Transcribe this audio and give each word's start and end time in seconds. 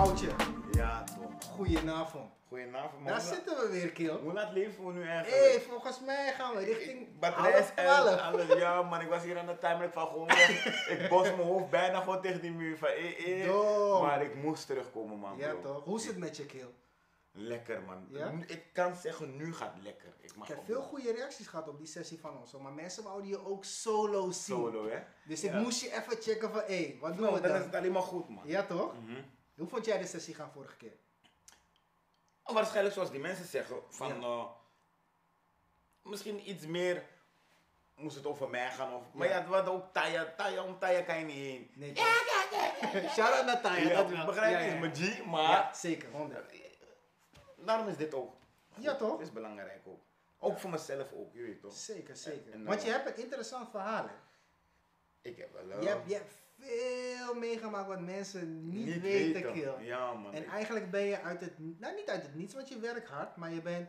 Goudje, 0.00 0.30
Ja, 0.72 1.04
toch. 1.04 1.44
goedenavond. 1.50 2.30
Goedenavond, 2.48 3.02
man. 3.02 3.12
Daar 3.12 3.20
zitten 3.20 3.56
we 3.56 3.68
weer, 3.70 3.90
Kiel. 3.92 4.18
Hoe 4.18 4.32
laat 4.32 4.52
leven 4.52 4.86
we 4.86 4.92
nu 4.92 5.02
Hé, 5.02 5.08
eigenlijk? 5.08 5.42
hey, 5.52 5.60
volgens 5.60 6.00
mij 6.00 6.32
gaan 6.32 6.54
we 6.56 6.64
richting 6.64 7.18
Batterij 7.18 7.60
is 7.60 7.66
twaalf. 7.66 8.20
alles. 8.20 8.46
Ja, 8.58 8.82
man, 8.82 9.00
ik 9.00 9.08
was 9.08 9.22
hier 9.22 9.38
aan 9.38 9.46
de 9.46 9.58
timer. 9.58 9.82
Ik 9.86 9.92
val 9.92 10.06
gewoon 10.06 10.26
weg. 10.26 10.66
ik 10.98 11.08
bos 11.08 11.22
mijn 11.22 11.40
hoofd 11.48 11.70
bijna 11.70 12.00
gewoon 12.00 12.20
tegen 12.20 12.40
die 12.40 12.50
muur 12.52 12.78
van 12.78 12.88
eh, 12.88 13.46
eh. 13.46 14.00
Maar 14.00 14.22
ik 14.22 14.34
moest 14.34 14.66
terugkomen, 14.66 15.18
man. 15.18 15.36
Ja 15.38 15.50
bro. 15.54 15.60
toch? 15.60 15.84
Hoe 15.84 15.98
is 15.98 16.06
het 16.06 16.18
met 16.18 16.36
je, 16.36 16.46
Kiel? 16.46 16.74
Lekker, 17.32 17.82
man. 17.82 18.06
Ja? 18.10 18.32
Ik 18.46 18.62
kan 18.72 18.96
zeggen, 18.96 19.36
nu 19.36 19.54
gaat 19.54 19.72
het 19.74 19.82
lekker. 19.82 20.14
Ik 20.20 20.36
mag 20.36 20.48
Ik 20.48 20.54
heb 20.54 20.64
veel 20.64 20.82
goede 20.82 21.12
reacties 21.12 21.46
gehad 21.46 21.68
op 21.68 21.78
die 21.78 21.86
sessie 21.86 22.18
van 22.20 22.38
ons, 22.38 22.52
maar 22.52 22.72
mensen 22.72 23.02
wouden 23.04 23.28
je 23.28 23.46
ook 23.46 23.64
solo 23.64 24.22
zien. 24.30 24.56
Solo, 24.56 24.88
hè? 24.88 24.98
Dus 25.24 25.44
ik 25.44 25.52
moest 25.52 25.80
je 25.80 25.88
even 25.90 26.22
checken 26.22 26.50
van, 26.50 26.60
hé, 26.66 26.82
hey, 26.84 26.96
wat 27.00 27.12
doen 27.12 27.22
Nou, 27.22 27.34
we 27.34 27.40
dan 27.40 27.50
is 27.50 27.56
dan? 27.56 27.66
het 27.66 27.76
alleen 27.76 27.92
maar 27.92 28.02
goed, 28.02 28.28
man. 28.28 28.42
Ja 28.46 28.62
toch? 28.62 28.92
Mhm. 29.00 29.20
Hoe 29.60 29.68
vond 29.68 29.84
jij 29.84 29.98
de 29.98 30.06
sessie 30.06 30.34
gaan 30.34 30.50
vorige 30.52 30.76
keer? 30.76 30.92
Oh, 32.42 32.54
Waarschijnlijk 32.54 32.94
zoals 32.94 33.10
die 33.10 33.20
mensen 33.20 33.44
zeggen, 33.44 33.76
van 33.88 34.08
Ja. 34.08 34.26
eh, 34.26 34.46
misschien 36.02 36.48
iets 36.50 36.66
meer 36.66 37.04
moest 37.94 38.16
het 38.16 38.26
over 38.26 38.48
mij 38.50 38.70
gaan. 38.70 38.94
Of, 38.94 39.02
maar 39.12 39.26
Ja. 39.28 39.32
ja, 39.34 39.40
het 39.40 39.48
was 39.48 39.66
ook 39.66 39.92
Taya. 39.92 40.34
Taya, 40.36 40.62
om 40.64 40.78
Taya 40.78 41.02
kan 41.02 41.18
je 41.18 41.24
niet 41.24 41.34
heen. 41.36 41.70
Nee, 41.74 41.92
toch? 41.92 42.04
Shout 43.14 43.32
out 43.32 43.44
naar 43.46 43.60
Taya, 43.60 43.88
Ja, 43.88 44.02
dat 44.02 44.26
begrijp 44.26 44.52
Ja, 44.52 44.58
je? 44.58 44.64
ja, 44.64 44.66
is 44.66 44.72
ja. 44.72 44.78
mijn 44.78 44.94
G, 44.94 45.24
maar 45.24 45.42
Ja, 45.50 45.72
zeker, 45.74 46.10
100. 46.10 46.52
daarom 47.56 47.88
is 47.88 47.96
dit 47.96 48.14
ook. 48.14 48.34
Ja, 48.78 48.96
toch? 48.96 49.12
Het 49.12 49.20
is 49.26 49.32
belangrijk 49.32 49.80
ook. 49.86 50.00
Ook 50.38 50.58
voor 50.58 50.70
mezelf 50.70 51.12
ook, 51.12 51.32
je 51.34 51.42
weet 51.42 51.60
toch? 51.60 51.72
Zeker, 51.72 52.16
zeker. 52.16 52.52
En, 52.52 52.64
Want 52.64 52.80
eh, 52.80 52.86
je 52.86 52.92
hebt 52.92 53.06
een 53.08 53.22
interessant 53.22 53.70
verhaal, 53.70 54.04
hè? 54.08 54.14
Ik 55.22 55.36
heb 55.36 55.52
wel. 55.52 55.70
eh, 55.70 55.82
Je 55.82 55.88
hebt, 55.88 56.08
je 56.08 56.14
hebt 56.14 56.32
veel 56.60 57.34
meegemaakt 57.34 57.88
wat 57.88 58.00
mensen 58.00 58.68
niet, 58.68 58.86
niet 58.86 59.00
weten, 59.00 59.52
Kiel. 59.52 59.78
Ja, 59.80 60.12
man. 60.12 60.32
En 60.34 60.44
eigenlijk 60.44 60.90
ben 60.90 61.02
je 61.04 61.20
uit 61.20 61.40
het, 61.40 61.58
nou 61.80 61.94
niet 61.94 62.08
uit 62.08 62.22
het 62.22 62.34
niets, 62.34 62.54
want 62.54 62.68
je 62.68 62.78
werkt 62.78 63.08
hard, 63.08 63.36
maar 63.36 63.50
je 63.52 63.62
bent, 63.62 63.88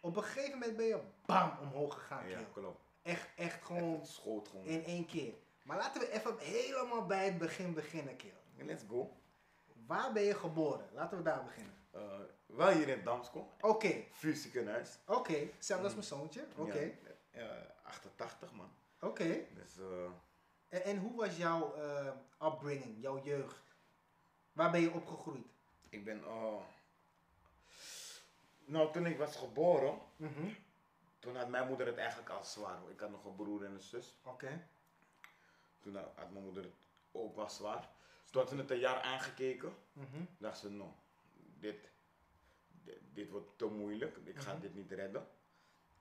op 0.00 0.16
een 0.16 0.22
gegeven 0.22 0.58
moment 0.58 0.76
ben 0.76 0.86
je 0.86 1.00
bam 1.26 1.52
omhoog 1.62 1.94
gegaan, 1.94 2.28
ja, 2.28 2.38
klopt. 2.52 2.80
Echt, 3.02 3.28
echt 3.36 3.64
gewoon 3.64 4.06
schoot 4.06 4.48
gewoon. 4.48 4.64
in 4.66 4.84
één 4.84 5.06
keer. 5.06 5.32
Maar 5.62 5.76
laten 5.76 6.00
we 6.00 6.10
even 6.12 6.38
helemaal 6.38 7.06
bij 7.06 7.24
het 7.24 7.38
begin 7.38 7.74
beginnen, 7.74 8.16
Kiel. 8.16 8.30
Let's 8.56 8.84
go. 8.88 9.16
Waar 9.86 10.12
ben 10.12 10.22
je 10.22 10.34
geboren? 10.34 10.86
Laten 10.92 11.16
we 11.16 11.22
daar 11.22 11.44
beginnen. 11.44 11.72
Eh, 11.90 12.00
wel 12.46 12.68
hier 12.68 12.88
in 12.88 13.04
Damsko. 13.04 13.52
Oké, 13.60 13.94
Fysikenhuis. 14.10 14.98
oké. 15.06 15.32
Hetzelfde 15.54 15.84
als 15.84 15.94
mijn 15.94 16.06
zoontje. 16.06 16.44
Oké, 16.56 16.80
Ja, 17.32 17.40
ja, 17.42 17.74
88 17.82 18.52
man. 18.52 18.70
oké. 19.00 19.40
Dus 19.54 19.78
eh, 19.78 20.10
En, 20.68 20.82
en 20.84 20.98
hoe 20.98 21.16
was 21.16 21.36
jouw 21.36 21.74
eh, 21.74 22.12
upbringing, 22.42 23.00
jouw 23.02 23.22
jeugd? 23.24 23.62
Waar 24.52 24.70
ben 24.70 24.80
je 24.80 24.92
opgegroeid? 24.92 25.46
ik 25.88 26.04
ben. 26.04 26.26
oh 26.28 26.62
nou, 28.64 28.92
toen 28.92 29.06
ik 29.06 29.18
was 29.18 29.36
geboren, 29.36 29.98
Mhm. 30.16 30.48
toen 31.18 31.36
had 31.36 31.48
mijn 31.48 31.66
moeder 31.68 31.86
het 31.86 31.96
eigenlijk 31.96 32.30
al 32.30 32.44
zwaar. 32.44 32.78
Ik 32.90 33.00
had 33.00 33.10
nog 33.10 33.24
een 33.24 33.34
broer 33.36 33.64
en 33.64 33.72
een 33.72 33.80
zus. 33.80 34.14
Oké. 34.24 34.68
Toen 35.80 35.96
had 35.96 36.30
mijn 36.30 36.44
moeder 36.44 36.62
het 36.62 36.72
ook 37.12 37.36
wel 37.36 37.50
zwaar. 37.50 37.88
Toen 38.30 38.40
had 38.40 38.50
ze 38.50 38.56
het 38.56 38.70
een 38.70 38.78
jaar 38.78 39.00
aangekeken. 39.00 39.74
Mhm. 39.92 40.24
dacht 40.38 40.58
ze, 40.58 40.70
nou, 40.70 40.90
dit, 41.58 41.90
dit, 42.84 42.98
dit 43.12 43.30
wordt 43.30 43.58
te 43.58 43.66
moeilijk, 43.66 44.16
ik 44.24 44.38
ga 44.40 44.52
Mhm. 44.52 44.60
dit 44.60 44.74
niet 44.74 44.90
redden. 44.92 45.26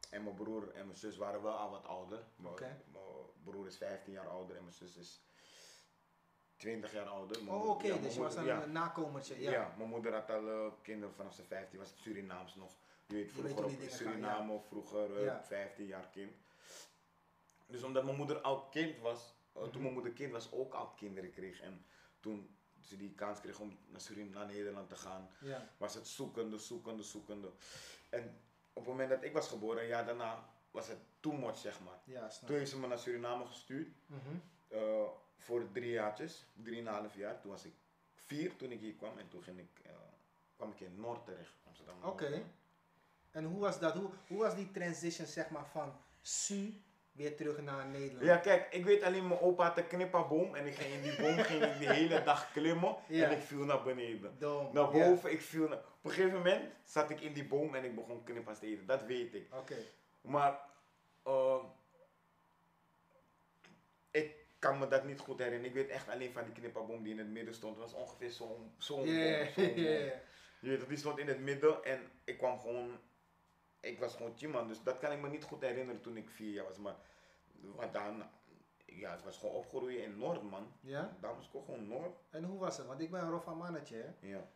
En 0.09 0.23
mijn 0.23 0.35
broer 0.35 0.71
en 0.73 0.85
mijn 0.85 0.97
zus 0.97 1.17
waren 1.17 1.41
wel 1.41 1.53
al 1.53 1.69
wat 1.69 1.85
ouder. 1.85 2.23
Mijn, 2.35 2.53
mijn 2.91 3.05
broer 3.43 3.67
is 3.67 3.77
15 3.77 4.13
jaar 4.13 4.27
ouder 4.27 4.55
en 4.55 4.63
mijn 4.63 4.75
zus 4.75 4.95
is 4.95 5.21
20 6.57 6.91
jaar 6.93 7.07
ouder. 7.07 7.43
Mijn 7.43 7.55
Oh, 7.57 7.69
oké. 7.69 7.87
ja, 7.87 7.97
dus 7.97 8.13
je 8.13 8.19
was 8.19 8.35
een 8.35 8.45
ja. 8.45 8.61
eh, 8.63 8.69
nakomertje. 8.69 9.41
Ja. 9.41 9.51
Ja. 9.51 9.73
mijn 9.77 9.89
moeder 9.89 10.13
had 10.13 10.29
al 10.29 10.49
eh, 10.49 10.71
kinderen 10.81 11.15
vanaf 11.15 11.33
ze 11.33 11.43
15, 11.43 11.79
was 11.79 11.89
het 11.89 11.99
Surinaams 11.99 12.55
nog. 12.55 12.71
Je 13.05 13.13
weet, 13.15 13.31
Je 13.31 13.41
weet 13.41 13.51
vroeger 13.51 13.63
op 13.63 13.69
dingen 13.69 13.87
gaan, 13.89 13.97
Suriname, 13.97 14.59
vroeger 14.59 15.17
eh, 15.17 15.23
Ja. 15.23 15.43
15 15.43 15.85
jaar 15.85 16.07
kind. 16.11 16.31
Dus 17.67 17.83
omdat 17.83 18.03
mijn 18.03 18.15
moeder 18.17 18.41
al 18.41 18.65
kind 18.69 18.99
was, 18.99 19.33
eh, 19.53 19.61
Mhm. 19.61 19.71
toen 19.71 19.81
mijn 19.81 19.93
moeder 19.93 20.11
kind 20.11 20.31
was, 20.31 20.51
ook 20.51 20.73
al 20.73 20.87
kinderen 20.89 21.31
kreeg. 21.31 21.61
En 21.61 21.85
toen 22.19 22.57
ze 22.81 22.97
die 22.97 23.13
kans 23.15 23.39
kreeg 23.41 23.59
om 23.59 23.77
naar 23.87 24.01
Suriname, 24.01 24.35
naar 24.35 24.45
Nederland 24.45 24.89
te 24.89 24.95
gaan, 24.95 25.29
Ja. 25.39 25.69
was 25.77 25.93
het 25.93 26.07
zoekende, 26.07 26.57
zoekende, 26.57 27.03
zoekende. 27.03 27.51
En 28.09 28.41
op 28.77 28.83
het 28.85 28.91
moment 28.93 29.09
dat 29.09 29.23
ik 29.23 29.33
was 29.33 29.47
geboren, 29.47 29.81
een 29.81 29.87
jaar 29.87 30.05
daarna, 30.05 30.49
was 30.71 30.87
het 30.87 30.97
too 31.19 31.33
much, 31.33 31.57
zeg 31.57 31.79
maar. 31.83 31.99
Ja, 32.03 32.29
snap. 32.29 32.49
Toen 32.49 32.57
heeft 32.57 32.69
ze 32.71 32.79
me 32.79 32.87
naar 32.87 32.99
Suriname 32.99 33.45
gestuurd, 33.45 33.87
Mhm. 34.05 34.19
eh, 34.67 35.03
voor 35.37 35.71
drie 35.71 35.91
jaartjes, 35.91 36.45
drieënhalf 36.53 37.15
jaar. 37.15 37.41
Toen 37.41 37.51
was 37.51 37.65
ik 37.65 37.73
vier 38.13 38.55
toen 38.55 38.71
ik 38.71 38.79
hier 38.79 38.93
kwam 38.93 39.17
en 39.17 39.27
toen 39.29 39.43
ging 39.43 39.59
ik, 39.59 39.79
eh, 39.85 39.91
kwam 40.55 40.71
ik 40.71 40.79
in 40.79 40.99
Noord 40.99 41.25
terecht, 41.25 41.53
Amsterdam. 41.67 42.03
Oké. 42.03 42.43
En 43.31 43.43
hoe 43.43 43.59
was 43.59 43.79
dat? 43.79 43.93
Hoe, 43.93 44.09
hoe 44.27 44.37
was 44.37 44.55
die 44.55 44.71
transition, 44.71 45.27
zeg 45.27 45.49
maar, 45.49 45.65
van 45.67 45.93
Su 46.21 46.81
weer 47.17 47.35
terug 47.35 47.61
naar 47.61 47.85
Nederland? 47.85 48.25
Ja, 48.25 48.37
kijk, 48.37 48.67
ik 48.73 48.85
weet 48.85 49.03
alleen, 49.03 49.27
mijn 49.27 49.39
opa 49.39 49.63
had 49.67 49.77
een 49.77 49.87
knipperboom 49.87 50.55
en 50.55 50.65
ik 50.65 50.75
ging 50.75 50.93
in 50.93 51.01
die 51.01 51.15
boom 51.21 51.37
ging 51.37 51.63
ik 51.63 51.79
de 51.79 51.93
hele 51.93 52.23
dag 52.23 52.51
klimmen 52.51 52.95
Ja. 53.07 53.25
en 53.25 53.31
ik 53.37 53.43
viel 53.43 53.63
naar 53.65 53.83
beneden. 53.83 54.35
Dom. 54.39 54.73
Naar 54.73 54.95
Ja. 54.95 55.05
boven, 55.09 55.31
ik 55.31 55.41
viel 55.41 55.67
naar... 55.67 55.77
Op 55.77 56.03
een 56.03 56.11
gegeven 56.11 56.37
moment 56.37 56.73
zat 56.83 57.09
ik 57.09 57.21
in 57.21 57.33
die 57.33 57.45
boom 57.47 57.75
en 57.75 57.83
ik 57.83 57.95
begon 57.95 58.23
knippers 58.23 58.59
te 58.59 58.65
eten, 58.65 58.85
dat 58.85 59.03
weet 59.03 59.33
ik. 59.33 59.53
Oké. 59.53 59.75
Maar 60.21 60.59
eh, 61.23 61.63
ik 64.11 64.35
kan 64.59 64.79
me 64.79 64.87
dat 64.87 65.03
niet 65.03 65.19
goed 65.19 65.37
herinneren. 65.39 65.67
Ik 65.67 65.73
weet 65.73 65.89
echt 65.89 66.09
alleen 66.09 66.31
van 66.31 66.43
die 66.43 66.53
knipperboom 66.53 67.03
die 67.03 67.11
in 67.11 67.17
het 67.17 67.27
midden 67.29 67.53
stond. 67.53 67.75
Het 67.77 67.91
was 67.91 68.01
ongeveer 68.01 68.31
zo'n 68.77 69.05
ja, 69.05 69.45
boom. 69.55 69.75
Je 69.75 70.21
weet 70.61 70.87
die 70.87 70.97
stond 70.97 71.17
in 71.19 71.27
het 71.27 71.39
midden 71.39 71.83
en 71.83 71.99
ik 72.23 72.37
kwam 72.37 72.59
gewoon... 72.59 72.99
Ik 73.79 73.99
was 73.99 74.15
gewoon 74.15 74.33
Chiman, 74.35 74.67
dus 74.67 74.83
dat 74.83 74.99
kan 74.99 75.11
ik 75.11 75.19
me 75.21 75.29
niet 75.29 75.43
goed 75.43 75.61
herinneren 75.61 76.01
toen 76.01 76.17
ik 76.17 76.29
vier 76.29 76.51
jaar 76.53 76.65
was. 76.65 76.77
Maar 76.77 76.95
wat 77.61 77.93
dan... 77.93 78.23
Ja, 78.85 79.11
het 79.11 79.23
was 79.23 79.37
gewoon 79.37 79.55
opgroeien 79.55 80.03
in 80.03 80.17
Noord, 80.17 80.41
man. 80.49 80.71
Ja? 80.79 81.17
Damsko 81.21 81.61
gewoon 81.61 81.87
Noord. 81.87 82.17
En 82.29 82.43
hoe 82.43 82.59
was 82.59 82.77
het? 82.77 82.87
Want 82.87 82.99
ik 83.01 83.11
ben 83.11 83.21
een 83.21 83.29
roffa 83.29 83.53
mannetje, 83.53 83.95
hè? 83.95 84.27
Ja. 84.27 84.47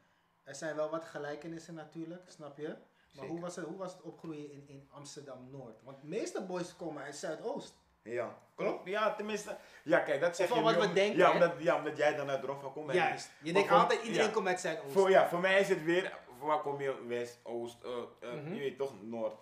Er 0.44 0.56
zijn 0.56 0.76
wel 0.76 0.90
wat 0.90 1.06
gelijkenissen 1.06 1.74
natuurlijk, 1.74 2.22
snap 2.28 2.58
je? 2.58 2.68
Maar 2.68 2.78
Zeker. 3.12 3.30
hoe 3.30 3.40
was, 3.40 3.56
het, 3.56 3.66
hoe 3.66 3.78
was 3.78 3.94
het 3.94 4.02
opgroeien 4.02 4.52
in, 4.52 4.64
in 4.68 4.88
Amsterdam-Noord? 4.92 5.84
Want 5.84 6.02
de 6.02 6.08
meeste 6.08 6.42
boys 6.42 6.76
komen 6.76 7.04
uit 7.04 7.16
Zuidoost. 7.16 7.76
Ja, 8.04 8.38
klopt. 8.56 8.88
Ja, 8.88 9.14
tenminste. 9.16 9.58
Ja, 9.84 10.00
kijk, 10.00 10.22
dat 10.22 10.36
zeg 10.36 10.52
Of 10.52 10.58
je 10.58 10.64
wat 10.64 10.76
we 10.76 10.86
om- 10.88 10.94
denken, 10.94 11.18
Ja, 11.18 11.32
omdat, 11.34 11.54
ja, 11.60 11.78
omdat 11.78 11.98
jij 11.98 12.16
dan 12.16 12.30
uit 12.30 12.44
Roffa 12.44 12.68
komt. 12.74 12.94
Juist. 12.94 13.32
Je 13.42 13.54
denkt 13.54 13.72
altijd, 13.72 14.02
iedereen 14.04 14.28
ja. 14.28 14.34
komt 14.34 14.48
uit 14.48 14.60
Zuidoost. 14.60 14.92
Voor, 14.94 15.10
ja, 15.10 15.28
voor 15.28 15.40
mij 15.40 15.60
is 15.60 15.70
het 15.70 15.84
weer, 15.84 16.18
voor 16.42 16.50
waar 16.50 16.62
kom 16.62 16.82
je? 16.82 17.06
West, 17.06 17.40
Oost, 17.44 17.84
Mhm. 17.84 18.54
je 18.54 18.60
weet 18.60 18.78
toch, 18.78 19.02
Noord. 19.02 19.40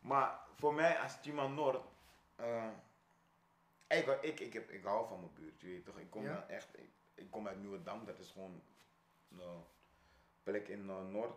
Maar 0.00 0.38
voor 0.56 0.74
mij 0.74 0.98
als 0.98 1.18
Chiman 1.22 1.54
Noord, 1.54 1.80
eh, 2.36 2.68
ik, 3.88 4.06
ik, 4.22 4.40
ik, 4.40 4.52
heb, 4.52 4.70
ik 4.70 4.84
hou 4.84 5.06
van 5.08 5.20
mijn 5.20 5.32
buurt, 5.34 5.60
je 5.60 5.66
weet 5.66 5.84
toch. 5.84 5.98
Ik 5.98 6.10
kom 6.10 6.22
Ja. 6.22 6.46
echt, 6.48 6.68
ik, 6.78 6.90
ik 7.14 7.30
kom 7.30 7.48
uit 7.48 7.60
Nieuwedam, 7.60 8.04
dat 8.04 8.18
is 8.18 8.30
gewoon 8.30 8.62
een 9.38 9.64
plek 10.42 10.68
in 10.68 10.84
Noord. 10.86 11.36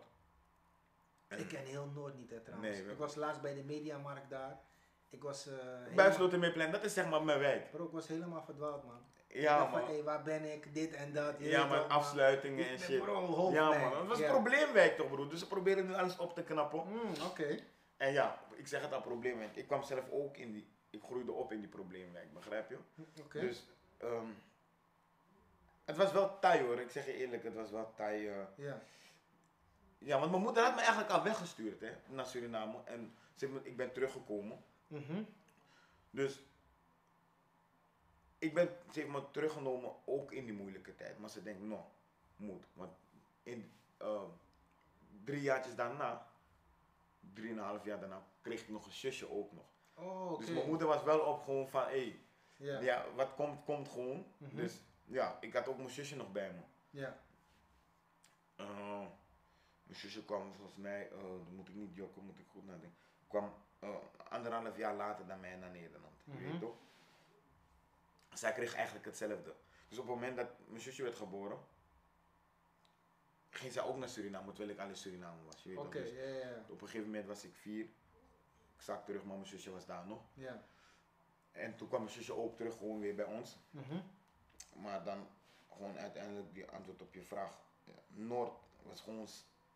En 1.28 1.38
Ik 1.38 1.48
ken 1.48 1.64
heel 1.64 1.86
Noord 1.94 2.16
niet, 2.16 2.30
hè, 2.30 2.40
trouwens. 2.40 2.76
Nee, 2.76 2.86
we- 2.86 2.92
ik 2.92 2.98
was 2.98 3.14
laatst 3.14 3.42
bij 3.42 3.54
de 3.54 3.64
Mediamarkt 3.64 4.30
daar. 4.30 4.60
Ik 5.08 5.22
was, 5.22 5.44
bij 5.44 5.84
helemaal, 5.88 6.12
Slotermeerplein, 6.12 6.72
dat 6.72 6.84
is 6.84 6.92
zeg 6.92 7.08
maar 7.08 7.24
mijn 7.24 7.38
wijk. 7.38 7.70
bro, 7.70 7.84
ik 7.84 7.90
was 7.92 8.06
helemaal 8.08 8.42
verdwaald, 8.42 8.84
man. 8.84 9.06
Ja 9.28 9.68
van, 9.70 9.80
man, 9.80 10.02
waar 10.02 10.22
ben 10.22 10.52
ik? 10.52 10.74
Dit 10.74 10.92
en 10.92 11.12
dat. 11.12 11.34
ja 11.38 11.66
man, 11.66 11.78
man. 11.78 11.88
afsluitingen 11.88 12.68
en 12.68 12.78
shit. 12.78 13.02
bro, 13.02 13.50
Ja 13.52 13.68
man, 13.78 13.96
het 13.98 14.06
was 14.08 14.18
Ja. 14.18 14.24
een 14.26 14.30
probleemwijk 14.42 14.96
toch 14.96 15.08
broer, 15.10 15.28
dus 15.28 15.38
ze 15.38 15.46
proberen 15.46 15.86
nu 15.86 15.94
alles 15.94 16.16
op 16.18 16.34
te 16.34 16.42
knappen. 16.42 16.86
Mm, 16.88 17.12
Oké. 17.26 17.58
En 17.96 18.12
ja, 18.12 18.40
ik 18.56 18.66
zeg 18.66 18.82
het 18.82 18.92
al 18.92 19.00
probleemwijk. 19.00 19.56
Ik 19.56 19.66
kwam 19.66 19.82
zelf 19.82 20.10
ook 20.10 20.36
in 20.36 20.52
die, 20.52 20.68
ik 20.90 21.02
groeide 21.02 21.32
op 21.32 21.52
in 21.52 21.60
die 21.60 21.68
probleemwijk, 21.68 22.32
begrijp 22.34 22.70
je? 22.70 22.78
Oké. 23.22 23.40
Dus, 23.40 23.66
ehm, 23.98 24.26
het 25.84 25.96
was 25.96 26.12
wel 26.12 26.38
taai 26.38 26.62
hoor, 26.62 26.80
ik 26.80 26.90
zeg 26.90 27.06
je 27.06 27.12
eerlijk, 27.14 27.42
het 27.44 27.54
was 27.54 27.70
wel 27.70 27.92
taai. 27.96 28.28
eh. 28.28 28.34
Ja. 28.54 28.80
Ja, 29.98 30.18
want 30.18 30.30
mijn 30.30 30.42
moeder 30.42 30.62
had 30.64 30.74
me 30.74 30.80
eigenlijk 30.80 31.10
al 31.10 31.22
weggestuurd 31.22 31.80
hè, 31.80 31.90
naar 32.06 32.26
Suriname 32.26 32.76
en 32.84 33.14
ik 33.62 33.76
ben 33.76 33.92
teruggekomen. 33.92 34.64
Mhm. 34.86 35.22
Dus, 36.10 36.42
ik 38.38 38.54
ben, 38.54 38.68
ze 38.92 39.00
heeft 39.00 39.12
me 39.12 39.30
teruggenomen 39.30 39.92
ook 40.04 40.32
in 40.32 40.44
die 40.44 40.54
moeilijke 40.54 40.94
tijd. 40.94 41.18
Maar 41.18 41.30
ze 41.30 41.42
denkt, 41.42 41.62
nou, 41.62 41.80
moet. 42.36 42.64
Want 42.72 42.92
in 43.42 43.72
eh, 43.96 44.22
drie 45.24 45.42
jaartjes 45.42 45.74
daarna, 45.74 46.26
drieënhalf 47.34 47.84
jaar 47.84 48.00
daarna, 48.00 48.22
kreeg 48.40 48.60
ik 48.62 48.68
nog 48.68 48.86
een 48.86 48.92
zusje 48.92 49.30
ook 49.30 49.52
nog. 49.52 49.64
Oh. 49.94 50.38
Dus 50.38 50.50
mijn 50.50 50.66
moeder 50.66 50.86
was 50.86 51.02
wel 51.02 51.20
op 51.20 51.42
gewoon 51.42 51.68
van, 51.68 51.82
hé, 51.82 52.18
Ja. 52.56 52.80
ja. 52.80 53.04
wat 53.14 53.34
komt, 53.34 53.64
komt 53.64 53.88
gewoon. 53.88 54.26
Mhm. 54.36 54.56
Dus 54.56 54.80
ja, 55.04 55.36
ik 55.40 55.52
had 55.52 55.68
ook 55.68 55.76
mijn 55.76 55.88
zusje 55.88 56.16
nog 56.16 56.32
bij 56.32 56.52
me. 56.52 56.60
Ja. 56.90 57.18
Eh, 58.56 59.00
mijn 59.82 59.98
zusje 60.00 60.24
kwam 60.24 60.52
volgens 60.54 60.76
mij, 60.76 61.08
dan 61.10 61.54
moet 61.54 61.68
ik 61.68 61.74
niet 61.74 61.94
jokken, 61.94 62.24
moet 62.24 62.38
ik 62.38 62.46
goed 62.48 62.64
nadenken. 62.66 62.94
Kwam 63.26 63.52
eh, 63.78 63.88
anderhalf 64.28 64.76
jaar 64.76 64.94
later 64.94 65.26
dan 65.26 65.40
mij 65.40 65.56
naar 65.56 65.70
Nederland. 65.70 66.14
Je 66.24 66.32
Mhm. 66.32 66.50
weet 66.50 66.60
toch? 66.60 66.76
Zij 68.38 68.52
kreeg 68.52 68.74
eigenlijk 68.74 69.04
hetzelfde. 69.04 69.54
Dus 69.88 69.98
op 69.98 70.06
het 70.06 70.14
moment 70.14 70.36
dat 70.36 70.48
mijn 70.66 70.80
zusje 70.80 71.02
werd 71.02 71.14
geboren, 71.14 71.58
ging 73.50 73.72
zij 73.72 73.82
ook 73.82 73.96
naar 73.96 74.08
Suriname, 74.08 74.52
terwijl 74.52 74.76
ik 74.76 74.78
al 74.78 74.88
in 74.88 74.96
Suriname 74.96 75.44
was. 75.44 75.62
Je 75.62 75.68
weet? 75.68 75.92
Dus 75.92 76.70
op 76.70 76.80
een 76.80 76.86
gegeven 76.86 77.06
moment 77.06 77.26
was 77.26 77.44
ik 77.44 77.54
vier. 77.54 77.84
Ik 78.76 78.84
zag 78.84 79.04
terug, 79.04 79.24
maar 79.24 79.36
mijn 79.36 79.48
zusje 79.48 79.70
was 79.70 79.86
daar 79.86 80.06
nog. 80.06 80.22
En 81.52 81.76
toen 81.76 81.88
kwam 81.88 82.00
mijn 82.00 82.14
zusje 82.14 82.32
ook 82.34 82.56
terug, 82.56 82.76
gewoon 82.76 83.00
weer 83.00 83.14
bij 83.14 83.24
ons. 83.24 83.58
Mhm. 83.70 84.00
Maar 84.74 85.04
dan 85.04 85.28
gewoon 85.72 85.98
uiteindelijk 85.98 86.54
die 86.54 86.70
antwoord 86.70 87.02
op 87.02 87.14
je 87.14 87.22
vraag. 87.22 87.58
Noord 88.06 88.52
was 88.82 89.00
gewoon, 89.00 89.28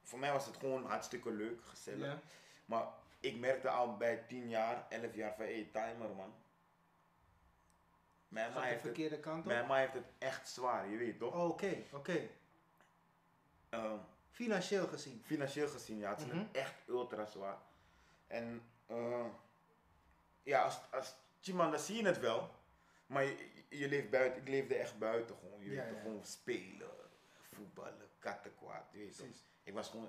voor 0.03 0.19
mij 0.19 0.32
was 0.32 0.47
het 0.47 0.56
gewoon 0.56 0.87
hartstikke 0.87 1.31
leuk, 1.31 1.65
gezellig. 1.65 2.19
Maar 2.65 2.87
ik 3.20 3.38
merkte 3.38 3.69
al 3.69 3.97
bij 3.97 4.17
10 4.17 4.49
jaar, 4.49 4.87
11 4.88 5.15
jaar 5.15 5.35
van, 5.35 5.44
hé, 5.44 5.69
timer 5.73 6.15
man. 6.15 6.35
Mijn 8.32 8.52
ma, 8.52 8.61
heeft 8.61 8.73
het, 8.73 8.81
verkeerde 8.82 9.19
kant 9.20 9.38
op? 9.38 9.44
mijn 9.44 9.67
ma 9.67 9.76
heeft 9.76 9.94
het 9.94 10.06
echt 10.19 10.49
zwaar, 10.49 10.88
je 10.88 10.96
weet 10.96 11.19
toch? 11.19 11.34
Oh, 11.34 11.49
Oké, 11.49 11.76
oké. 11.93 12.29
Ehm, 13.69 13.96
Financieel 14.31 14.87
gezien. 14.87 15.23
financieel 15.25 15.69
gezien, 15.69 15.99
ja, 15.99 16.11
het 16.11 16.20
is 16.20 16.26
Mhm. 16.26 16.37
het 16.38 16.46
echt 16.52 16.75
ultra 16.88 17.26
zwaar. 17.26 17.58
En 18.26 18.62
eh, 18.87 19.26
ja, 20.43 20.62
als, 20.62 20.81
als 20.90 21.14
Chiman, 21.40 21.70
dan 21.70 21.81
zie 21.81 21.96
je 21.96 22.06
het 22.06 22.19
wel. 22.20 22.50
Maar 23.06 23.25
je, 23.25 23.50
je 23.69 23.88
leeft 23.88 24.11
buiten, 24.11 24.40
ik 24.40 24.49
leefde 24.49 24.75
echt 24.75 24.99
buiten 24.99 25.37
gewoon. 25.37 25.61
Je 25.64 25.70
Ja, 25.70 25.84
weet 25.84 25.94
ja. 25.94 26.00
gewoon 26.00 26.25
spelen, 26.25 26.90
voetballen, 27.52 28.08
kattenkwaad, 28.19 28.84
je 28.93 28.99
weet 28.99 29.17
toch. 29.17 29.26
Precies. 29.26 29.44
Ik 29.62 29.73
was 29.75 29.88
gewoon, 29.88 30.08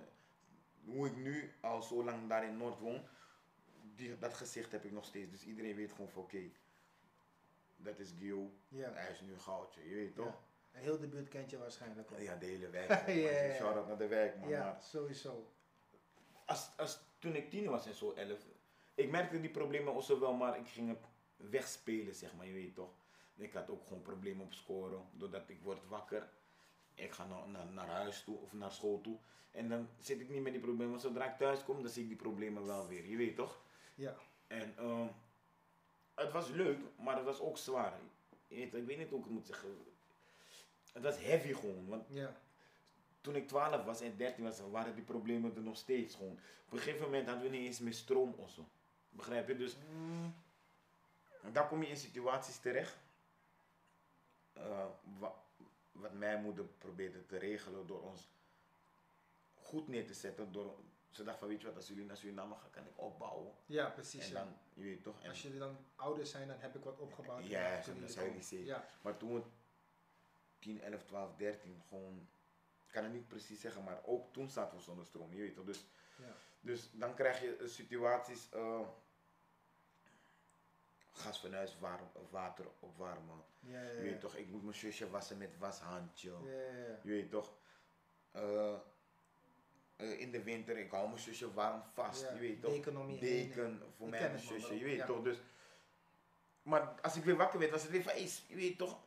hoe 0.85 1.07
ik 1.07 1.15
nu 1.15 1.53
al 1.61 1.81
zo 1.81 2.03
lang 2.03 2.29
daar 2.29 2.43
in 2.45 2.57
Noord 2.57 2.79
woon, 2.79 3.07
die, 3.95 4.17
dat 4.19 4.33
gezicht 4.33 4.71
heb 4.71 4.83
ik 4.85 4.91
nog 4.91 5.05
steeds. 5.05 5.31
Dus 5.31 5.43
iedereen 5.45 5.75
weet 5.75 5.91
gewoon 5.91 6.09
van 6.09 6.21
oké, 6.21 6.49
dat 7.83 7.99
is 7.99 8.13
Gio, 8.19 8.51
Ja. 8.67 8.91
hij 8.93 9.11
is 9.11 9.21
nu 9.21 9.31
een 9.33 9.39
goudje, 9.39 9.89
je 9.89 9.95
weet 9.95 10.15
toch? 10.15 10.41
heel 10.71 10.99
de 10.99 11.07
buurt 11.07 11.29
kent 11.29 11.49
je 11.49 11.57
waarschijnlijk 11.57 12.11
ook. 12.11 12.19
Ja, 12.19 12.35
de 12.35 12.45
hele 12.45 12.69
wijk. 12.79 13.07
Ja. 13.07 13.53
Shout-out 13.55 13.87
naar 13.87 13.97
de 13.97 14.07
wijk, 14.07 14.39
man. 14.39 14.49
Ja, 14.49 14.63
Maar 14.63 14.81
sowieso. 14.81 15.51
als, 16.45 16.69
als, 16.77 16.99
toen 17.19 17.35
ik 17.35 17.49
tien 17.49 17.69
was 17.69 17.85
en 17.85 17.93
zo, 17.93 18.11
elf, 18.11 18.39
ik 18.95 19.09
merkte 19.09 19.39
die 19.41 19.49
problemen 19.51 19.93
ook 19.93 20.03
zo 20.03 20.19
wel, 20.19 20.33
maar 20.33 20.57
ik 20.59 20.67
ging 20.67 20.89
het 20.89 21.05
wegspelen, 21.35 22.15
zeg 22.15 22.35
maar, 22.35 22.45
je 22.45 22.53
weet 22.53 22.75
toch. 22.75 22.93
Ik 23.35 23.53
had 23.53 23.69
ook 23.69 23.83
gewoon 23.87 24.01
problemen 24.01 24.45
op 24.45 24.53
scoren, 24.53 25.07
doordat 25.11 25.49
ik 25.49 25.61
word 25.61 25.87
wakker. 25.87 26.29
Ik 26.93 27.11
ga 27.11 27.25
naar, 27.25 27.47
naar, 27.47 27.65
naar 27.65 27.87
huis 27.87 28.23
toe 28.23 28.37
of 28.37 28.53
naar 28.53 28.71
school 28.71 29.01
toe. 29.01 29.17
En 29.51 29.69
dan 29.69 29.89
zit 29.99 30.19
ik 30.19 30.29
niet 30.29 30.41
met 30.41 30.51
die 30.51 30.61
problemen. 30.61 30.99
Zodra 30.99 31.31
ik 31.31 31.37
thuis 31.37 31.63
kom, 31.63 31.81
dan 31.81 31.91
zie 31.91 32.01
ik 32.03 32.07
die 32.07 32.17
problemen 32.17 32.65
wel 32.65 32.87
weer. 32.87 33.05
Je 33.05 33.17
weet 33.17 33.35
toch? 33.35 33.61
Ja. 33.95 34.15
En 34.47 34.73
ehm, 34.77 35.07
het 36.15 36.31
was 36.31 36.49
leuk, 36.49 36.79
maar 36.97 37.15
het 37.15 37.25
was 37.25 37.39
ook 37.39 37.57
zwaar. 37.57 37.99
Ik 38.47 38.71
weet 38.71 38.97
niet 38.97 39.09
hoe 39.09 39.17
ik 39.19 39.23
het 39.23 39.33
moet 39.33 39.45
zeggen. 39.45 39.85
Het 40.93 41.03
was 41.03 41.17
heavy 41.21 41.53
gewoon. 41.53 41.87
Want 41.87 42.05
Ja. 42.09 42.35
toen 43.21 43.35
ik 43.35 43.47
12 43.47 43.83
was 43.85 44.01
en 44.01 44.17
13 44.17 44.43
was, 44.43 44.59
waren 44.71 44.95
die 44.95 45.03
problemen 45.03 45.55
er 45.55 45.61
nog 45.61 45.77
steeds 45.77 46.15
gewoon. 46.15 46.39
Op 46.65 46.73
een 46.73 46.77
gegeven 46.79 47.01
moment 47.05 47.27
hadden 47.27 47.43
we 47.51 47.57
niet 47.57 47.65
eens 47.65 47.79
meer 47.79 47.93
stroom 47.93 48.33
of 48.37 48.49
zo. 48.51 48.67
Begrijp 49.09 49.47
je? 49.47 49.55
Dus 49.55 49.75
Mm, 49.91 50.33
dan 51.51 51.67
kom 51.67 51.81
je 51.83 51.89
in 51.89 51.97
situaties 51.97 52.57
terecht. 52.57 52.97
eh, 54.53 54.85
wa- 55.19 55.35
wat 55.91 56.13
mijn 56.13 56.41
moeder 56.41 56.65
probeerde 56.65 57.25
te 57.25 57.37
regelen 57.37 57.87
door 57.87 58.01
ons 58.01 58.27
goed 59.53 59.87
neer 59.87 60.07
te 60.07 60.13
zetten. 60.13 60.51
Door, 60.51 60.75
ze 61.15 61.23
dacht 61.23 61.39
van 61.39 61.47
weet 61.47 61.61
je 61.61 61.67
wat, 61.67 61.75
als 61.75 61.87
jullie 61.87 62.05
naar 62.05 62.17
Suriname 62.17 62.55
gaan, 62.55 62.69
kan 62.69 62.85
ik 62.85 62.97
opbouwen. 62.99 63.53
ja, 63.65 63.89
precies. 63.89 64.25
En 64.25 64.31
ja. 64.31 64.43
dan, 64.43 64.57
je 64.73 64.83
weet 64.83 65.03
toch. 65.03 65.21
En, 65.21 65.29
Als 65.29 65.41
jullie 65.41 65.59
dan 65.59 65.77
ouder 65.95 66.25
zijn, 66.25 66.47
dan 66.47 66.59
heb 66.59 66.75
ik 66.75 66.83
wat 66.83 66.99
opgebouwd. 66.99 67.45
Ja, 67.47 67.75
dat 67.75 67.85
komen. 67.85 68.01
niet 68.33 68.45
zeggen. 68.45 68.65
Ja, 68.67 68.85
Maar 69.01 69.17
toen 69.17 69.33
we 69.33 69.41
10, 70.59 70.81
11, 70.81 71.03
12, 71.03 71.35
13 71.35 71.81
gewoon, 71.87 72.27
ik 72.85 72.91
kan 72.91 73.03
het 73.03 73.13
niet 73.13 73.27
precies 73.27 73.61
zeggen, 73.61 73.83
maar 73.83 74.01
ook 74.05 74.33
toen 74.33 74.49
zaten 74.49 74.77
we 74.77 74.83
zonder 74.83 75.05
stroom. 75.05 75.33
Je 75.33 75.41
weet 75.41 75.55
toch. 75.55 75.65
Dus 75.65 75.85
ja. 76.17 76.35
Dus 76.61 76.89
dan 76.93 77.15
krijg 77.15 77.41
je 77.41 77.55
eh, 77.55 77.67
situaties, 77.67 78.49
eh 78.51 78.87
gasfornuis, 81.11 81.79
warm, 81.79 82.11
water 82.29 82.65
opwarmen. 82.79 83.43
Ja, 83.59 83.81
Je 83.81 84.01
weet 84.01 84.19
toch, 84.19 84.35
ik 84.35 84.47
moet 84.47 84.61
mijn 84.63 84.75
zusje 84.75 85.09
wassen 85.09 85.37
met 85.37 85.57
washandje. 85.57 86.31
Je 87.03 87.11
weet 87.11 87.29
toch, 87.29 87.53
eh, 88.31 88.79
eh, 89.95 90.19
in 90.19 90.31
de 90.31 90.43
winter, 90.43 90.77
ik 90.77 90.91
hou 90.91 91.07
mijn 91.07 91.19
zusje 91.19 91.53
warm 91.53 91.83
vast. 91.93 92.21
Ja, 92.21 92.33
Je 92.33 92.39
weet 92.39 92.61
toch, 92.61 92.71
deken 92.73 92.97
om 92.97 93.09
je 93.09 93.17
heen. 93.17 93.47
deken 93.47 93.81
voor 93.97 94.09
mij 94.09 94.19
en 94.19 94.31
mijn 94.31 94.43
zusje. 94.43 94.77
Je 94.77 94.83
weet 94.83 94.97
Ja. 94.97 95.05
toch, 95.05 95.21
dus. 95.23 95.37
Maar 96.61 97.01
als 97.01 97.15
ik 97.15 97.23
weer 97.23 97.35
wakker 97.35 97.59
werd, 97.59 97.71
was 97.71 97.81
het 97.81 97.91
weer 97.91 98.03
van, 98.03 98.11
hey, 98.11 98.29
je 98.47 98.55
weet 98.55 98.77
toch, 98.77 98.99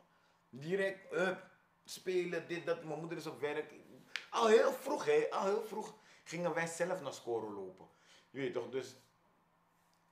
direct, 0.48 1.12
up, 1.12 1.46
spelen, 1.84 2.48
dit, 2.48 2.66
dat. 2.66 2.84
Mijn 2.84 2.98
moeder 3.00 3.18
is 3.18 3.26
op 3.26 3.40
werk. 3.40 3.72
Al 4.30 4.46
heel 4.46 4.72
vroeg, 4.72 5.04
hè, 5.04 5.26
al 5.30 5.44
heel 5.44 5.62
vroeg 5.64 5.94
gingen 6.24 6.54
wij 6.54 6.66
zelf 6.66 7.00
naar 7.00 7.12
scoren 7.12 7.52
lopen. 7.52 7.86
Je 8.30 8.38
weet 8.40 8.52
toch, 8.52 8.68
dus 8.70 8.96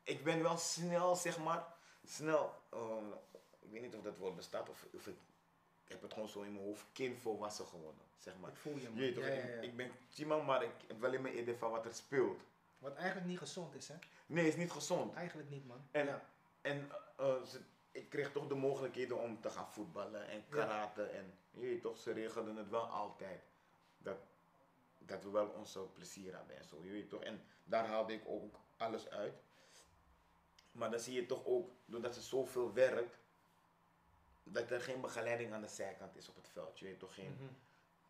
ik 0.02 0.24
ben 0.24 0.42
wel 0.42 0.56
snel, 0.56 1.16
zeg 1.16 1.38
maar, 1.38 1.64
snel, 2.04 2.54
eh, 2.70 2.96
ik 3.60 3.70
weet 3.70 3.82
niet 3.82 3.94
of 3.94 4.02
dat 4.02 4.16
woord 4.18 4.36
bestaat 4.36 4.68
of, 4.68 4.86
of 4.94 5.06
ik, 5.06 5.16
ik 5.84 5.88
heb 5.92 6.02
het 6.02 6.12
gewoon 6.12 6.28
zo 6.28 6.40
in 6.42 6.52
mijn 6.52 6.64
hoofd, 6.64 6.84
kindvolwassen 6.92 7.66
geworden, 7.66 8.02
zeg 8.18 8.34
maar. 8.38 8.50
Ik 8.50 8.56
voel 8.56 8.76
je, 8.76 8.90
man. 8.90 9.12
toch, 9.12 9.24
Ja, 9.24 9.30
ja, 9.32 9.42
ik, 9.42 9.54
ja. 9.54 9.60
ik 9.60 9.76
ben 9.76 9.90
Timon, 10.08 10.44
maar 10.44 10.62
ik 10.62 10.74
heb 10.86 11.00
wel 11.00 11.12
in 11.12 11.22
mijn 11.22 11.38
idee 11.38 11.56
van 11.56 11.70
wat 11.70 11.86
er 11.86 11.94
speelt. 11.94 12.40
Wat 12.78 12.94
eigenlijk 12.94 13.26
niet 13.26 13.38
gezond 13.38 13.74
is, 13.74 13.88
hè? 13.88 13.94
Nee, 14.26 14.46
is 14.48 14.56
niet 14.56 14.70
gezond. 14.70 15.14
Eigenlijk 15.14 15.50
niet, 15.50 15.66
man. 15.66 15.86
En-. 15.90 16.20
En 16.60 16.90
eh, 17.16 17.42
ze- 17.42 17.60
ik 17.90 18.08
kreeg 18.08 18.32
toch 18.32 18.46
de 18.46 18.54
mogelijkheden 18.54 19.20
om 19.20 19.40
te 19.40 19.50
gaan 19.50 19.68
voetballen 19.72 20.28
en 20.28 20.44
karate. 20.48 21.02
En 21.02 21.38
je 21.50 21.60
weet 21.60 21.82
toch, 21.82 21.98
ze 21.98 22.12
regelden 22.12 22.56
het 22.56 22.68
wel 22.70 22.86
altijd. 22.86 23.42
Dat, 23.98 24.16
dat 24.98 25.22
we 25.22 25.30
wel 25.30 25.46
onze 25.48 25.80
plezier 25.80 26.34
hadden 26.34 26.56
en 26.56 26.64
zo. 26.64 26.82
Je 26.84 26.90
weet 26.90 27.08
toch. 27.08 27.22
En 27.22 27.42
daar 27.64 27.86
haalde 27.86 28.12
ik 28.12 28.22
ook 28.26 28.54
alles 28.76 29.08
uit. 29.10 29.34
Maar 30.72 30.90
dan 30.90 31.00
zie 31.00 31.14
je 31.14 31.26
toch 31.26 31.44
ook, 31.44 31.70
doordat 31.84 32.14
ze 32.14 32.20
zoveel 32.22 32.72
werkt, 32.72 33.18
dat 34.44 34.70
er 34.70 34.80
geen 34.80 35.00
begeleiding 35.00 35.52
aan 35.52 35.60
de 35.60 35.68
zijkant 35.68 36.16
is 36.16 36.28
op 36.28 36.36
het 36.36 36.48
veld. 36.52 36.78
Je 36.78 36.84
weet 36.84 36.98
toch, 36.98 37.14
geen, 37.14 37.32
Mhm. 37.40 37.52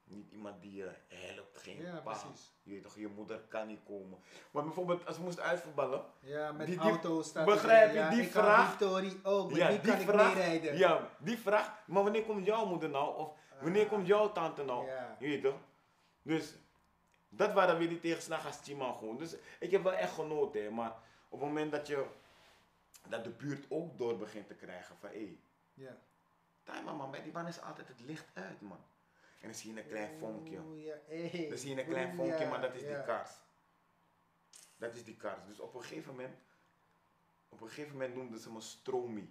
niet 0.05 0.31
iemand 0.31 0.63
die 0.63 0.75
je 0.75 0.91
helpt, 1.09 1.59
geen 1.59 1.83
Ja, 1.83 2.01
pa. 2.01 2.01
precies. 2.21 2.53
Je 2.63 2.71
weet 2.73 2.83
toch, 2.83 2.97
je 2.97 3.09
moeder 3.09 3.39
kan 3.49 3.67
niet 3.67 3.81
komen. 3.85 4.19
Maar 4.51 4.63
bijvoorbeeld, 4.63 5.07
als 5.07 5.17
we 5.17 5.23
moesten 5.23 5.45
uitvoetballen, 5.45 6.05
Ja, 6.21 6.53
met 6.53 6.67
Die- 6.67 6.79
die- 6.79 6.89
auto's 6.91 7.27
staat 7.29 7.45
begrijp 7.45 7.89
je, 7.93 7.97
ja, 7.99 8.11
die 8.11 8.23
ik 8.23 8.31
vraag- 8.31 8.69
Victorie 8.69 9.21
ook, 9.23 9.49
met 9.49 9.57
Ja, 9.59 9.69
wie 9.69 9.81
die 9.81 9.91
kan 9.93 10.01
ik 10.01 10.09
vraag- 10.09 10.35
meerijden? 10.35 10.77
Ja, 10.77 11.11
die 11.19 11.39
vraag, 11.39 11.87
maar 11.87 12.03
wanneer 12.03 12.25
komt 12.25 12.47
jouw 12.47 12.67
moeder 12.67 12.89
nou? 12.89 13.17
Of 13.17 13.33
wanneer 13.61 13.83
Ah. 13.85 13.89
komt 13.91 14.07
jouw 14.07 14.33
tante 14.33 14.65
nou? 14.65 14.87
Ja. 14.87 15.17
Je 15.19 15.27
weet 15.29 15.43
toch? 15.43 15.59
Dus 16.23 16.55
dat 17.29 17.53
waren 17.53 17.79
weer 17.79 17.89
die 17.89 18.01
tegenslagen 18.01 18.47
als 18.47 18.61
Chiman 18.63 18.95
gewoon. 18.95 19.17
Dus 19.17 19.37
ik 19.59 19.71
heb 19.71 19.83
wel 19.83 19.93
echt 19.95 20.13
genoten, 20.13 20.63
hè. 20.63 20.71
maar 20.71 20.91
op 21.29 21.41
het 21.41 21.49
moment 21.49 21.73
dat 21.73 21.87
je 21.87 22.05
dat 23.09 23.25
de 23.25 23.31
buurt 23.31 23.67
ook 23.69 23.99
door 23.99 24.17
begint 24.17 24.47
te 24.47 24.55
krijgen 24.55 24.97
van 24.97 25.09
hé, 25.11 25.17
hey, 25.17 25.39
Ja. 25.75 25.97
Time 26.65 26.93
man, 26.93 27.11
bij 27.11 27.23
die 27.23 27.33
man 27.33 27.47
is 27.47 27.61
altijd 27.61 27.89
het 27.89 28.01
licht 28.01 28.27
uit 28.35 28.61
man. 28.61 28.85
En 29.41 29.51
dan 29.51 29.55
zie 29.55 29.75
je 29.75 29.81
een 29.81 29.87
klein 29.89 30.19
vonkje. 30.19 30.57
Dan 31.49 31.59
zie 31.59 31.75
je 31.75 31.81
een 31.81 31.89
klein 31.89 32.15
vonkje, 32.17 32.49
maar 32.49 32.61
dat 32.61 32.75
is 32.75 32.81
die 32.83 33.03
kaars. 33.03 33.31
Dat 34.77 34.95
is 34.95 35.05
die 35.05 35.17
kaars. 35.17 35.45
Dus 35.47 35.61
op 35.61 35.75
een 35.75 35.83
gegeven 35.83 36.11
moment, 36.11 36.37
op 37.49 37.61
een 37.61 37.69
gegeven 37.69 37.93
moment 37.93 38.15
noemden 38.15 38.39
ze 38.41 38.53
me. 38.53 39.27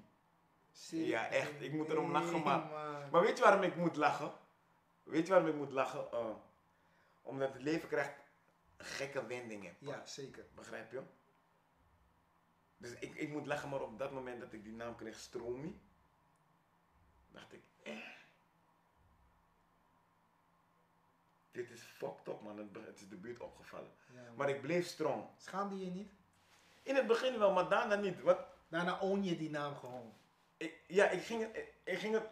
Serieus? 0.71 1.07
Ja, 1.07 1.27
echt, 1.29 1.61
ik 1.61 1.73
moet 1.73 1.89
erom 1.89 2.11
lachen, 2.11 2.43
maar- 2.43 2.59
man. 2.59 3.09
Maar 3.09 3.21
weet 3.21 3.37
je 3.37 3.43
waarom 3.43 3.63
ik 3.63 3.75
moet 3.75 3.95
lachen? 3.95 4.33
Weet 5.03 5.25
je 5.27 5.33
waarom 5.33 5.49
ik 5.49 5.55
moet 5.55 5.71
lachen? 5.71 6.11
Eh, 6.11 6.35
omdat 7.21 7.53
het 7.53 7.61
leven 7.61 7.87
krijgt 7.89 8.13
gekke 8.77 9.25
wendingen. 9.25 9.75
Ja, 9.79 10.05
zeker. 10.05 10.45
Begrijp 10.55 10.91
je? 10.91 11.01
Dus 12.77 12.93
ik, 12.99 13.15
ik 13.15 13.29
moet 13.29 13.45
lachen, 13.45 13.69
maar 13.69 13.81
op 13.81 13.97
dat 13.99 14.11
moment 14.11 14.39
dat 14.39 14.53
ik 14.53 14.63
die 14.63 14.73
naam 14.73 14.95
kreeg, 14.95 15.19
Stromy, 15.19 15.79
dacht 17.33 17.53
ik, 17.53 17.61
eh. 17.83 17.97
Dit 21.51 21.69
is 21.71 21.81
fucked 21.81 22.27
up 22.27 22.41
man, 22.41 22.57
het, 22.57 22.99
is 23.01 23.09
de 23.09 23.15
buurt 23.15 23.39
opgevallen. 23.39 23.91
Ja. 24.13 24.31
Maar 24.35 24.49
ik 24.49 24.61
bleef 24.61 24.85
strong. 24.87 25.23
Schaamde 25.37 25.77
je 25.85 25.91
niet? 25.91 26.11
In 26.83 26.95
het 26.95 27.07
begin 27.07 27.37
wel, 27.39 27.51
maar 27.53 27.69
daarna 27.69 27.95
niet. 27.95 28.21
Wat, 28.21 28.39
Daarna 28.67 28.99
own 28.99 29.21
je 29.23 29.37
die 29.37 29.49
naam 29.49 29.75
gewoon. 29.75 30.13
ik, 30.57 30.79
ja, 30.87 31.09
ik 31.09 31.21
ging, 31.23 31.41
het, 31.41 31.55
ik, 31.57 31.73
ik 31.83 31.97
ging 31.97 32.13
het 32.13 32.23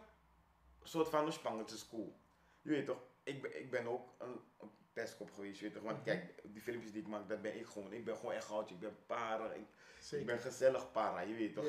soort 0.82 1.08
van 1.08 1.24
ontspannen 1.24 1.66
te 1.66 1.78
school. 1.78 2.16
Je 2.62 2.70
weet 2.70 2.86
toch, 2.86 3.02
ik, 3.22 3.42
ben- 3.42 3.58
ik 3.60 3.70
ben 3.70 3.86
ook 3.86 4.08
een, 4.18 4.40
een 4.60 4.70
pestkop 4.92 5.30
geweest, 5.32 5.58
je 5.58 5.64
weet 5.64 5.74
toch. 5.74 5.82
Want 5.82 5.96
Mhm. 5.96 6.04
kijk, 6.06 6.42
die 6.44 6.62
filmpjes 6.62 6.92
die 6.92 7.00
ik 7.02 7.08
maak, 7.08 7.28
dat 7.28 7.42
ben 7.42 7.58
ik 7.58 7.66
gewoon. 7.66 7.92
Ik 7.92 8.04
ben 8.04 8.16
gewoon 8.16 8.32
echt 8.34 8.44
goudje, 8.46 8.74
ik 8.74 8.80
ben 8.80 8.96
para, 9.06 9.52
ik, 9.52 10.26
ben 10.26 10.38
gezellig 10.38 10.92
para, 10.92 11.20
je 11.20 11.34
weet 11.34 11.54
toch. 11.54 11.64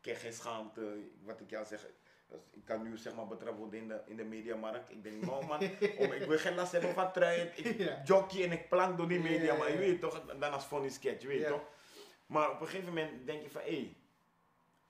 Ik 0.00 0.04
heb 0.04 0.16
geen 0.16 0.32
schaamte, 0.32 1.08
wat 1.22 1.40
ik 1.40 1.50
jou 1.50 1.66
zeg. 1.66 1.86
Als- 2.32 2.40
Ik 2.50 2.64
kan 2.64 2.82
nu 2.82 2.96
zeg 2.96 3.14
maar 3.14 3.26
betrapt 3.26 3.58
worden 3.58 3.80
in 3.80 3.88
de, 3.88 4.00
in 4.06 4.16
de 4.16 4.24
mediamarkt. 4.24 4.90
Ik 4.90 5.02
denk, 5.02 5.24
no 5.24 5.42
man, 5.42 5.60
om, 5.98 6.12
ik 6.12 6.24
wil 6.28 6.38
geen 6.38 6.54
last 6.54 6.72
hebben 6.72 6.94
van 6.94 7.12
truien. 7.12 7.50
Ik 7.64 7.78
Ja. 7.78 8.02
jockey 8.04 8.44
en 8.44 8.52
ik 8.52 8.68
plank 8.68 8.96
door 8.96 9.08
die 9.08 9.20
media, 9.20 9.52
ja, 9.52 9.58
maar 9.58 9.72
je 9.72 9.78
weet 9.78 10.00
toch, 10.00 10.24
dan 10.26 10.52
als 10.52 10.64
funny 10.64 10.88
sketch, 10.88 11.22
je 11.22 11.28
weet 11.28 11.46
toch. 11.46 11.62
Maar 12.26 12.50
op 12.50 12.60
een 12.60 12.66
gegeven 12.66 12.88
moment 12.88 13.26
denk 13.26 13.42
je 13.42 13.50
van, 13.50 13.60
hé, 13.60 13.66
hey, 13.70 13.96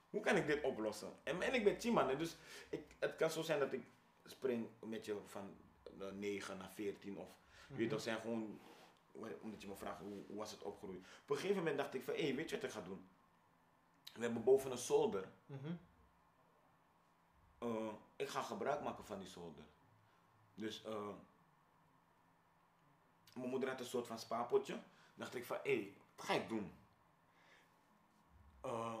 hoe 0.09 0.21
kan 0.21 0.35
ik 0.35 0.47
dit 0.47 0.61
oplossen? 0.63 1.09
En, 1.23 1.41
en 1.41 1.53
ik 1.53 1.63
ben 1.63 1.77
teamman, 1.77 2.17
dus 2.17 2.35
ik, 2.69 2.81
het 2.99 3.15
kan 3.15 3.29
zo 3.31 3.41
zijn 3.41 3.59
dat 3.59 3.73
ik 3.73 3.83
spring 4.25 4.67
met 4.79 5.05
je 5.05 5.15
van 5.25 5.55
eh, 5.99 6.07
9 6.11 6.57
naar 6.57 6.71
14 6.71 7.17
of 7.17 7.27
Je 7.67 7.75
weet 7.75 7.89
toch, 7.89 8.01
zijn 8.01 8.19
gewoon, 8.19 8.59
omdat 9.41 9.61
je 9.61 9.67
me 9.67 9.75
vraagt 9.75 9.99
hoe, 9.99 10.23
hoe 10.27 10.37
was 10.37 10.51
het 10.51 10.63
opgegroeid. 10.63 10.99
Op 11.23 11.29
een 11.29 11.35
gegeven 11.35 11.57
moment 11.57 11.77
dacht 11.77 11.93
ik 11.93 12.03
van, 12.03 12.13
hé, 12.13 12.33
weet 12.35 12.49
je 12.49 12.55
wat 12.55 12.65
ik 12.65 12.71
ga 12.71 12.81
doen? 12.81 13.07
We 14.13 14.21
hebben 14.21 14.43
boven 14.43 14.71
een 14.71 14.77
zolder. 14.77 15.23
Mhm. 15.45 15.71
Eh, 17.59 17.87
ik 18.15 18.29
ga 18.29 18.41
gebruik 18.41 18.81
maken 18.83 19.05
van 19.05 19.19
die 19.19 19.27
zolder. 19.27 19.63
Dus 20.55 20.83
eh, 20.83 21.07
mijn 23.35 23.49
moeder 23.49 23.69
had 23.69 23.79
een 23.79 23.85
soort 23.85 24.07
van 24.07 24.19
spaarpotje. 24.19 24.79
dacht 25.15 25.35
ik 25.35 25.45
van, 25.45 25.57
hé, 25.63 25.93
wat 26.15 26.25
ga 26.25 26.33
ik 26.33 26.49
doen? 26.49 26.71
Eh, 28.61 28.93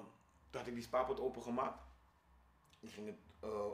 toen 0.49 0.59
had 0.59 0.67
ik 0.67 0.73
die 0.73 0.83
spaarpot 0.83 1.19
opengemaakt. 1.19 1.83
Die 2.79 2.89
ging 2.89 3.07
het, 3.07 3.17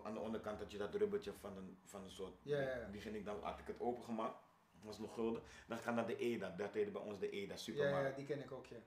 aan 0.03 0.13
de 0.13 0.19
onderkant 0.19 0.59
had 0.59 0.71
je 0.71 0.77
dat 0.77 0.95
rubbertje 0.95 1.33
van 1.33 1.57
een, 1.57 1.77
van 1.85 2.03
een 2.03 2.11
soort. 2.11 2.33
Ja, 2.41 2.59
ja, 2.59 2.75
ja. 2.75 2.87
Die 2.87 3.01
ging 3.01 3.15
ik 3.15 3.25
dan, 3.25 3.43
had 3.43 3.59
ik 3.59 3.67
het 3.67 3.79
opengemaakt. 3.79 4.35
was 4.81 4.99
nog 4.99 5.13
gulden. 5.13 5.41
Dan 5.67 5.77
ga 5.77 5.89
ik 5.89 5.95
naar 5.95 6.07
de 6.07 6.17
EDA. 6.17 6.49
Dat 6.49 6.73
heette 6.73 6.91
bij 6.91 7.01
ons 7.01 7.19
de 7.19 7.29
EDA 7.29 7.53
Ja, 7.53 7.59
supermarkt. 7.59 8.09
ja, 8.09 8.15
die 8.15 8.25
ken 8.25 8.39
ik 8.43 8.51
ook, 8.51 8.65
ja. 8.65 8.77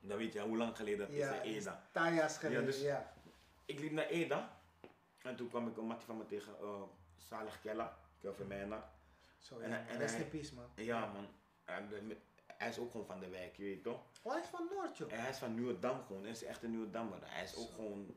Dan 0.00 0.18
weet 0.18 0.32
je 0.32 0.40
hoe 0.40 0.56
lang 0.56 0.76
geleden 0.76 0.98
dat 0.98 1.08
is, 1.08 1.16
Ja, 1.16 1.32
de 1.32 1.40
EDA. 1.40 1.88
Taja's 1.92 2.38
geleden, 2.38 2.60
ja. 2.60 2.66
dus- 2.66 3.30
Ik 3.64 3.78
liep 3.80 3.92
naar 3.92 4.06
Eda. 4.06 4.58
En 5.26 5.36
toen 5.36 5.48
kwam 5.48 5.68
ik 5.68 5.76
een 5.76 5.86
mattie 5.86 6.06
van 6.06 6.16
me 6.16 6.26
tegen, 6.26 6.58
eh 6.60 6.82
Salig 7.16 7.60
Kella, 7.60 7.98
Kelvin 8.18 8.46
Meijner. 8.46 8.82
Zo, 9.38 9.58
En 9.58 9.70
ja. 9.70 9.86
en 9.86 9.98
Rest 9.98 10.14
hij- 10.14 10.22
in 10.24 10.30
peace, 10.30 10.54
man. 10.54 10.70
Ja 10.74 11.06
man, 11.12 11.26
en 11.64 11.88
hij 12.46 12.68
is 12.68 12.78
ook 12.78 12.90
gewoon 12.90 13.06
van 13.06 13.20
de 13.20 13.28
wijk, 13.28 13.56
je 13.56 13.62
weet 13.62 13.82
toch? 13.82 14.02
Oh, 14.22 14.32
hij 14.32 14.40
is 14.42 14.48
van 14.48 14.68
Noord, 14.70 14.96
joh. 14.96 15.12
En 15.12 15.20
hij 15.20 15.30
is 15.30 15.38
van 15.38 15.54
Nieuwedam 15.54 16.04
gewoon, 16.06 16.22
hij 16.22 16.30
is 16.30 16.44
echt 16.44 16.62
een 16.62 16.70
Nieuwedammer. 16.70 17.18
Hij 17.22 17.44
is 17.44 17.56
ook 17.56 17.68
Zo. 17.68 17.74
gewoon 17.74 18.14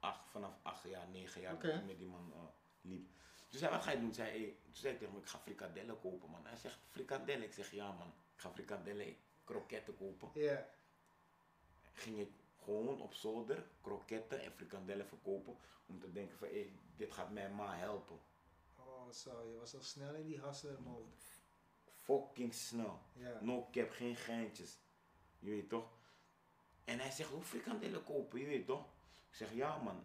acht, 0.00 0.30
vanaf 0.30 0.54
acht 0.62 0.82
jaar, 0.88 1.08
negen 1.08 1.40
jaar 1.40 1.64
ik 1.64 1.84
met 1.84 1.98
die 1.98 2.06
man 2.08 2.32
eh, 2.34 2.38
liep. 2.80 3.06
Toen 3.48 3.58
zei 3.58 3.70
hij, 3.70 3.78
wat 3.78 3.86
ga 3.88 3.92
je 3.94 4.00
doen? 4.00 4.14
Zei, 4.14 4.28
hij- 4.30 4.56
toen 4.64 4.74
zei 4.74 4.92
ik 4.92 4.98
tegen 4.98 5.14
hem, 5.14 5.22
ik 5.22 5.28
ga 5.28 5.38
frikadellen 5.38 6.00
kopen 6.00 6.30
man. 6.30 6.46
Hij 6.46 6.56
zegt, 6.56 6.78
frikadellen? 6.90 7.42
Ik 7.42 7.52
zeg, 7.52 7.70
ja 7.70 7.92
man, 7.92 8.12
ik 8.34 8.40
ga 8.40 8.50
frikadellen, 8.50 9.16
kroketten 9.44 9.96
kopen. 9.96 10.30
Ja. 10.34 10.66
ging 11.92 12.18
ik 12.18 12.30
gewoon 12.68 13.00
op 13.00 13.14
zolder 13.14 13.66
kroketten 13.80 14.42
en 14.42 14.52
frikandellen 14.52 15.06
verkopen. 15.06 15.56
Om 15.86 16.00
te 16.00 16.12
denken 16.12 16.38
van, 16.38 16.48
hé, 16.48 16.72
dit 16.96 17.12
gaat 17.12 17.30
mijn 17.30 17.54
ma 17.54 17.76
helpen. 17.76 18.18
Oh, 18.76 19.10
zo, 19.10 19.42
je 19.50 19.56
was 19.58 19.74
al 19.74 19.82
snel 19.82 20.14
in 20.14 20.26
die 20.26 20.40
hustler 20.40 20.82
mode. 20.82 21.08
Fucking 21.84 22.54
snel. 22.54 22.98
Ja. 23.12 23.38
No 23.40 23.68
cap, 23.72 23.90
geen 23.90 24.16
geintjes. 24.16 24.78
Je 25.38 25.50
weet 25.50 25.68
toch? 25.68 25.90
En 26.84 26.98
hij 26.98 27.10
zegt, 27.10 27.30
hoe 27.30 27.42
frikandellen 27.42 28.04
kopen, 28.04 28.40
je 28.40 28.46
weet 28.46 28.66
toch? 28.66 28.84
Ik 29.28 29.34
zeg, 29.34 29.54
ja 29.54 29.78
man. 29.78 30.04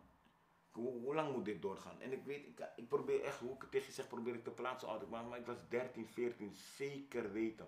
Hoe, 0.72 0.91
hoe 0.91 1.15
lang 1.15 1.36
moet 1.36 1.46
dit 1.46 1.62
doorgaan? 1.62 2.01
En 2.01 2.12
ik 2.12 2.24
weet, 2.25 2.46
ik, 2.46 2.67
ik 2.75 2.88
probeer 2.88 3.24
echt, 3.24 3.39
hoe 3.39 3.53
ik 3.53 3.62
het 3.62 3.72
tegen 3.72 3.88
je 3.88 3.93
zeg, 3.93 4.08
probeer 4.08 4.34
ik 4.34 4.43
te 4.43 4.51
plaatsen 4.51 4.88
altijd. 4.88 5.10
Maar, 5.10 5.25
maar 5.25 5.39
ik 5.39 5.46
was 5.46 5.58
13, 5.70 6.08
14, 6.08 6.55
zeker 6.55 7.32
weten. 7.32 7.67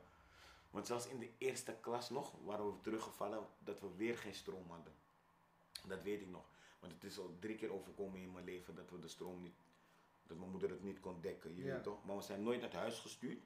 Want 0.76 0.88
zelfs 0.88 1.08
in 1.08 1.20
de 1.20 1.32
eerste 1.38 1.76
klas 1.82 2.10
nog 2.10 2.34
waren 2.44 2.66
we 2.66 2.82
teruggevallen 2.82 3.48
dat 3.60 3.80
we 3.80 3.96
weer 3.96 4.18
geen 4.18 4.34
stroom 4.36 4.70
hadden. 4.70 4.94
Dat 5.88 6.04
weet 6.04 6.22
ik 6.22 6.28
nog. 6.30 6.46
Want 6.80 6.94
het 6.94 7.04
is 7.04 7.18
al 7.20 7.38
drie 7.40 7.56
keer 7.56 7.74
overkomen 7.74 8.22
in 8.22 8.32
mijn 8.32 8.46
leven 8.46 8.76
dat 8.76 8.90
we 8.90 9.00
de 9.00 9.08
stroom 9.08 9.42
niet, 9.42 9.56
dat 10.24 10.38
mijn 10.38 10.50
moeder 10.52 10.70
het 10.70 10.84
niet 10.84 11.00
kon 11.00 11.22
dekken, 11.22 11.56
je 11.56 11.64
Ja. 11.64 11.74
weet 11.74 11.84
toch? 11.84 12.06
Maar 12.06 12.16
we 12.16 12.22
zijn 12.22 12.44
nooit 12.44 12.62
naar 12.62 12.74
huis 12.74 13.00
gestuurd. 13.00 13.44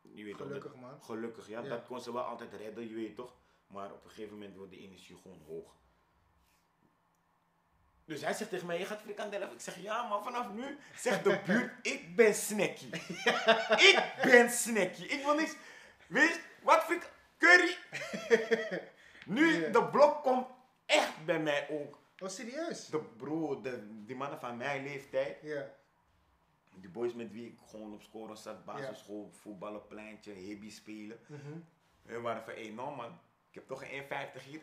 Je 0.00 0.24
weet 0.24 0.36
toch, 0.36 0.38
dat- 0.38 0.46
Gelukkig, 0.48 0.74
man. 0.74 1.02
Gelukkig, 1.02 1.48
ja, 1.48 1.60
Ja. 1.62 1.68
Dat 1.68 1.86
kon 1.86 2.00
ze 2.00 2.12
wel 2.12 2.22
altijd 2.22 2.52
redden, 2.52 2.88
je 2.88 2.94
weet 2.94 3.14
toch. 3.16 3.36
Maar 3.66 3.92
op 3.92 4.04
een 4.04 4.10
gegeven 4.10 4.32
moment 4.32 4.56
wordt 4.56 4.70
de 4.72 4.78
energie 4.78 5.16
gewoon 5.16 5.40
hoog. 5.46 5.76
Dus 8.04 8.20
hij 8.20 8.32
zegt 8.34 8.50
tegen 8.50 8.66
mij, 8.66 8.78
je 8.78 8.84
gaat 8.86 9.00
frikandellen. 9.00 9.52
Ik 9.52 9.60
zeg, 9.60 9.82
ja, 9.82 10.08
maar 10.08 10.22
vanaf 10.22 10.52
nu 10.52 10.78
zegt 10.96 11.24
de 11.24 11.40
buurt, 11.46 11.86
ik 11.94 12.16
ben 12.16 12.34
snacky. 12.34 12.86
ik 13.90 14.18
ben 14.22 14.50
snacky. 14.50 15.02
Ik 15.02 15.24
wil 15.24 15.34
niks. 15.34 15.56
Weet 16.08 16.34
je, 16.34 16.40
wat 16.62 16.82
frik... 16.82 17.10
Curry. 17.38 17.76
nu, 19.34 19.60
Ja. 19.60 19.68
de 19.68 19.84
blok 19.84 20.22
komt 20.22 20.46
echt 20.86 21.24
bij 21.24 21.40
mij 21.40 21.68
ook. 21.70 21.98
Oh, 22.18 22.28
serieus? 22.28 22.86
De 22.86 22.98
bro, 23.00 23.60
de, 23.60 24.04
die 24.04 24.16
mannen 24.16 24.38
van 24.38 24.56
mijn 24.56 24.82
leeftijd. 24.82 25.38
Ja. 25.42 25.70
Die 26.74 26.90
boys 26.90 27.14
met 27.14 27.32
wie 27.32 27.46
ik 27.46 27.58
gewoon 27.66 27.92
op 27.92 28.02
scoren 28.02 28.36
zat, 28.36 28.64
basisschool, 28.64 29.30
voetballen, 29.32 29.86
pleintje, 29.86 30.32
hibby 30.32 30.70
spelen. 30.70 31.18
Mhm. 31.26 31.58
We 32.02 32.20
waren 32.20 32.42
van, 32.42 32.54
hé, 32.54 32.70
nou 32.70 32.96
man, 32.96 33.18
ik 33.48 33.54
heb 33.54 33.66
toch 33.66 33.82
een 33.82 34.02
1,50 34.38 34.42
hier. 34.44 34.60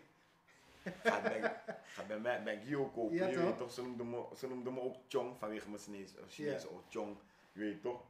Ga 1.04 1.22
bij, 1.22 1.62
ga 1.86 2.04
bij 2.04 2.20
mij 2.20 2.44
bij 2.44 2.62
Gio 2.66 2.86
kopen. 2.86 3.16
Ja, 3.16 3.28
je 3.28 3.40
weet 3.40 3.58
toch, 3.58 3.72
ze 3.72 3.82
noemden, 3.82 4.10
me, 4.10 4.24
ze 4.38 4.48
noemden 4.48 4.74
me 4.74 4.82
ook 4.82 4.96
Chong 5.08 5.38
vanwege 5.40 5.70
mijn 5.70 5.82
Chinees, 5.82 6.14
Chinees 6.28 6.62
Ja. 6.64 6.70
ook 6.70 6.84
Chong. 6.90 7.18
Je 7.52 7.60
weet 7.60 7.82
toch? 7.82 8.04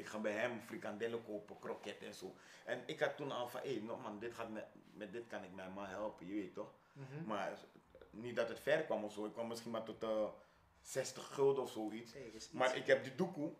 Ik 0.00 0.06
ga 0.06 0.18
bij 0.18 0.32
hem 0.32 0.60
frikandellen 0.60 1.24
kopen, 1.24 1.58
kroketten 1.58 2.06
en 2.06 2.14
zo. 2.14 2.34
En 2.64 2.82
ik 2.86 3.00
had 3.00 3.16
toen 3.16 3.32
al 3.32 3.48
van, 3.48 3.60
hé, 3.60 3.80
nou 3.80 4.00
man, 4.00 4.18
dit 4.18 4.34
gaat 4.34 4.50
met, 4.50 4.64
met 4.92 5.12
dit 5.12 5.26
kan 5.26 5.44
ik 5.44 5.54
mijn 5.54 5.72
man 5.72 5.86
helpen, 5.86 6.26
je 6.26 6.34
weet 6.34 6.54
toch? 6.54 6.72
Mhm. 6.92 7.24
Maar 7.26 7.58
niet 8.10 8.36
dat 8.36 8.48
het 8.48 8.60
ver 8.60 8.82
kwam 8.82 9.04
of 9.04 9.12
zo. 9.12 9.26
Ik 9.26 9.32
kwam 9.32 9.48
misschien 9.48 9.70
maar 9.70 9.84
tot 9.84 10.02
eh 10.02 10.28
60 10.80 11.34
gulden 11.34 11.62
of 11.62 11.70
zoiets. 11.70 12.12
Hey. 12.12 12.32
Maar 12.52 12.76
ik 12.76 12.86
heb 12.86 13.04
die 13.04 13.14
doekoe, 13.14 13.52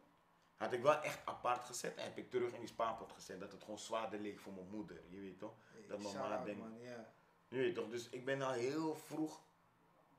had 0.56 0.72
ik 0.72 0.82
wel 0.82 1.02
echt 1.02 1.26
apart 1.26 1.64
gezet. 1.64 1.96
En 1.96 2.04
heb 2.04 2.18
ik 2.18 2.30
terug 2.30 2.52
in 2.52 2.58
die 2.58 2.68
spaarpot 2.68 3.12
gezet. 3.12 3.40
Dat 3.40 3.52
het 3.52 3.62
gewoon 3.62 3.78
zwaarder 3.78 4.20
leek 4.20 4.38
voor 4.38 4.52
mijn 4.52 4.68
moeder. 4.70 5.00
Je 5.08 5.20
weet 5.20 5.38
toch? 5.38 5.54
Hey, 5.72 5.86
dat 5.88 6.02
mijn 6.02 6.16
ma 6.16 6.44
denkt. 6.44 6.64
Je 7.48 7.56
weet 7.56 7.74
toch? 7.74 7.88
Dus 7.88 8.08
ik 8.08 8.24
ben 8.24 8.42
al 8.42 8.52
heel 8.52 8.94
vroeg 8.96 9.40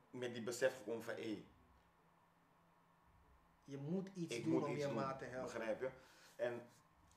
met 0.10 0.34
die 0.34 0.44
besef 0.44 0.75
gekomen 0.75 1.04
van 1.04 1.13
hé, 1.13 1.46
Je 3.63 3.78
moet 3.78 4.10
iets 4.13 4.36
ik 4.36 4.44
doen 4.44 4.54
moet 4.54 4.63
om 4.63 4.75
iets 4.75 4.86
je 4.86 4.92
maat 4.92 5.20
te 5.20 5.25
helpen. 5.25 5.54
Begrijp 5.54 5.82
je? 5.82 5.90
En 6.41 6.62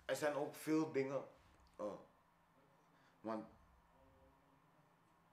er 0.04 0.16
zijn 0.16 0.34
ook 0.34 0.54
veel 0.54 0.92
dingen. 0.92 1.24
eh, 1.76 1.92
want 3.20 3.46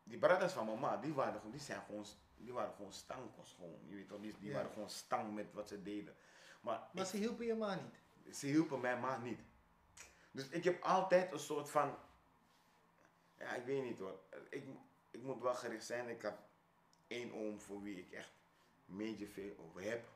die 0.04 0.18
brothers 0.18 0.54
van 0.54 0.66
mama, 0.66 0.98
die 0.98 1.14
waren, 1.14 1.34
gewoon- 1.36 1.52
die 1.52 1.60
zijn 1.62 1.82
gewoon, 1.82 2.06
die 2.38 2.54
waren 2.54 2.74
gewoon 2.74 2.94
stankos 2.94 3.54
gewoon. 3.54 3.80
Je 3.88 3.96
weet 3.96 4.08
toch? 4.08 4.20
Die, 4.22 4.36
die 4.40 4.50
Ja. 4.50 4.56
waren 4.56 4.72
gewoon 4.72 4.90
stang 4.90 5.34
met 5.34 5.54
wat 5.54 5.68
ze 5.68 5.82
deden. 5.84 6.16
Maar 6.62 6.88
Maar 6.94 7.06
ze 7.06 7.18
hielpen 7.18 7.46
je 7.46 7.56
ma 7.56 7.76
niet. 7.76 8.36
ze 8.38 8.46
hielpen 8.46 8.80
mij 8.80 9.00
maar 9.00 9.20
niet. 9.22 9.40
Dus 10.32 10.48
ik 10.50 10.64
heb 10.64 10.82
altijd 10.84 11.32
een 11.32 11.40
soort 11.40 11.70
van. 11.70 11.96
Ja, 13.38 13.54
ik 13.56 13.66
weet 13.66 13.84
niet 13.84 14.00
hoor. 14.00 14.20
Ik, 14.50 14.64
ik 15.12 15.22
moet 15.22 15.42
wel 15.42 15.54
gericht 15.56 15.86
zijn. 15.86 16.10
Ik 16.10 16.22
heb 16.22 16.40
één 17.08 17.34
oom 17.34 17.60
voor 17.60 17.82
wie 17.82 17.98
ik 17.98 18.12
echt 18.12 18.32
major 18.86 19.28
veel 19.28 19.56
over 19.60 19.82
heb. 19.82 20.08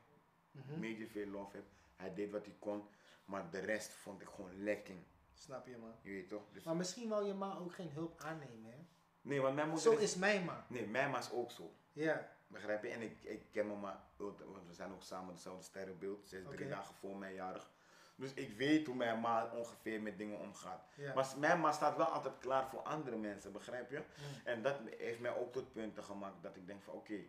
Major 0.80 1.08
veel 1.08 1.26
love 1.26 1.56
heb. 1.56 1.64
Hij 1.96 2.14
deed 2.14 2.30
wat 2.30 2.46
hij 2.46 2.54
kon. 2.58 2.88
Maar 3.26 3.50
de 3.50 3.58
rest 3.58 3.92
vond 3.92 4.20
ik 4.20 4.28
gewoon 4.28 4.62
lekking. 4.62 5.04
Snap 5.34 5.66
je, 5.66 5.76
man. 5.76 5.94
Je 6.02 6.10
weet 6.10 6.28
toch? 6.28 6.42
Dus, 6.52 6.64
Maar 6.64 6.76
misschien 6.76 7.08
wou 7.08 7.26
je 7.26 7.34
ma 7.34 7.56
ook 7.56 7.74
geen 7.74 7.90
hulp 7.90 8.20
aannemen, 8.20 8.70
hè? 8.70 8.86
nee, 9.20 9.40
want 9.40 9.54
mijn 9.54 9.68
moeder. 9.68 9.92
Zo 9.92 9.98
is, 9.98 10.02
is 10.02 10.16
mijn 10.16 10.44
ma. 10.44 10.66
Nee, 10.68 10.86
mijn 10.86 11.10
ma 11.10 11.18
is 11.18 11.30
ook 11.30 11.50
zo. 11.50 11.72
Ja. 11.92 12.34
Begrijp 12.46 12.82
je? 12.82 12.88
En 12.88 13.02
ik, 13.02 13.22
ik 13.22 13.42
ken 13.52 13.66
mama, 13.66 14.08
want 14.16 14.38
we 14.66 14.74
zijn 14.74 14.92
ook 14.92 15.02
samen 15.02 15.32
hetzelfde 15.32 15.64
sterrenbeeld. 15.64 16.28
Ze 16.28 16.38
is 16.38 16.44
drie 16.50 16.68
dagen 16.68 16.94
voor 16.94 17.16
mij 17.16 17.34
jarig. 17.34 17.70
Dus 18.16 18.34
ik 18.34 18.56
weet 18.56 18.86
hoe 18.86 18.94
mijn 18.94 19.20
ma 19.20 19.50
ongeveer 19.54 20.02
met 20.02 20.18
dingen 20.18 20.38
omgaat. 20.38 20.86
Ja. 20.94 21.14
Maar 21.14 21.26
mijn 21.38 21.60
ma 21.60 21.72
staat 21.72 21.96
wel 21.96 22.06
altijd 22.06 22.38
klaar 22.38 22.68
voor 22.68 22.80
andere 22.80 23.16
mensen, 23.16 23.52
begrijp 23.52 23.90
je? 23.90 23.96
Mm. 23.98 24.04
En 24.44 24.62
dat 24.62 24.80
heeft 24.98 25.20
mij 25.20 25.36
ook 25.36 25.52
tot 25.52 25.72
punten 25.72 26.04
gemaakt 26.04 26.42
dat 26.42 26.56
ik 26.56 26.66
denk 26.66 26.82
van 26.82 26.94
oké, 26.94 27.20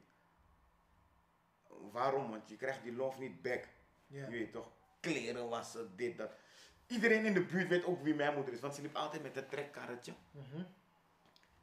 waarom? 1.91 2.29
Want 2.29 2.49
je 2.49 2.55
krijgt 2.55 2.83
die 2.83 2.95
love 2.95 3.19
niet 3.19 3.41
back. 3.41 3.67
Ja. 4.07 4.25
Je 4.25 4.31
weet 4.31 4.51
toch, 4.51 4.71
kleren 4.99 5.49
wassen, 5.49 5.95
dit, 5.95 6.17
dat. 6.17 6.31
Iedereen 6.87 7.25
in 7.25 7.33
de 7.33 7.43
buurt 7.45 7.67
weet 7.67 7.83
ook 7.85 8.03
wie 8.03 8.15
mijn 8.15 8.33
moeder 8.35 8.53
is, 8.53 8.59
want 8.59 8.75
ze 8.75 8.81
liep 8.81 8.95
altijd 8.95 9.23
met 9.23 9.37
een 9.37 9.47
trekkarretje. 9.47 10.13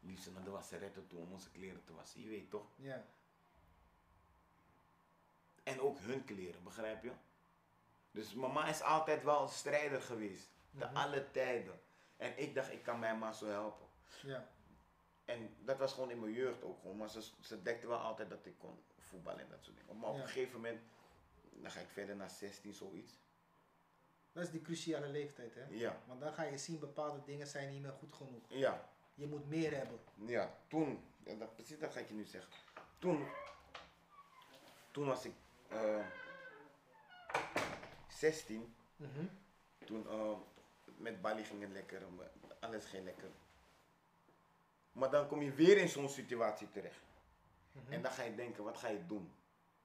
Liep 0.00 0.18
ze 0.18 0.30
naar 0.32 0.44
de 0.44 0.50
wasseretten 0.50 1.06
toe 1.06 1.18
om 1.20 1.32
onze 1.32 1.50
kleren 1.50 1.84
te 1.84 1.94
wassen, 1.94 2.20
je 2.20 2.28
weet 2.28 2.50
toch? 2.50 2.66
Ja. 2.76 3.04
En 5.62 5.80
ook 5.80 5.98
hun 5.98 6.24
kleren, 6.24 6.62
begrijp 6.62 7.02
je? 7.02 7.12
Dus 8.10 8.34
mama 8.34 8.68
is 8.68 8.82
altijd 8.82 9.22
wel 9.24 9.42
een 9.42 9.48
strijder 9.48 10.02
geweest. 10.02 10.50
Te 10.78 10.84
Mhm. 10.84 10.96
alle 10.96 11.30
tijden. 11.30 11.80
En 12.16 12.38
ik 12.38 12.54
dacht, 12.54 12.72
ik 12.72 12.82
kan 12.82 12.98
mijn 12.98 13.18
ma 13.18 13.32
zo 13.32 13.46
helpen. 13.46 13.86
Ja. 14.22 14.48
En 15.24 15.54
dat 15.60 15.78
was 15.78 15.92
gewoon 15.92 16.10
in 16.10 16.20
mijn 16.20 16.32
jeugd 16.32 16.62
ook 16.62 16.78
gewoon. 16.80 16.96
Maar 16.96 17.08
ze, 17.10 17.22
ze 17.40 17.62
dekte 17.62 17.86
wel 17.86 17.98
altijd 17.98 18.30
dat 18.30 18.46
ik 18.46 18.58
kon 18.58 18.84
voetballen 18.98 19.40
en 19.40 19.48
dat 19.48 19.64
soort 19.64 19.76
dingen. 19.76 19.98
Maar 19.98 20.08
op 20.10 20.16
Ja. 20.16 20.22
een 20.22 20.28
gegeven 20.28 20.54
moment, 20.54 20.80
dan 21.50 21.70
ga 21.70 21.80
ik 21.80 21.88
verder 21.88 22.16
naar 22.16 22.30
16, 22.30 22.72
zoiets. 22.74 23.18
Dat 24.34 24.42
is 24.44 24.50
die 24.50 24.60
cruciale 24.62 25.08
leeftijd, 25.08 25.54
hè? 25.54 25.64
Ja, 25.68 25.96
Want 26.06 26.20
dan 26.20 26.32
ga 26.32 26.42
je 26.42 26.58
zien, 26.58 26.78
bepaalde 26.78 27.20
dingen 27.24 27.46
zijn 27.46 27.70
niet 27.70 27.82
meer 27.82 27.92
goed 27.92 28.14
genoeg. 28.14 28.42
ja, 28.48 28.88
Je 29.14 29.26
moet 29.26 29.48
meer 29.48 29.76
hebben. 29.76 29.98
ja. 30.14 30.56
Toen, 30.68 31.04
ja, 31.24 31.34
dat, 31.34 31.54
precies 31.54 31.78
dat 31.78 31.92
ga 31.92 32.00
ik 32.00 32.08
je 32.08 32.14
nu 32.14 32.24
zeggen. 32.24 32.52
Toen, 32.98 33.26
toen 34.90 35.06
was 35.06 35.24
ik 35.24 35.32
eh 35.68 36.06
16. 38.08 38.74
Mhm. 38.96 39.26
Toen 39.84 40.08
eh, 40.08 40.36
met 40.96 41.20
Bali 41.22 41.44
ging 41.44 41.60
het 41.62 41.70
lekker, 41.72 42.02
alles 42.60 42.84
ging 42.84 43.04
lekker. 43.04 43.30
Maar 44.92 45.10
dan 45.10 45.26
kom 45.28 45.42
je 45.42 45.52
weer 45.52 45.76
in 45.76 45.88
zo'n 45.88 46.08
situatie 46.08 46.70
terecht. 46.70 47.00
Mhm. 47.72 47.92
En 47.92 48.02
dan 48.02 48.12
ga 48.12 48.22
je 48.22 48.34
denken, 48.34 48.64
wat 48.64 48.76
ga 48.78 48.88
je 48.88 49.06
doen? 49.06 49.32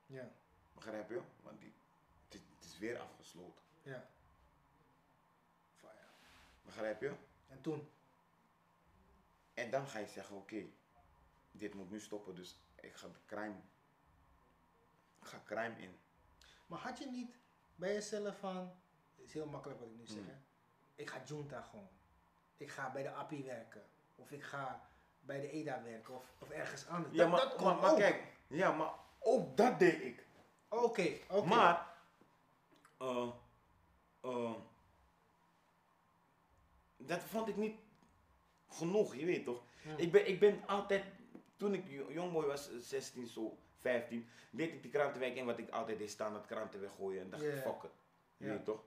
Ja. 0.05 0.29
Begrijp 0.73 1.09
je? 1.09 1.21
Want 1.41 1.59
die, 1.59 1.73
het, 2.25 2.33
is, 2.33 2.41
het 2.55 2.65
is 2.65 2.77
weer 2.77 2.99
afgesloten. 2.99 3.61
Ja. 3.81 4.09
Begrijp 6.69 7.01
je? 7.01 7.13
En 7.47 7.61
toen? 7.61 7.89
En 9.53 9.69
dan 9.71 9.87
ga 9.87 9.99
je 9.99 10.07
zeggen, 10.07 10.35
oké, 10.35 10.63
dit 11.51 11.73
moet 11.73 11.89
nu 11.89 11.99
stoppen, 11.99 12.35
dus 12.35 12.59
ik 12.75 12.95
ga 12.95 13.07
de 13.07 13.19
crime, 13.25 13.55
ik 15.21 15.27
ga 15.27 15.41
crime 15.45 15.75
in. 15.81 15.97
Maar 16.67 16.79
had 16.79 16.97
je 16.97 17.05
niet 17.07 17.37
bij 17.75 17.93
jezelf 17.93 18.37
van, 18.39 18.57
het 19.15 19.25
is 19.25 19.33
heel 19.33 19.45
makkelijk 19.45 19.79
wat 19.79 19.89
ik 19.89 19.95
nu 19.95 20.05
zeg, 20.05 20.17
Hmm. 20.17 20.27
hè? 20.27 20.35
ik 20.95 21.09
ga 21.09 21.23
junta 21.25 21.61
gewoon. 21.61 21.89
Ik 22.57 22.71
ga 22.71 22.91
bij 22.91 23.03
de 23.03 23.09
API 23.11 23.43
werken. 23.43 23.83
Of 24.15 24.31
ik 24.31 24.43
ga 24.43 24.89
bij 25.19 25.39
de 25.41 25.49
EDA 25.51 25.83
werken. 25.83 26.15
Of, 26.15 26.25
of 26.39 26.49
ergens 26.49 26.87
anders. 26.87 27.15
Ja, 27.15 27.21
Dat- 27.21 27.31
maar, 27.31 27.39
dat 27.49 27.61
maar, 27.61 27.75
maar 27.75 27.95
kijk, 27.95 28.23
ja, 28.47 28.71
maar 28.71 28.93
ook 29.19 29.57
dat 29.57 29.79
deed 29.79 30.01
ik. 30.01 30.25
Oké, 30.67 31.17
oké. 31.29 31.47
Maar, 31.47 31.93
eh, 32.97 33.29
eh, 34.21 34.53
dat 37.09 37.23
vond 37.23 37.47
ik 37.47 37.55
niet 37.55 37.75
genoeg, 38.69 39.15
je 39.15 39.25
weet 39.25 39.45
toch? 39.45 39.63
Ja. 39.83 39.97
Ik, 39.97 40.11
ben, 40.11 40.27
ik 40.27 40.39
ben 40.39 40.67
altijd, 40.67 41.03
toen 41.57 41.73
ik 41.73 41.87
jo- 41.87 42.11
jongboy 42.11 42.45
was, 42.45 42.69
eh, 42.69 42.77
16 42.79 43.27
zo, 43.27 43.57
15, 43.79 44.27
deed 44.51 44.73
ik 44.73 44.81
die 44.81 44.91
krantenwijk 44.91 45.35
in 45.35 45.45
wat 45.45 45.57
ik 45.57 45.69
altijd 45.69 45.97
deed, 45.97 46.09
staan 46.09 46.33
dat 46.33 46.45
kranten 46.45 46.79
weggooien 46.81 47.21
en 47.21 47.29
dacht 47.29 47.43
ik, 47.43 47.53
Ja. 47.53 47.61
fuck 47.61 47.83
it. 47.83 47.91
Je 48.37 48.45
Ja. 48.45 48.51
weet 48.51 48.65
toch? 48.65 48.83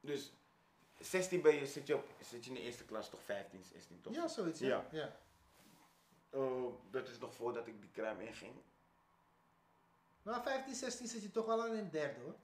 Dus, 0.00 0.32
16 0.98 1.42
ben 1.42 1.54
je, 1.54 1.66
zit 1.66 1.86
je, 1.86 1.94
op, 1.96 2.08
zit 2.20 2.44
je 2.44 2.50
in 2.50 2.56
de 2.56 2.62
eerste 2.62 2.84
klas 2.84 3.10
toch 3.10 3.22
15, 3.22 3.64
16 3.64 4.00
toch? 4.00 4.14
Ja, 4.14 4.28
zoiets. 4.28 4.60
Ja. 4.60 4.66
Ja. 4.90 4.98
ja. 4.98 5.16
Eh, 6.30 6.64
dat 6.90 7.08
is 7.08 7.18
nog 7.18 7.34
voordat 7.34 7.66
ik 7.66 7.80
die 7.80 7.90
crime 7.90 8.26
inging. 8.26 8.52
Maar 10.22 10.42
15, 10.42 10.74
16 10.74 11.06
zit 11.08 11.22
je 11.22 11.30
toch 11.30 11.46
wel 11.46 11.62
aan 11.62 11.74
in 11.76 11.88
derde 11.90 12.20
hoor. 12.20 12.34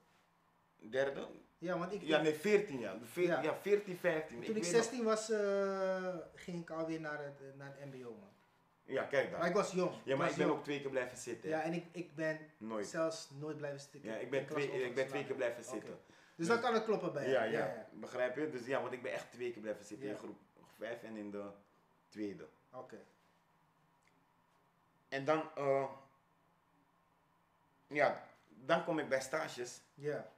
Derde? 0.90 1.28
Ja, 1.60 1.78
want 1.78 1.92
ik, 1.92 2.02
Ja, 2.02 2.20
nee, 2.22 2.34
14 2.34 2.78
ja. 2.78 2.94
De 2.94 3.06
veer- 3.06 3.26
Ja. 3.28 3.42
ja. 3.42 3.54
14, 3.54 3.96
15. 3.96 4.36
toen 4.42 4.56
ik 4.56 4.62
weet 4.62 4.72
16 4.72 5.04
was, 5.04 5.30
eh, 5.30 6.14
ging 6.34 6.62
ik 6.62 6.70
alweer 6.70 7.00
naar 7.00 7.24
het, 7.24 7.40
eh, 7.40 7.46
naar 7.58 7.74
het 7.76 7.92
MBO 7.94 8.10
man. 8.20 8.28
Ja, 8.84 9.02
kijk 9.02 9.30
Maar 9.30 9.38
daar. 9.40 9.48
ik 9.48 9.54
was 9.54 9.72
jong. 9.72 9.94
Ja, 10.04 10.16
maar 10.16 10.30
ik 10.30 10.36
ben 10.36 10.46
jong. 10.46 10.58
ook 10.58 10.64
twee 10.64 10.80
keer 10.80 10.90
blijven 10.90 11.18
zitten. 11.18 11.48
Ja, 11.48 11.62
en 11.62 11.72
ik, 11.72 11.84
ik 11.92 12.14
ben 12.14 12.38
Nooit. 12.58 12.86
zelfs 12.86 13.30
nooit 13.30 13.56
blijven 13.56 13.80
zitten. 13.80 14.00
Ja, 14.10 14.16
ik 14.16 14.30
ben, 14.30 14.46
twee, 14.46 14.84
ik 14.84 14.94
ben 14.94 15.06
twee 15.08 15.24
keer 15.26 15.34
blijven 15.34 15.64
zitten. 15.64 15.98
Dus 16.34 16.46
dan 16.46 16.60
kan 16.60 16.74
het 16.74 16.84
kloppen 16.84 17.12
bij 17.12 17.28
Ja, 17.28 17.42
ja, 17.42 17.86
begrijp 17.92 18.36
je? 18.36 18.50
Dus 18.50 18.66
ja, 18.66 18.80
want 18.80 18.92
ik 18.92 19.02
ben 19.02 19.12
echt 19.12 19.32
twee 19.32 19.52
keer 19.52 19.62
blijven 19.62 19.84
zitten 19.84 20.08
in 20.08 20.16
groep 20.16 20.36
5 20.76 21.02
en 21.02 21.16
in 21.16 21.30
de 21.30 21.44
tweede. 22.08 22.46
Oké. 22.72 22.98
En 25.08 25.24
dan, 25.24 25.42
eh, 25.56 25.84
ja, 27.86 28.26
dan 28.48 28.84
kom 28.84 28.98
ik 28.98 29.08
bij 29.08 29.20
stages. 29.20 29.80
Ja. 29.94 30.32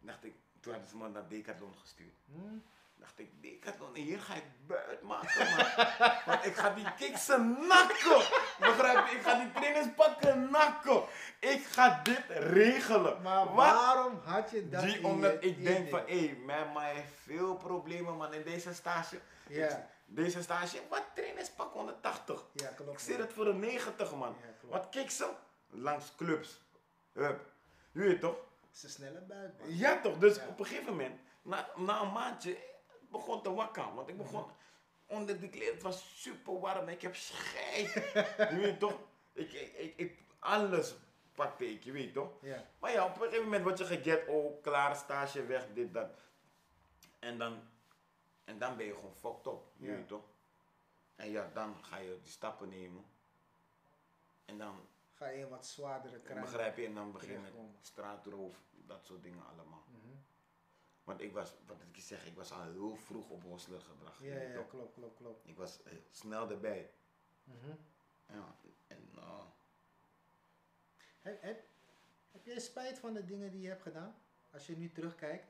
Dacht 0.00 0.24
ik, 0.24 0.34
toen 0.60 0.72
hadden 0.72 0.90
ze 0.90 0.96
me 0.96 1.08
naar 1.08 1.28
Decathlon 1.28 1.74
gestuurd. 1.80 2.14
Hm? 2.32 2.58
Dacht 2.96 3.18
ik, 3.18 3.30
Decathlon, 3.42 3.94
hier 3.94 4.20
ga 4.20 4.34
ik 4.34 4.44
buit 4.66 5.02
maken, 5.02 5.46
man. 5.56 5.86
Want 6.26 6.44
ik 6.44 6.54
ga 6.54 6.70
die 6.74 6.94
kiksen 6.94 7.66
nakken. 7.66 8.22
Begrijp 8.60 9.06
je? 9.08 9.16
Ik 9.16 9.22
ga 9.22 9.38
die 9.38 9.52
trainers 9.52 9.86
pakken 9.96 10.50
nakken. 10.50 11.02
Ik 11.40 11.64
ga 11.64 12.00
dit 12.02 12.24
regelen. 12.28 13.22
Maar 13.22 13.44
Wat? 13.44 13.54
waarom 13.54 14.20
had 14.24 14.50
je 14.50 14.68
dat 14.68 14.82
Die, 14.82 15.04
omdat 15.04 15.42
je 15.42 15.48
ik 15.48 15.64
denk 15.64 15.88
van, 15.88 16.02
hé, 16.06 16.38
mijn 16.44 16.72
ma 16.72 16.80
heeft 16.82 17.12
veel 17.24 17.56
problemen, 17.56 18.16
man, 18.16 18.34
in 18.34 18.42
deze 18.42 18.74
stage. 18.74 19.20
Ja. 19.48 19.88
Deze 20.06 20.42
stage, 20.42 20.80
wat 20.88 21.04
trainers 21.14 21.50
pak 21.50 21.72
180. 21.72 22.44
Ja, 22.52 22.68
klopt. 22.68 22.92
Ik 22.92 22.98
zit 22.98 23.18
het 23.18 23.32
voor 23.32 23.46
een 23.46 23.58
90, 23.58 24.14
man. 24.14 24.36
Ja, 24.40 24.52
klopt. 24.60 24.74
Wat 24.74 24.88
kiksen? 24.88 25.30
Langs 25.70 26.12
clubs. 26.16 26.60
Hup. 27.12 27.40
Je 27.92 28.00
weet 28.00 28.20
toch? 28.20 28.36
Een 28.82 28.88
snelle 28.90 29.20
buik, 29.20 29.58
man. 29.58 29.76
Ja 29.76 30.00
toch, 30.00 30.18
dus 30.18 30.36
Ja. 30.36 30.46
op 30.48 30.58
een 30.58 30.66
gegeven 30.66 30.90
moment, 30.90 31.20
na, 31.42 31.68
na 31.76 32.00
een 32.02 32.12
maandje, 32.12 32.50
het 32.86 33.10
begon 33.10 33.42
te 33.42 33.52
wakken. 33.52 33.94
Want 33.94 34.08
ik 34.08 34.16
begon 34.16 34.44
onder 35.06 35.40
de 35.40 35.48
kleren, 35.48 35.74
het 35.74 35.82
was 35.82 36.20
super 36.22 36.60
warm, 36.60 36.88
ik 36.88 37.02
heb 37.02 37.14
scheid. 37.16 37.92
je 38.50 38.56
weet 38.60 38.78
toch, 38.80 38.98
ik, 39.32 39.52
ik, 39.52 39.72
ik, 39.76 39.96
ik- 39.96 40.18
alles 40.38 40.94
pakte 41.34 41.70
ik, 41.70 41.84
je 41.84 41.92
weet 41.92 42.12
toch. 42.12 42.32
Ja. 42.42 42.64
Maar 42.78 42.92
ja, 42.92 43.04
op 43.04 43.14
een 43.14 43.22
gegeven 43.22 43.44
moment 43.44 43.62
word 43.62 43.78
je 43.78 43.84
geget, 43.84 44.26
oh, 44.28 44.62
klaar, 44.62 44.96
stage 44.96 45.46
weg, 45.46 45.66
dit, 45.72 45.94
dat. 45.94 46.10
En 47.18 47.38
dan, 47.38 47.62
en 48.44 48.58
dan 48.58 48.76
ben 48.76 48.86
je 48.86 48.94
gewoon 48.94 49.14
fucked 49.14 49.46
up, 49.46 49.60
je 49.76 49.86
weet 49.86 50.08
toch. 50.08 50.24
En 51.16 51.30
ja, 51.30 51.50
dan 51.54 51.76
ga 51.84 51.96
je 51.96 52.18
die 52.22 52.32
stappen 52.32 52.68
nemen. 52.68 53.04
En 54.44 54.58
dan 54.58 54.87
Ga 55.18 55.28
je 55.28 55.48
wat 55.48 55.66
zwaardere 55.66 56.20
krijgen. 56.20 56.44
begrijp 56.44 56.76
je, 56.76 56.86
en 56.86 56.94
dan 56.94 57.12
begin 57.12 57.28
je 57.28 57.34
met 57.34 57.44
Terechtkomen. 57.44 57.78
straatroof, 57.80 58.62
dat 58.86 59.04
soort 59.04 59.22
dingen 59.22 59.46
allemaal. 59.46 59.84
Mhm. 59.88 60.14
Want 61.04 61.20
ik 61.20 61.32
was, 61.32 61.54
wat 61.66 61.76
ik 61.92 62.02
zeg, 62.02 62.26
ik 62.26 62.34
was 62.36 62.52
al 62.52 62.62
heel 62.62 62.96
vroeg 62.96 63.28
op 63.28 63.42
hostler 63.42 63.80
gedrag. 63.80 64.22
Ja, 64.22 64.34
ja, 64.40 64.62
klopt, 64.62 64.94
klopt, 64.94 65.16
klopt. 65.16 65.48
Ik 65.48 65.56
was 65.56 65.82
eh, 65.82 65.92
snel 66.10 66.50
erbij. 66.50 66.90
Mhm. 67.44 67.70
Ja, 68.26 68.54
en 68.86 69.08
uh, 69.16 69.40
Heb, 71.20 71.42
heb, 71.42 71.64
heb 72.32 72.44
jij 72.44 72.58
spijt 72.60 72.98
van 72.98 73.14
de 73.14 73.24
dingen 73.24 73.50
die 73.50 73.60
je 73.60 73.68
hebt 73.68 73.82
gedaan? 73.82 74.14
Als 74.50 74.66
je 74.66 74.76
nu 74.76 74.92
terugkijkt? 74.92 75.46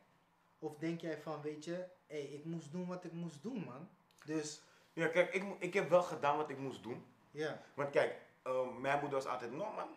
Of 0.59 0.77
denk 0.77 1.01
jij 1.01 1.19
van, 1.19 1.43
weet 1.43 1.65
je, 1.65 1.87
hé, 2.07 2.17
ik 2.19 2.45
moest 2.45 2.73
doen 2.73 2.87
wat 2.87 3.05
ik 3.05 3.13
moest 3.13 3.43
doen, 3.43 3.65
man. 3.65 3.89
Dus, 4.25 4.63
ja, 4.93 5.09
kijk, 5.09 5.35
ik, 5.35 5.45
ik 5.59 5.75
heb 5.75 5.89
wel 5.89 6.03
gedaan 6.03 6.37
wat 6.37 6.51
ik 6.51 6.59
moest 6.59 6.83
doen. 6.83 7.07
ja. 7.31 7.63
Want 7.75 7.91
kijk, 7.91 8.21
eh, 8.49 8.77
mijn 8.81 9.01
moeder 9.01 9.19
was 9.19 9.27
altijd, 9.27 9.53
no 9.53 9.73
man. 9.75 9.89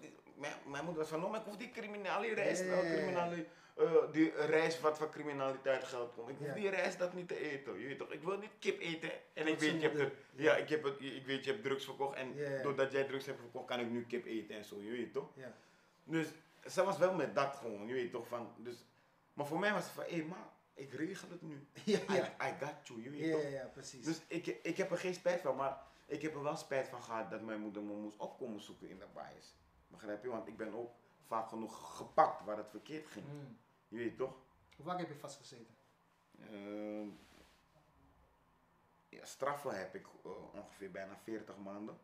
die- 0.00 0.18
Mijn, 0.34 0.52
mijn 0.66 0.84
moeder 0.84 1.02
was 1.02 1.10
van, 1.12 1.20
no 1.20 1.28
man, 1.28 1.40
ik 1.40 1.46
hoef 1.46 1.56
die 1.56 1.70
criminele 1.70 2.34
reis, 2.34 2.60
nou, 2.60 2.80
criminele, 2.80 3.44
eh, 3.76 4.12
die 4.12 4.30
reis 4.34 4.80
wat 4.80 4.98
van 4.98 5.10
criminaliteit 5.10 5.84
geld 5.84 6.12
komt. 6.14 6.28
Ik 6.28 6.36
hoef 6.38 6.46
Ja. 6.46 6.54
die 6.54 6.68
reis 6.68 6.96
dat 6.96 7.12
niet 7.14 7.28
te 7.28 7.38
eten. 7.50 7.78
Je 7.80 7.86
weet 7.86 7.98
toch, 7.98 8.10
ik 8.12 8.22
wil 8.22 8.38
niet 8.38 8.50
kip 8.58 8.80
eten. 8.80 9.10
En 9.32 9.46
ik 9.46 9.58
weet, 9.58 9.80
je 9.80 9.88
hebt, 9.88 10.12
ja, 10.34 10.56
ik, 10.56 10.68
heb 10.68 10.82
het, 10.82 11.00
ik 11.00 11.26
weet, 11.26 11.44
je 11.44 11.50
hebt 11.50 11.62
drugs 11.62 11.84
verkocht. 11.84 12.16
En 12.16 12.34
doordat 12.62 12.92
jij 12.92 13.04
drugs 13.04 13.26
hebt 13.26 13.38
verkocht, 13.40 13.66
kan 13.66 13.80
ik 13.80 13.90
nu 13.90 14.06
kip 14.06 14.26
eten 14.26 14.56
en 14.56 14.64
zo, 14.64 14.80
je 14.82 14.90
weet 14.90 15.12
toch. 15.12 15.28
Ja. 15.34 15.52
Dus 16.04 16.26
ze 16.68 16.84
was 16.84 16.98
wel 16.98 17.14
met 17.14 17.34
dat 17.34 17.54
gewoon, 17.54 17.86
je 17.86 17.94
weet 17.94 18.10
toch 18.10 18.28
van. 18.28 18.52
Dus, 18.56 18.74
maar 19.32 19.46
voor 19.46 19.58
mij 19.58 19.72
was 19.72 19.82
het 19.84 19.92
van, 19.92 20.04
hé 20.08 20.22
maar, 20.24 20.48
ik 20.74 20.92
regel 20.92 21.28
het 21.30 21.42
nu. 21.42 21.66
Ja, 21.84 21.98
I, 22.42 22.52
got 22.64 22.74
you, 22.88 23.02
je 23.02 23.10
weet 23.10 23.32
toch. 23.32 23.42
ja, 23.42 23.48
ja, 23.48 23.70
precies. 23.72 24.04
Dus 24.04 24.20
ik, 24.26 24.46
ik 24.62 24.76
heb 24.76 24.90
er 24.90 24.98
geen 24.98 25.14
spijt 25.14 25.40
van, 25.40 25.56
maar 25.56 25.78
ik 26.10 26.22
heb 26.22 26.34
er 26.34 26.42
wel 26.42 26.56
spijt 26.56 26.88
van 26.88 27.02
gehad 27.02 27.30
dat 27.30 27.40
mijn 27.42 27.60
moeder 27.60 27.82
me 27.82 27.92
moest 27.94 28.16
opkomen 28.16 28.60
zoeken 28.60 28.88
in 28.88 28.98
de 28.98 29.06
bias. 29.14 29.54
Begrijp 29.88 30.22
je? 30.22 30.28
Want 30.28 30.46
ik 30.46 30.56
ben 30.56 30.74
ook 30.74 30.90
vaak 31.26 31.48
genoeg 31.48 31.96
gepakt 31.96 32.44
waar 32.44 32.56
het 32.56 32.70
verkeerd 32.70 33.06
ging. 33.06 33.26
Mm. 33.26 33.58
Je 33.88 33.96
weet 33.96 34.16
toch? 34.16 34.34
Hoe 34.76 34.84
vaak 34.84 34.98
heb 34.98 35.08
je 35.08 35.14
vastgezeten? 35.14 35.74
Ehm, 36.40 37.08
ja, 39.08 39.24
straffen 39.24 39.78
heb 39.78 39.94
ik 39.94 40.06
eh, 40.24 40.54
ongeveer 40.54 40.90
bijna 40.90 41.16
40 41.16 41.56
maanden. 41.58 41.98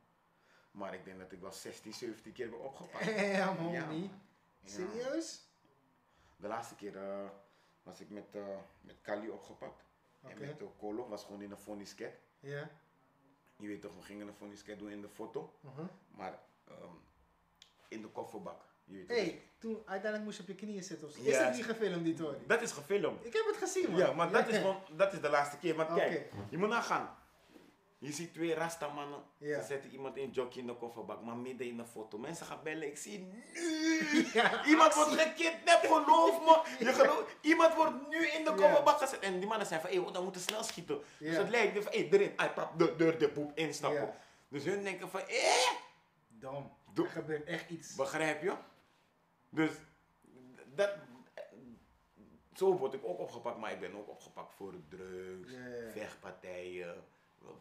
Maar 0.70 0.94
ik 0.94 1.04
denk 1.04 1.18
dat 1.18 1.32
ik 1.32 1.40
wel 1.40 1.52
16, 1.52 1.92
17 1.92 2.32
keer 2.32 2.50
ben 2.50 2.60
opgepakt. 2.64 3.04
Ja, 3.38 3.52
man, 3.52 3.72
Ja, 3.72 3.86
niet. 3.90 4.10
man. 4.10 4.20
Ja. 4.60 4.68
Serieus? 4.70 5.44
De 6.36 6.46
laatste 6.48 6.74
keer 6.74 6.96
eh, 6.96 7.28
was 7.82 8.00
ik 8.00 8.10
met, 8.10 8.34
eh 8.34 8.56
met 8.80 9.00
Kali 9.00 9.30
opgepakt. 9.30 9.84
En 10.22 10.38
met 10.38 10.62
uh, 10.62 10.68
Colo 10.78 11.08
was 11.08 11.24
gewoon 11.24 11.42
in 11.42 11.50
een 11.50 11.56
fonisket. 11.58 12.18
Ja. 12.40 12.70
Je 13.56 13.66
weet 13.66 13.80
toch, 13.80 13.96
we 13.96 14.02
gingen 14.02 14.28
een 14.28 14.34
fonisket 14.34 14.78
doen 14.78 14.90
in 14.90 15.00
de 15.00 15.08
foto. 15.08 15.52
Mhm. 15.60 15.86
Maar 16.10 16.38
ehm, 16.68 16.94
in 17.88 18.02
de 18.02 18.08
kofferbak. 18.08 18.62
Je 18.84 18.94
weet 18.94 19.08
hey, 19.08 19.42
toen 19.58 19.76
uiteindelijk 19.76 20.24
moest 20.24 20.36
je 20.36 20.42
op 20.42 20.48
je 20.48 20.54
knieën 20.54 20.82
zitten 20.82 21.08
of 21.08 21.14
zo. 21.14 21.22
Is 21.22 21.38
dat 21.38 21.54
niet 21.54 21.64
gefilmd, 21.64 22.04
die 22.04 22.14
Tory? 22.14 22.38
Dat 22.46 22.62
is 22.62 22.72
gefilmd. 22.72 23.24
Ik 23.24 23.32
heb 23.32 23.46
het 23.46 23.56
gezien, 23.56 23.90
man. 23.90 23.98
Ja, 23.98 24.12
maar 24.12 24.30
dat 24.30 24.48
is, 24.48 24.56
gewoon, 24.56 24.82
dat 24.96 25.12
is 25.12 25.20
de 25.20 25.28
laatste 25.28 25.58
keer. 25.58 25.74
Want 25.74 25.94
kijk, 25.94 26.32
je 26.50 26.58
moet 26.58 26.68
nagaan. 26.68 27.16
Je 27.98 28.12
ziet 28.12 28.32
twee 28.32 28.54
rastamannen. 28.54 29.22
Ja. 29.38 29.60
Ze 29.60 29.66
zetten 29.66 29.90
iemand 29.90 30.16
in 30.16 30.24
een 30.24 30.30
jockey 30.30 30.60
in 30.60 30.66
de 30.66 30.74
kofferbak, 30.74 31.22
maar 31.22 31.36
midden 31.36 31.66
in 31.66 31.76
de 31.76 31.84
foto. 31.84 32.18
Mensen 32.18 32.46
gaan 32.46 32.60
bellen, 32.62 32.86
ik 32.86 32.96
zie 32.96 33.18
nu. 33.18 33.44
Ja, 34.32 34.64
Iemand 34.66 34.94
wordt 34.94 35.20
gekidnapt, 35.20 35.86
geloof 35.86 36.40
me. 36.40 36.62
Je 36.84 36.92
geloof, 36.92 37.36
iemand 37.40 37.74
wordt 37.74 38.08
nu 38.08 38.26
in 38.26 38.44
de 38.44 38.54
kofferbak 38.54 38.98
gezet. 38.98 39.18
En 39.18 39.38
die 39.38 39.48
mannen 39.48 39.66
zijn 39.66 39.80
van, 39.80 39.90
hé, 39.90 40.00
hey, 40.02 40.12
we 40.12 40.20
moeten 40.20 40.40
snel 40.40 40.62
schieten. 40.62 41.02
Dus 41.18 41.36
het 41.36 41.48
lijkt 41.48 41.82
van, 41.82 41.92
hé, 41.92 41.98
hey, 41.98 42.08
erin. 42.10 42.32
Hij 42.36 42.52
pap, 42.52 42.78
de 42.78 42.96
deur, 42.96 43.18
de 43.18 43.28
poep, 43.28 43.52
instappen. 43.54 44.14
Dus 44.48 44.64
hun 44.64 44.82
denken 44.82 45.08
van, 45.08 45.20
eh, 45.20 45.70
Dom. 46.28 46.72
Er 46.94 47.06
gebeurt 47.06 47.44
echt 47.44 47.70
iets. 47.70 47.94
begrijp 47.94 48.42
je? 48.42 48.54
Dus, 49.48 49.70
dat, 50.74 50.90
zo 52.52 52.76
word 52.76 52.94
ik 52.94 53.04
ook 53.04 53.18
opgepakt, 53.18 53.58
maar 53.58 53.72
ik 53.72 53.80
ben 53.80 53.96
ook 53.96 54.08
opgepakt 54.08 54.54
voor 54.54 54.74
drugs, 54.88 55.52
vechtpartijen, 55.92 57.04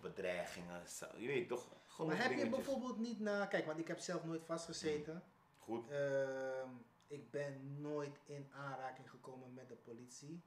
bedreigingen. 0.02 0.89
zo- 0.89 1.17
Je 1.17 1.28
weet 1.28 1.48
toch, 1.48 1.67
Maar 1.98 2.21
heb 2.24 2.32
je 2.38 2.50
bijvoorbeeld 2.50 2.98
niet 3.00 3.19
na... 3.19 3.45
Kijk, 3.45 3.65
want 3.65 3.80
ik 3.80 3.88
heb 3.88 4.00
zelf 4.00 4.24
nooit 4.24 4.45
vastgezeten. 4.45 5.24
Goed. 5.58 5.89
Ehm, 5.89 6.69
ik 7.08 7.32
ben 7.32 7.82
nooit 7.82 8.19
in 8.26 8.48
aanraking 8.54 9.10
gekomen 9.10 9.54
met 9.54 9.67
de 9.69 9.76
politie. 9.76 10.41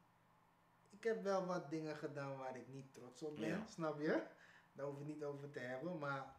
Ik 0.91 1.05
heb 1.05 1.23
wel 1.23 1.47
wat 1.47 1.71
dingen 1.71 1.97
gedaan 1.97 2.37
waar 2.37 2.57
ik 2.57 2.69
niet 2.69 2.95
trots 2.95 3.23
op 3.23 3.37
ben, 3.37 3.49
Ja. 3.49 3.65
snap 3.67 4.01
je? 4.01 4.23
Daar 4.73 4.87
hoef 4.87 4.99
het 4.99 5.07
niet 5.07 5.25
over 5.25 5.51
te 5.51 5.59
hebben. 5.59 5.99
Maar 5.99 6.35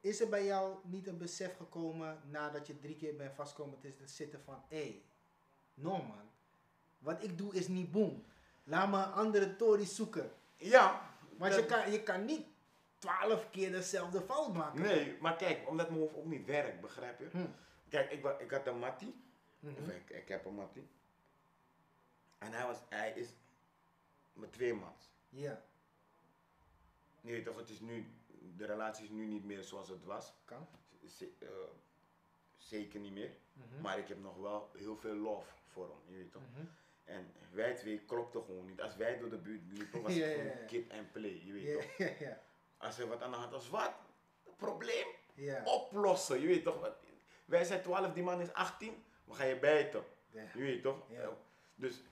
is 0.00 0.20
er 0.20 0.28
bij 0.28 0.44
jou 0.44 0.76
niet 0.84 1.06
een 1.06 1.18
besef 1.18 1.56
gekomen 1.56 2.20
nadat 2.30 2.66
je 2.66 2.78
drie 2.78 2.96
keer 2.96 3.16
bent 3.16 3.34
vastgekomen 3.34 3.80
te 3.80 3.92
zitten 4.04 4.40
van... 4.44 4.62
Hé, 4.68 4.76
hey, 4.82 5.02
no 5.74 5.90
man, 6.02 6.30
wat 6.98 7.22
ik 7.22 7.38
doe 7.38 7.54
is 7.54 7.68
niet 7.68 7.90
boem. 7.92 8.24
laat 8.64 8.90
me 8.90 8.96
een 8.96 9.12
andere 9.12 9.56
Tory 9.56 9.84
zoeken. 9.84 10.30
Ja. 10.56 11.10
Want 11.42 11.54
je 11.54 11.66
kan, 11.66 11.90
je 11.92 12.02
kan 12.02 12.24
niet 12.24 12.46
twaalf 12.98 13.50
keer 13.50 13.70
dezelfde 13.72 14.20
fout 14.20 14.52
maken. 14.54 14.80
Nee, 14.82 15.16
maar 15.20 15.36
kijk, 15.36 15.68
omdat 15.68 15.88
mijn 15.88 16.00
hoofd 16.00 16.14
ook 16.16 16.24
niet 16.24 16.46
werkt, 16.46 16.80
begrijp 16.80 17.18
je? 17.18 17.28
Hm. 17.30 17.46
Kijk, 17.88 18.10
ik, 18.12 18.40
ik 18.40 18.50
had 18.50 18.66
een 18.66 18.78
mattie. 18.78 19.14
Mhm. 19.60 19.82
Of 19.82 19.88
ik, 19.88 20.10
ik 20.10 20.28
heb 20.28 20.44
een 20.44 20.54
mattie. 20.54 20.88
En 22.38 22.52
hij, 22.52 22.66
was, 22.66 22.76
hij 22.88 23.12
is 23.12 23.28
met 24.32 24.52
twee 24.52 24.74
mans. 24.74 25.10
Ja, 25.28 25.62
Je 27.20 27.30
weet 27.30 27.44
toch, 27.44 27.56
het 27.56 27.68
is 27.70 27.80
nu, 27.80 28.06
de 28.56 28.66
relatie 28.66 29.04
is 29.04 29.10
nu 29.10 29.26
niet 29.26 29.44
meer 29.44 29.62
zoals 29.62 29.88
het 29.88 30.04
was. 30.04 30.32
kan. 30.44 30.66
Z- 31.06 31.20
eh, 31.38 31.48
zeker 32.56 33.00
niet 33.00 33.12
meer. 33.12 33.36
Mhm. 33.52 33.80
Maar 33.80 33.98
ik 33.98 34.08
heb 34.08 34.18
nog 34.20 34.36
wel 34.36 34.70
heel 34.76 34.96
veel 34.96 35.14
love 35.14 35.50
voor 35.66 35.88
hem, 35.88 36.12
je 36.14 36.18
weet 36.22 36.32
toch. 36.32 36.42
Mhm. 36.52 36.64
En 37.04 37.32
wij 37.50 37.74
twee 37.74 37.98
klopten 37.98 38.42
gewoon 38.44 38.66
niet. 38.66 38.80
Als 38.80 38.96
wij 38.96 39.18
door 39.18 39.30
de 39.30 39.36
buurt 39.38 39.62
liepen, 39.72 40.02
was 40.02 40.14
het 40.14 40.24
gewoon 40.34 40.66
kid 40.66 40.88
en 40.90 41.10
play, 41.12 41.42
je 41.44 41.52
weet 41.52 41.74
toch. 41.74 41.96
ja, 41.96 42.26
ja. 42.26 42.40
Als 42.76 42.98
er 42.98 43.08
wat 43.08 43.22
aan 43.22 43.30
de 43.30 43.36
hand 43.36 43.50
was, 43.52 43.68
wat? 43.70 43.92
Probleem? 44.56 45.06
Oplossen, 45.64 46.40
je 46.40 46.46
weet 46.46 46.64
toch. 46.64 46.80
Wat? 46.80 46.94
Wij 47.44 47.64
zijn 47.64 47.82
12, 47.82 48.12
die 48.12 48.22
man 48.22 48.40
is 48.40 48.52
18, 48.52 49.04
we 49.24 49.34
gaan 49.34 49.46
je 49.46 49.58
bijten. 49.58 50.04
Je 50.54 50.62
weet 50.62 50.82
toch? 50.82 50.98
Dus 51.74 52.02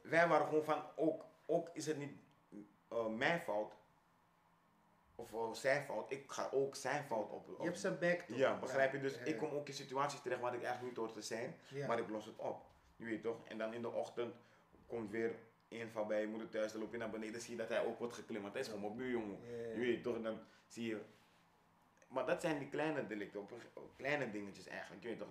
wij 0.00 0.28
waren 0.28 0.46
gewoon 0.46 0.64
van, 0.64 0.82
ook, 0.96 1.24
ook 1.46 1.68
is 1.72 1.86
het 1.86 1.96
niet 1.98 2.12
eh, 2.88 3.06
mijn 3.06 3.40
fout, 3.40 3.72
of 5.14 5.32
eh, 5.32 5.52
zijn 5.52 5.84
fout, 5.84 6.10
ik 6.10 6.30
ga 6.30 6.48
ook 6.52 6.76
zijn 6.76 7.04
fout 7.04 7.30
op. 7.30 7.48
op- 7.48 7.58
Je 7.58 7.64
hebt 7.64 7.78
zijn 7.78 7.98
back 7.98 8.20
toch? 8.20 8.36
ja, 8.36 8.58
begrijp 8.58 8.92
je? 8.92 9.00
Dus 9.00 9.14
Ja, 9.14 9.20
ik 9.24 9.36
kom 9.38 9.50
ook 9.50 9.68
in 9.68 9.74
situaties 9.74 10.20
terecht 10.20 10.40
waar 10.40 10.54
ik 10.54 10.62
eigenlijk 10.62 10.88
niet 10.96 11.04
hoor 11.06 11.12
te 11.16 11.22
zijn, 11.22 11.56
Ja. 11.68 11.86
maar 11.86 11.98
ik 11.98 12.08
los 12.08 12.24
het 12.24 12.36
op. 12.36 12.64
Je 12.98 13.04
weet 13.04 13.22
toch? 13.22 13.44
En 13.44 13.58
dan 13.58 13.74
in 13.74 13.82
de 13.82 13.90
ochtend 13.90 14.34
komt 14.86 15.10
weer 15.10 15.34
een 15.68 15.90
van 15.90 16.08
bij 16.08 16.20
je 16.20 16.26
moeder 16.26 16.48
thuis, 16.48 16.72
dan 16.72 16.80
loop 16.80 16.92
je 16.92 16.98
naar 16.98 17.10
beneden, 17.10 17.40
zie 17.40 17.50
je 17.50 17.56
dat 17.56 17.68
hij 17.68 17.84
ook 17.84 17.98
wordt 17.98 18.14
geklimd, 18.14 18.42
want 18.42 18.52
hij 18.52 18.62
is 18.62 18.68
gewoon 18.68 18.96
mijn. 18.96 19.38
Ja, 19.42 19.56
ja. 19.56 19.72
Je 19.72 19.78
weet 19.78 20.02
toch? 20.02 20.16
En 20.16 20.22
dan 20.22 20.40
zie 20.66 20.86
je. 20.86 21.00
Maar 22.08 22.26
dat 22.26 22.40
zijn 22.40 22.58
die 22.58 22.68
kleine 22.68 23.06
delicten, 23.06 23.40
op, 23.40 23.52
op 23.72 23.96
kleine 23.96 24.30
dingetjes 24.30 24.66
eigenlijk, 24.66 25.02
je 25.02 25.08
weet 25.08 25.18
toch? 25.18 25.28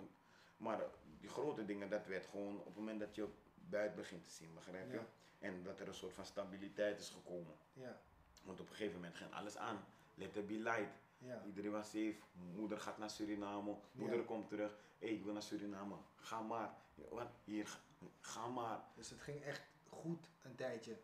Maar 0.56 0.80
die 1.20 1.28
grote 1.28 1.64
dingen, 1.64 1.90
dat 1.90 2.06
werd 2.06 2.26
gewoon 2.26 2.58
op 2.58 2.64
het 2.64 2.76
moment 2.76 3.00
dat 3.00 3.14
je 3.14 3.28
buiten 3.54 3.96
begint 3.96 4.24
te 4.24 4.30
zien, 4.30 4.54
begrijp 4.54 4.90
je? 4.90 4.96
Ja. 4.96 5.06
En 5.38 5.62
dat 5.62 5.80
er 5.80 5.88
een 5.88 5.94
soort 5.94 6.14
van 6.14 6.24
stabiliteit 6.24 7.00
is 7.00 7.10
gekomen. 7.10 7.54
Ja, 7.72 8.00
Want 8.44 8.60
op 8.60 8.68
een 8.68 8.74
gegeven 8.74 8.94
moment 8.94 9.16
ging 9.16 9.32
alles 9.32 9.56
aan. 9.56 9.84
Let 10.14 10.36
it 10.36 10.46
be 10.46 10.58
light. 10.58 10.98
Ja. 11.18 11.42
Iedereen 11.46 11.70
was 11.70 11.86
safe. 11.86 12.16
Moeder 12.54 12.80
gaat 12.80 12.98
naar 12.98 13.10
Suriname. 13.10 13.76
Moeder 13.92 14.18
Ja. 14.18 14.24
komt 14.24 14.48
terug. 14.48 14.76
Hé, 14.98 15.06
ik 15.06 15.24
wil 15.24 15.32
naar 15.32 15.42
Suriname. 15.42 15.94
Ga 16.16 16.40
maar. 16.40 16.74
Wat? 17.10 17.28
Hier, 17.44 17.78
ga, 18.20 18.46
maar. 18.46 18.80
Dus 18.94 19.10
het 19.10 19.20
ging 19.20 19.42
echt 19.42 19.62
goed 19.88 20.28
een 20.42 20.54
tijdje. 20.54 20.98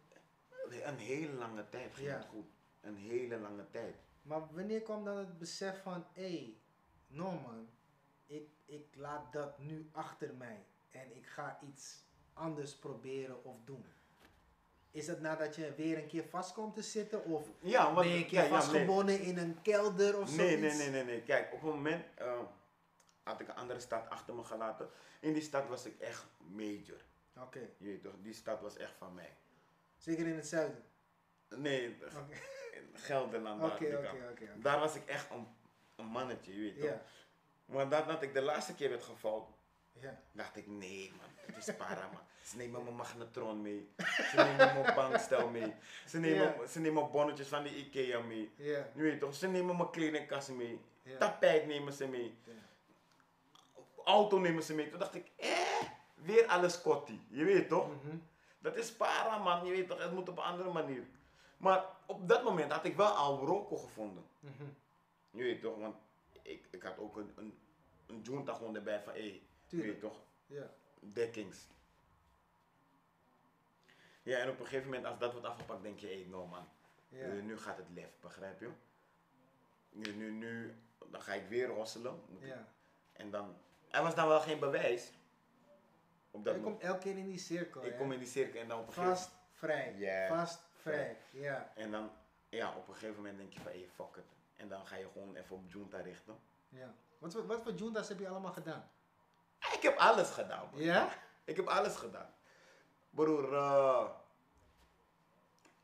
Een 0.84 0.96
hele 0.98 1.32
lange 1.32 1.68
tijd 1.68 1.94
ging 1.94 2.08
Ja. 2.08 2.14
het 2.16 2.24
goed. 2.24 2.46
Een 2.80 2.96
hele 2.96 3.38
lange 3.38 3.70
tijd. 3.70 3.96
Maar 4.22 4.54
wanneer 4.54 4.82
kwam 4.82 5.04
dan 5.04 5.16
het 5.16 5.38
besef 5.38 5.82
van, 5.82 6.04
hé, 6.12 6.22
hey, 6.28 6.56
no 7.06 7.30
man, 7.30 7.68
ik, 8.26 8.48
ik 8.64 8.94
laat 8.96 9.32
dat 9.32 9.58
nu 9.58 9.88
achter 9.92 10.34
mij 10.34 10.66
en 10.90 11.16
ik 11.16 11.26
ga 11.26 11.58
iets 11.62 12.02
anders 12.32 12.76
proberen 12.76 13.44
of 13.44 13.64
doen? 13.64 13.84
Is 14.94 15.06
dat 15.06 15.20
nadat 15.20 15.54
je 15.56 15.72
weer 15.76 15.98
een 15.98 16.06
keer 16.06 16.24
vast 16.24 16.52
komt 16.52 16.74
te 16.74 16.82
zitten 16.82 17.24
of 17.24 17.48
Ja, 17.60 17.84
want 17.84 17.96
ben 17.96 18.08
je 18.08 18.16
een 18.16 18.26
keer 18.26 18.38
ja, 18.38 18.44
ja, 18.44 18.50
nee. 18.50 18.58
vastgebonden 18.60 19.20
in 19.20 19.38
een 19.38 19.62
kelder 19.62 20.18
of 20.20 20.36
Nee, 20.36 20.58
zoiets? 20.58 20.76
nee, 20.76 20.88
nee, 20.88 20.90
nee, 20.90 21.04
nee. 21.04 21.22
Kijk, 21.22 21.52
op 21.52 21.62
een 21.62 21.68
moment 21.68 22.04
eh, 22.14 22.38
had 23.22 23.40
ik 23.40 23.48
een 23.48 23.54
andere 23.54 23.80
stad 23.80 24.08
achter 24.10 24.34
me 24.34 24.44
gelaten. 24.44 24.88
In 25.20 25.32
die 25.32 25.42
stad 25.42 25.68
was 25.68 25.84
ik 25.86 26.00
echt 26.00 26.26
major. 26.38 27.00
Oké, 27.40 27.58
Je 27.58 27.86
weet 27.86 28.02
toch, 28.02 28.12
die 28.22 28.34
stad 28.34 28.60
was 28.60 28.76
echt 28.76 28.92
van 28.98 29.14
mij. 29.14 29.36
zeker 29.96 30.26
in 30.26 30.34
het 30.34 30.46
zuiden. 30.46 30.84
Nee, 31.48 31.84
in 32.72 32.90
Gelderland. 32.92 33.60
daar 33.60 33.70
oké, 33.72 33.84
oké, 33.96 34.28
oké. 34.30 34.48
Daar 34.60 34.78
was 34.78 34.94
ik 34.94 35.06
echt 35.06 35.30
een, 35.30 35.46
een 35.96 36.06
mannetje, 36.06 36.54
je 36.54 36.60
weet 36.72 36.80
toch. 36.80 37.00
Maar 37.64 37.86
nadat 37.86 38.22
ik 38.22 38.34
de 38.34 38.42
laatste 38.42 38.74
keer 38.74 38.88
werd 38.90 39.02
gevallen, 39.02 39.46
ja. 39.92 40.20
dacht 40.32 40.56
ik, 40.56 40.66
nee 40.66 41.12
man, 41.16 41.28
het 41.54 41.66
is 41.68 41.76
para 41.76 42.08
man. 42.12 42.22
Ze 42.44 42.56
nemen 42.56 42.82
mijn 42.82 42.96
magnetron 42.96 43.62
mee. 43.62 43.88
Ze 44.30 44.36
nemen 44.36 44.56
mijn 44.82 44.94
bankstel 44.94 45.48
mee. 45.48 45.74
Ze 46.06 46.18
nemen, 46.18 46.68
ze 46.68 46.80
nemen 46.80 47.10
bonnetjes 47.10 47.48
van 47.48 47.62
de 47.62 47.76
Ikea 47.76 48.20
mee. 48.20 48.50
Je 48.94 49.02
weet 49.02 49.20
toch, 49.20 49.34
ze 49.34 49.48
nemen 49.48 49.76
mijn 49.76 49.90
kledingkast 49.90 50.48
mee. 50.50 50.80
Tapijt 51.18 51.66
nemen 51.66 51.92
ze 51.92 52.06
mee. 52.06 52.34
Auto 54.04 54.38
nemen 54.38 54.62
ze 54.62 54.74
mee. 54.74 54.88
Toen 54.88 54.98
dacht 54.98 55.14
ik, 55.14 55.30
eh, 55.36 55.82
weer 56.14 56.46
alles 56.46 56.80
kotti. 56.80 57.26
Je 57.30 57.44
weet 57.44 57.68
toch? 57.68 57.86
Mhm. 57.86 58.16
Dat 58.58 58.76
is 58.76 58.92
para 58.92 59.38
man, 59.38 59.66
je 59.66 59.70
weet 59.72 59.88
toch, 59.88 60.02
het 60.02 60.12
moet 60.12 60.28
op 60.28 60.36
een 60.36 60.44
andere 60.44 60.72
manier. 60.72 61.06
Maar 61.56 61.84
op 62.06 62.28
dat 62.28 62.44
moment 62.44 62.72
had 62.72 62.84
ik 62.84 62.96
wel 62.96 63.06
al 63.10 63.38
Rocco 63.46 63.76
gevonden. 63.76 64.24
Mhm. 64.40 64.64
Je 65.30 65.42
weet 65.42 65.60
toch, 65.60 65.78
want 65.78 65.96
ik, 66.42 66.66
ik 66.70 66.82
had 66.82 66.98
ook 66.98 67.16
een, 67.16 67.32
een, 67.36 67.58
een 68.06 68.20
junta 68.20 68.54
gewoon 68.54 68.76
erbij 68.76 69.00
van, 69.02 69.12
hé, 69.12 69.20
hey, 69.68 69.80
weet 69.82 70.00
toch, 70.00 70.20
Ja, 70.46 70.70
dekkings. 71.00 71.66
Ja, 74.24 74.38
en 74.38 74.50
op 74.50 74.58
een 74.60 74.64
gegeven 74.66 74.86
moment 74.88 75.06
als 75.06 75.18
dat 75.18 75.32
wordt 75.32 75.46
afgepakt, 75.46 75.82
denk 75.82 75.98
je, 75.98 76.06
hé, 76.06 76.14
hey, 76.14 76.26
no 76.28 76.46
man, 76.46 76.68
ja. 77.08 77.26
nu, 77.26 77.42
nu 77.42 77.58
gaat 77.58 77.76
het 77.76 77.86
lef, 77.94 78.10
begrijp 78.20 78.60
je? 78.60 78.70
Nu, 79.90 80.12
nu, 80.14 80.30
nu, 80.30 80.74
dan 81.10 81.22
ga 81.22 81.32
ik 81.32 81.48
weer 81.48 81.66
rosselen. 81.66 82.20
Ik- 82.40 82.46
ja. 82.48 82.66
En 83.12 83.30
dan, 83.30 83.56
er 83.90 84.02
was 84.02 84.14
dan 84.14 84.28
wel 84.28 84.40
geen 84.40 84.58
bewijs. 84.58 85.10
Op 86.30 86.44
dat 86.44 86.54
Je 86.54 86.60
moment. 86.60 86.78
komt 86.80 86.90
elke 86.92 87.02
keer 87.02 87.18
in 87.18 87.28
die 87.28 87.38
cirkel. 87.38 87.84
Ik 87.84 87.92
hè? 87.92 87.98
kom 87.98 88.12
in 88.12 88.18
die 88.18 88.28
cirkel 88.28 88.60
en 88.60 88.68
dan 88.68 88.78
op 88.80 88.86
een 88.86 88.92
gegeven 88.92 89.16
Vast, 89.16 89.30
vrij. 89.52 89.94
Ja. 89.96 90.28
Vast, 90.28 90.60
vrij. 90.76 91.16
Ja, 91.30 91.72
En 91.74 91.90
dan, 91.90 92.10
ja, 92.48 92.76
op 92.76 92.88
een 92.88 92.94
gegeven 92.94 93.16
moment 93.16 93.36
denk 93.38 93.52
je 93.52 93.60
van, 93.60 93.72
hé, 93.72 93.78
hey, 93.78 93.88
fuck 93.88 94.16
it. 94.16 94.24
En 94.56 94.68
dan 94.68 94.86
ga 94.86 94.96
je 94.96 95.08
gewoon 95.12 95.36
even 95.36 95.56
op 95.56 95.62
junta 95.70 95.98
richten. 96.00 96.38
ja. 96.68 96.94
Wat, 97.18 97.32
voor- 97.32 97.46
wat 97.46 97.62
voor 97.62 97.72
juntas 97.72 98.08
heb 98.08 98.18
je 98.18 98.28
allemaal 98.28 98.52
gedaan? 98.52 98.90
Ik 99.72 99.82
heb 99.82 99.96
alles 99.96 100.30
gedaan, 100.30 100.68
man. 100.72 100.80
Ja? 100.82 101.08
Ik 101.44 101.56
heb 101.56 101.66
alles 101.66 101.96
gedaan. 101.96 102.34
Broer, 103.14 103.54
eh, 103.54 104.04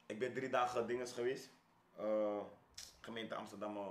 ik 0.06 0.18
ben 0.18 0.32
drie 0.32 0.48
dagen 0.48 0.86
dinges 0.86 1.12
geweest. 1.12 1.50
Eh, 1.96 2.40
gemeente 3.00 3.34
Amsterdam, 3.34 3.76
eh, 3.76 3.86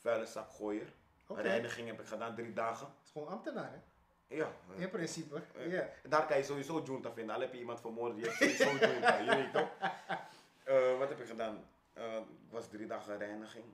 vuile 0.00 0.26
zakgooier. 0.26 0.92
Oké. 1.26 1.40
Reiniging 1.40 1.86
heb 1.86 2.00
ik 2.00 2.06
gedaan, 2.06 2.34
drie 2.34 2.52
dagen. 2.52 2.86
Het 2.86 3.04
is 3.04 3.10
gewoon 3.10 3.28
ambtenaar, 3.28 3.70
hè? 3.70 3.78
Ja. 4.36 4.52
In 4.76 4.90
principe. 4.90 5.42
Ja. 5.68 5.88
Daar 6.08 6.26
kan 6.26 6.36
je 6.36 6.42
sowieso 6.42 6.82
junta 6.84 7.12
vinden. 7.12 7.34
Al 7.34 7.40
heb 7.40 7.52
je 7.52 7.58
iemand 7.58 7.80
vermoord, 7.80 8.16
je 8.16 8.22
hebt 8.22 8.36
sowieso 8.36 8.86
junta. 8.86 9.18
Je 9.18 9.34
weet 9.34 9.52
toch? 9.52 9.68
Wat 10.98 11.08
heb 11.08 11.20
ik 11.20 11.26
gedaan? 11.26 11.64
Ik 11.94 12.50
was 12.50 12.68
drie 12.68 12.86
dagen 12.86 13.18
reiniging. 13.18 13.64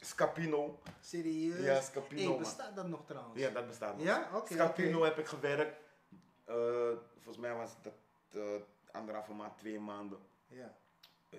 Scapino. 0.00 0.78
Serieus? 1.00 1.64
Ja, 1.64 1.80
Scapino, 1.80 2.30
Hey, 2.30 2.38
bestaat 2.38 2.76
dat 2.76 2.88
nog 2.88 3.00
trouwens? 3.06 3.40
Ja, 3.40 3.50
dat 3.50 3.66
bestaat 3.66 3.96
nog. 3.96 4.04
Ja? 4.04 4.30
Oké, 4.34 4.52
Scapino 4.54 5.02
heb 5.02 5.18
ik 5.18 5.26
gewerkt. 5.26 5.76
Eh, 6.44 6.54
volgens 7.14 7.36
mij 7.38 7.54
was 7.54 7.70
dat 7.82 7.92
eh 8.30 8.60
anderhalve 8.92 9.32
maand, 9.32 9.58
twee 9.58 9.80
maanden. 9.80 10.18
Ja, 10.46 10.74
Eh, 11.30 11.38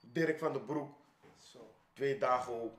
Dirk 0.00 0.38
van 0.38 0.52
den 0.52 0.64
Broek, 0.64 0.94
zo. 1.38 1.74
twee 1.92 2.18
dagen 2.18 2.52
ook. 2.62 2.74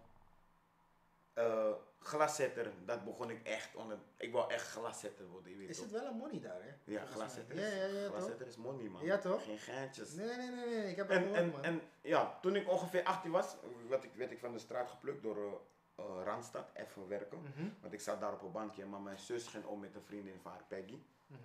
Glaszetter, 2.00 2.72
dat 2.86 3.04
begon 3.06 3.30
ik 3.30 3.44
echt 3.48 3.76
onder. 3.76 3.98
Ik 4.18 4.32
wou 4.32 4.52
echt 4.52 4.68
glaszetter 4.68 5.28
worden, 5.28 5.52
je 5.52 5.58
weet 5.58 5.70
Is 5.70 5.76
toch? 5.78 5.86
het 5.86 5.94
wel 6.02 6.06
een 6.12 6.18
money 6.18 6.40
daar, 6.40 6.62
hè? 6.64 6.74
Ja, 6.84 7.06
glaszetter 7.06 7.56
is, 7.58 7.62
Ja, 7.62 7.76
ja, 7.86 8.00
ja, 8.02 8.08
glaszetter 8.10 8.48
is 8.48 8.56
money, 8.58 8.88
man. 8.90 9.04
Ja, 9.06 9.18
toch? 9.18 9.44
Geen 9.44 9.58
geintjes. 9.58 10.12
Nee, 10.14 10.36
nee, 10.38 10.50
nee, 10.50 10.66
nee. 10.66 10.90
Ik 10.90 10.96
heb 10.96 11.08
het 11.10 11.18
En, 11.18 11.24
gehoord, 11.24 11.40
en, 11.42 11.50
man. 11.52 11.64
en 11.64 11.82
ja, 12.02 12.38
toen 12.42 12.56
ik 12.56 12.70
ongeveer 12.70 13.04
18 13.04 13.32
was, 13.32 13.56
werd 13.90 14.04
ik, 14.04 14.14
werd 14.16 14.32
ik 14.32 14.40
van 14.40 14.52
de 14.52 14.60
straat 14.60 14.90
geplukt 14.90 15.24
door 15.24 15.38
eh, 15.38 16.06
eh, 16.06 16.24
Randstad, 16.24 16.70
even 16.74 17.08
werken. 17.08 17.42
Mhm, 17.42 17.70
Want 17.82 17.94
ik 17.94 18.02
zat 18.02 18.20
daar 18.22 18.34
op 18.34 18.42
een 18.42 18.52
bankje, 18.52 18.86
maar 18.86 19.02
mijn 19.02 19.20
zus 19.20 19.48
ging 19.48 19.66
om 19.66 19.80
met 19.80 19.96
een 19.96 20.04
vriendin 20.04 20.40
van 20.42 20.52
haar, 20.52 20.64
Peggy. 20.68 21.02
mhm. 21.28 21.40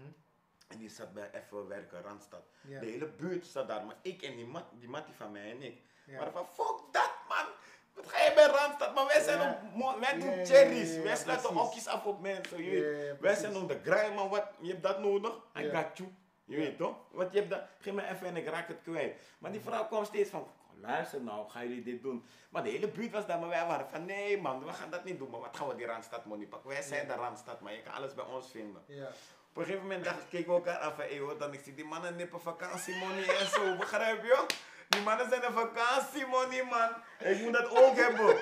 En 0.69 0.79
die 0.79 0.89
zat 0.91 1.13
bij 1.13 1.31
even 1.33 1.69
werken, 1.69 2.03
Randstad. 2.03 2.43
De 2.61 2.75
hele 2.87 3.07
buurt 3.09 3.47
zat 3.47 3.69
daar, 3.69 3.85
maar 3.85 3.97
ik 4.03 4.23
en 4.23 4.37
die, 4.37 4.47
mat, 4.47 4.65
die 4.79 4.89
mattie 4.89 5.15
van 5.15 5.33
mij 5.33 5.51
en 5.51 5.63
ik. 5.63 5.81
Maar 6.07 6.31
van, 6.33 6.47
fuck 6.47 6.83
dat 6.93 7.13
man! 7.29 7.47
Wat 7.95 8.09
ga 8.09 8.25
je 8.25 8.33
bij 8.35 8.47
Randstad? 8.47 8.82
Maar 8.95 9.07
wij 9.07 9.21
zijn 9.23 9.41
op, 9.41 9.97
wij 10.01 10.19
doen 10.19 10.47
cherries. 10.47 10.97
wij 10.97 11.17
sluiten 11.17 11.49
precies. 11.49 11.69
okjes 11.69 11.87
af 11.87 12.05
op 12.05 12.21
mensen. 12.21 12.65
Je 12.65 12.71
weet. 12.71 13.21
wij 13.21 13.35
zijn 13.35 13.57
op 13.57 13.69
de 13.69 13.79
grind, 13.85 14.15
man. 14.15 14.29
Wat, 14.29 14.45
je 14.61 14.71
hebt 14.71 14.83
dat 14.83 15.01
nodig? 15.01 15.33
I 15.59 15.71
got 15.71 15.99
you. 15.99 16.09
Je 16.45 16.57
weet 16.57 16.77
toch? 16.77 16.97
Want 17.11 17.33
je 17.33 17.39
hebt 17.39 17.51
dat, 17.51 17.61
geef 17.79 17.93
me 17.93 18.09
even 18.09 18.27
en 18.27 18.37
ik 18.37 18.47
raak 18.47 18.69
het 18.69 18.83
kwijt. 18.83 19.17
Maar 19.39 19.53
die 19.53 19.61
vrouw 19.61 19.87
kwam 19.87 20.05
steeds 20.05 20.31
van, 20.31 20.47
luister 20.81 21.23
nou, 21.23 21.51
gaan 21.51 21.69
jullie 21.69 21.83
dit 21.83 22.03
doen? 22.03 22.25
Maar 22.51 22.65
de 22.65 22.71
hele 22.71 22.89
buurt 22.89 23.13
was 23.13 23.27
daar, 23.27 23.39
maar 23.39 23.49
wij 23.49 23.67
waren 23.67 23.89
van, 23.89 24.05
nee 24.05 24.41
man, 24.41 24.65
we 24.65 24.73
gaan 24.73 24.91
dat 24.91 25.05
niet 25.05 25.19
doen. 25.19 25.31
Maar 25.31 25.41
wat 25.41 25.57
gaan 25.57 25.69
we 25.69 25.75
die 25.75 25.87
Randstad 25.87 26.25
money 26.25 26.47
pakken? 26.47 26.69
Wij 26.69 26.83
zijn 26.83 27.07
de 27.07 27.15
Randstad, 27.15 27.61
maar 27.61 27.73
je 27.73 27.83
kan 27.83 27.93
alles 27.93 28.15
bij 28.15 28.25
ons 28.25 28.51
vinden. 28.51 28.83
Ja. 28.87 29.09
Op 29.51 29.59
een 29.59 29.65
gegeven 29.65 29.87
moment 29.87 30.05
dacht, 30.05 30.29
keken 30.29 30.49
we 30.49 30.55
elkaar 30.55 30.79
aan 30.79 30.95
van, 30.95 31.05
hey, 31.05 31.19
hoor, 31.19 31.39
dan 31.39 31.53
ik 31.53 31.61
zie 31.65 31.75
die 31.75 31.85
mannen 31.85 32.17
nippen 32.17 32.41
vakantiemoney 32.41 33.29
en 33.39 33.47
zo, 33.47 33.77
begrijp 33.77 34.23
je? 34.23 34.47
Die 34.93 35.03
mannen 35.03 35.29
zijn 35.29 35.45
een 35.45 35.53
vakantiemoney, 35.53 36.65
man. 36.65 36.91
Ik 37.33 37.43
moet 37.43 37.53
dat 37.53 37.71
ook 37.71 37.97
hebben. 37.97 38.37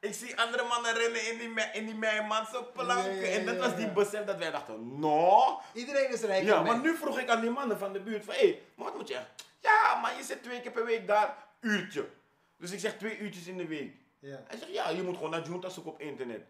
Ik 0.00 0.14
zie 0.14 0.40
andere 0.40 0.64
mannen 0.64 0.94
rennen 0.94 1.30
in 1.30 1.38
die, 1.38 1.64
in 1.72 1.86
die 1.86 1.94
Meijermanse 1.94 2.64
planken. 2.72 3.14
Ja, 3.14 3.26
ja, 3.26 3.38
En 3.38 3.46
dat 3.46 3.56
was 3.56 3.76
die 3.76 3.88
besef 3.88 4.24
dat 4.24 4.36
wij 4.36 4.50
dachten, 4.50 4.98
no. 4.98 5.60
Iedereen 5.72 6.12
is 6.12 6.20
rijk. 6.20 6.44
Ja, 6.44 6.62
maar 6.62 6.78
nu 6.78 6.96
vroeg 6.96 7.18
ik 7.18 7.28
aan 7.28 7.40
die 7.40 7.50
mannen 7.50 7.78
van 7.78 7.92
de 7.92 8.00
buurt 8.00 8.24
van, 8.24 8.34
hé, 8.34 8.40
hey, 8.40 8.62
maar 8.74 8.86
wat 8.86 8.96
moet 8.96 9.08
je 9.08 9.14
echt? 9.14 9.26
Ja, 9.60 9.98
maar 10.00 10.16
je 10.16 10.22
zit 10.22 10.42
twee 10.42 10.60
keer 10.60 10.70
per 10.70 10.84
week 10.84 11.06
daar, 11.06 11.36
uurtje. 11.60 12.08
Dus 12.56 12.70
ik 12.70 12.80
zeg 12.80 12.96
twee 12.96 13.18
uurtjes 13.18 13.46
in 13.46 13.56
de 13.56 13.66
week. 13.66 13.94
Ja. 14.18 14.42
Hij 14.46 14.58
zegt, 14.58 14.72
ja, 14.72 14.88
je 14.88 15.02
moet 15.02 15.14
gewoon 15.14 15.30
naar 15.30 15.42
Junta 15.42 15.68
zoeken 15.68 15.92
op 15.92 16.00
internet. 16.00 16.42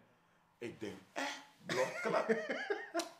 Ik 0.57 0.79
denk, 0.79 0.95
eh, 1.13 1.23
blok, 1.65 1.99
klap. 2.01 2.27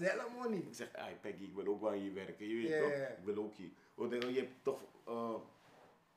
Snelle 0.00 0.26
money. 0.36 0.58
ik 0.58 0.74
zeg, 0.74 0.88
hey 0.92 1.18
Peggy, 1.20 1.42
ik 1.42 1.54
wil 1.54 1.66
ook 1.66 1.80
wel 1.80 1.92
hier 1.92 2.14
werken, 2.14 2.46
je 2.48 2.68
weet 2.68 2.80
toch? 2.80 3.18
Ik 3.18 3.24
wil 3.24 3.44
ook 3.44 3.54
hier. 3.54 3.70
Want 3.94 4.12
je 4.12 4.32
hebt 4.40 4.52
toch 4.64 4.82
eh, 5.06 5.34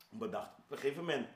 bedacht. 0.10 0.58
Op 0.58 0.72
een 0.72 0.78
gegeven 0.78 1.00
moment 1.06 1.28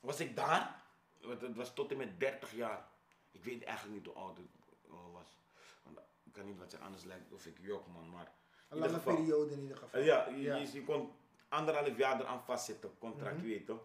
was 0.00 0.20
ik 0.20 0.36
daar, 0.36 0.82
want 1.20 1.40
het 1.40 1.56
was 1.56 1.74
tot 1.74 1.90
en 1.90 1.96
met 1.96 2.20
30 2.20 2.52
jaar. 2.54 2.88
Ik 3.30 3.44
weet 3.44 3.64
eigenlijk 3.64 3.96
niet 3.96 4.06
hoe 4.14 4.22
oud 4.22 4.38
ik 4.38 4.48
eh, 4.86 5.12
was. 5.12 5.38
Want 5.82 5.98
ik 6.24 6.32
kan 6.32 6.46
niet 6.46 6.58
wat 6.58 6.70
zeggen, 6.70 6.88
anders 6.88 7.04
lijkt 7.06 7.32
of 7.32 7.46
ik 7.46 7.56
jok 7.60 7.86
man, 7.86 8.10
maar... 8.10 8.32
Een 8.68 8.78
lange 8.78 8.92
geval- 8.92 9.14
periode 9.14 9.52
in 9.52 9.60
ieder 9.60 9.76
geval. 9.76 10.00
Ja, 10.00 10.28
je, 10.28 10.40
Ja. 10.40 10.56
Je, 10.56 10.72
je 10.72 10.84
kon 10.84 11.12
anderhalf 11.48 11.96
jaar 11.96 12.20
eraan 12.20 12.42
vastzitten, 12.44 12.98
contract, 12.98 13.40
je 13.40 13.46
weet 13.46 13.66
toch? 13.66 13.84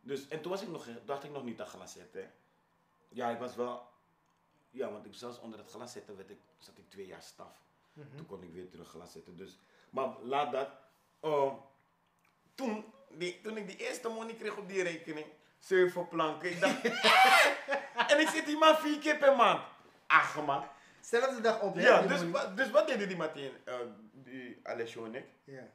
Dus, 0.00 0.28
en 0.28 0.40
toen 0.42 0.50
was 0.50 0.62
ik 0.62 0.68
nog, 0.68 0.88
dacht 1.04 1.24
ik 1.24 1.30
nog 1.30 1.44
niet 1.44 1.60
aan 1.60 1.66
glazetten. 1.66 2.22
hè. 2.22 2.28
Ja, 3.08 3.30
ik 3.30 3.38
was 3.38 3.54
wel, 3.56 3.88
ja, 4.76 4.90
want 4.90 5.06
ik 5.06 5.14
zelfs 5.14 5.38
onder 5.40 5.58
het 5.58 5.70
glazetten 5.70 6.16
werd 6.16 6.30
ik, 6.30 6.38
zat 6.58 6.78
ik 6.78 6.90
twee 6.90 7.06
jaar 7.06 7.22
staf. 7.22 7.62
Mhm. 7.92 8.16
Toen 8.16 8.26
kon 8.26 8.42
ik 8.42 8.52
weer 8.52 8.68
terug 8.68 8.88
glazetten. 8.88 9.36
Dus, 9.36 9.58
maar 9.90 10.08
laat 10.22 10.52
dat. 10.52 10.68
Oh, 11.20 11.62
toen, 12.54 12.84
die, 13.10 13.40
toen 13.40 13.56
ik 13.56 13.66
die 13.66 13.76
eerste 13.76 14.08
money 14.08 14.34
kreeg 14.34 14.56
op 14.56 14.68
die 14.68 14.82
rekening, 14.82 15.26
zeven 15.58 16.08
planken, 16.08 16.50
ik 16.50 16.60
dacht, 16.60 16.84
en 18.10 18.20
ik 18.20 18.28
zit 18.28 18.44
hier 18.44 18.58
maar 18.58 18.78
vier 18.78 18.98
keer 18.98 19.16
per 19.18 19.36
maand. 19.36 19.60
Ach 20.06 20.44
man. 20.44 20.64
Zelfde 21.00 21.40
dag 21.40 21.60
op. 21.60 21.74
hè, 21.74 21.80
Ja, 21.80 22.02
dus, 22.02 22.20
dus 22.54 22.70
wat 22.70 22.88
deden 22.88 23.08
die 23.08 23.16
Martin, 23.16 23.52
eh 23.64 23.74
die 24.12 24.60
Alessio 24.62 25.04
en 25.04 25.14
ik? 25.14 25.26
Ja. 25.44 25.68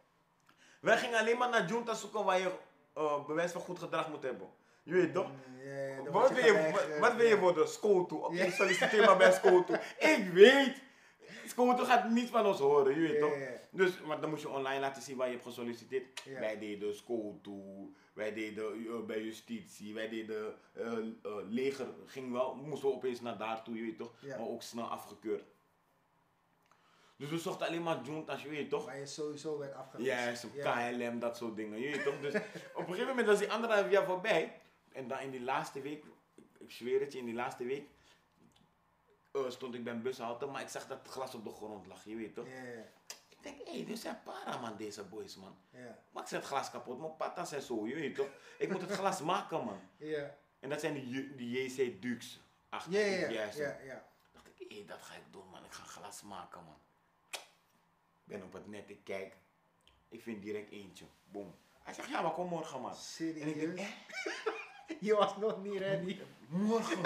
Wij 0.80 0.98
gingen 0.98 1.20
alleen 1.20 1.38
maar 1.38 1.50
naar 1.50 1.66
junta 1.66 1.94
zoeken 1.94 2.24
waar 2.24 2.40
je 2.40 2.52
eh, 2.94 3.26
bewijs 3.26 3.52
van 3.52 3.62
goed 3.62 3.80
gedrag 3.80 4.10
moet 4.10 4.24
hebben. 4.24 4.50
Je 4.84 4.94
weet 4.94 5.14
toch? 5.14 5.32
Ja, 5.64 6.12
Wat 6.12 6.32
wil 6.32 6.46
je, 6.46 6.72
wat, 6.72 6.98
wat 7.00 7.16
wil 7.16 7.28
je 7.28 7.38
worden? 7.40 7.68
Scoto. 7.70 8.16
Oké, 8.16 8.44
Ja. 8.44 8.50
solliciteer 8.52 9.06
maar 9.06 9.18
bij 9.18 9.32
Scoto. 9.32 9.74
Ik 10.16 10.30
weet. 10.34 10.82
Scoto 11.46 11.84
gaat 11.84 12.10
niets 12.10 12.32
van 12.32 12.46
ons 12.46 12.60
horen, 12.60 12.94
je 13.02 13.08
weet 13.08 13.20
toch? 13.20 13.34
Dus, 13.72 14.02
maar 14.02 14.22
dan 14.22 14.30
moet 14.30 14.42
je 14.42 14.50
online 14.50 14.80
laten 14.80 15.02
zien 15.02 15.18
waar 15.18 15.28
je 15.28 15.34
hebt 15.34 15.46
gesolliciteerd. 15.46 16.24
Wij 16.40 16.60
deden 16.60 16.96
Scoto, 16.96 17.90
wij 18.14 18.34
deden 18.34 18.74
eh, 18.88 19.00
bij 19.06 19.22
justitie, 19.22 19.94
wij 19.94 20.10
deden 20.10 20.56
eh, 20.74 20.92
eh, 21.24 21.32
leger, 21.50 21.88
ging 22.06 22.32
wel, 22.32 22.56
moesten 22.56 22.90
we 22.90 22.96
opeens 22.96 23.22
naar 23.22 23.38
daartoe, 23.38 23.76
je 23.76 23.82
weet 23.82 23.98
toch? 23.98 24.12
Ja. 24.20 24.38
Maar 24.38 24.48
ook 24.48 24.62
snel 24.62 24.86
afgekeurd. 24.86 25.44
Dus 27.18 27.30
we 27.30 27.38
zochten 27.38 27.68
alleen 27.68 27.84
maar 27.84 28.02
juntas, 28.04 28.42
je 28.44 28.50
weet 28.50 28.70
toch? 28.70 28.86
Waar 28.86 29.00
je 29.00 29.06
sowieso 29.06 29.58
werd 29.58 29.74
afgewezen. 29.74 30.14
Ja, 30.14 30.36
zo'n 30.36 30.50
Ja. 30.54 30.90
KLM, 30.90 31.20
dat 31.20 31.38
soort 31.38 31.56
dingen. 31.56 31.80
Je 31.80 31.92
weet 31.92 32.04
toch? 32.04 32.20
Dus 32.20 32.34
op 32.74 32.80
een 32.80 32.86
gegeven 32.86 33.08
moment 33.08 33.28
was 33.28 33.40
die 33.40 33.52
anderhalf 33.52 33.92
jaar 33.92 34.06
voorbij. 34.06 34.61
En 34.94 35.08
dan 35.08 35.20
in 35.20 35.32
die 35.32 35.42
laatste 35.42 35.82
week, 35.82 36.04
ik 36.60 36.72
zweer 36.72 37.00
het 37.00 37.12
je, 37.12 37.18
in 37.20 37.26
die 37.26 37.34
laatste 37.34 37.64
week 37.66 37.90
eh, 39.32 39.50
stond 39.50 39.74
ik 39.76 39.84
bij 39.84 39.94
een 39.94 40.02
bushalte, 40.02 40.46
maar 40.46 40.62
ik 40.62 40.68
zag 40.70 40.88
dat 40.88 41.00
het 41.04 41.08
glas 41.12 41.36
op 41.36 41.44
de 41.44 41.52
grond 41.52 41.88
lag, 41.88 42.06
je 42.06 42.16
weet 42.16 42.34
toch? 42.34 42.48
Ja, 42.48 42.64
ja, 42.64 42.84
Ik 43.30 43.38
denk, 43.44 43.58
hé, 43.68 43.72
hey, 43.72 43.86
dit 43.86 44.00
zijn 44.00 44.20
para 44.24 44.58
man, 44.58 44.78
deze 44.78 45.04
boys 45.04 45.36
man. 45.36 45.58
ja. 45.70 46.00
Maar 46.12 46.24
ik 46.24 46.30
zet 46.30 46.40
het 46.40 46.48
glas 46.48 46.70
kapot, 46.72 47.00
mijn 47.00 47.16
patas 47.16 47.52
en 47.52 47.62
zo, 47.62 47.88
je 47.88 47.96
weet 47.96 48.16
toch? 48.16 48.30
Ik 48.58 48.72
moet 48.72 48.82
het 48.82 48.92
glas 48.92 49.22
maken 49.22 49.66
man. 49.66 49.80
Ja, 49.98 50.38
En 50.60 50.70
dat 50.70 50.80
zijn 50.80 50.94
die, 51.36 51.50
JC 51.62 52.02
Dukes. 52.02 52.40
Achter 52.70 52.92
ja, 52.94 53.00
ja, 53.30 53.50
ja, 53.56 53.80
ja. 53.84 54.06
dacht 54.32 54.48
ik, 54.56 54.72
hé, 54.72 54.86
dat 54.86 55.02
ga 55.02 55.14
ik 55.16 55.24
doen 55.32 55.50
man, 55.50 55.66
ik 55.66 55.72
ga 55.72 55.84
glas 55.84 56.22
maken 56.22 56.64
man. 56.64 56.78
Ik 57.32 58.38
ben 58.38 58.44
op 58.44 58.54
het 58.54 58.68
net, 58.68 58.90
ik 58.90 59.04
kijk, 59.04 59.36
ik 60.10 60.22
vind 60.22 60.42
direct 60.42 60.72
eentje, 60.72 61.06
boom. 61.32 61.56
Hij 61.84 61.94
zegt, 61.94 62.10
ja 62.10 62.22
maar 62.22 62.32
kom 62.32 62.48
morgen 62.48 62.82
man. 62.82 62.92
En 62.92 63.26
ik 63.28 63.44
denk, 63.44 63.56
Serieus? 63.56 63.80
eh, 63.80 63.90
Je 65.08 65.16
was 65.16 65.38
nog 65.38 65.64
niet 65.64 65.78
ready. 65.80 66.20
morgen? 66.48 67.02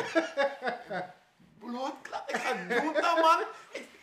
Bloedklap, 1.59 2.29
ik 2.29 2.35
ga 2.35 2.53
doen 2.81 2.93
dat 2.93 3.19
man. 3.21 3.39
Ik- 3.71 3.93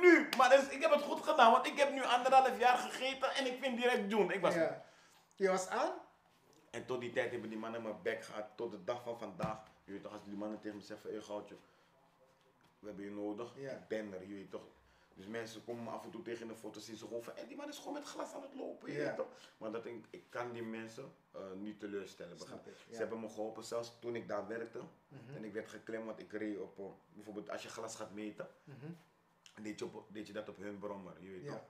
nu, 0.00 0.28
maar 0.36 0.50
dus, 0.50 0.68
ik 0.68 0.82
heb 0.82 0.90
het 0.90 1.02
goed 1.02 1.22
gedaan, 1.22 1.52
want 1.52 1.66
ik 1.66 1.78
heb 1.78 1.92
nu 1.92 2.02
anderhalf 2.04 2.58
jaar 2.58 2.76
gegeten 2.78 3.34
en 3.34 3.46
ik 3.46 3.58
vind 3.62 3.76
direct 3.76 4.10
doen. 4.10 4.32
Ik 4.32 4.40
was, 4.40 4.54
Ja. 4.54 4.84
Je 5.36 5.48
was 5.48 5.68
aan? 5.68 5.92
En 6.70 6.86
tot 6.86 7.00
die 7.00 7.12
tijd 7.12 7.30
hebben 7.30 7.48
die 7.50 7.58
mannen 7.58 7.82
mijn 7.82 8.02
bek 8.02 8.24
gehad, 8.24 8.44
tot 8.56 8.70
de 8.70 8.84
dag 8.84 9.02
van 9.02 9.18
vandaag. 9.18 9.58
Je 9.84 9.92
weet 9.92 10.02
toch, 10.02 10.12
als 10.12 10.24
die 10.24 10.36
mannen 10.36 10.60
tegen 10.60 10.76
me 10.76 10.82
zeggen, 10.82 11.12
hé 11.14 11.22
goudje, 11.22 11.56
we 12.78 12.86
hebben 12.86 13.04
je 13.04 13.10
nodig, 13.10 13.52
Ja. 13.56 13.70
ik 13.70 13.88
ben 13.88 14.12
er, 14.12 14.26
je 14.28 14.34
weet 14.34 14.50
toch. 14.50 14.62
Dus 15.14 15.26
mensen 15.26 15.64
komen 15.64 15.84
me 15.84 15.90
af 15.90 16.04
en 16.04 16.10
toe 16.10 16.22
tegen 16.22 16.42
in 16.42 16.48
de 16.48 16.54
foto, 16.54 16.80
zien 16.80 16.96
ze 16.96 17.04
gewoon 17.06 17.22
van, 17.22 17.32
hé, 17.36 17.46
die 17.46 17.56
man 17.56 17.68
is 17.68 17.78
gewoon 17.78 17.92
met 17.92 18.04
glas 18.04 18.34
aan 18.34 18.42
het 18.42 18.54
lopen, 18.54 18.92
je 18.92 18.98
Ja. 18.98 19.14
toch. 19.14 19.26
Maar 19.58 19.70
dat 19.72 19.86
ik, 19.86 20.04
ik 20.10 20.22
kan 20.28 20.52
die 20.52 20.62
mensen 20.62 21.12
eh, 21.32 21.40
niet 21.56 21.80
teleurstellen. 21.80 22.36
Snap 22.36 22.48
begrijp 22.48 22.64
je? 22.64 22.70
ik, 22.70 22.76
ja. 22.88 22.92
Ze 22.94 23.00
hebben 23.00 23.20
me 23.20 23.28
geholpen, 23.28 23.64
zelfs 23.64 23.92
toen 24.00 24.16
ik 24.16 24.28
daar 24.28 24.46
werkte. 24.48 24.78
Mhm. 25.08 25.36
En 25.36 25.44
ik 25.44 25.52
werd 25.52 25.68
geklemd, 25.68 26.06
want 26.06 26.18
ik 26.18 26.32
reed 26.32 26.58
op, 26.58 26.78
eh, 26.78 26.84
bijvoorbeeld 27.14 27.50
als 27.50 27.62
je 27.62 27.68
glas 27.68 27.96
gaat 27.96 28.12
meten, 28.12 28.48
Mhm. 28.64 28.86
deed 29.62 29.78
je, 29.78 29.84
op, 29.84 30.04
deed 30.08 30.26
je 30.26 30.32
dat 30.32 30.48
op 30.48 30.56
hun 30.56 30.78
brommer, 30.78 31.12
je 31.20 31.30
weet 31.30 31.44
Ja. 31.44 31.50
toch. 31.52 31.62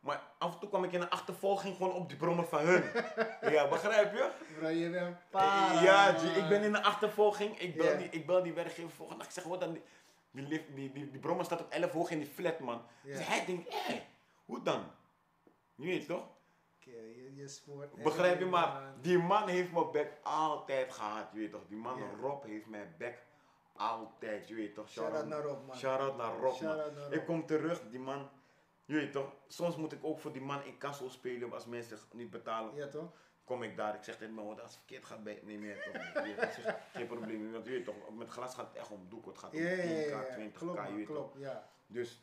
Maar 0.00 0.22
af 0.38 0.52
en 0.54 0.60
toe 0.60 0.68
kwam 0.68 0.84
ik 0.84 0.92
in 0.92 1.00
een 1.00 1.10
achtervolging 1.10 1.76
gewoon 1.76 1.92
op 1.92 2.08
die 2.08 2.18
brommer 2.18 2.46
van 2.46 2.60
hun. 2.66 2.82
ja, 3.54 3.68
begrijp 3.68 4.12
je? 4.12 4.30
Bro, 4.58 4.68
je 4.68 4.90
bent 4.90 5.16
para. 5.30 5.82
Ja, 5.82 6.12
man. 6.12 6.24
Ik 6.34 6.48
ben 6.48 6.62
in 6.62 6.74
een 6.74 6.82
achtervolging. 6.82 7.58
Ik 7.60 7.76
bel, 7.76 7.96
die, 7.98 8.08
ik 8.10 8.26
bel 8.26 8.42
die 8.42 8.52
werkgever 8.52 8.90
volgende 8.90 9.18
dag. 9.22 9.28
Ik 9.28 9.34
zeg, 9.34 9.44
wat 9.44 9.60
dan? 9.60 9.78
Die, 10.38 10.48
lift, 10.48 10.64
die, 10.74 10.92
die, 10.92 11.10
die 11.10 11.20
brommer 11.20 11.44
staat 11.44 11.60
op 11.60 11.70
11 11.70 11.90
hoog 11.92 12.10
in 12.10 12.18
die 12.18 12.28
flat, 12.28 12.60
man. 12.60 12.82
Ja. 13.02 13.16
Dus 13.16 13.26
hij 13.26 13.44
denkt, 13.46 13.74
hé, 13.74 14.02
hoe 14.44 14.62
dan? 14.62 14.90
Je 15.74 15.86
weet 15.86 16.06
toch? 16.06 16.26
Je, 16.78 17.32
je 17.34 17.48
spoort. 17.48 18.02
Begrijp 18.02 18.38
je, 18.38 18.46
maar 18.46 18.82
man. 18.82 19.02
die 19.02 19.18
man 19.18 19.48
heeft 19.48 19.72
mijn 19.72 19.90
bek 19.90 20.12
altijd 20.22 20.92
gehad, 20.92 21.28
je 21.32 21.38
weet 21.38 21.50
toch? 21.50 21.66
Die 21.68 21.76
man. 21.76 22.00
Rob 22.20 22.44
heeft 22.44 22.66
mijn 22.66 22.94
bek 22.98 23.26
altijd, 23.72 24.48
je 24.48 24.54
weet 24.54 24.74
toch? 24.74 24.88
Shout-out 24.88 25.26
naar 25.26 25.42
Rob, 25.42 25.66
man. 25.66 25.76
Shout-out 25.76 26.16
naar 26.16 26.32
Rob, 26.32 26.42
man. 26.42 26.54
Shout-out 26.54 26.94
naar 26.94 27.04
Rob. 27.04 27.12
Ik 27.12 27.24
kom 27.24 27.46
terug, 27.46 27.82
die 27.90 28.00
man, 28.00 28.30
je 28.84 28.94
weet 28.94 29.12
toch? 29.12 29.32
Soms 29.46 29.76
moet 29.76 29.92
ik 29.92 30.04
ook 30.04 30.20
voor 30.20 30.32
die 30.32 30.42
man 30.42 30.64
in 30.64 30.78
kasso 30.78 31.08
spelen 31.08 31.52
als 31.52 31.66
mensen 31.66 31.98
niet 32.12 32.30
betalen. 32.30 32.74
Ja, 32.74 32.88
toch? 32.88 33.12
Kom 33.48 33.62
ik 33.62 33.76
daar, 33.76 33.94
ik 33.94 34.02
zeg 34.04 34.16
tegen 34.16 34.34
mijn 34.34 34.46
moeder, 34.46 34.64
als 34.64 34.72
het 34.74 34.80
verkeerd 34.84 35.04
gaat, 35.04 35.22
ben 35.24 35.34
je 35.34 35.40
niet 35.44 35.58
meer 35.58 35.82
toch? 35.82 35.92
Je 36.26 36.74
geen 36.92 37.06
probleem, 37.06 37.52
want 37.52 37.64
je 37.64 37.70
weet 37.70 37.84
toch, 37.84 38.14
met 38.16 38.28
glas 38.28 38.54
gaat 38.54 38.66
het 38.66 38.76
echt 38.76 38.90
om 38.90 39.08
doek, 39.08 39.26
het 39.26 39.38
gaat 39.38 39.52
om 39.52 39.58
Ja, 39.58 39.68
ja, 39.70 39.82
10k, 39.82 40.08
ja, 40.10 40.36
ja. 40.36 40.48
20k, 40.50 40.52
Klopt, 40.58 40.88
je 40.88 40.94
weet 40.94 41.06
toch. 41.06 41.14
klopt, 41.16 41.38
ja. 41.38 41.68
Dus, 41.86 42.20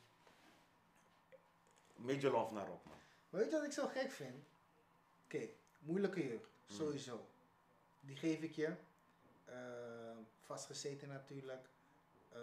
major 1.96 2.32
love 2.32 2.54
naar 2.54 2.70
op 2.72 2.86
man. 2.86 2.98
Weet 3.30 3.46
je 3.50 3.52
wat 3.56 3.64
ik 3.66 3.72
zo 3.72 3.88
gek 3.88 4.12
vind? 4.12 4.46
Oké, 5.26 5.48
moeilijke 5.80 6.28
jeugd, 6.28 6.50
Mm. 6.68 6.76
sowieso. 6.76 7.28
Die 8.00 8.16
geef 8.16 8.42
ik 8.42 8.52
je. 8.52 8.74
Eh, 9.46 10.18
vastgezeten 10.42 11.08
natuurlijk. 11.08 11.68
Eh, 12.30 12.40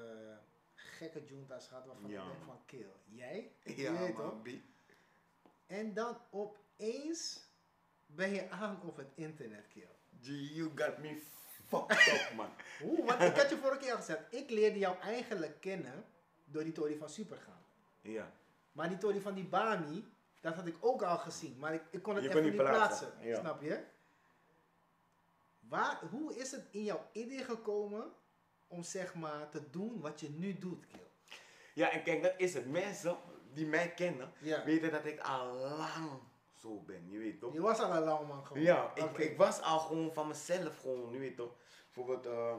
gekke 0.74 1.24
junta's 1.24 1.66
gehad 1.68 1.86
waarvan 1.86 2.10
Ja, 2.10 2.22
ik 2.22 2.28
denk 2.28 2.42
van 2.44 2.62
kill. 2.66 2.86
Jij? 3.04 3.52
Ja 3.64 3.72
Je 3.74 3.92
weet 3.98 4.16
toch? 4.16 4.32
man. 4.44 4.62
En 5.66 5.94
dan 5.94 6.18
opeens 6.30 7.40
ben 8.14 8.30
je 8.34 8.50
aan 8.50 8.80
op 8.82 8.96
het 8.96 9.08
internet 9.14 9.68
kill. 9.68 9.88
You 10.54 10.70
got 10.74 10.98
me 10.98 11.20
fucked 11.68 12.12
up 12.12 12.32
man. 12.36 12.48
Oeh, 12.84 13.06
want 13.06 13.20
ik 13.22 13.36
had 13.36 13.50
je 13.50 13.56
vorige 13.56 13.78
keer 13.80 13.90
al 13.90 13.96
gezegd. 13.96 14.20
Ik 14.30 14.50
leerde 14.50 14.78
jou 14.78 14.98
eigenlijk 15.00 15.60
kennen 15.60 16.04
door 16.44 16.62
die 16.64 16.72
Tory 16.72 16.96
van 16.96 17.08
Supergaan. 17.10 17.60
Ja, 18.00 18.32
Maar 18.72 18.88
die 18.88 18.98
Tory 18.98 19.20
van 19.20 19.34
die 19.34 19.44
Bami, 19.44 20.04
dat 20.40 20.54
had 20.54 20.66
ik 20.66 20.76
ook 20.80 21.02
al 21.02 21.18
gezien. 21.18 21.58
Maar 21.58 21.74
ik, 21.74 21.82
ik 21.90 22.02
kon 22.02 22.14
het 22.14 22.22
Je 22.24 22.28
even 22.30 22.42
kon 22.42 22.50
niet 22.50 22.60
plaatsen. 22.60 23.06
plaatsen, 23.08 23.28
ja. 23.28 23.40
Snap 23.40 23.62
je? 23.62 23.84
Waar, 25.60 26.00
hoe 26.10 26.34
is 26.36 26.50
het 26.50 26.64
in 26.70 26.84
jouw 26.84 27.08
idee 27.12 27.44
gekomen 27.44 28.12
om 28.66 28.82
zeg 28.82 29.14
maar 29.14 29.48
te 29.48 29.70
doen 29.70 30.00
wat 30.00 30.20
je 30.20 30.30
nu 30.30 30.58
doet, 30.58 30.86
Kill? 30.86 31.00
ja 31.74 31.90
en 31.90 32.02
kijk, 32.02 32.22
dat 32.22 32.34
is 32.36 32.54
het. 32.54 32.70
Mensen 32.70 33.16
die 33.52 33.66
mij 33.66 33.90
kennen, 33.94 34.32
Ja. 34.38 34.64
weten 34.64 34.90
dat 34.90 35.04
ik 35.04 35.20
al 35.20 35.52
lang 35.54 36.10
zo 36.62 36.80
ben, 36.86 37.10
je 37.10 37.18
weet 37.18 37.40
toch. 37.40 37.52
Je 37.52 37.60
was 37.60 37.78
al 37.80 37.94
een 37.94 38.02
lang 38.02 38.28
man 38.28 38.44
gewoon. 38.46 38.62
Ja, 38.62 38.90
ik, 38.94 39.18
ik 39.18 39.36
was 39.36 39.60
al 39.60 39.78
gewoon 39.78 40.12
van 40.12 40.28
mezelf 40.28 40.78
gewoon, 40.80 41.12
je 41.12 41.18
weet 41.18 41.36
toch. 41.36 41.50
Bijvoorbeeld, 41.92 42.26
eh, 42.26 42.54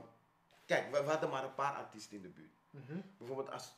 kijk, 0.66 0.92
we, 0.92 1.04
we 1.04 1.10
hadden 1.10 1.30
maar 1.30 1.44
een 1.44 1.54
paar 1.56 1.74
artiesten 1.74 2.16
in 2.16 2.22
de 2.22 2.30
buurt. 2.30 2.52
Mhm. 2.70 3.00
Bijvoorbeeld 3.18 3.52
als 3.52 3.74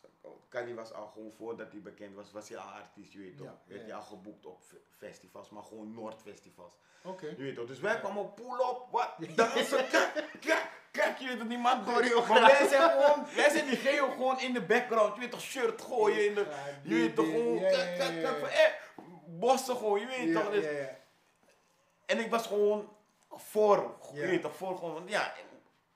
Kali 0.49 0.73
was 0.73 0.93
al 0.93 1.07
gewoon 1.07 1.31
voordat 1.31 1.71
hij 1.71 1.81
bekend 1.81 2.15
was, 2.15 2.31
was 2.31 2.49
hij 2.49 2.57
al 2.57 2.67
artiest, 2.71 3.11
je 3.11 3.19
weet 3.19 3.37
toch. 3.37 3.45
Ja, 3.45 3.57
Werd 3.65 3.81
ja, 3.81 3.85
hij 3.87 3.95
al 3.95 4.01
geboekt 4.01 4.45
op 4.45 4.61
fe- 4.63 4.81
festivals, 4.97 5.49
maar 5.49 5.63
gewoon 5.63 5.93
Noordfestivals. 5.93 6.73
Oké. 7.03 7.25
Je 7.27 7.35
weet 7.35 7.55
toch, 7.55 7.67
dus 7.67 7.79
wij 7.79 7.99
kwamen 7.99 8.21
op 8.21 8.35
pull 8.35 8.53
up, 8.69 8.79
wat, 8.91 9.09
dansen, 9.35 9.87
kijk, 9.89 10.29
kijk, 10.39 10.69
kijk, 10.91 11.17
je 11.17 11.27
weet 11.27 11.37
toch, 11.39 11.47
die 11.47 11.57
man. 11.57 11.83
Maar 11.83 12.01
wij 12.41 12.67
zijn 12.67 12.89
gewoon, 12.89 13.25
wij 13.35 13.49
zijn 13.49 13.65
die 13.65 13.77
geo 13.77 14.09
gewoon 14.11 14.39
in 14.39 14.53
de 14.53 14.61
background, 14.61 15.13
je 15.15 15.19
weet 15.21 15.31
toch, 15.31 15.41
shirt 15.41 15.81
gooien 15.81 16.25
in 16.25 16.33
de, 16.35 16.45
je 16.83 16.95
weet 16.95 17.15
toch, 17.15 17.25
gewoon, 17.25 17.59
kijk, 17.59 17.97
kijk, 17.97 18.21
kijk, 18.21 18.41
eh, 18.41 18.71
bossen 19.39 19.75
gewoon, 19.75 19.99
je 19.99 20.05
weet 20.05 20.33
toch. 20.33 20.51
Dus. 20.51 20.65
En 22.05 22.19
ik 22.19 22.29
was 22.29 22.47
gewoon, 22.47 22.89
voor, 23.29 23.97
je 24.13 24.21
weet 24.21 24.41
toch, 24.41 24.55
voor 24.55 24.77
gewoon, 24.77 25.03
ja, 25.07 25.33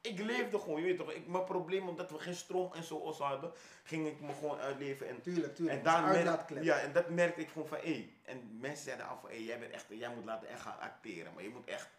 ik 0.02 0.20
leefde 0.20 0.60
gewoon, 0.60 0.80
je 0.80 0.86
weet 0.86 0.98
toch, 0.98 1.12
ik, 1.12 1.28
mijn 1.28 1.44
probleem 1.44 1.88
omdat 1.88 2.12
we 2.12 2.20
geen 2.20 2.36
stroom 2.36 2.74
en 2.74 2.84
zo 2.84 3.12
hadden, 3.12 3.52
ging 3.84 4.08
ik 4.08 4.22
me 4.22 4.34
gewoon 4.34 4.60
uitleven 4.60 5.08
en 5.08 5.22
Tuurlijk, 5.22 5.56
tuurlijk. 5.56 5.78
en 5.78 5.84
daar 5.84 6.04
merk, 6.04 6.64
ja, 6.64 6.80
en 6.80 6.94
dat 6.94 7.10
merkte 7.10 7.42
ik 7.42 7.50
gewoon 7.50 7.68
van, 7.68 7.78
hé. 7.78 8.10
En 8.24 8.58
mensen 8.60 8.84
zeiden 8.84 9.08
af 9.08 9.20
van, 9.22 9.30
hé, 9.30 9.36
jij 9.36 9.60
bent 9.60 9.72
echt, 9.72 9.86
jij 9.90 10.10
moet 10.10 10.26
laten 10.26 10.48
echt 10.48 10.62
gaan 10.62 10.80
acteren. 10.80 11.34
Maar 11.34 11.44
je 11.44 11.50
moet 11.50 11.68
echt, 11.68 11.90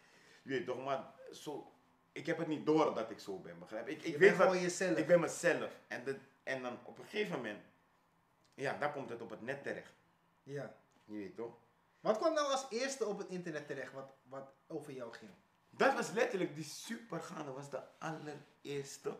je 0.43 0.51
weet 0.51 0.67
toch, 0.67 0.85
maar 0.85 1.05
zo, 1.33 1.73
ik 2.13 2.27
heb 2.27 2.39
het 2.39 2.47
niet 2.47 2.67
door 2.67 2.95
dat 2.95 3.11
ik 3.11 3.19
zo 3.19 3.39
ben, 3.39 3.59
begrijp? 3.59 3.89
Ik, 3.89 4.03
ik 4.03 4.13
je 4.13 4.19
weet 4.19 4.35
gewoon 4.35 4.61
jezelf. 4.61 4.99
ik 4.99 5.07
ben 5.07 5.21
mezelf. 5.21 5.81
En, 5.89 6.05
dat, 6.05 6.17
en 6.43 6.63
dan 6.63 6.79
op 6.83 6.99
een 6.99 7.05
gegeven 7.05 7.37
moment, 7.37 7.61
ja, 8.55 8.77
daar 8.79 8.93
komt 8.93 9.11
het 9.11 9.21
op 9.21 9.31
het 9.31 9.43
net 9.43 9.63
terecht. 9.63 9.93
Ja. 10.43 10.75
Je 11.11 11.17
weet 11.17 11.37
toch? 11.37 11.59
Wat 12.01 12.19
kwam 12.19 12.35
nou 12.35 12.51
als 12.51 12.67
eerste 12.71 13.07
op 13.07 13.19
het 13.19 13.29
internet 13.29 13.67
terecht 13.67 13.93
wat, 13.93 14.15
wat 14.23 14.53
over 14.67 14.93
jou 14.93 15.13
ging? 15.13 15.31
Dat 15.71 15.95
was 15.95 16.11
letterlijk, 16.11 16.55
die 16.55 16.65
supergaande 16.65 17.53
was 17.53 17.71
de 17.71 17.83
allereerste. 17.99 19.19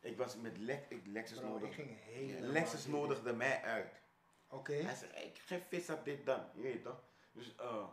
Ik 0.00 0.16
was 0.16 0.36
met 0.36 0.58
Lex, 0.58 0.88
ik, 0.88 1.06
Lexus 1.06 1.38
Bro, 1.38 1.46
ik 1.46 1.60
nodig. 1.62 1.74
ging 1.74 2.00
helemaal... 2.00 2.50
Lexus 2.50 2.86
nodigde 2.86 3.32
mij 3.32 3.62
uit. 3.62 4.02
Oké. 4.48 4.72
Hij 4.72 4.94
hey, 5.10 5.24
ik 5.24 5.38
geef 5.38 5.62
vis 5.68 5.90
op 5.90 6.04
dit 6.04 6.26
dan, 6.26 6.40
je 6.54 6.62
weet 6.62 6.82
toch? 6.82 7.02
Dus 7.32 7.54
eh, 7.56 7.86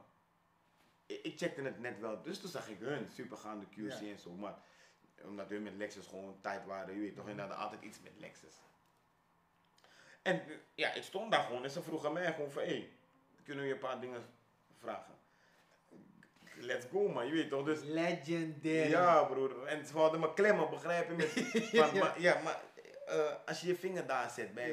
ik, 1.05 1.23
ik 1.23 1.37
checkte 1.37 1.61
het 1.61 1.79
net 1.79 1.99
wel, 1.99 2.21
dus 2.21 2.39
toen 2.39 2.49
zag 2.49 2.69
ik 2.69 2.79
hun 2.79 3.09
supergaande 3.09 3.65
QC 3.65 3.75
Ja. 3.75 3.99
en 3.99 4.19
zo, 4.19 4.31
maar 4.31 4.59
omdat 5.23 5.49
hun 5.49 5.63
met 5.63 5.75
Lexus 5.75 6.07
gewoon 6.07 6.41
tijd 6.41 6.65
waren, 6.65 6.93
je 6.93 6.99
weet 6.99 7.15
toch, 7.15 7.27
en 7.27 7.39
hadden 7.39 7.57
altijd 7.57 7.81
iets 7.81 7.99
met 8.01 8.13
Lexus. 8.17 8.55
En 10.21 10.41
ja, 10.75 10.93
ik 10.93 11.03
stond 11.03 11.31
daar 11.31 11.43
gewoon 11.43 11.63
en 11.63 11.71
ze 11.71 11.81
vroegen 11.83 12.13
mij 12.13 12.33
gewoon 12.33 12.51
van, 12.51 12.61
hé, 12.63 12.67
hey, 12.67 12.96
kunnen 13.47 13.63
we 13.63 13.69
je 13.69 13.75
een 13.75 13.87
paar 13.87 13.99
dingen 13.99 14.25
vragen? 14.79 15.15
Let's 16.59 16.85
go 16.91 17.07
man, 17.07 17.27
je 17.27 17.33
weet 17.33 17.49
toch, 17.49 17.65
dus 17.65 17.83
Legendary. 17.83 18.89
ja, 18.89 19.23
broer. 19.23 19.65
En 19.65 19.85
ze 19.85 19.97
hadden 19.97 20.19
me 20.19 20.33
klemmen, 20.33 20.69
begrijp 20.69 21.07
je? 21.09 21.15
Met, 21.15 21.93
maar, 22.01 22.21
ja, 22.21 22.41
maar 22.43 22.61
eh, 23.05 23.33
als 23.45 23.61
je 23.61 23.67
je 23.67 23.75
vinger 23.75 24.07
daar 24.07 24.29
zet 24.29 24.53
bij 24.53 24.71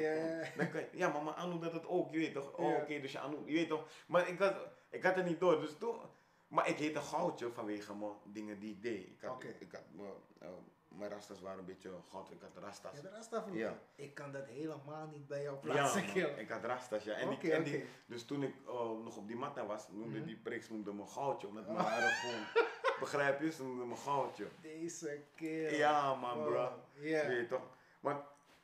dan 0.57 0.69
kan 0.69 0.79
je, 0.79 0.87
Ja, 0.91 1.07
maar 1.07 1.23
mijn 1.23 1.35
Anu 1.35 1.59
dat 1.59 1.73
het 1.73 1.87
ook, 1.87 2.11
je 2.11 2.17
weet 2.17 2.33
toch? 2.33 2.57
Oh, 2.57 2.75
oké, 2.75 2.99
dus 2.99 3.11
je 3.11 3.19
Anu, 3.19 3.37
je 3.45 3.53
weet 3.53 3.67
toch? 3.67 3.87
Maar 4.07 4.29
ik 4.29 4.39
had, 4.39 4.55
ik 4.89 5.03
had 5.03 5.15
het 5.15 5.25
niet 5.25 5.39
door, 5.39 5.59
dus 5.59 5.77
toen... 5.79 5.99
Maar 6.47 6.69
ik 6.69 6.77
heette 6.77 7.01
Goudje 7.01 7.51
vanwege 7.51 7.95
mijn 7.95 8.11
dingen 8.23 8.59
die 8.59 8.71
ik 8.71 8.81
deed. 8.81 9.07
Ik 9.07 9.21
had, 9.21 9.31
Oké. 9.31 9.55
ik, 9.59 9.71
had 9.71 9.83
mijn, 9.91 10.11
eh, 10.39 10.49
mijn 10.97 11.11
rastas 11.11 11.41
waren 11.41 11.59
een 11.59 11.65
beetje 11.65 11.91
goud, 12.11 12.31
ik 12.31 12.41
had 12.41 12.63
rastas. 12.63 12.95
Ja, 12.95 13.01
de 13.01 13.09
Rasta 13.09 13.41
vroeger. 13.41 13.61
Ja. 13.61 13.77
Ik 13.95 14.13
kan 14.13 14.31
dat 14.31 14.45
helemaal 14.45 15.07
niet 15.07 15.27
bij 15.27 15.41
jou 15.41 15.55
Ja, 15.55 15.61
plaatsen, 15.61 16.03
man, 16.03 16.13
kill. 16.13 16.29
ik 16.37 16.49
had 16.49 16.63
rastas, 16.63 17.03
ja. 17.03 17.13
En, 17.13 17.63
die- 17.63 17.85
dus 18.05 18.25
toen 18.25 18.43
ik 18.43 18.55
eh, 18.67 18.73
nog 19.03 19.17
op 19.17 19.27
die 19.27 19.35
matta 19.35 19.65
was, 19.65 19.87
noemde 19.89 20.17
Mhm. 20.17 20.27
die 20.27 20.37
priks 20.37 20.69
noemde 20.69 20.93
me 20.93 21.05
Goudje, 21.05 21.47
omdat 21.47 21.65
mijn 21.67 21.77
haren 21.77 22.09
gewoon... 22.09 22.45
Begrijp 22.99 23.41
je? 23.41 23.51
Ze 23.51 23.63
noemden 23.63 23.87
me 23.87 23.95
Goudje. 23.95 24.47
Deze 24.61 25.21
kill. 25.35 25.77
Ja, 25.77 26.13
man, 26.15 26.37
Wow. 26.37 26.47
bro. 26.47 26.71
Ja. 26.93 27.21
Je 27.21 27.27
weet 27.27 27.49
toch? 27.49 27.63
Maar 27.99 28.15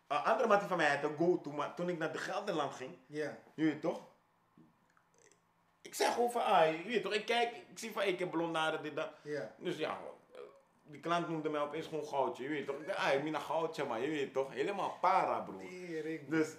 een 0.08 0.17
andere 0.17 0.48
mattie 0.48 0.67
van 0.67 0.78
mij 0.78 0.96
had 0.96 1.10
een 1.12 1.17
go-to, 1.17 1.52
maar 1.52 1.76
toen 1.76 1.89
ik 1.89 1.98
naar 1.98 2.12
de 2.12 2.17
Gelderland 2.17 2.74
ging, 2.74 2.98
Ja. 3.08 3.38
je 3.54 3.63
weet 3.63 3.82
toch? 3.82 4.10
Ik 5.82 5.96
zeg 5.96 6.13
gewoon 6.13 6.32
van, 6.32 6.44
ah, 6.44 6.72
je 6.78 6.84
weet 6.84 7.04
toch, 7.04 7.13
ik 7.13 7.26
kijk, 7.26 7.56
ik 7.70 7.80
zie 7.80 7.91
van, 7.91 8.04
ik 8.04 8.20
heb 8.20 8.32
blonde 8.32 8.60
haren, 8.60 8.84
dit, 8.84 8.96
dat. 8.96 9.10
Ja. 9.24 9.56
Dus 9.58 9.78
ja, 9.78 10.00
die 10.91 10.99
klant 11.01 11.27
noemde 11.30 11.49
mij 11.49 11.62
opeens 11.62 11.88
gewoon 11.88 12.06
goudje, 12.06 12.43
je 12.43 12.49
weet 12.49 12.65
toch? 12.65 12.80
Ik 12.80 12.88
dacht, 12.88 12.99
ah, 12.99 13.23
mina 13.23 13.39
goudje, 13.39 13.86
maar 13.86 14.01
je 14.01 14.10
weet 14.10 14.34
toch? 14.34 14.54
Helemaal 14.54 14.97
para, 15.01 15.39
bro. 15.39 15.58
Tering. 15.58 16.27
Dus, 16.30 16.56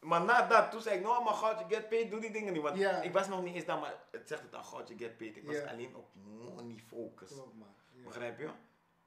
maar 0.00 0.24
na 0.24 0.46
dat, 0.46 0.70
toen 0.70 0.80
zei 0.80 0.96
ik, 0.96 1.02
no, 1.02 1.22
maar 1.22 1.34
goudje, 1.34 1.64
get 1.68 1.88
paid, 1.88 2.10
doe 2.10 2.20
die 2.20 2.30
dingen 2.30 2.52
niet. 2.52 2.62
Want 2.62 2.78
Ja. 2.78 3.02
ik 3.02 3.12
was 3.12 3.28
nog 3.28 3.42
niet 3.42 3.54
eens 3.54 3.64
daar, 3.64 3.78
maar 3.78 3.94
het 4.10 4.28
zegt 4.28 4.42
het 4.42 4.54
al, 4.54 4.62
goudje, 4.62 4.96
get 4.98 5.16
paid. 5.16 5.36
Ik 5.36 5.46
was 5.46 5.56
Ja. 5.56 5.64
alleen 5.70 5.96
op 5.96 6.08
money 6.14 6.76
focus. 6.88 7.28
Klopt, 7.28 7.54
man. 7.54 7.68
Ja. 7.92 8.04
Begrijp 8.04 8.38
je? 8.38 8.48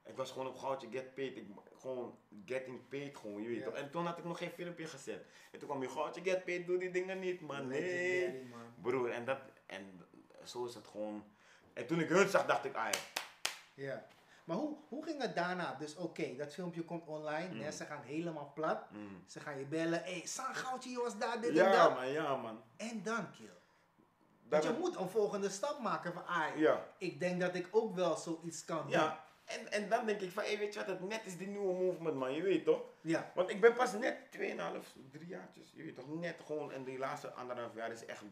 Ik 0.04 0.16
was 0.16 0.30
gewoon 0.30 0.46
op 0.46 0.58
goudje 0.58 0.88
get 0.90 1.14
paid. 1.14 1.36
Ik, 1.36 1.46
gewoon 1.80 2.18
getting 2.44 2.88
paid 2.88 3.16
gewoon, 3.16 3.42
je 3.42 3.48
weet 3.48 3.64
toch. 3.64 3.74
En 3.74 3.90
toen 3.90 4.06
had 4.06 4.18
ik 4.18 4.24
nog 4.24 4.38
geen 4.38 4.50
filmpje 4.50 4.86
gezet. 4.86 5.24
En 5.52 5.58
toen 5.58 5.68
kwam 5.68 5.82
je 5.82 5.88
goudje 5.88 6.22
get 6.22 6.44
paid, 6.44 6.66
doe 6.66 6.78
die 6.78 6.90
dingen 6.90 7.18
niet, 7.18 7.40
man. 7.40 7.66
Nee. 7.68 7.80
Legendary, 7.80 8.46
man. 8.50 8.74
Broer, 8.82 9.10
en, 9.10 9.24
dat, 9.24 9.38
en 9.66 10.00
zo 10.44 10.64
is 10.64 10.74
het 10.74 10.86
gewoon. 10.86 11.24
En 11.72 11.86
toen 11.86 12.00
ik 12.00 12.08
hun 12.08 12.28
zag, 12.28 12.46
dacht 12.46 12.64
ik, 12.64 12.74
ah 12.74 12.88
ja. 13.74 14.06
Ja. 14.50 14.56
Maar 14.56 14.64
hoe, 14.64 14.76
hoe 14.88 15.04
ging 15.04 15.22
het 15.22 15.34
daarna? 15.34 15.74
Dus 15.78 15.96
oké, 15.96 16.36
dat 16.36 16.54
filmpje 16.54 16.82
komt 16.82 17.06
online. 17.06 17.48
Mm. 17.48 17.58
Mensen 17.58 17.86
gaan 17.86 18.02
helemaal 18.02 18.52
plat. 18.54 18.90
Mm. 18.90 19.22
Ze 19.26 19.40
gaan 19.40 19.58
je 19.58 19.64
bellen. 19.64 20.02
Hé, 20.02 20.12
hey, 20.12 20.26
San 20.26 20.54
Goudje, 20.54 20.90
je 20.90 20.98
was 21.02 21.18
daar, 21.18 21.40
dit 21.40 21.50
en 21.50 21.54
Ja, 21.56 21.70
dat. 21.72 21.94
man, 21.94 22.08
ja, 22.08 22.36
man. 22.36 22.62
En 22.76 23.02
dan, 23.02 23.30
kill. 23.30 23.46
Dat 24.48 24.64
Want 24.64 24.76
je 24.76 24.80
moet 24.80 24.96
een 24.96 25.08
volgende 25.08 25.48
stap 25.48 25.80
maken 25.80 26.12
van, 26.12 26.26
ah, 26.26 26.56
Ja. 26.56 26.86
ik 26.98 27.20
denk 27.20 27.40
dat 27.40 27.54
ik 27.54 27.68
ook 27.70 27.94
wel 27.94 28.16
zoiets 28.16 28.64
kan 28.64 28.82
doen. 28.82 28.90
Ja. 28.90 29.24
En, 29.44 29.72
en 29.72 29.88
dan 29.88 30.06
denk 30.06 30.20
ik 30.20 30.30
van, 30.30 30.42
hey, 30.42 30.58
weet 30.58 30.72
je 30.74 30.78
wat, 30.78 30.88
het 30.88 31.08
net 31.08 31.26
is 31.26 31.36
die 31.36 31.46
nieuwe 31.46 31.84
movement, 31.84 32.16
man. 32.16 32.32
Je 32.32 32.42
weet 32.42 32.64
toch? 32.64 32.80
Ja. 33.00 33.30
Want 33.34 33.50
ik 33.50 33.60
ben 33.60 33.74
pas 33.74 33.92
net 33.92 34.16
2,5, 34.30 34.36
3 35.10 35.26
jaartjes. 35.26 35.72
Je 35.74 35.82
weet 35.82 35.94
toch, 35.94 36.08
net 36.08 36.36
gewoon. 36.46 36.72
En 36.72 36.84
die 36.84 36.98
laatste 36.98 37.32
anderhalf 37.32 37.74
jaar 37.74 37.90
is 37.92 38.04
echt, 38.04 38.22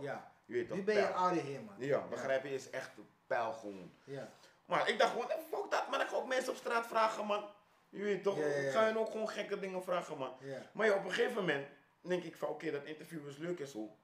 ja. 0.00 0.32
je 0.44 0.52
weet 0.52 0.68
toch, 0.68 0.76
Nu 0.76 0.82
ben 0.84 0.94
je 0.94 1.00
pijl. 1.02 1.14
ouder 1.14 1.42
hier, 1.42 1.62
man. 1.62 1.74
Ja, 1.78 2.06
begrijp 2.08 2.42
je, 2.44 2.54
is 2.54 2.70
echt 2.70 2.90
pijl 3.26 3.52
gewoon. 3.52 3.90
Ja. 4.04 4.28
Maar 4.66 4.88
ik 4.88 4.98
dacht 4.98 5.10
gewoon, 5.10 5.28
fuck 5.28 5.70
dat 5.70 5.90
man, 5.90 6.00
ik 6.00 6.06
ga 6.06 6.16
ook 6.16 6.26
mensen 6.26 6.52
op 6.52 6.58
straat 6.58 6.86
vragen 6.86 7.26
man. 7.26 7.44
Je 7.88 8.02
weet 8.02 8.22
toch, 8.22 8.38
ja, 8.38 8.46
ja. 8.46 8.54
ik 8.54 8.70
ga 8.70 8.84
hen 8.84 8.96
ook 8.96 9.10
gewoon 9.10 9.28
gekke 9.28 9.58
dingen 9.58 9.82
vragen 9.82 10.18
man. 10.18 10.36
Maar 10.72 10.86
ja, 10.86 10.94
op 10.94 11.04
een 11.04 11.12
gegeven 11.12 11.34
moment 11.34 11.68
denk 12.00 12.22
ik 12.22 12.36
van 12.36 12.48
oké, 12.48 12.70
dat 12.70 12.84
interview 12.84 13.28
is 13.28 13.36
leuk 13.36 13.60
en 13.60 13.68
zo. 13.68 13.96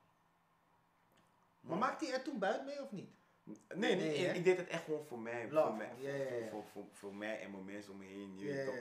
Maar 1.61 1.79
maakte 1.79 2.05
hij 2.05 2.15
er 2.15 2.23
toen 2.23 2.39
buiten 2.39 2.65
mee 2.65 2.83
of 2.83 2.91
niet? 2.93 3.11
Nee, 3.45 3.97
nee, 3.97 3.97
Nee, 3.97 4.35
ik, 4.35 4.45
deed 4.45 4.57
het 4.57 4.69
echt 4.69 4.85
gewoon 4.85 5.05
voor 5.05 5.19
mij. 5.19 5.49
Love, 5.51 5.67
voor, 5.67 5.77
mij. 5.77 6.49
Voor, 6.51 6.51
voor, 6.51 6.65
voor, 6.73 6.85
voor 6.93 7.15
mij 7.15 7.41
en 7.41 7.51
mijn 7.51 7.65
mensen 7.65 7.93
om 7.93 7.99
me 7.99 8.05
heen. 8.05 8.39
Je 8.39 8.47
weet 8.47 8.67
toch. 8.67 8.75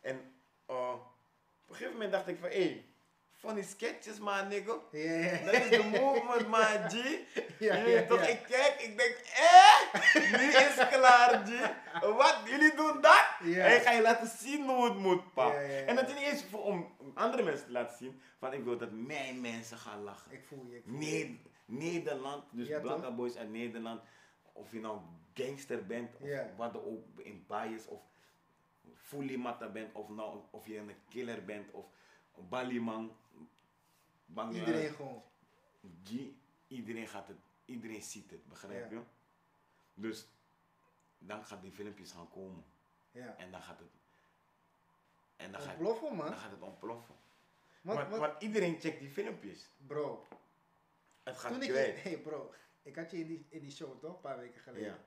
En 0.00 0.34
eh, 0.66 0.92
op 1.64 1.68
een 1.68 1.74
gegeven 1.74 1.92
moment 1.92 2.12
dacht 2.12 2.28
ik 2.28 2.38
van 2.38 2.48
hé, 2.48 2.64
hey, 2.64 2.84
funny 3.36 3.62
sketches 3.62 4.18
man 4.18 4.48
nigga. 4.48 4.72
Dat 5.44 5.54
is 5.54 5.70
de 5.70 5.90
movement 6.00 6.48
man 6.48 6.90
G. 6.90 6.94
Ja, 7.58 7.74
je 7.74 8.06
toch, 8.08 8.26
ik 8.26 8.42
kijk, 8.48 8.80
ik 8.80 8.98
denk 8.98 9.16
eh, 9.34 9.73
nu 10.14 10.46
is 10.46 10.74
het 10.76 10.88
klaar 10.88 11.46
G. 11.46 11.70
Wat, 12.00 12.40
jullie 12.44 12.74
doen 12.76 13.00
dat? 13.00 13.26
Ja. 13.42 13.64
En 13.64 13.76
ik 13.76 13.82
ga 13.82 13.90
je 13.90 14.02
laten 14.02 14.28
zien 14.28 14.68
hoe 14.68 14.84
het 14.84 14.98
moet, 14.98 15.32
pa. 15.34 15.54
En 15.54 15.96
dat 15.96 16.08
is 16.08 16.14
niet 16.14 16.22
eens 16.22 16.44
voor, 16.44 16.62
om 16.62 16.94
andere 17.14 17.42
mensen 17.42 17.66
te 17.66 17.72
laten 17.72 17.96
zien, 17.96 18.20
van 18.38 18.52
ik 18.52 18.64
wil 18.64 18.78
dat 18.78 18.90
mijn 18.92 19.40
mensen 19.40 19.76
gaan 19.78 20.02
lachen. 20.02 20.32
Ik 20.32 20.44
voel 20.44 20.66
je. 20.66 20.76
Ik 20.76 20.82
voel 20.86 21.00
je. 21.00 21.24
Ne- 21.28 21.38
Nederland, 21.66 22.44
dus 22.50 22.68
Ja? 22.68 23.10
Boys 23.10 23.36
uit 23.36 23.50
Nederland, 23.50 24.00
of 24.52 24.72
je 24.72 24.80
nou 24.80 25.00
gangster 25.34 25.86
bent, 25.86 26.16
of 26.16 26.28
wat 26.56 26.72
dan 26.72 26.84
ook 26.84 27.20
in 27.20 27.44
bias, 27.48 27.86
of 27.86 28.00
fully 28.94 29.36
matta 29.36 29.68
bent, 29.68 29.94
of, 29.94 30.08
nou, 30.08 30.40
of 30.50 30.66
je 30.66 30.78
een 30.78 30.94
killer 31.08 31.44
bent, 31.44 31.70
of 31.70 31.84
baliman. 32.48 33.16
Bang 34.26 34.54
Iedereen 34.54 34.90
gewoon. 34.90 35.22
G, 36.04 36.10
iedereen 36.68 37.08
gaat 37.08 37.28
het, 37.28 37.36
iedereen 37.64 38.02
ziet 38.02 38.30
het, 38.30 38.48
begrijp 38.48 38.90
je? 38.90 39.00
Dus 39.94 40.26
dan 41.18 41.44
gaan 41.44 41.60
die 41.60 41.72
filmpjes 41.72 42.12
gaan 42.12 42.30
komen. 42.30 42.64
Ja. 43.10 43.36
En 43.36 43.50
dan 43.50 43.62
gaat 43.62 43.78
het. 43.78 43.88
En 45.36 45.52
dan, 45.52 45.60
gaat, 45.60 45.78
man. 45.78 46.16
dan 46.16 46.36
gaat 46.36 46.50
het 46.50 46.62
ontploffen. 46.62 47.14
Want, 47.80 47.98
Want, 47.98 48.10
want- 48.10 48.20
want 48.20 48.42
iedereen 48.42 48.80
checkt 48.80 48.98
die 49.00 49.10
filmpjes. 49.10 49.70
bro, 49.86 50.26
Het 51.22 51.36
gaat 51.38 51.52
toen 51.52 51.62
ik... 51.62 51.70
Hey 52.02 52.18
bro, 52.18 52.52
ik 52.82 52.96
had 52.96 53.10
je 53.10 53.16
in 53.18 53.26
die, 53.26 53.46
in 53.48 53.60
die 53.60 53.70
show 53.70 54.00
toch, 54.00 54.14
een 54.14 54.20
paar 54.20 54.38
weken 54.38 54.60
geleden. 54.60 54.86
Ja. 54.86 54.98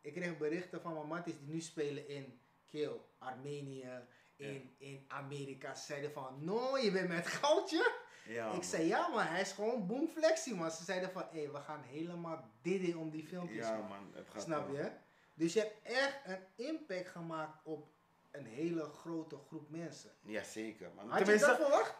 Ik 0.00 0.12
kreeg 0.12 0.38
berichten 0.38 0.80
van 0.80 0.94
mijn 0.94 1.06
matties 1.06 1.38
die 1.38 1.48
nu 1.48 1.60
spelen 1.60 2.08
in 2.08 2.40
Kill, 2.66 3.00
Armenië, 3.18 3.90
in, 4.36 4.74
in 4.78 5.04
Amerika. 5.08 5.74
Ze 5.74 5.84
zeiden 5.84 6.12
van, 6.12 6.44
no, 6.44 6.78
je 6.78 6.90
bent 6.90 7.08
met 7.08 7.26
goudje. 7.26 7.92
Ja, 8.24 8.50
ik 8.52 8.62
zei, 8.62 8.86
ja 8.86 9.08
man, 9.08 9.26
hij 9.26 9.40
is 9.40 9.52
gewoon 9.52 9.86
boomflexie 9.86 10.54
man. 10.54 10.70
Ze 10.70 10.84
zeiden 10.84 11.10
van, 11.10 11.24
hé, 11.30 11.50
we 11.50 11.60
gaan 11.60 11.82
helemaal 11.82 12.48
dit 12.62 12.80
in 12.80 12.96
om 12.98 13.10
die 13.10 13.26
filmpjes 13.26 13.66
Ja, 13.66 13.76
man. 13.76 13.88
man. 13.88 14.10
Het 14.14 14.28
gaat 14.30 14.42
Snap 14.42 14.66
wel. 14.66 14.76
je? 14.76 14.90
Dus 15.34 15.52
je 15.52 15.60
hebt 15.60 15.76
echt 15.82 16.18
een 16.24 16.66
impact 16.66 17.08
gemaakt 17.08 17.58
op 17.64 17.88
een 18.30 18.46
hele 18.46 18.84
grote 18.84 19.36
groep 19.46 19.70
mensen. 19.70 20.10
Ja, 20.20 20.42
zeker, 20.42 20.90
man. 20.94 21.08
Had 21.08 21.18
je 21.18 21.24
Tenminste, 21.24 21.48
dat 21.50 21.60
verwacht? 21.60 21.94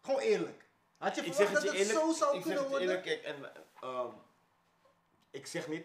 Gewoon 0.00 0.20
eerlijk. 0.20 0.64
Had 0.98 1.14
je 1.14 1.20
ik 1.22 1.34
verwacht 1.34 1.54
dat 1.54 1.62
het 1.62 1.72
je 1.72 1.78
eerlijk. 1.78 1.98
zo 1.98 2.12
zou 2.12 2.36
ik 2.36 2.42
zeg 2.42 2.54
kunnen 2.54 2.62
het 2.62 2.72
je 2.72 2.78
worden? 2.78 2.88
eerlijk, 3.04 3.22
kijk, 3.22 3.22
en, 3.36 3.52
ehm, 3.80 4.14
ik 5.30 5.46
zeg 5.46 5.68
niet 5.68 5.84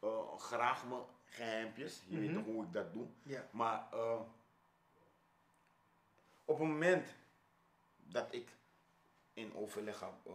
eh, 0.00 0.36
graag 0.38 0.86
mijn 0.86 1.02
geheimpjes. 1.24 2.02
Je 2.06 2.18
weet 2.18 2.28
Mhm. 2.30 2.36
toch 2.44 2.44
hoe 2.54 2.64
ik 2.64 2.72
dat 2.72 2.92
doe. 2.92 3.06
Maar 3.50 3.86
eh, 3.92 4.20
op 6.44 6.58
het 6.58 6.68
moment 6.68 7.06
dat 7.96 8.26
ik 8.30 8.48
in 9.38 9.54
overleg 9.54 10.00
heb, 10.00 10.12
eh, 10.26 10.34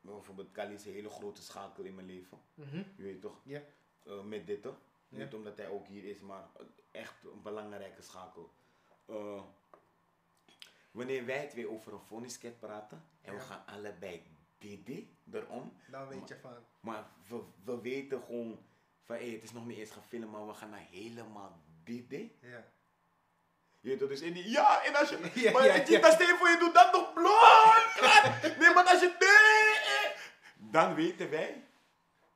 bijvoorbeeld 0.00 0.52
Kali 0.52 0.74
is 0.74 0.84
een 0.84 0.92
hele 0.92 1.08
grote 1.08 1.42
schakel 1.42 1.84
in 1.84 1.94
mijn 1.94 2.06
leven. 2.06 2.38
Mhm. 2.54 2.82
Je 2.96 3.02
weet 3.02 3.20
toch? 3.20 3.40
Ja. 3.44 3.62
Eh, 4.04 4.22
met 4.22 4.46
dit. 4.46 4.62
toch? 4.62 4.80
Ja. 5.08 5.18
Niet 5.18 5.34
omdat 5.34 5.56
hij 5.56 5.68
ook 5.68 5.86
hier 5.86 6.04
is, 6.04 6.20
maar 6.20 6.48
echt 6.90 7.24
een 7.24 7.42
belangrijke 7.42 8.02
schakel. 8.02 8.52
Eh, 9.06 9.42
wanneer 10.90 11.26
wij 11.26 11.48
twee 11.48 11.70
over 11.70 11.92
een 11.92 12.00
phoniesket 12.00 12.58
praten 12.58 13.04
en 13.20 13.34
we 13.34 13.40
gaan 13.40 13.66
allebei 13.66 14.22
dit 14.58 15.00
erom. 15.32 15.72
Dan 15.90 16.08
weet 16.08 16.28
je 16.28 16.36
van. 16.36 16.54
Maar 16.80 17.10
we, 17.28 17.42
we 17.64 17.80
weten 17.80 18.22
gewoon 18.22 18.58
van 19.02 19.16
hé, 19.16 19.32
het 19.32 19.42
is 19.42 19.52
nog 19.52 19.66
niet 19.66 19.78
eens 19.78 19.90
gefilmd, 19.90 20.30
maar 20.30 20.46
we 20.46 20.54
gaan 20.54 20.70
naar 20.70 20.86
helemaal 20.90 21.60
dit. 21.84 22.32
Ja. 22.40 22.64
Je 23.82 23.96
toch, 23.96 24.08
dus 24.08 24.20
in 24.20 24.32
die, 24.32 24.50
ja, 24.50 24.84
en 24.84 24.94
als 24.96 25.08
je, 25.08 25.30
Ja, 25.42 25.50
maar 25.52 25.64
ja, 25.66 25.74
ja. 25.74 26.00
dat 26.00 26.22
voor 26.22 26.48
je 26.48 26.56
doet 26.58 26.74
dat 26.74 26.92
nog 26.92 27.12
blond. 27.12 28.58
Nee, 28.58 28.74
maar 28.74 28.84
als 28.84 29.00
je, 29.00 29.16
nee, 29.18 30.14
dan 30.70 30.94
weten 30.94 31.30
wij, 31.30 31.64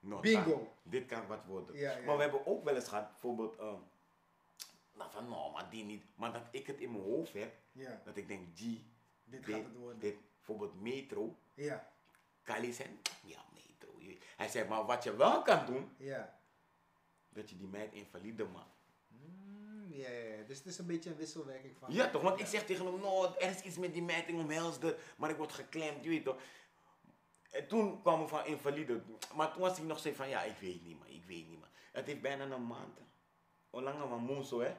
nou, 0.00 0.20
Bingo. 0.20 0.76
dit 0.82 1.06
kan 1.06 1.26
wat 1.26 1.44
worden. 1.44 1.76
Ja. 1.76 1.98
Maar 2.06 2.16
we 2.16 2.22
hebben 2.22 2.46
ook 2.46 2.64
wel 2.64 2.74
eens 2.74 2.88
gehad, 2.88 3.10
bijvoorbeeld, 3.10 3.56
ehm, 3.58 3.78
nou 4.92 5.10
van, 5.10 5.28
nou, 5.28 5.52
maar 5.52 5.70
die 5.70 5.84
niet, 5.84 6.04
maar 6.14 6.32
dat 6.32 6.42
ik 6.50 6.66
het 6.66 6.78
in 6.80 6.90
mijn 6.92 7.04
hoofd 7.04 7.32
heb, 7.32 7.54
dat 8.04 8.16
ik 8.16 8.28
denk, 8.28 8.48
G, 8.54 8.60
Dit 9.24 9.44
gaat 9.44 9.54
het 9.64 9.76
worden. 9.76 9.98
dit, 10.00 10.16
bijvoorbeeld 10.36 10.80
metro, 10.80 11.38
Ja. 11.54 11.88
Kali 12.42 12.72
zei, 12.72 13.00
ja, 13.24 13.38
metro. 13.52 13.98
Hij 14.36 14.48
zei, 14.48 14.68
maar 14.68 14.84
wat 14.84 15.04
je 15.04 15.16
wel 15.16 15.42
kan 15.42 15.66
doen, 15.66 15.94
Ja. 15.98 16.38
dat 17.28 17.50
je 17.50 17.56
die 17.56 17.66
meid 17.68 17.92
invalide 17.92 18.44
maakt. 18.44 18.76
Mm, 19.08 19.45
ja, 19.96 20.08
ja. 20.10 20.42
Dus 20.46 20.58
het 20.58 20.66
is 20.66 20.78
een 20.78 20.86
beetje 20.86 21.10
een 21.10 21.16
wisselwerking 21.16 21.76
van. 21.78 21.92
Ja 21.92 22.10
toch, 22.10 22.22
want 22.22 22.40
ik 22.40 22.46
zeg 22.46 22.64
tegen 22.64 22.86
hem, 22.86 23.00
nou, 23.00 23.28
er 23.38 23.50
is 23.50 23.60
iets 23.60 23.76
met 23.78 23.92
die 23.92 24.02
meid, 24.02 24.28
ik 24.28 24.34
omhels 24.34 24.78
haar, 24.82 24.94
maar 25.16 25.30
ik 25.30 25.36
word 25.36 25.52
geklemd, 25.52 26.04
je 26.04 26.08
weet 26.10 26.24
toch. 26.24 26.36
En 27.50 27.68
toen 27.68 28.02
kwam 28.02 28.20
we 28.20 28.28
van 28.28 28.46
invalide, 28.46 29.00
maar 29.34 29.52
toen 29.52 29.60
was 29.60 29.78
ik 29.78 29.84
nog 29.84 29.98
steeds 29.98 30.16
van, 30.16 30.28
ja, 30.28 30.42
ik 30.42 30.56
weet 30.60 30.84
niet, 30.84 30.98
maar 30.98 31.08
ik 31.08 31.24
weet 31.26 31.48
niet, 31.48 31.60
maar 31.60 31.68
Het 31.92 32.06
heeft 32.06 32.20
bijna 32.20 32.44
een 32.44 32.66
maand. 32.66 32.98
Hoe 33.70 33.82
lang 33.82 33.98
van 34.08 34.20
Moenso, 34.22 34.60
hè? 34.60 34.74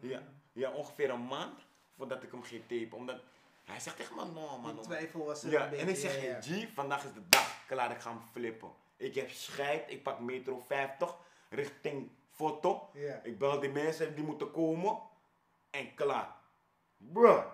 Ja, 0.00 0.22
ja, 0.52 0.70
ongeveer 0.70 1.10
een 1.10 1.26
maand 1.26 1.60
voordat 1.96 2.22
ik 2.22 2.30
hem 2.30 2.42
ging 2.42 2.62
tapen, 2.68 2.96
omdat 2.98 3.20
hij 3.64 3.80
zegt 3.80 3.96
tegen 3.96 4.16
me, 4.16 4.24
no 4.24 4.58
man. 4.58 4.64
Die 4.64 4.74
no, 4.74 4.80
twijfel 4.80 5.24
was 5.24 5.42
er 5.42 5.50
Ja, 5.50 5.64
een 5.64 5.70
beetje. 5.70 5.84
en 5.84 5.90
ik 5.90 5.96
zeg, 5.96 6.22
ja, 6.22 6.22
ja. 6.22 6.40
G, 6.66 6.74
vandaag 6.74 7.04
is 7.04 7.12
de 7.12 7.28
dag. 7.28 7.66
Klaar, 7.66 7.90
ik 7.90 8.00
ga 8.00 8.10
hem 8.10 8.20
flippen. 8.32 8.70
Ik 8.96 9.14
heb 9.14 9.30
scheid, 9.30 9.90
ik 9.90 10.02
pak 10.02 10.20
metro 10.20 10.58
50 10.66 11.16
richting 11.48 12.10
foto. 12.32 12.90
Ik 13.22 13.38
bel 13.38 13.60
die 13.60 13.70
mensen 13.70 14.14
die 14.14 14.24
moeten 14.24 14.50
komen. 14.50 14.98
En 15.70 15.94
klaar. 15.94 16.36
Bruh, 16.96 17.44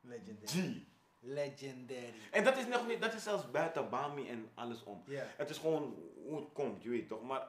Legendary. 0.00 0.46
G. 0.46 0.92
Legendary. 1.20 2.14
En 2.30 2.44
dat 2.44 2.56
is 2.56 2.66
nog 2.66 2.86
niet, 2.86 3.00
dat 3.00 3.14
is 3.14 3.22
zelfs 3.22 3.50
buiten 3.50 3.90
Bami 3.90 4.28
en 4.28 4.50
alles 4.54 4.82
om. 4.82 5.02
Ja. 5.06 5.24
Het 5.36 5.50
is 5.50 5.58
gewoon 5.58 5.94
hoe 6.24 6.36
het 6.36 6.52
komt, 6.52 6.82
je 6.82 6.88
weet 6.88 7.08
toch. 7.08 7.22
Maar 7.22 7.48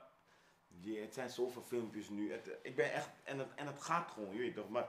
je, 0.68 1.00
het 1.00 1.14
zijn 1.14 1.30
zoveel 1.30 1.62
filmpjes 1.62 2.10
nu. 2.10 2.32
Het, 2.32 2.50
ik 2.62 2.76
ben 2.76 2.93
echt, 2.93 3.10
en 3.24 3.39
het, 3.39 3.54
en 3.56 3.68
het 3.68 3.82
gaat 3.82 4.12
gewoon, 4.12 4.34
je 4.34 4.39
weet 4.39 4.56
toch. 4.56 4.70
Maar 4.70 4.88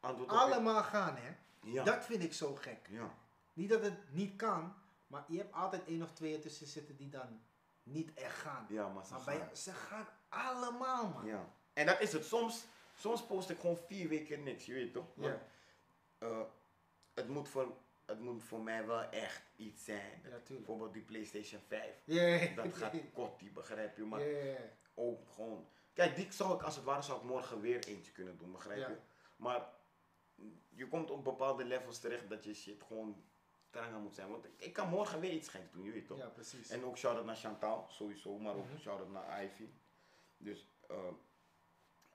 op 0.00 0.28
Allemaal 0.28 0.82
gaan, 0.82 1.16
hè? 1.16 1.36
Ja. 1.70 1.84
Dat 1.84 2.04
vind 2.04 2.22
ik 2.22 2.32
zo 2.32 2.54
gek. 2.54 2.86
ja. 2.90 3.14
Niet 3.52 3.68
dat 3.68 3.82
het 3.82 4.12
niet 4.12 4.36
kan, 4.36 4.74
maar 5.06 5.24
je 5.28 5.38
hebt 5.38 5.52
altijd 5.54 5.84
één 5.84 6.02
of 6.02 6.12
twee 6.12 6.34
ertussen 6.34 6.66
zitten 6.66 6.96
die 6.96 7.08
dan 7.08 7.40
niet 7.82 8.14
echt 8.14 8.38
gaan. 8.38 8.66
Ja, 8.68 8.88
maar 8.88 9.04
ze 9.04 9.12
maar 9.12 9.20
gaan. 9.20 9.38
bij, 9.38 9.54
ze 9.54 9.72
gaan 9.72 10.06
allemaal, 10.34 11.08
man. 11.08 11.26
Ja. 11.26 11.48
En 11.72 11.86
dat 11.86 12.00
is 12.00 12.12
het. 12.12 12.24
Soms, 12.24 12.64
soms 12.96 13.22
post 13.26 13.50
ik 13.50 13.58
gewoon 13.58 13.76
vier 13.78 14.08
weken 14.08 14.42
niks, 14.42 14.66
je 14.66 14.72
weet 14.74 14.92
toch? 14.92 15.06
Ja. 15.16 15.22
Maar, 15.28 15.40
eh, 16.30 16.40
het, 17.14 17.28
moet 17.28 17.48
voor, 17.48 17.76
het 18.04 18.20
moet 18.20 18.42
voor 18.42 18.60
mij 18.60 18.86
wel 18.86 19.02
echt 19.02 19.42
iets 19.56 19.84
zijn. 19.84 20.22
Ja. 20.24 20.40
Bijvoorbeeld 20.48 20.92
die 20.92 21.02
PlayStation 21.02 21.60
5. 21.68 21.94
Ja, 22.04 22.54
Dat 22.62 22.74
gaat 22.74 22.94
kort, 23.12 23.38
die 23.38 23.50
begrijp 23.50 23.96
je. 23.96 24.02
Maar 24.04 24.20
ja. 24.20 24.56
ook 24.94 25.28
gewoon. 25.34 25.66
Kijk, 25.92 26.16
die 26.16 26.32
zou 26.32 26.54
ik 26.54 26.62
als 26.62 26.76
het 26.76 26.84
ware 26.84 27.02
zou 27.02 27.18
ik 27.18 27.24
morgen 27.24 27.60
weer 27.60 27.84
eentje 27.86 28.12
kunnen 28.12 28.38
doen, 28.38 28.52
begrijp 28.52 28.78
Ja. 28.78 28.88
je? 28.88 28.96
Maar 29.36 29.66
je 30.68 30.88
komt 30.88 31.10
op 31.10 31.24
bepaalde 31.24 31.64
levels 31.64 31.98
terecht 31.98 32.28
dat 32.28 32.44
je 32.44 32.54
shit 32.54 32.82
gewoon 32.86 33.24
tranger 33.70 33.98
moet 34.00 34.14
zijn. 34.14 34.28
Want 34.30 34.44
ik, 34.44 34.50
ik 34.56 34.72
kan 34.72 34.88
morgen 34.88 35.20
weer 35.20 35.30
iets 35.30 35.48
geks 35.48 35.70
doen, 35.72 35.84
je 35.84 35.90
weet 35.92 36.06
toch? 36.06 36.18
Ja, 36.18 36.26
precies. 36.26 36.68
En 36.70 36.84
ook 36.84 36.96
shout-out 36.98 37.24
naar 37.24 37.36
Chantal, 37.36 37.86
sowieso, 37.88 38.38
maar 38.38 38.54
ook 38.54 38.66
Mhm. 38.70 38.78
shout-out 38.78 39.10
naar 39.10 39.44
Ivy. 39.44 39.68
Dus 40.44 40.66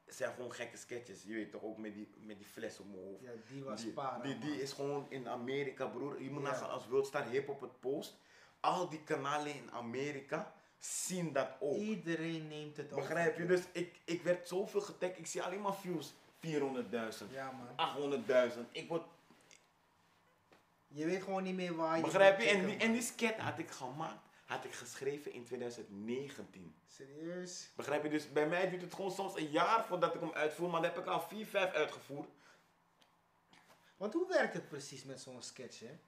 het 0.05 0.15
zijn 0.15 0.33
gewoon 0.33 0.53
gekke 0.53 0.77
sketches, 0.77 1.23
je 1.23 1.33
weet 1.33 1.51
toch, 1.51 1.63
ook 1.63 1.77
met 1.77 1.93
die, 1.93 2.09
met 2.19 2.37
die 2.37 2.47
fles 2.47 2.79
op 2.79 2.85
mijn 2.85 3.03
hoofd. 3.03 3.21
ja, 3.23 3.31
die 3.47 3.63
was 3.63 3.81
die, 3.81 3.91
para, 3.91 4.19
die, 4.19 4.37
die 4.37 4.61
is 4.61 4.71
gewoon 4.73 5.05
in 5.09 5.27
Amerika, 5.27 5.85
broer. 5.87 6.21
Je 6.21 6.29
moet 6.29 6.43
Ja. 6.43 6.49
nagaan 6.49 6.69
als 6.69 6.87
Worldstar 6.87 7.25
Hip 7.27 7.49
op 7.49 7.61
het 7.61 7.79
post. 7.79 8.17
Al 8.59 8.89
die 8.89 9.03
kanalen 9.03 9.55
in 9.55 9.71
Amerika 9.71 10.53
zien 10.77 11.33
dat 11.33 11.49
ook. 11.59 11.77
Iedereen 11.77 12.47
neemt 12.47 12.77
het 12.77 12.85
over. 12.93 13.07
Begrijp 13.07 13.37
je? 13.37 13.45
Dus 13.45 13.61
ik, 13.71 13.99
ik 14.05 14.21
werd 14.21 14.47
zoveel 14.47 14.81
getagd, 14.81 15.17
ik 15.17 15.25
zie 15.27 15.43
alleen 15.43 15.61
maar 15.61 15.75
views. 15.75 16.13
400.000, 16.45 17.31
Ja, 17.31 17.51
man. 17.51 18.23
800.000. 18.53 18.71
Ik 18.71 18.87
word, 18.87 19.03
Je 20.87 21.05
weet 21.05 21.23
gewoon 21.23 21.43
niet 21.43 21.55
meer 21.55 21.75
waar 21.75 21.97
je 21.97 22.03
begrijp 22.03 22.39
je? 22.39 22.49
En 22.49 22.65
die, 22.65 22.77
en 22.77 22.91
die 22.91 23.01
sketch 23.01 23.37
had 23.39 23.59
ik 23.59 23.69
gemaakt, 23.71 24.28
had 24.49 24.65
ik 24.65 24.73
geschreven 24.73 25.31
in 25.33 25.43
2019. 25.45 26.75
Serieus? 26.87 27.69
Begrijp 27.75 28.03
je? 28.03 28.09
Dus 28.09 28.31
bij 28.31 28.47
mij 28.47 28.69
duurt 28.69 28.81
het 28.81 28.93
gewoon 28.93 29.11
soms 29.11 29.35
een 29.35 29.49
jaar 29.51 29.85
voordat 29.85 30.13
ik 30.15 30.19
hem 30.21 30.31
uitvoer, 30.33 30.69
maar 30.69 30.81
dan 30.81 30.89
heb 30.89 30.99
ik 30.99 31.05
al 31.05 31.21
4, 31.21 31.45
5 31.45 31.73
uitgevoerd. 31.73 32.29
Want 33.97 34.13
hoe 34.13 34.27
werkt 34.27 34.53
het 34.53 34.67
precies 34.69 35.03
met 35.03 35.21
zo'n 35.21 35.41
sketch, 35.41 35.79
hè? 35.79 35.99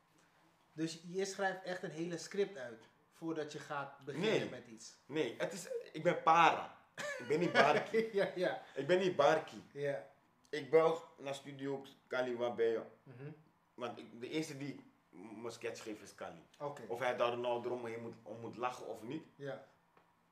Dus 0.74 1.02
je 1.08 1.26
schrijft 1.26 1.64
echt 1.64 1.84
een 1.84 1.92
hele 1.92 2.18
script 2.18 2.58
uit 2.58 2.84
voordat 3.12 3.52
je 3.52 3.60
gaat 3.60 4.06
beginnen 4.06 4.32
Nee. 4.32 4.50
met 4.50 4.68
iets. 4.68 4.96
Nee, 5.06 5.36
het 5.38 5.54
is, 5.54 5.68
ik 5.92 6.04
ben 6.04 6.24
para. 6.24 6.78
Ik 6.96 7.26
ben 7.28 7.40
niet 7.40 7.52
barkie. 7.52 8.10
ja, 8.20 8.32
ja, 8.36 8.62
ik 8.76 8.88
ben 8.88 9.00
niet 9.00 9.16
barkie. 9.16 9.64
ja. 9.74 10.10
Ik 10.50 10.70
bel 10.70 11.04
naar 11.18 11.36
studio 11.36 11.86
Kaliwa 12.08 12.54
bij 12.54 12.70
je. 12.70 12.82
Mhm. 13.04 13.32
Want 13.74 13.98
ik, 13.98 14.20
de 14.22 14.30
eerste 14.30 14.58
die 14.58 14.91
mijn 15.12 15.52
sketch 15.54 15.84
geeft 15.84 16.02
is 16.02 16.16
Kali. 16.16 16.44
Of 16.88 17.00
hij 17.00 17.16
daar 17.18 17.38
nou 17.38 17.66
erom 17.66 17.86
heen 17.86 18.02
moet, 18.02 18.14
om 18.24 18.40
moet 18.40 18.58
lachen 18.58 18.88
of 18.88 19.02
niet. 19.02 19.24
ja. 19.36 19.70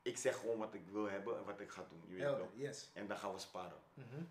Ik 0.02 0.18
zeg 0.18 0.38
gewoon 0.38 0.58
wat 0.58 0.74
ik 0.74 0.88
wil 0.92 1.06
hebben 1.10 1.38
en 1.38 1.44
wat 1.44 1.60
ik 1.60 1.70
ga 1.72 1.86
doen. 1.90 2.02
Je 2.08 2.14
weet 2.14 2.22
Helder, 2.24 2.40
toch? 2.42 2.50
yes. 2.56 2.90
En 2.94 3.08
dan 3.08 3.18
gaan 3.18 3.34
we 3.34 3.40
sparen. 3.40 3.78
Mhm. 3.94 4.24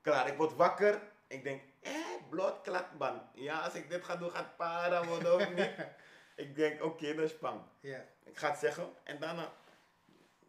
Klaar, 0.00 0.28
ik 0.28 0.36
word 0.36 0.54
wakker. 0.54 1.02
Ik 1.26 1.42
denk, 1.44 1.62
eh, 1.80 1.92
bloedklatban. 2.30 3.22
Ja, 3.34 3.60
als 3.60 3.74
ik 3.74 3.88
dit 3.90 4.04
ga 4.04 4.16
doen, 4.16 4.30
gaat 4.30 4.56
para 4.56 5.06
worden 5.06 5.34
of 5.34 5.54
niet? 5.54 5.70
ik 6.46 6.54
denk, 6.54 6.82
oké, 6.82 7.14
dat 7.14 7.24
is. 7.30 7.34
Ja, 7.80 8.04
Ik 8.24 8.36
ga 8.38 8.50
het 8.50 8.58
zeggen 8.58 8.92
en 9.04 9.20
daarna 9.20 9.52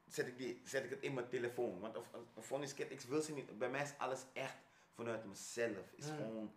zet 0.07 0.27
ik, 0.27 0.37
die, 0.37 0.61
zet 0.65 0.83
ik 0.83 0.89
het 0.89 1.01
in 1.01 1.13
mijn 1.13 1.27
telefoon. 1.27 1.79
Want 1.79 1.97
of, 1.97 2.05
een 2.35 2.43
phone 2.43 2.67
sketch, 2.67 2.91
ik 2.91 3.01
wil 3.01 3.21
ze 3.21 3.33
niet. 3.33 3.57
Bij 3.57 3.69
mij 3.69 3.81
is 3.81 3.93
alles 3.97 4.25
echt 4.33 4.57
vanuit 4.93 5.25
mezelf. 5.25 5.91
Is 5.95 6.05
Mm. 6.09 6.15
gewoon, 6.17 6.53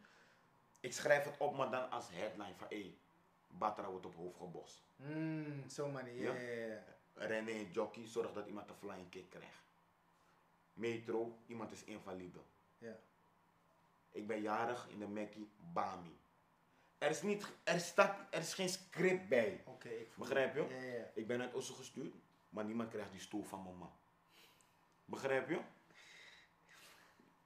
ik 0.80 0.92
schrijf 0.92 1.24
het 1.24 1.36
op, 1.38 1.56
maar 1.56 1.70
dan 1.70 1.90
als 1.90 2.08
headline 2.10 2.54
van, 2.56 2.66
hé, 2.68 2.80
hey, 2.80 2.98
Batra 3.48 3.90
wordt 3.90 4.06
op 4.06 4.14
hoofd 4.14 4.36
gebost. 4.36 4.82
mm, 4.96 5.68
zo 5.68 5.88
manier. 5.88 6.22
Ja, 6.22 6.32
Ja. 6.32 6.40
ja, 6.40 6.66
ja. 6.66 6.82
Rennen 7.14 7.54
in 7.54 7.70
jockey, 7.72 8.06
zorg 8.06 8.32
dat 8.32 8.46
iemand 8.46 8.68
een 8.68 8.74
flying 8.76 9.08
kick 9.10 9.30
krijgt. 9.30 9.62
Metro, 10.72 11.38
iemand 11.46 11.72
is 11.72 11.84
invalide. 11.84 12.38
ja. 12.78 12.98
Ik 14.10 14.26
ben 14.26 14.40
jarig 14.40 14.88
in 14.88 14.98
de 14.98 15.06
Mackie, 15.06 15.50
Bami. 15.72 16.18
Er 16.98 17.10
is, 17.10 17.22
niet, 17.22 17.46
er, 17.64 17.80
staat, 17.80 18.34
er 18.34 18.40
is 18.40 18.54
geen 18.54 18.68
script 18.68 19.28
bij. 19.28 19.62
Oké, 19.64 19.88
ik 19.88 20.12
voel 20.12 20.24
Begrijp 20.26 20.54
je? 20.54 20.60
Ja, 20.68 20.82
ja, 20.82 20.92
ja. 20.98 21.10
Ik 21.14 21.26
ben 21.26 21.40
uit 21.40 21.54
Osso 21.54 21.74
gestuurd, 21.74 22.14
maar 22.48 22.64
niemand 22.64 22.90
krijgt 22.90 23.10
die 23.10 23.20
stoel 23.20 23.42
van 23.42 23.62
mama. 23.62 23.90
Begrijp 25.04 25.48
je? 25.48 25.60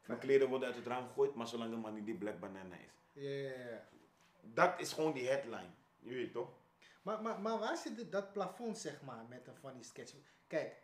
Mijn 0.06 0.18
kleren 0.20 0.48
worden 0.48 0.68
uit 0.68 0.76
het 0.76 0.86
raam 0.86 1.06
gegooid, 1.06 1.34
maar 1.34 1.46
zolang 1.46 1.70
de 1.70 1.76
man 1.76 1.94
niet 1.94 2.04
die 2.06 2.14
black 2.18 2.40
banana 2.40 2.76
is. 2.76 3.01
Ja, 3.12 3.30
ja, 3.30 3.58
ja. 3.70 3.88
Dat 4.40 4.80
is 4.80 4.92
gewoon 4.92 5.12
die 5.12 5.28
headline. 5.28 5.70
Je 5.98 6.14
weet 6.14 6.32
toch? 6.32 6.50
Maar, 7.02 7.22
maar, 7.22 7.40
maar 7.40 7.58
waar 7.58 7.76
zit 7.76 8.12
dat 8.12 8.32
plafond, 8.32 8.78
zeg 8.78 9.02
maar, 9.02 9.24
met 9.24 9.46
een 9.46 9.56
funny 9.56 9.82
sketch? 9.82 10.14
Kijk, 10.46 10.82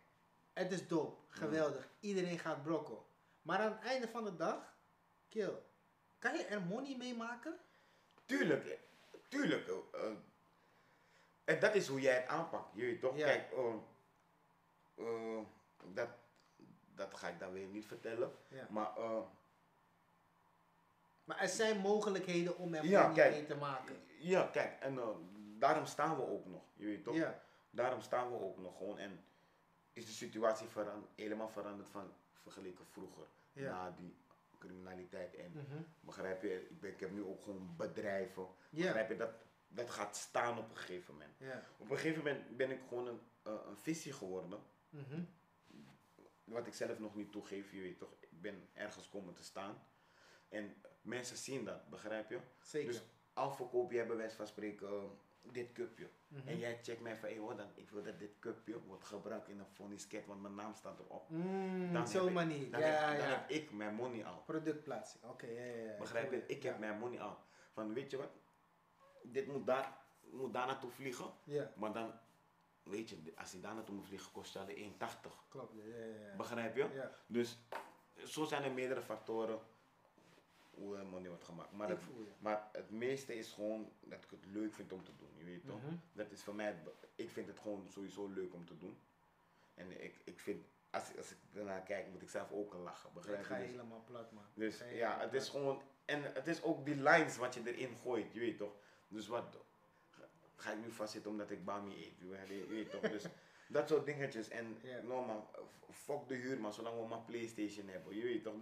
het 0.53 0.71
is 0.71 0.87
dope, 0.87 1.21
geweldig, 1.27 1.89
iedereen 1.99 2.39
gaat 2.39 2.63
brokken. 2.63 2.97
Maar 3.41 3.59
aan 3.59 3.71
het 3.71 3.81
einde 3.83 4.07
van 4.07 4.23
de 4.23 4.35
dag, 4.35 4.77
kill, 5.29 5.53
kan 6.19 6.37
je 6.37 6.43
er 6.45 6.61
money 6.61 6.95
mee 6.97 7.15
maken? 7.15 7.59
Tuurlijk, 8.25 8.79
tuurlijk. 9.27 9.67
eh, 9.67 9.75
eh, 10.05 10.15
en 11.43 11.59
dat 11.59 11.75
is 11.75 11.87
hoe 11.87 12.01
jij 12.01 12.15
het 12.15 12.27
aanpakt. 12.27 12.75
Je 12.75 12.81
weet 12.81 12.99
toch? 13.01 13.17
Ja. 13.17 13.25
Kijk, 13.25 13.51
eh, 14.97 15.39
dat, 15.93 16.09
dat 16.95 17.13
ga 17.17 17.27
ik 17.27 17.39
dan 17.39 17.51
weer 17.53 17.67
niet 17.67 17.85
vertellen. 17.85 18.31
Ja. 18.47 18.67
Maar 18.69 18.97
eh, 18.97 19.21
Maar 21.29 21.39
er 21.39 21.47
zijn 21.47 21.79
mogelijkheden 21.79 22.57
om 22.57 22.73
er 22.73 22.85
Ja, 22.85 23.11
kijk. 23.13 23.31
mee 23.31 23.45
te 23.45 23.55
maken. 23.55 23.95
ja, 24.19 24.43
kijk, 24.51 24.79
en 24.81 24.97
eh, 24.97 25.07
daarom 25.57 25.85
staan 25.85 26.15
we 26.15 26.27
ook 26.27 26.45
nog. 26.45 26.63
Je 26.75 26.85
weet 26.85 27.03
toch? 27.03 27.15
Ja, 27.15 27.41
Daarom 27.71 28.01
staan 28.01 28.31
we 28.31 28.39
ook 28.39 28.57
nog 28.57 28.77
gewoon. 28.77 28.97
En 28.97 29.23
is 29.93 30.05
de 30.05 30.11
situatie 30.11 30.67
veran- 30.67 31.07
helemaal 31.15 31.49
veranderd 31.49 31.89
van 31.89 32.13
vergeleken 32.33 32.85
vroeger. 32.85 33.23
Ja. 33.53 33.69
Na 33.71 33.95
die 33.97 34.15
criminaliteit. 34.59 35.35
En 35.35 35.51
Mhm. 35.51 35.81
begrijp 35.99 36.41
je, 36.41 36.61
ik, 36.69 36.79
ben, 36.79 36.91
ik 36.91 36.99
heb 36.99 37.11
nu 37.11 37.23
ook 37.23 37.41
gewoon 37.43 37.73
bedrijven. 37.77 38.47
Ja. 38.69 38.83
Begrijp 38.85 39.09
je, 39.09 39.15
dat, 39.15 39.31
dat 39.67 39.89
gaat 39.89 40.15
staan 40.17 40.57
op 40.57 40.69
een 40.69 40.77
gegeven 40.77 41.13
moment. 41.13 41.33
ja. 41.39 41.63
Op 41.77 41.89
een 41.89 41.97
gegeven 41.97 42.23
moment 42.23 42.57
ben 42.57 42.71
ik 42.71 42.79
gewoon 42.87 43.07
een, 43.07 43.19
eh, 43.43 43.53
een 43.67 43.77
visie 43.77 44.13
geworden. 44.13 44.59
Mhm. 44.89 45.21
Wat 46.43 46.67
ik 46.67 46.73
zelf 46.73 46.99
nog 46.99 47.15
niet 47.15 47.31
toegeef, 47.31 47.71
je 47.71 47.81
weet 47.81 47.97
toch. 47.99 48.13
Ik 48.19 48.41
ben 48.41 48.69
ergens 48.73 49.09
komen 49.09 49.33
te 49.33 49.43
staan. 49.43 49.83
En 50.49 50.81
mensen 51.01 51.37
zien 51.37 51.65
dat, 51.65 51.89
begrijp 51.89 52.29
je? 52.29 52.39
Zeker. 52.61 52.91
Dus 52.91 53.01
al 53.33 53.51
verkoop 53.51 53.91
jij 53.91 54.07
bij 54.07 54.15
wijze 54.15 54.35
van 54.35 54.47
spreken 54.47 55.17
dit 55.41 55.71
cupje. 55.71 56.09
Mhm. 56.27 56.47
En 56.47 56.57
jij 56.57 56.79
checkt 56.83 57.01
mij 57.01 57.15
van, 57.17 57.29
hé, 57.29 57.55
dan, 57.55 57.67
ik 57.75 57.89
wil 57.89 58.03
dat 58.03 58.19
dit 58.19 58.39
cupje 58.39 58.81
wordt 58.81 59.05
gebruikt 59.05 59.47
in 59.49 59.59
een 59.59 59.65
fondsket, 59.65 60.25
want 60.25 60.41
mijn 60.41 60.55
naam 60.55 60.73
staat 60.73 60.99
erop. 60.99 61.29
Mm, 61.29 61.93
Dan 61.93 62.07
heb 62.09 62.21
ik- 62.21 62.31
manier. 62.33 62.71
Dan, 62.71 62.79
Ja, 62.79 62.85
heb, 62.87 63.19
dan 63.19 63.27
ja. 63.29 63.35
heb 63.35 63.49
ik 63.49 63.71
mijn 63.71 63.95
money 63.95 64.25
al. 64.25 64.43
Productplaatsing. 64.45 65.23
Oké, 65.23 65.45
ja, 65.47 65.63
ja, 65.63 65.83
ja. 65.91 65.97
Begrijp 65.97 66.31
je? 66.31 66.43
Ik 66.45 66.63
heb 66.63 66.79
mijn 66.79 66.99
money 66.99 67.21
al. 67.21 67.37
Van, 67.71 67.93
weet 67.93 68.11
je 68.11 68.17
wat, 68.17 68.29
dit 69.23 69.47
moet 69.47 69.65
daar, 69.65 69.97
moet 70.31 70.53
daar 70.53 70.67
naartoe 70.67 70.91
vliegen. 70.91 71.33
Ja, 71.43 71.71
Maar 71.75 71.93
dan, 71.93 72.13
weet 72.83 73.09
je, 73.09 73.33
als 73.35 73.51
hij 73.51 73.61
daar 73.61 73.75
naartoe 73.75 73.95
moet 73.95 74.05
vliegen, 74.07 74.31
kost 74.31 74.53
je 74.53 74.59
al 74.59 74.67
1,80. 74.69 75.45
klopt. 75.49 75.73
Ja, 75.75 75.83
ja, 75.95 76.05
ja. 76.05 76.35
Begrijp 76.35 76.75
je? 76.75 76.87
Ja, 76.93 77.11
Dus 77.27 77.59
zo 78.25 78.43
zijn 78.45 78.63
er 78.63 78.71
meerdere 78.71 79.01
factoren 79.01 79.59
hoe 80.79 80.97
er 80.97 81.05
money 81.05 81.27
wordt 81.29 81.43
gemaakt. 81.43 81.71
Maar, 81.71 81.89
ik 81.89 81.95
het, 81.95 82.03
voel 82.05 82.21
je. 82.23 82.29
maar 82.39 82.69
het 82.71 82.89
meeste 82.91 83.35
is 83.35 83.51
gewoon 83.51 83.91
dat 83.99 84.23
ik 84.23 84.29
het 84.29 84.45
leuk 84.45 84.73
vind 84.73 84.91
om 84.93 85.03
te 85.03 85.11
doen. 85.17 85.29
Je 85.37 85.43
weet 85.43 85.65
toch? 85.65 85.81
Mhm. 85.83 85.93
Dat 86.13 86.31
is 86.31 86.43
voor 86.43 86.55
mij, 86.55 86.75
ik 87.15 87.29
vind 87.29 87.47
het 87.47 87.59
gewoon 87.59 87.85
sowieso 87.89 88.27
leuk 88.27 88.53
om 88.53 88.65
te 88.65 88.77
doen. 88.77 88.97
En 89.73 90.03
ik, 90.03 90.15
ik 90.23 90.39
vind, 90.39 90.65
als, 90.89 91.03
als 91.17 91.31
ik 91.31 91.37
ernaar 91.53 91.81
kijk, 91.81 92.07
moet 92.11 92.21
ik 92.21 92.29
zelf 92.29 92.51
ook 92.51 92.73
lachen. 92.73 93.09
Begrijp 93.13 93.37
Ik 93.39 93.43
je? 93.47 93.53
ga 93.53 93.59
Dus- 93.59 93.67
helemaal 93.69 94.03
plat, 94.05 94.31
man. 94.31 94.43
dus 94.53 94.77
ja, 94.77 94.85
helemaal 94.85 95.19
het 95.19 95.33
is 95.33 95.49
gewoon. 95.49 95.81
En 96.05 96.23
het 96.33 96.47
is 96.47 96.61
ook 96.63 96.85
die 96.85 96.95
lines 96.95 97.37
wat 97.37 97.53
je 97.53 97.61
erin 97.75 97.95
gooit, 97.95 98.33
je 98.33 98.39
weet 98.39 98.57
toch? 98.57 98.73
Dus 99.07 99.27
wat. 99.27 99.57
ga- 100.09 100.29
Ga 100.55 100.71
ik 100.71 100.79
nu 100.79 100.91
vastzitten 100.91 101.31
omdat 101.31 101.51
ik 101.51 101.65
bami 101.65 101.93
eet? 101.95 102.17
Je 102.19 102.27
weet, 102.27 102.47
je 102.47 102.65
weet 102.67 102.89
toch? 102.89 103.01
Dus 103.01 103.23
dat 103.71 103.89
soort 103.89 104.05
dingetjes. 104.05 104.49
En 104.49 104.77
Ja. 104.81 105.01
normaal, 105.01 105.49
fuck 105.91 106.27
de 106.27 106.35
huur 106.35 106.59
man, 106.59 106.73
zolang 106.73 107.01
we 107.01 107.07
maar 107.07 107.21
PlayStation 107.21 107.87
hebben. 107.87 108.15
Je 108.15 108.23
weet 108.23 108.43
toch? 108.43 108.53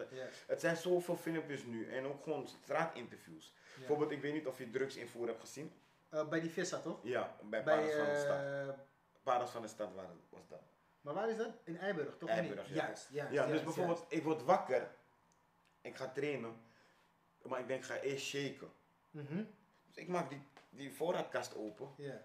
Het 0.47 0.60
zijn 0.60 0.78
zoveel 0.78 1.16
filmpjes 1.16 1.64
nu 1.64 1.89
en 1.91 2.05
ook 2.05 2.24
gewoon 2.24 2.47
straatinterviews. 2.47 3.53
Bijvoorbeeld, 3.78 4.12
ik 4.12 4.22
weet 4.22 4.34
niet 4.34 4.47
of 4.47 4.58
je 4.58 4.70
drugsinvoer 4.70 5.28
hebt 5.28 5.39
gezien. 5.39 5.72
Eh, 6.10 6.28
bij 6.28 6.39
die 6.39 6.49
vissa, 6.49 6.80
toch? 6.80 6.99
Ja, 7.03 7.36
bij, 7.43 7.64
Bij, 7.64 7.76
Paras 7.76 7.91
van 7.95 8.05
de 8.05 8.20
stad. 8.20 8.39
eh, 8.39 8.82
Paras 9.24 9.49
van 9.51 9.62
de 9.62 9.68
stad 9.68 9.93
waar 9.93 10.10
was 10.30 10.47
dat. 10.47 10.62
maar 11.01 11.14
waar 11.14 11.30
is 11.30 11.38
dat? 11.38 11.49
In 11.64 11.78
Eiburg, 11.78 12.18
toch? 12.18 12.30
Eiburg, 12.30 12.68
ja. 12.70 12.76
Juist, 12.76 13.08
juist. 13.12 13.34
Ja, 13.34 13.45
dus 13.45 13.64
bijvoorbeeld, 13.64 14.05
ik 14.10 14.24
word 14.24 14.43
wakker, 14.43 14.89
ik 15.82 15.95
ga 15.95 16.10
trainen, 16.12 16.55
maar 17.41 17.60
ik 17.60 17.68
denk, 17.68 17.80
ik 17.80 17.86
ga 17.89 17.99
eerst 17.99 18.26
shaken. 18.26 18.72
Mhm, 19.10 19.43
Dus 19.88 19.95
ik 19.97 20.08
maak 20.08 20.30
die, 20.30 20.41
die 20.70 20.93
voorraadkast 20.93 21.55
open. 21.55 21.93
Ja. 21.97 22.22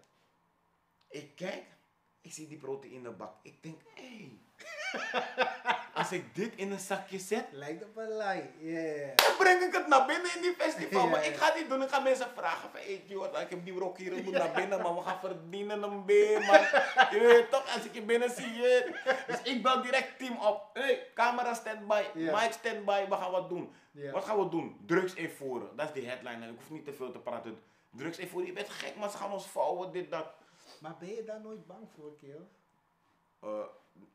Ik 1.08 1.36
kijk, 1.36 1.64
ik 2.22 2.32
zie 2.32 2.48
die 2.48 2.58
proteïnebak. 2.58 3.32
Ik 3.42 3.62
denk, 3.62 3.80
hé. 3.94 4.38
Als 5.94 6.12
ik 6.12 6.34
dit 6.34 6.52
in 6.56 6.70
een 6.70 6.78
zakje 6.78 7.18
zet, 7.18 7.44
Lijkt 7.50 7.84
op 7.84 7.96
een 7.96 8.08
lijn. 8.08 8.50
Yeah. 8.60 9.16
dan 9.16 9.36
breng 9.38 9.62
ik 9.62 9.72
het 9.72 9.86
naar 9.86 10.06
binnen 10.06 10.34
in 10.36 10.42
die 10.42 10.54
festival. 10.58 11.08
Maar 11.08 11.26
ik 11.26 11.36
ga 11.36 11.54
niet 11.56 11.68
doen. 11.68 11.82
Ik 11.82 11.88
ga 11.88 12.00
mensen 12.00 12.26
vragen 12.36 12.70
van, 12.70 12.80
hé, 12.80 13.02
joh, 13.06 13.40
ik 13.40 13.50
heb 13.50 13.64
die 13.64 13.74
brok 13.74 13.98
hier, 13.98 14.12
ik 14.12 14.24
moet 14.24 14.32
naar 14.32 14.52
binnen, 14.52 14.82
maar 14.82 14.94
we 14.94 15.02
gaan 15.02 15.18
verdienen 15.20 15.82
hem 15.82 16.06
weer, 16.06 16.40
man. 16.40 16.60
Je 17.10 17.18
weet 17.20 17.50
toch, 17.50 17.74
als 17.74 17.84
ik 17.84 17.94
je 17.94 18.02
binnen 18.02 18.30
zie, 18.30 18.52
je. 18.52 18.94
Dus 19.26 19.42
ik 19.42 19.62
bel 19.62 19.82
direct 19.82 20.18
team 20.18 20.36
op. 20.36 20.70
Hé, 20.72 20.82
hey, 20.82 21.06
camera 21.14 21.54
standby, 21.54 22.02
Ja. 22.14 22.40
mic 22.40 22.52
standby, 22.52 23.04
we 23.08 23.14
gaan 23.16 23.30
wat 23.30 23.48
doen. 23.48 23.72
Wat 24.12 24.24
gaan 24.24 24.38
we 24.38 24.48
doen? 24.48 24.76
Drugs 24.86 25.14
invoeren. 25.14 25.76
Dat 25.76 25.86
is 25.88 25.92
die 25.94 26.08
headline. 26.08 26.46
Ik 26.46 26.54
hoef 26.58 26.70
niet 26.70 26.84
te 26.84 26.92
veel 26.92 27.12
te 27.12 27.18
praten. 27.18 27.58
Drugs 27.96 28.18
invoeren, 28.18 28.48
je 28.48 28.54
bent 28.54 28.68
gek, 28.68 28.96
maar 28.96 29.10
ze 29.10 29.16
gaan 29.16 29.32
ons 29.32 29.46
vouwen, 29.46 29.92
dit, 29.92 30.10
dat. 30.10 30.26
Maar 30.82 30.96
ben 30.98 31.08
je 31.14 31.24
daar 31.24 31.40
nooit 31.40 31.66
bang 31.66 31.88
voor, 31.94 32.16
Keel? 32.16 32.48
Eh, 33.40 33.64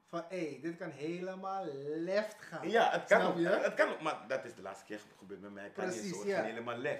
Van, 0.08 0.24
hé, 0.30 0.60
dit 0.62 0.78
kan 0.78 0.90
helemaal 0.90 1.66
left 1.96 2.36
gaan. 2.40 2.70
Ja, 2.70 2.92
het 2.92 3.04
kan, 3.06 3.20
Snap 3.22 3.32
ook, 3.34 3.40
je? 3.40 3.48
het 3.48 3.74
kan 3.74 3.90
ook, 3.90 4.02
maar 4.02 4.26
dat 4.28 4.46
is 4.46 4.54
de 4.56 4.62
laatste 4.62 4.86
keer 4.86 5.00
gebeurd 5.18 5.42
met 5.42 5.54
mij. 5.54 5.64
Het 5.64 5.74
kan 5.74 5.86
niet 5.88 5.94
Precies, 5.96 6.12
zo, 6.14 6.20
het 6.20 6.28
ja. 6.28 6.44
helemaal 6.44 6.78
lef. 6.78 7.00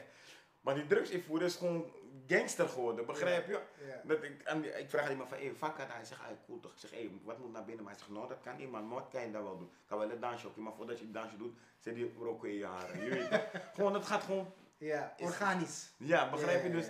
Maar 0.62 0.76
die 0.76 0.88
drugsinvoer 0.88 1.42
is 1.42 1.56
gewoon 1.56 1.92
gangster 2.28 2.68
geworden, 2.70 3.06
begrijp 3.06 3.48
je? 3.48 3.60
Ja. 3.88 4.02
Dat 4.04 4.24
ik, 4.24 4.48
aan 4.48 4.62
die- 4.62 4.72
ik 4.80 4.90
vraag 4.90 5.04
aan 5.06 5.12
iemand 5.12 5.30
van, 5.30 5.38
hé, 5.38 5.44
hey, 5.60 5.86
Hij 5.88 6.06
zegt, 6.06 6.22
ah, 6.22 6.28
cool 6.46 6.60
toch? 6.60 6.72
Ik 6.72 6.78
zeg, 6.80 6.92
hé, 6.92 7.12
wat 7.24 7.38
moet 7.38 7.52
naar 7.52 7.66
binnen? 7.66 7.84
Maar 7.84 7.94
hij 7.94 8.02
zegt, 8.02 8.14
nou, 8.16 8.28
dat 8.28 8.42
kan 8.42 8.58
niet, 8.58 8.72
man. 8.72 8.88
Maar 8.88 9.02
kan 9.12 9.22
je 9.22 9.32
daar 9.32 9.44
wel 9.44 9.58
doen? 9.58 9.68
Ik 9.82 9.88
kan 9.88 9.98
wel 10.00 10.12
een 10.12 10.20
dansje, 10.20 10.48
oké, 10.48 10.60
maar 10.60 10.74
voordat 10.74 10.98
je 10.98 11.04
het 11.04 11.14
dansje 11.14 11.38
doet, 11.38 11.58
zit 11.80 11.96
die 11.96 12.14
roken 12.20 12.50
in 12.50 12.56
je 12.56 12.66
haren. 12.66 13.04
Je 13.04 13.10
weet 13.10 13.30
toch? 13.32 13.62
gewoon, 13.76 13.94
het 13.94 14.06
gaat 14.06 14.24
gewoon, 14.24 14.54
Ja, 14.78 15.14
Is- 15.18 15.26
organisch. 15.26 15.90
ja, 15.98 16.30
begrijp 16.30 16.64
je? 16.64 16.72
Dus. 16.72 16.88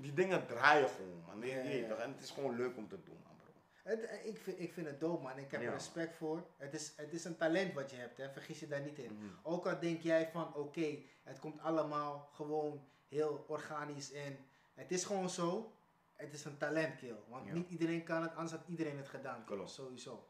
Die 0.00 0.12
dingen 0.12 0.46
draaien 0.46 0.88
gewoon, 0.88 1.22
man. 1.26 1.42
En 1.42 2.12
het 2.12 2.22
is 2.22 2.30
gewoon 2.30 2.56
leuk 2.56 2.76
om 2.76 2.88
te 2.88 3.02
doen, 3.04 3.16
man, 3.24 3.36
bro. 3.36 3.52
Het, 3.82 4.04
eh, 4.04 4.26
ik, 4.26 4.38
vind, 4.38 4.60
ik 4.60 4.72
vind 4.72 4.86
het 4.86 5.00
dope, 5.00 5.22
man. 5.22 5.38
Ik 5.38 5.50
heb 5.50 5.62
er 5.62 5.70
respect 5.70 6.16
voor. 6.16 6.46
Het 6.56 6.74
is, 6.74 6.92
het 6.96 7.12
is 7.12 7.24
een 7.24 7.36
talent 7.36 7.72
wat 7.72 7.90
je 7.90 7.96
hebt, 7.96 8.16
hè. 8.16 8.30
vergis 8.30 8.60
je 8.60 8.66
daar 8.66 8.80
niet 8.80 8.98
in. 8.98 9.14
Mhm. 9.14 9.26
Ook 9.42 9.66
al 9.66 9.80
denk 9.80 10.00
jij 10.00 10.28
van, 10.32 10.54
oké, 10.54 10.98
het 11.22 11.38
komt 11.38 11.60
allemaal 11.60 12.28
gewoon 12.32 12.88
heel 13.08 13.44
organisch 13.48 14.12
en 14.12 14.38
het 14.74 14.90
is 14.90 15.04
gewoon 15.04 15.30
zo. 15.30 15.74
Het 16.12 16.32
is 16.32 16.44
een 16.44 16.56
talentkill. 16.56 17.16
Want 17.28 17.52
niet 17.52 17.70
iedereen 17.70 18.04
kan 18.04 18.22
het, 18.22 18.34
anders 18.34 18.52
had 18.52 18.68
iedereen 18.68 18.96
het 18.96 19.08
gedaan. 19.08 19.44
Klopt. 19.44 19.70
Sowieso. 19.70 20.28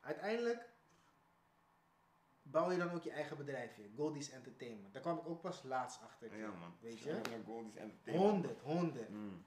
Uiteindelijk 0.00 0.73
bouw 2.44 2.70
je 2.70 2.78
dan 2.78 2.90
ook 2.90 3.02
je 3.02 3.10
eigen 3.10 3.36
bedrijfje. 3.36 3.90
Goldies 3.96 4.30
Entertainment. 4.30 4.92
Daar 4.92 5.02
kwam 5.02 5.18
ik 5.18 5.28
ook 5.28 5.40
pas 5.40 5.62
laatst 5.62 6.00
achter. 6.02 6.36
Ja, 6.38 6.46
man. 6.46 6.74
Weet 6.80 6.98
je? 6.98 7.20
Goldies 7.44 7.74
Entertainment. 7.74 8.30
100, 8.30 8.60
100. 8.60 9.08
Mm. 9.08 9.44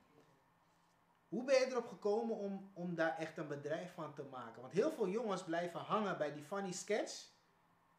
Hoe 1.28 1.44
ben 1.44 1.56
je 1.56 1.66
erop 1.66 1.88
gekomen 1.88 2.36
om, 2.36 2.72
om 2.74 2.96
daar 2.96 3.18
echt 3.18 3.38
een 3.38 3.48
bedrijf 3.48 3.94
van 3.94 4.14
te 4.14 4.24
maken? 4.24 4.62
Want 4.62 4.74
heel 4.74 4.92
veel 4.92 5.08
jongens 5.08 5.44
blijven 5.44 5.80
hangen 5.80 6.18
bij 6.18 6.34
die 6.34 6.44
funny 6.44 6.72
sketch 6.72 7.30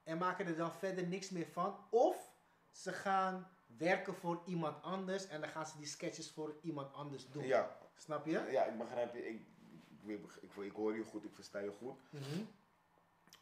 en 0.03 0.19
maken 0.19 0.47
er 0.47 0.57
dan 0.57 0.73
verder 0.73 1.07
niks 1.07 1.31
meer 1.31 1.47
van. 1.47 1.87
Of 1.91 2.33
ze 2.71 2.93
gaan 2.93 3.49
werken 3.67 4.15
voor 4.15 4.43
iemand 4.47 4.83
anders 4.83 5.29
en 5.29 5.41
dan 5.41 5.51
gaan 5.51 5.67
ze 5.67 5.77
die 5.77 5.87
sketches 5.87 6.31
voor 6.31 6.57
iemand 6.63 6.93
anders 6.93 7.31
doen. 7.31 7.45
Ja, 7.45 7.77
Snap 7.97 8.27
je? 8.27 8.49
ja, 8.51 8.65
ik 8.65 8.79
begrijp 8.79 9.15
je. 9.15 9.29
Ik, 9.29 9.41
ik, 10.07 10.21
ik, 10.41 10.57
ik 10.57 10.73
hoor 10.73 10.97
je 10.97 11.05
goed, 11.05 11.25
ik 11.25 11.35
versta 11.35 11.59
je 11.59 11.73
goed. 11.79 12.01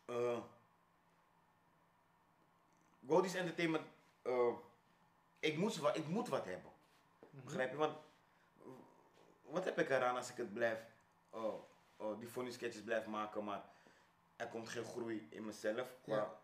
Uh, 0.07 0.39
Goldies 3.07 3.35
Entertainment, 3.35 3.87
eh, 4.23 4.53
ik, 5.39 5.57
moet, 5.57 5.81
ik 5.95 6.07
moet 6.07 6.29
wat 6.29 6.45
hebben. 6.45 6.73
Mhm. 7.31 7.45
Begrijp 7.45 7.71
je? 7.71 7.77
Want 7.77 7.97
wat 9.43 9.65
heb 9.65 9.79
ik 9.79 9.91
eraan 9.91 10.17
als 10.17 10.31
ik 10.31 10.37
het 10.37 10.53
blijf, 10.53 10.81
uh, 11.35 11.55
uh, 12.01 12.19
die 12.19 12.29
funny 12.29 12.51
sketches 12.51 12.83
blijf 12.83 13.07
maken, 13.07 13.45
maar 13.45 13.65
er 14.37 14.49
komt 14.49 14.69
geen 14.69 14.85
groei 14.85 15.27
in 15.31 15.45
mezelf 15.45 15.97
qua 16.03 16.39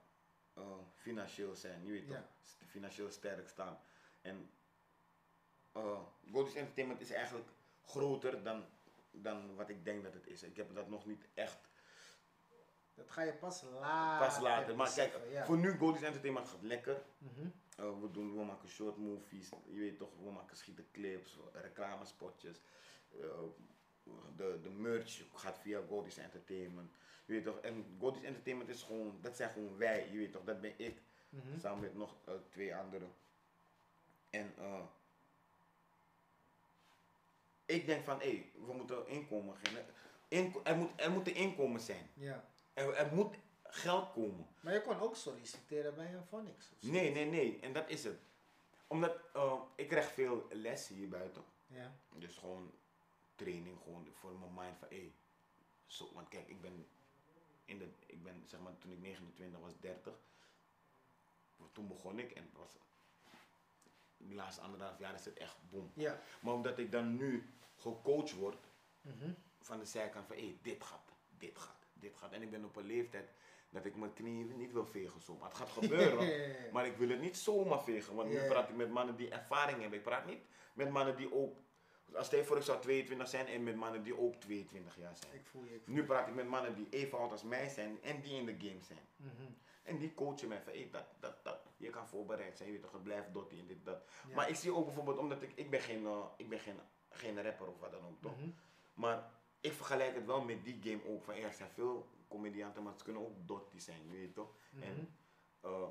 Ja. 0.55 0.63
financieel 0.97 1.55
zijn. 1.55 1.85
Je 1.85 1.93
weet 1.93 2.09
Ja. 2.09 2.17
toch? 2.17 2.25
Financieel 2.69 3.11
sterk 3.11 3.49
staan. 3.49 3.79
En 4.21 4.51
Goldies 6.33 6.55
Entertainment 6.55 7.01
is 7.01 7.11
eigenlijk 7.11 7.49
groter 7.85 8.43
dan, 8.43 8.65
dan 9.11 9.55
wat 9.55 9.69
ik 9.69 9.85
denk 9.85 10.03
dat 10.03 10.15
het 10.15 10.27
is. 10.27 10.43
Ik 10.43 10.57
heb 10.57 10.75
dat 10.75 10.89
nog 10.89 11.07
niet 11.07 11.29
echt 11.35 11.59
Dat 12.95 13.11
ga 13.11 13.23
je 13.23 13.33
pas 13.33 13.63
later. 13.63 14.27
pas 14.27 14.41
later. 14.41 14.77
Maar 14.77 14.93
kijk, 14.95 15.19
ja. 15.31 15.45
voor 15.45 15.57
nu 15.59 15.77
Goldies 15.79 16.03
Entertainment 16.03 16.49
gaat 16.49 16.63
lekker. 16.63 17.03
Mhm. 17.19 17.47
Uh, 17.81 18.01
we, 18.01 18.11
doen, 18.11 18.37
we 18.37 18.45
maken 18.45 18.69
short 18.69 18.97
movies, 18.97 19.49
je 19.67 19.79
weet 19.79 19.99
toch, 19.99 20.09
we 20.23 20.31
maken 20.31 20.57
schieten 20.57 20.87
clips, 20.93 21.39
reclamespotjes. 21.53 22.61
Uh, 23.21 23.25
de, 24.37 24.59
de 24.63 24.71
merch 24.71 25.23
gaat 25.35 25.59
via 25.59 25.81
Goldies 25.89 26.17
Entertainment. 26.19 26.93
Je 27.25 27.33
weet 27.33 27.45
toch, 27.45 27.59
en 27.59 27.97
Goldies 27.99 28.23
Entertainment 28.23 28.69
is 28.71 28.83
gewoon, 28.83 29.19
dat 29.21 29.37
zijn 29.37 29.51
gewoon 29.51 29.77
wij, 29.77 30.09
je 30.11 30.19
weet 30.19 30.33
toch, 30.33 30.45
dat 30.45 30.61
ben 30.61 30.75
ik, 30.77 31.01
Mhm. 31.29 31.59
samen 31.59 31.81
met 31.81 31.95
nog 31.95 32.17
uh, 32.29 32.35
twee 32.51 32.77
anderen. 32.77 33.15
En 34.31 34.55
uh, 34.59 34.81
ik 37.65 37.87
denk 37.87 38.05
van, 38.05 38.19
hé, 38.21 38.29
hey, 38.31 38.51
we 38.67 38.73
moeten 38.73 39.07
inkomen 39.09 39.57
er, 40.63 40.77
moet, 40.77 40.91
er 41.01 41.11
moeten 41.11 41.35
inkomen 41.35 41.81
zijn. 41.81 42.11
Ja. 42.15 42.45
Er, 42.73 42.95
er 42.95 43.15
moet 43.15 43.37
geld 43.63 44.13
komen. 44.13 44.47
Maar 44.61 44.73
je 44.73 44.83
kon 44.83 45.01
ook 45.01 45.17
solliciteren 45.17 45.95
bij 45.95 46.15
een 46.15 46.25
Phonics. 46.27 46.71
Nee, 46.81 47.11
nee, 47.11 47.25
nee. 47.27 47.61
En 47.61 47.73
dat 47.73 47.89
is 47.89 48.05
het. 48.05 48.21
Omdat 48.87 49.17
uh, 49.37 49.61
ik 49.77 49.89
krijg 49.89 50.13
veel 50.13 50.47
les 50.51 50.89
hier 50.89 51.09
buiten. 51.09 51.45
Ja. 51.67 51.93
Dus 52.17 52.37
gewoon 52.37 52.73
training, 53.35 53.79
gewoon 53.83 54.09
voor 54.13 54.33
mijn 54.39 54.55
mind 54.55 54.79
van 54.79 54.89
hé. 54.89 55.13
zo, 55.87 56.11
want 56.13 56.29
kijk, 56.29 56.49
ik 56.49 56.61
ben 56.61 56.87
in 57.65 57.79
de, 57.79 57.89
ik 58.07 58.23
ben 58.23 58.43
zeg 58.47 58.61
maar 58.61 58.79
toen 58.79 58.93
ik 58.93 58.99
29 59.01 59.61
was, 59.61 59.73
30. 59.81 60.15
Toen 61.73 61.89
begon 61.89 62.19
ik 62.19 62.31
en 62.33 62.51
was 62.53 62.77
de 64.17 64.35
laatste 64.35 64.61
anderhalf 64.63 64.99
jaar 64.99 65.15
is 65.15 65.25
het 65.25 65.39
echt 65.39 65.57
boom. 65.71 65.91
Ja. 65.95 66.21
Maar 66.41 66.55
omdat 66.55 66.79
ik 66.79 66.93
dan 66.93 67.17
nu 67.17 67.51
gecoacht 67.77 68.33
word 68.35 68.71
Mhm. 69.01 69.33
van 69.61 69.79
de 69.79 69.85
zijkant 69.85 70.27
van 70.27 70.37
hé, 70.37 70.59
dit 70.63 70.85
gaat, 70.85 71.13
dit 71.39 71.59
gaat, 71.59 71.82
gaat. 72.17 72.33
En 72.33 72.43
ik 72.43 72.51
ben 72.51 72.65
op 72.65 72.77
een 72.77 72.87
leeftijd 72.87 73.31
dat 73.71 73.85
ik 73.85 73.97
mijn 73.97 74.13
knieën 74.13 74.57
niet 74.57 74.73
wil 74.73 74.87
vegen 74.87 75.21
zo. 75.21 75.37
Maar 75.37 75.49
het 75.49 75.59
gaat 75.59 75.69
gebeuren. 75.69 76.29
Maar 76.73 76.87
ik 76.87 76.97
wil 76.97 77.09
het 77.09 77.21
niet 77.21 77.37
zomaar 77.37 77.83
vegen, 77.83 78.15
want 78.15 78.31
nu 78.31 78.39
praat 78.39 78.69
ik 78.69 78.77
met 78.77 78.91
mannen 78.91 79.17
die 79.17 79.29
ervaring 79.29 79.81
hebben. 79.81 79.99
Ik 79.99 80.05
praat 80.05 80.27
niet 80.27 80.41
met 80.73 80.91
mannen 80.91 81.17
die 81.17 81.35
ook, 81.35 81.57
als 82.15 82.31
je 82.31 82.45
voor 82.45 82.57
ik 82.57 82.63
zou 82.63 82.81
22 82.81 83.29
zijn 83.29 83.47
en 83.47 83.63
met 83.63 83.77
mannen 83.77 84.03
die 84.03 84.19
ook 84.19 84.35
22 84.35 84.97
jaar 84.97 85.17
zijn. 85.17 85.35
Ik 85.35 85.47
voel 85.47 85.65
je. 85.65 85.75
Ik 85.75 85.83
voel 85.85 85.95
Nu 85.95 86.05
praat 86.05 86.29
ik 86.29 86.35
met 86.35 86.49
mannen 86.49 86.75
die 86.75 86.87
even 86.91 87.19
oud 87.19 87.31
als 87.31 87.43
mij 87.43 87.69
zijn 87.69 88.03
en 88.03 88.21
die 88.21 88.35
in 88.35 88.47
de 88.47 88.57
game 88.59 88.83
zijn. 88.83 89.07
Mhm. 89.17 89.31
En 89.83 89.99
die 89.99 90.15
coachen 90.15 90.49
mij 90.49 90.63
van, 90.63 90.73
hey, 90.73 90.89
dat, 90.91 91.05
dat, 91.21 91.45
dat, 91.45 91.59
je 91.77 91.91
kan 91.91 92.09
voorbereid 92.09 92.57
zijn, 92.57 92.69
je 92.69 92.75
weet 92.75 92.85
toch, 92.85 92.93
het 92.93 93.03
blijft 93.03 93.33
dottie 93.33 93.59
en 93.59 93.67
dit, 93.67 93.85
dat. 93.85 94.05
Ja. 94.29 94.35
Maar 94.35 94.49
ik 94.49 94.55
zie 94.55 94.75
ook 94.75 94.85
bijvoorbeeld, 94.85 95.19
omdat 95.19 95.43
ik, 95.43 95.53
ik 95.55 95.71
ben 95.71 95.81
geen, 95.81 96.07
eh, 96.07 96.25
ik 96.37 96.49
ben 96.49 96.59
geen 96.59 96.81
geen 97.13 97.43
rapper 97.43 97.67
of 97.67 97.81
wat 97.81 97.91
dan 97.91 98.07
ook, 98.07 98.21
toch? 98.21 98.37
Mhm. 98.37 98.49
Maar 98.95 99.31
ik 99.63 99.73
vergelijk 99.73 100.15
het 100.15 100.27
wel 100.27 100.43
met 100.45 100.65
die 100.65 100.79
game 100.83 101.15
ook. 101.15 101.25
Van, 101.25 101.35
er 101.35 101.53
zijn 101.53 101.71
veel 101.71 102.07
comedianten, 102.29 102.83
maar 102.83 102.93
het 102.93 103.03
kunnen 103.03 103.23
ook 103.23 103.47
dotty 103.47 103.79
zijn, 103.79 104.01
je 104.11 104.17
weet 104.17 104.35
toch? 104.35 104.55
Mhm. 104.71 104.83
En 104.83 105.17
eh, 105.61 105.87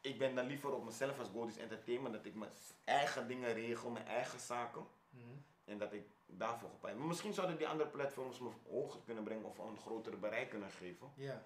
ik 0.00 0.18
ben 0.18 0.34
dan 0.34 0.46
liever 0.46 0.72
op 0.74 0.84
mezelf 0.84 1.18
als 1.18 1.28
Goldies 1.28 1.56
Entertainment, 1.56 2.14
dat 2.14 2.24
ik 2.24 2.34
mijn 2.34 2.50
eigen 2.84 3.28
dingen 3.28 3.52
regel, 3.54 3.90
mijn 3.90 4.06
eigen 4.06 4.40
zaken. 4.40 4.86
Mhm. 5.10 5.24
En 5.64 5.78
dat 5.78 5.92
ik 5.92 6.06
daarvoor 6.26 6.68
gepakt. 6.70 6.96
Maar 6.96 7.06
misschien 7.06 7.32
zouden 7.32 7.56
die 7.56 7.68
andere 7.68 7.90
platforms 7.90 8.38
me 8.38 8.50
hoger 8.68 9.00
kunnen 9.04 9.24
brengen 9.24 9.44
of 9.44 9.58
een 9.58 9.78
groter 9.78 10.18
bereik 10.18 10.50
kunnen 10.50 10.70
geven. 10.70 11.12
Ja, 11.14 11.42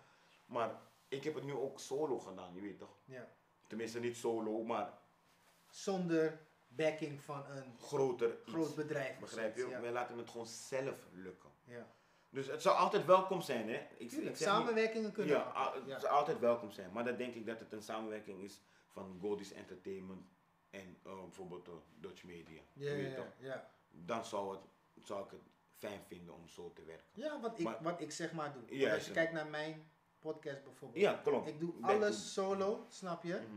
Maar 0.46 0.80
ik 1.08 1.24
heb 1.24 1.34
het 1.34 1.44
nu 1.44 1.52
ook 1.52 1.78
solo 1.80 2.18
gedaan, 2.18 2.54
je 2.54 2.60
weet 2.60 2.78
toch? 2.78 2.96
ja. 3.04 3.28
Tenminste 3.66 4.00
niet 4.00 4.16
solo, 4.16 4.62
maar 4.64 4.98
Zonder 5.70 6.40
backing 6.68 7.20
van 7.22 7.46
een 7.46 7.76
groter 7.80 8.30
iets. 8.42 8.50
groot 8.52 8.74
bedrijf. 8.74 9.18
Begrijp 9.18 9.54
je? 9.54 9.60
zoiets, 9.60 9.80
Wij 9.80 9.92
laten 9.92 10.18
het 10.18 10.30
gewoon 10.30 10.46
zelf 10.46 11.06
lukken. 11.12 11.50
Ja. 11.72 11.86
Dus 12.30 12.46
het 12.46 12.62
zou 12.62 12.76
altijd 12.76 13.04
welkom 13.04 13.40
zijn, 13.40 13.68
hè? 13.68 13.74
Ik, 13.74 14.08
Tuurlijk, 14.08 14.12
ik 14.14 14.24
niet- 14.24 14.36
samenwerkingen 14.38 15.12
kunnen. 15.12 15.36
Ja, 15.36 15.42
altijd, 15.42 15.74
a- 15.74 15.78
het 15.78 15.88
ja. 15.88 16.00
zou 16.00 16.12
altijd 16.12 16.38
welkom 16.38 16.70
zijn. 16.70 16.92
Maar 16.92 17.04
dan 17.04 17.16
denk 17.16 17.34
ik 17.34 17.46
dat 17.46 17.60
het 17.60 17.72
een 17.72 17.82
samenwerking 17.82 18.42
is 18.42 18.60
van 18.88 19.18
Goldies 19.20 19.52
Entertainment 19.52 20.26
en 20.70 20.96
eh, 21.04 21.20
bijvoorbeeld 21.22 21.68
uh, 21.68 21.74
Dutch 22.00 22.24
Media. 22.24 22.60
Ja, 22.72 22.90
ja, 22.90 22.96
weet 22.96 23.16
ja. 23.38 23.70
Dan 23.90 24.24
zou, 24.24 24.52
het, 24.52 24.60
zou 25.06 25.24
ik 25.24 25.30
het 25.30 25.40
fijn 25.78 26.00
vinden 26.06 26.34
om 26.34 26.48
zo 26.48 26.72
te 26.72 26.84
werken. 26.84 27.06
Ja, 27.12 27.40
wat 27.40 27.58
ik, 27.58 27.64
Maar- 27.64 27.82
wat 27.82 28.00
ik 28.00 28.10
zeg 28.10 28.32
maar 28.32 28.52
doe. 28.52 28.78
Ja, 28.78 28.94
als 28.94 29.06
je 29.06 29.12
kijkt 29.12 29.32
naar 29.32 29.46
mijn 29.46 29.90
podcast 30.18 30.64
bijvoorbeeld. 30.64 31.00
Ja, 31.04 31.12
klopt. 31.22 31.48
Ik 31.48 31.60
doe 31.60 31.72
Back 31.72 31.90
alles 31.90 32.16
to- 32.34 32.42
solo, 32.42 32.86
snap 32.88 33.22
je? 33.22 33.34
Mhm. 33.34 33.56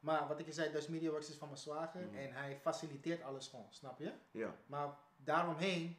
Maar 0.00 0.28
wat 0.28 0.38
ik 0.40 0.46
je 0.46 0.52
zei, 0.52 0.70
Dutch 0.72 0.88
Media 0.88 1.10
Works 1.10 1.28
is 1.28 1.34
van 1.36 1.48
mijn 1.48 1.60
zwager. 1.60 2.00
Mhm. 2.06 2.16
En 2.16 2.32
hij 2.32 2.58
faciliteert 2.60 3.22
alles 3.22 3.48
gewoon, 3.48 3.66
snap 3.70 3.98
je? 3.98 4.12
Ja. 4.30 4.54
Maar 4.66 4.98
daaromheen, 5.16 5.96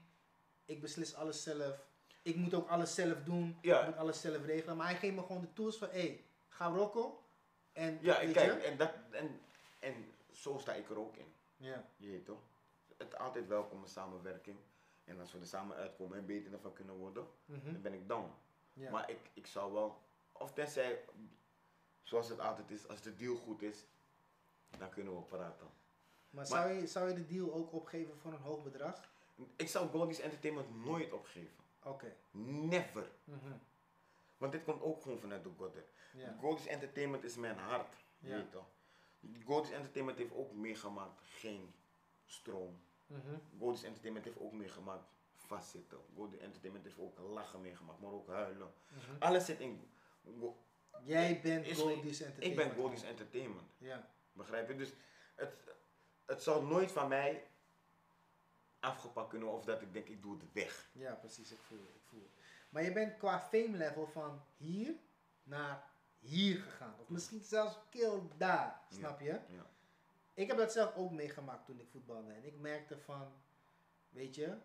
ik 0.68 0.82
beslis 0.82 1.16
alles 1.16 1.44
zelf. 1.44 1.86
Ik 2.22 2.36
moet 2.36 2.54
ook 2.54 2.68
alles 2.70 2.96
zelf 2.96 3.24
doen. 3.24 3.58
Ja. 3.62 3.80
Ik 3.80 3.86
moet 3.86 3.98
alles 3.98 4.22
zelf 4.22 4.46
regelen. 4.46 4.78
Maar 4.78 4.88
hij 4.88 4.96
geeft 4.98 5.16
me 5.16 5.22
gewoon 5.22 5.42
de 5.42 5.54
tools 5.54 5.78
van, 5.78 5.88
hé, 5.90 6.00
hey, 6.00 6.24
ga 6.48 6.68
rocken. 6.68 7.12
En 7.74 7.98
Ja, 8.02 8.16
kijk, 8.16 8.64
en, 8.64 8.78
dat, 8.78 8.92
en, 9.12 9.40
en 9.80 9.94
zo 10.32 10.58
sta 10.58 10.74
ik 10.74 10.90
er 10.90 10.98
ook 11.00 11.16
in. 11.16 11.34
Ja, 11.58 11.86
Je 11.98 12.10
weet 12.10 12.26
toch? 12.26 12.40
Het 12.98 13.08
is 13.08 13.18
altijd 13.18 13.48
welkom 13.48 13.82
een 13.82 13.90
samenwerking. 13.90 14.58
En 15.04 15.20
als 15.20 15.32
we 15.32 15.40
er 15.40 15.46
samen 15.46 15.76
uitkomen 15.78 16.18
en 16.18 16.26
beter 16.26 16.54
ervan 16.54 16.74
kunnen 16.74 16.96
worden, 16.96 17.28
mhm, 17.46 17.72
dan 17.72 17.82
ben 17.82 17.94
ik 17.94 18.08
down. 18.08 18.32
ja. 18.74 18.92
Maar 18.92 19.10
ik, 19.10 19.20
ik 19.34 19.48
zou 19.48 19.74
wel, 19.74 20.02
of 20.32 20.52
tenzij, 20.54 21.06
zoals 22.04 22.30
het 22.30 22.40
altijd 22.40 22.72
is, 22.72 22.88
als 22.88 23.02
de 23.02 23.16
deal 23.16 23.36
goed 23.36 23.62
is, 23.62 23.86
dan 24.78 24.90
kunnen 24.90 25.16
we 25.16 25.22
praten. 25.22 25.68
maar 26.30 26.46
zou, 26.46 26.72
je, 26.72 26.88
zou 26.88 27.10
je 27.10 27.16
de 27.16 27.26
deal 27.26 27.54
ook 27.54 27.74
opgeven 27.74 28.18
voor 28.18 28.32
een 28.32 28.42
hoog 28.42 28.64
bedrag? 28.64 29.10
Ik 29.56 29.68
zou 29.70 29.90
Goldies 29.90 30.20
Entertainment 30.20 30.86
nooit 30.86 31.12
opgeven. 31.12 31.56
Oké. 31.84 32.16
Never. 32.32 33.12
mhm, 33.24 33.52
Want 34.38 34.52
dit 34.52 34.64
komt 34.64 34.82
ook 34.82 35.02
gewoon 35.02 35.20
vanuit 35.20 35.44
de 35.44 35.50
Godder. 35.58 35.86
Ja. 36.14 36.36
Goldies 36.40 36.66
Entertainment 36.68 37.24
is 37.24 37.36
mijn 37.36 37.58
hart. 37.58 37.96
Ja. 38.20 38.36
Weet 38.36 38.52
toch? 38.52 38.66
Goldies 39.46 39.72
Entertainment 39.72 40.18
heeft 40.18 40.34
ook 40.34 40.52
meegemaakt 40.54 41.22
geen 41.22 41.74
stroom. 42.26 42.82
mhm, 43.06 43.38
Goldies 43.60 43.84
Entertainment 43.84 44.26
heeft 44.26 44.40
ook 44.40 44.52
meegemaakt 44.52 45.06
vastzitten. 45.36 45.98
Goldies 46.16 46.40
Entertainment 46.40 46.86
heeft 46.86 47.00
ook 47.00 47.20
lachen 47.20 47.62
meegemaakt, 47.62 48.00
maar 48.00 48.12
ook 48.12 48.28
huilen. 48.28 48.74
mhm. 48.90 49.16
Alles 49.20 49.46
zit 49.46 49.60
in. 49.60 49.92
Go- 50.40 50.58
Jij 51.04 51.42
bent 51.42 51.68
Goldies 51.72 52.20
ik 52.22 52.26
Entertainment. 52.28 52.68
ben 52.70 52.78
Goldies 52.78 53.04
Entertainment. 53.04 53.72
Ja, 53.78 54.10
Begrijp 54.32 54.68
je? 54.68 54.76
Dus 54.76 54.94
het, 55.36 55.54
het 56.26 56.44
zal 56.44 56.62
nooit 56.66 56.92
van 56.92 57.08
mij 57.08 57.48
afgepakt 58.80 59.30
kunnen 59.30 59.52
of 59.52 59.66
dat 59.66 59.82
ik 59.82 59.94
denk 59.94 60.08
ik 60.08 60.22
doe 60.22 60.38
het 60.38 60.54
weg. 60.54 60.90
ja, 60.92 61.14
precies. 61.14 61.52
Ik 61.52 61.60
voel 61.62 61.78
ik 61.78 62.02
voel. 62.04 62.32
Maar 62.70 62.84
je 62.84 62.92
bent 62.92 63.18
qua 63.18 63.40
fame 63.40 63.78
level 63.78 64.08
van 64.08 64.42
hier 64.58 64.96
naar 65.44 65.84
hier 66.20 66.58
gegaan. 66.58 66.96
Of 67.00 67.10
misschien 67.10 67.42
zelfs 67.42 67.78
kill 67.90 68.22
daar, 68.38 68.82
snap 68.90 69.20
je? 69.20 69.32
Ja. 69.32 69.66
Ik 70.34 70.48
heb 70.48 70.58
dat 70.58 70.72
zelf 70.72 70.96
ook 70.96 71.12
meegemaakt 71.12 71.66
toen 71.66 71.80
ik 71.80 71.90
voetbalde. 71.90 72.34
En 72.34 72.46
ik 72.46 72.60
merkte 72.60 72.98
van, 72.98 73.32
weet 74.10 74.36
je, 74.36 74.58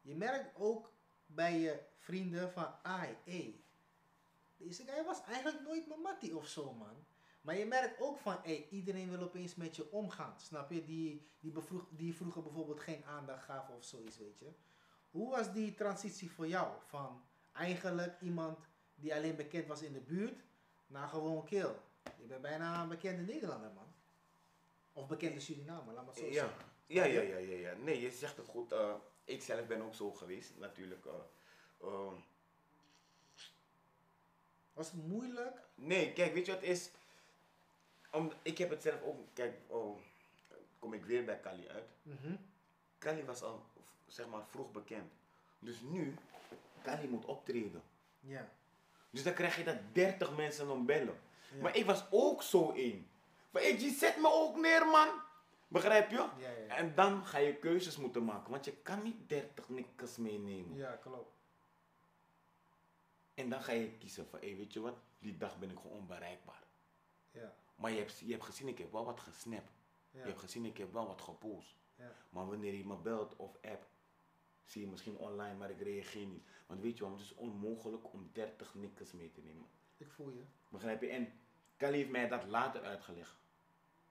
je 0.00 0.14
merkt 0.14 0.56
ook 0.56 0.92
bij 1.26 1.58
je 1.58 1.80
vrienden 1.98 2.52
van, 2.52 2.74
ai, 2.82 3.16
hé, 3.24 3.62
deze 4.56 4.84
guy 4.84 5.04
was 5.04 5.24
eigenlijk 5.24 5.60
nooit 5.60 5.88
mijn 5.88 6.00
mattie 6.00 6.36
of 6.36 6.46
zo, 6.46 6.72
man. 6.72 7.06
Maar 7.42 7.56
je 7.56 7.66
merkt 7.66 8.00
ook 8.00 8.18
van, 8.18 8.36
hé, 8.42 8.66
iedereen 8.70 9.10
wil 9.10 9.20
opeens 9.22 9.54
met 9.54 9.76
je 9.76 9.90
omgaan, 9.90 10.40
snap 10.40 10.70
je? 10.70 10.84
Die, 10.84 11.26
die, 11.40 11.50
bevroeg, 11.52 11.84
die 11.90 12.14
vroeger 12.14 12.42
bijvoorbeeld 12.42 12.80
geen 12.80 13.04
aandacht 13.04 13.44
gaven 13.44 13.74
of 13.74 13.84
zoiets, 13.84 14.18
weet 14.18 14.38
je. 14.38 14.50
Hoe 15.10 15.30
was 15.30 15.52
die 15.52 15.74
transitie 15.74 16.30
voor 16.30 16.46
jou? 16.48 16.72
Van 16.86 17.24
eigenlijk 17.52 18.20
iemand 18.20 18.58
die 18.94 19.14
alleen 19.14 19.36
bekend 19.36 19.66
was 19.66 19.82
in 19.82 19.92
de 19.92 20.00
buurt, 20.00 20.44
naar 20.86 21.08
gewoon 21.08 21.44
kill. 21.44 21.70
Je 22.18 22.26
bent 22.26 22.42
bijna 22.42 22.82
een 22.82 22.88
bekende 22.88 23.22
Nederlander, 23.32 23.72
man. 23.72 23.94
Of 24.92 25.06
bekende 25.08 25.40
Surinamer, 25.40 25.94
laat 25.94 26.04
maar 26.04 26.14
zo 26.14 26.24
Ja. 26.24 26.32
zeggen. 26.32 26.70
Ja, 26.86 27.04
ja, 27.04 27.20
ja, 27.20 27.36
ja, 27.36 27.56
ja. 27.56 27.72
Nee, 27.76 28.00
je 28.00 28.10
zegt 28.10 28.36
het 28.36 28.46
goed. 28.46 28.72
eh, 28.72 28.94
ik 29.24 29.42
zelf 29.42 29.66
ben 29.66 29.82
ook 29.82 29.94
zo 29.94 30.12
geweest, 30.12 30.56
natuurlijk. 30.58 31.04
eh, 31.06 31.12
eh, 31.80 32.12
Was 34.72 34.90
het 34.90 35.06
moeilijk? 35.08 35.62
nee, 35.74 36.12
kijk, 36.12 36.34
weet 36.34 36.46
je 36.46 36.52
wat 36.52 36.62
is? 36.62 36.90
Om, 38.12 38.32
ik 38.42 38.58
heb 38.58 38.70
het 38.70 38.82
zelf 38.82 39.02
ook, 39.02 39.18
kijk, 39.32 39.54
oh, 39.66 39.98
kom 40.78 40.94
ik 40.94 41.04
weer 41.04 41.24
bij 41.24 41.40
Kali 41.40 41.68
uit. 41.68 41.90
Mhm. 42.02 42.34
Kali 42.98 43.24
was 43.24 43.42
al, 43.42 43.64
zeg 44.06 44.28
maar, 44.28 44.44
vroeg 44.46 44.72
bekend. 44.72 45.12
Dus 45.58 45.80
nu, 45.80 46.14
Kali 46.82 47.08
moet 47.08 47.24
optreden. 47.24 47.82
Ja. 48.20 48.48
Dus 49.10 49.22
dan 49.22 49.34
krijg 49.34 49.56
je 49.56 49.64
dat 49.64 49.78
30 49.92 50.36
mensen 50.36 50.70
om 50.70 50.86
bellen. 50.86 51.18
Ja. 51.54 51.62
Maar 51.62 51.76
ik 51.76 51.84
was 51.84 52.04
ook 52.10 52.42
zo 52.42 52.72
één. 52.72 53.06
Maar 53.50 53.62
ik, 53.62 53.78
je 53.78 53.90
zet 53.90 54.16
me 54.16 54.32
ook 54.32 54.56
neer, 54.56 54.86
man. 54.86 55.08
Begrijp 55.68 56.10
je? 56.10 56.16
Ja. 56.16 56.76
En 56.76 56.94
dan 56.94 57.26
ga 57.26 57.38
je 57.38 57.56
keuzes 57.56 57.96
moeten 57.96 58.24
maken, 58.24 58.50
want 58.50 58.64
je 58.64 58.76
kan 58.76 59.02
niet 59.02 59.28
30 59.28 59.68
nikkers 59.68 60.16
meenemen. 60.16 60.76
Ja, 60.76 60.92
klopt. 60.92 61.32
En 63.34 63.48
dan 63.48 63.62
ga 63.62 63.72
je 63.72 63.90
kiezen 63.98 64.26
van, 64.26 64.38
hé, 64.40 64.56
weet 64.56 64.72
je 64.72 64.80
wat, 64.80 64.96
die 65.18 65.36
dag 65.36 65.58
ben 65.58 65.70
ik 65.70 65.78
gewoon 65.78 65.96
onbereikbaar. 65.96 66.62
Ja. 67.30 67.54
Maar 67.82 67.90
je 67.90 67.98
hebt, 67.98 68.18
je 68.18 68.32
hebt 68.32 68.44
gezien, 68.44 68.68
ik 68.68 68.78
heb 68.78 68.92
wel 68.92 69.04
wat 69.04 69.20
gesnapt. 69.20 69.72
Je 70.10 70.18
hebt 70.18 70.38
gezien, 70.38 70.64
ik 70.64 70.78
heb 70.78 70.92
wel 70.92 71.06
wat 71.06 71.20
gepost. 71.20 71.76
Ja. 71.94 72.12
Maar 72.30 72.46
wanneer 72.46 72.74
je 72.74 72.86
me 72.86 72.96
belt 72.96 73.36
of 73.36 73.56
app, 73.62 73.86
zie 74.64 74.80
je 74.80 74.86
misschien 74.88 75.16
online, 75.16 75.54
maar 75.54 75.70
ik 75.70 75.80
reageer 75.80 76.26
niet. 76.26 76.44
Want 76.66 76.80
weet 76.80 76.96
je 76.96 77.00
waarom? 77.00 77.18
Het 77.18 77.28
is 77.28 77.34
onmogelijk 77.34 78.12
om 78.12 78.30
30 78.32 78.74
nikkers 78.74 79.12
mee 79.12 79.30
te 79.30 79.40
nemen. 79.40 79.66
Ik 79.96 80.10
voel 80.10 80.30
je. 80.30 80.42
Begrijp 80.68 81.00
je? 81.00 81.08
En 81.08 81.32
Kali 81.76 81.96
heeft 81.96 82.10
mij 82.10 82.28
dat 82.28 82.44
later 82.44 82.82
uitgelegd. 82.82 83.36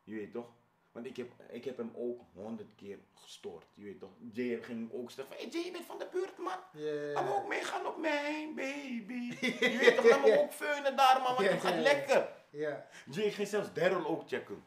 Je 0.04 0.16
weet 0.16 0.32
toch? 0.32 0.52
Want 0.92 1.06
ik 1.06 1.18
heb, 1.18 1.32
ik 1.50 1.66
heb 1.66 1.78
hem 1.78 1.92
ook 1.96 2.22
honderd 2.34 2.76
keer 2.76 3.00
gestoord. 3.14 3.66
Je 3.74 3.84
weet 3.84 4.00
toch? 4.00 4.12
Jay 4.32 4.64
ging 4.64 4.94
ook 4.94 5.12
zeggen 5.12 5.36
van, 5.36 5.44
hey 5.44 5.54
Jay, 5.54 5.66
je 5.66 5.72
bent 5.72 5.86
van 5.86 5.98
de 5.98 6.08
buurt 6.12 6.38
man. 6.38 6.60
Ja, 6.74 7.12
Laat 7.14 7.24
me 7.24 7.36
ook 7.36 7.48
meegaan 7.48 7.86
op 7.86 7.98
mijn 7.98 8.56
baby. 8.56 9.36
Je 9.72 9.78
weet 9.80 9.96
toch, 9.96 10.10
laat 10.10 10.22
me 10.22 10.42
ook 10.42 10.54
feunen 10.54 10.96
daar 10.96 11.22
man, 11.22 11.36
want 11.36 11.50
het 11.50 11.62
gaat 11.62 12.08
ja, 12.08 12.41
ja. 12.52 12.70
Ja. 12.70 12.88
Jay 13.12 13.32
ging 13.32 13.48
zelfs 13.48 13.74
Daryl 13.74 14.08
ook 14.08 14.28
checken. 14.28 14.64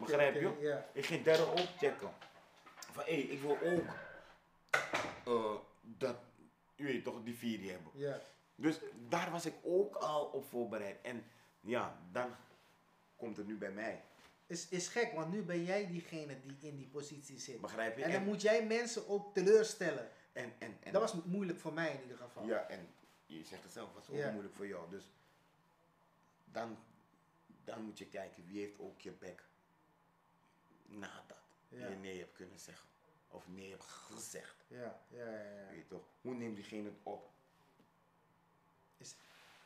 Begrijp 0.00 0.34
je? 0.34 0.82
Ik 0.92 1.06
ging 1.06 1.24
Daryl 1.24 1.50
ook 1.50 1.68
checken. 1.78 2.10
Van, 2.92 3.04
hé, 3.04 3.10
ik 3.12 3.40
wil 3.40 3.58
ook 3.62 3.84
eh, 5.26 5.54
dat, 5.80 6.16
je 6.74 6.84
weet 6.84 7.04
toch, 7.04 7.22
die 7.22 7.34
vier 7.36 7.70
hebben. 7.72 7.92
Ja. 7.94 8.20
Dus 8.54 8.78
daar 9.08 9.30
was 9.30 9.46
ik 9.46 9.54
ook 9.62 9.94
al 9.96 10.24
op 10.24 10.44
voorbereid. 10.48 10.96
En 11.02 11.24
ja, 11.60 11.98
dan 12.12 12.30
komt 13.16 13.36
het 13.36 13.46
nu 13.46 13.56
bij 13.56 13.70
mij. 13.70 14.02
Is, 14.46 14.68
is 14.68 14.88
gek, 14.88 15.12
want 15.12 15.32
nu 15.32 15.42
ben 15.42 15.64
jij 15.64 15.86
diegene 15.86 16.36
die 16.42 16.56
in 16.70 16.76
die 16.76 16.86
positie 16.88 17.38
zit. 17.38 17.60
Begrijp 17.60 17.96
je? 17.96 18.04
En 18.04 18.12
dan 18.12 18.24
moet 18.24 18.42
jij 18.42 18.66
mensen 18.66 19.08
ook 19.08 19.34
teleurstellen. 19.34 20.10
en, 20.32 20.52
en, 20.58 20.76
en, 20.82 20.92
Dat 20.92 21.02
was 21.12 21.24
moeilijk 21.24 21.58
voor 21.58 21.72
mij 21.72 21.92
in 21.92 22.00
ieder 22.02 22.16
geval. 22.16 22.46
Ja, 22.46 22.68
en 22.68 22.88
je 23.26 23.44
zegt 23.44 23.62
het 23.62 23.72
zelf, 23.72 23.92
was 23.94 24.08
ook 24.10 24.16
Ja. 24.16 24.30
moeilijk 24.30 24.54
voor 24.54 24.66
jou. 24.66 24.90
Dus 24.90 25.04
dan, 26.44 26.76
dan 27.66 27.82
moet 27.82 27.98
je 27.98 28.06
kijken 28.06 28.46
wie 28.46 28.60
heeft 28.60 28.78
ook 28.78 29.00
je 29.00 29.12
bek 29.12 29.44
nadat 30.86 31.36
Ja. 31.68 31.88
je 31.88 31.94
nee 31.96 32.18
hebt 32.18 32.32
kunnen 32.34 32.58
zeggen. 32.58 32.88
Of 33.28 33.48
nee 33.48 33.70
hebt 33.70 33.84
gezegd. 33.84 34.64
Ja, 34.68 35.00
ja, 35.08 35.24
ja. 35.30 35.40
ja. 35.40 35.68
Weet 35.70 35.78
je 35.78 35.86
toch? 35.86 36.04
Hoe 36.20 36.34
neemt 36.34 36.56
diegene 36.56 36.88
het 36.88 36.98
op? 37.02 37.30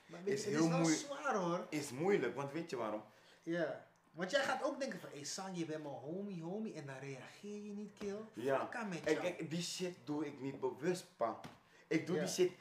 Maar 0.06 0.24
weet 0.24 0.34
Is 0.38 0.44
je, 0.44 0.50
heel 0.50 0.70
het 0.70 0.86
is 0.86 1.06
wel 1.06 1.16
zwaar 1.16 1.34
hoor. 1.36 1.66
Is 1.68 1.90
moeilijk, 1.90 2.34
want 2.34 2.52
weet 2.52 2.70
je 2.70 2.76
waarom? 2.76 3.02
Ja. 3.42 3.88
Want 4.10 4.30
jij 4.30 4.42
gaat 4.42 4.62
ook 4.62 4.80
denken 4.80 5.00
van, 5.00 5.10
hé 5.10 5.24
San, 5.24 5.54
je 5.56 5.64
bent 5.64 5.82
mijn 5.82 5.94
homie, 5.94 6.42
homie. 6.42 6.74
En 6.74 6.86
dan 6.86 6.98
reageer 6.98 7.64
je 7.64 7.72
niet, 7.72 7.92
kill. 7.98 8.20
Ja. 8.32 8.84
Met 8.88 9.02
jou. 9.04 9.16
kijk, 9.16 9.50
die 9.50 9.62
shit 9.62 9.96
doe 10.04 10.26
ik 10.26 10.40
niet 10.40 10.60
bewust, 10.60 11.16
pa. 11.16 11.40
Ik 11.88 12.06
doe 12.06 12.16
Ja. 12.16 12.22
die 12.22 12.30
shit. 12.32 12.52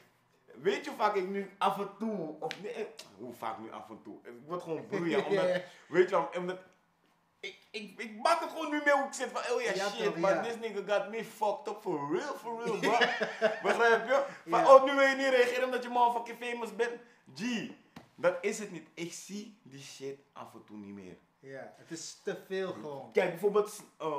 Weet 0.54 0.84
je 0.84 0.90
hoe 0.90 0.98
vaak 0.98 1.14
ik 1.14 1.28
nu 1.28 1.50
af 1.58 1.78
en 1.78 1.90
toe, 1.98 2.34
of 2.40 2.62
nee, 2.62 2.72
eh, 2.72 2.84
hoe 3.18 3.34
vaak 3.34 3.58
nu 3.58 3.72
af 3.72 3.90
en 3.90 4.02
toe? 4.02 4.18
Ik 4.22 4.32
word 4.46 4.62
gewoon 4.62 4.86
broeien, 4.86 5.24
omdat, 5.24 5.44
weet 5.88 6.10
je 6.10 6.16
wel, 6.16 6.28
omdat 6.36 6.58
ik, 7.40 7.58
ik, 7.70 8.00
ik 8.00 8.16
maak 8.22 8.40
het 8.40 8.50
gewoon 8.50 8.70
nu 8.70 8.80
mee 8.84 8.94
hoe 8.94 9.06
ik 9.06 9.12
zit 9.12 9.30
van, 9.30 9.52
oh 9.52 9.62
ja, 9.62 9.74
Ja, 9.74 9.88
shit, 9.88 10.04
toch, 10.04 10.16
man, 10.16 10.34
ja. 10.34 10.42
this 10.42 10.56
nigga 10.56 10.94
got 10.94 11.10
me 11.10 11.24
fucked 11.24 11.68
up 11.68 11.80
for 11.80 12.16
real, 12.16 12.34
for 12.34 12.64
real, 12.64 12.78
bro. 12.78 12.98
Begrijp 13.68 14.06
je? 14.06 14.24
Van, 14.46 14.66
oh, 14.66 14.84
nu 14.84 14.94
wil 14.94 15.06
je 15.06 15.16
niet 15.16 15.28
reageren 15.28 15.64
omdat 15.64 15.82
je 15.82 15.88
motherfucking 15.88 16.38
famous 16.38 16.76
bent. 16.76 17.00
G, 17.36 17.70
dat 18.14 18.36
is 18.40 18.58
het 18.58 18.70
niet. 18.70 18.88
Ik 18.94 19.12
zie 19.12 19.58
die 19.62 19.82
shit 19.82 20.18
af 20.32 20.54
en 20.54 20.64
toe 20.64 20.76
niet 20.76 20.94
meer. 20.94 21.16
Ja, 21.38 21.74
het 21.76 21.90
is 21.90 22.20
te 22.24 22.36
veel 22.46 22.72
gewoon. 22.72 23.12
Kijk, 23.12 23.30
bijvoorbeeld, 23.30 23.82
uh, 24.00 24.18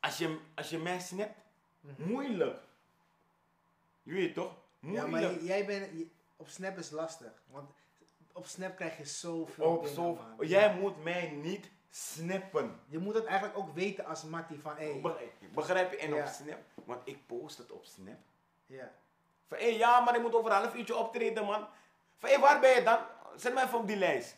als, 0.00 0.18
je, 0.18 0.38
als 0.54 0.70
je 0.70 0.78
mij 0.78 1.00
snapt, 1.00 1.38
moeilijk. 1.96 2.60
Je 4.02 4.12
weet 4.12 4.34
toch? 4.34 4.54
Ja, 4.86 5.06
maar 5.06 5.42
jij 5.42 5.66
bent, 5.66 5.88
op 6.36 6.48
Snap 6.48 6.78
is 6.78 6.90
lastig. 6.90 7.32
Want 7.46 7.70
op 8.32 8.46
Snap 8.46 8.76
krijg 8.76 8.96
je 8.98 9.04
zoveel 9.04 9.64
Op 9.64 9.80
dingen, 9.80 9.94
zo, 9.94 10.14
man. 10.14 10.46
jij 10.46 10.74
moet 10.74 11.02
mij 11.02 11.28
niet 11.30 11.70
snappen. 11.90 12.80
Je 12.86 12.98
moet 12.98 13.14
het 13.14 13.24
eigenlijk 13.24 13.58
ook 13.58 13.74
weten 13.74 14.04
als 14.04 14.22
Mattie 14.24 14.58
van, 14.58 14.74
Be- 15.02 15.28
Begrijp 15.54 15.90
je? 15.90 15.96
En 15.98 16.14
Ja. 16.14 16.20
op 16.22 16.26
Snap, 16.28 16.58
want 16.84 17.00
ik 17.04 17.26
post 17.26 17.58
het 17.58 17.72
op 17.72 17.84
Snap. 17.84 18.18
ja. 18.66 18.92
Van 19.48 19.58
hé, 19.58 19.66
ja, 19.66 20.00
maar 20.00 20.14
ik 20.16 20.22
moet 20.22 20.34
over 20.34 20.50
een 20.50 20.56
half 20.56 20.74
uurtje 20.74 20.96
optreden, 20.96 21.44
man. 21.44 21.66
Van 22.18 22.30
hé, 22.30 22.38
waar 22.38 22.60
ben 22.60 22.74
je 22.74 22.82
dan? 22.82 22.98
Zet 23.36 23.54
mij 23.54 23.64
even 23.64 23.78
op 23.78 23.86
die 23.86 23.96
lijst. 23.96 24.36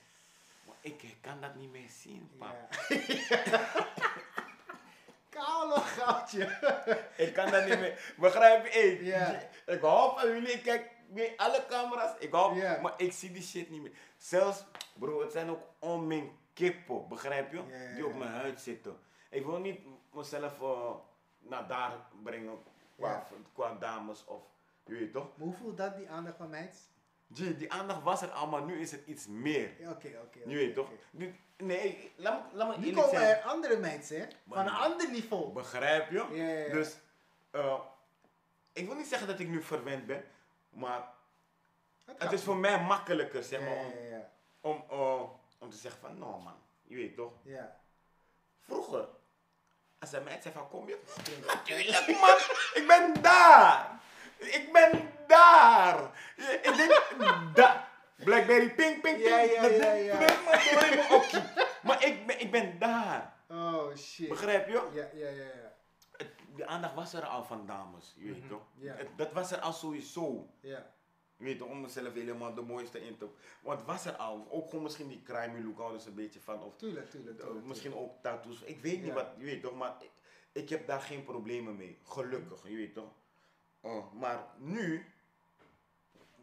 Maar 0.66 0.76
ik, 0.80 1.02
kan 1.20 1.40
dat 1.40 1.54
niet 1.54 1.70
meer 1.70 1.88
zien, 1.88 2.30
pa. 2.38 2.54
ja. 2.88 3.68
Koude 5.34 5.80
goudje. 5.80 6.44
Ik 7.16 7.32
kan 7.34 7.50
dat 7.50 7.66
niet 7.66 7.78
meer. 7.80 8.14
Begrijp 8.16 8.66
je? 8.72 9.04
Ja. 9.04 9.40
Ik 9.66 9.80
hou 9.80 10.20
van 10.20 10.28
jullie, 10.28 10.52
ik 10.52 10.62
kijk 10.62 10.90
met 11.08 11.32
alle 11.36 11.64
camera's. 11.68 12.14
Ik 12.18 12.32
Ja. 12.32 12.80
maar 12.80 12.94
ik 12.96 13.12
zie 13.12 13.32
die 13.32 13.42
shit 13.42 13.70
niet 13.70 13.82
meer. 13.82 13.92
Zelfs, 14.16 14.64
bro, 14.94 15.20
het 15.20 15.32
zijn 15.32 15.50
ook 15.50 15.62
om 15.78 16.06
mijn 16.06 16.38
kippen, 16.52 17.08
begrijp 17.08 17.52
je? 17.52 17.92
Die 17.94 18.06
op 18.06 18.14
mijn 18.14 18.30
huid 18.30 18.60
zitten. 18.60 18.96
Ik 19.30 19.44
wil 19.44 19.58
niet 19.58 19.80
mezelf 20.12 20.60
eh, 20.60 20.94
naar 21.38 21.66
daar 21.66 21.92
brengen 22.22 22.62
qua, 23.52 23.74
dames 23.80 24.24
of, 24.24 24.42
je 24.84 24.94
weet 24.94 25.12
toch? 25.12 25.36
Maar 25.36 25.46
hoe 25.46 25.54
voelt 25.54 25.76
dat, 25.76 25.96
die 25.96 26.08
aandacht 26.08 26.36
van 26.36 26.50
mij? 26.50 26.70
Gee, 27.34 27.56
die 27.56 27.72
aandacht 27.72 28.02
was 28.02 28.22
er 28.22 28.30
al, 28.30 28.46
maar 28.46 28.62
nu 28.62 28.80
is 28.80 28.90
het 28.90 29.06
iets 29.06 29.26
meer. 29.26 29.70
Oké, 29.80 30.20
oké. 30.24 30.38
Je 30.46 30.54
weet 30.54 30.78
oké, 30.78 30.88
toch? 30.88 30.88
Nu- 31.10 31.38
Nee, 31.56 32.12
laat 32.16 32.52
me, 32.52 32.56
laat 32.56 32.68
me 32.68 32.84
Nu 32.86 32.92
komen 32.92 33.10
zijn. 33.10 33.36
er 33.38 33.42
andere 33.42 33.76
hè? 34.08 34.26
Van 34.48 34.58
een 34.58 34.68
ander 34.72 35.10
niveau. 35.10 35.52
Begrijp 35.52 36.10
je? 36.10 36.26
Ja, 36.32 36.44
ja, 36.44 36.58
ja. 36.58 36.72
Dus, 36.72 36.96
eh, 37.50 37.80
ik 38.72 38.86
wil 38.86 38.96
niet 38.96 39.06
zeggen 39.06 39.28
dat 39.28 39.38
ik 39.38 39.48
nu 39.48 39.62
verwend 39.62 40.06
ben, 40.06 40.24
maar 40.70 41.02
het 42.16 42.32
is 42.32 42.42
voor 42.42 42.56
mij 42.56 42.80
makkelijker, 42.80 43.42
zeg 43.42 43.60
maar, 43.60 43.76
om, 43.76 43.92
om, 44.60 44.84
eh, 44.90 45.22
om 45.58 45.70
te 45.70 45.76
zeggen 45.76 46.00
van, 46.00 46.18
nou 46.18 46.42
man, 46.42 46.56
je 46.82 46.94
weet 46.96 47.16
toch. 47.16 47.32
Ja. 47.42 47.76
Vroeger, 48.60 49.08
als 49.98 50.12
een 50.12 50.24
meid 50.24 50.42
zei 50.42 50.54
van, 50.54 50.68
kom 50.68 50.88
je? 50.88 50.98
Natuurlijk 51.46 52.20
man, 52.20 52.36
ik 52.74 52.84
ben 52.86 53.22
daar. 53.22 54.00
Ik 54.46 54.68
ben 54.72 55.10
daar. 55.26 56.10
Ik 56.62 56.74
denk, 56.76 57.02
daar. 57.54 57.92
Blackberry 58.16 58.74
ping, 58.74 59.00
ping, 59.00 59.16
ping. 59.20 59.28
Ja, 59.28 59.38
ja, 59.40 59.64
ja, 59.66 59.92
ja. 59.92 60.18
Maar 61.82 62.04
ik 62.06 62.26
ben, 62.26 62.40
ik 62.40 62.50
ben 62.50 62.78
daar. 62.78 63.34
Oh, 63.48 63.96
shit. 63.96 64.28
Begrijp 64.28 64.68
je? 64.68 64.88
Ja, 64.92 65.08
ja, 65.14 65.28
ja, 65.28 65.44
ja. 65.44 65.72
De 66.56 66.66
aandacht 66.66 66.94
was 66.94 67.14
er 67.14 67.24
al 67.24 67.44
van 67.44 67.66
dames, 67.66 68.14
je 68.16 68.24
weet 68.24 68.38
Mhm, 68.38 68.48
toch? 68.48 68.62
ja. 68.78 68.96
Dat 69.16 69.32
was 69.32 69.50
er 69.52 69.58
al 69.58 69.72
sowieso. 69.72 70.50
Ja. 70.60 70.92
Je 71.36 71.44
weet 71.44 71.58
toch, 71.58 71.68
om 71.68 71.80
mezelf 71.80 72.12
helemaal 72.12 72.54
de 72.54 72.60
mooiste 72.62 73.06
in 73.06 73.16
te... 73.16 73.28
Want 73.62 73.84
was 73.84 74.04
er 74.04 74.12
al. 74.16 74.46
Ook 74.50 74.68
gewoon 74.68 74.82
misschien 74.84 75.08
die 75.08 75.22
crime 75.22 75.62
look 75.64 75.78
houden 75.78 76.00
ze 76.00 76.08
een 76.08 76.14
beetje 76.14 76.40
van. 76.40 76.62
Of 76.62 76.76
Tuurlijk, 76.76 77.10
tuurlijk, 77.10 77.40
tuurlijk. 77.40 77.64
misschien 77.66 77.94
ook 77.94 78.22
tattoos. 78.22 78.62
Ik 78.62 78.80
weet 78.80 79.02
niet 79.02 79.12
wat, 79.12 79.26
je 79.38 79.44
weet 79.44 79.62
toch, 79.62 79.74
maar 79.74 79.94
ik, 80.00 80.10
ik 80.52 80.68
heb 80.68 80.86
daar 80.86 81.00
geen 81.00 81.24
problemen 81.24 81.76
mee. 81.76 81.98
Gelukkig, 82.04 82.68
je 82.68 82.76
weet 82.76 82.94
toch. 82.94 83.12
Oh, 83.84 84.12
maar 84.12 84.38
nu, 84.58 85.06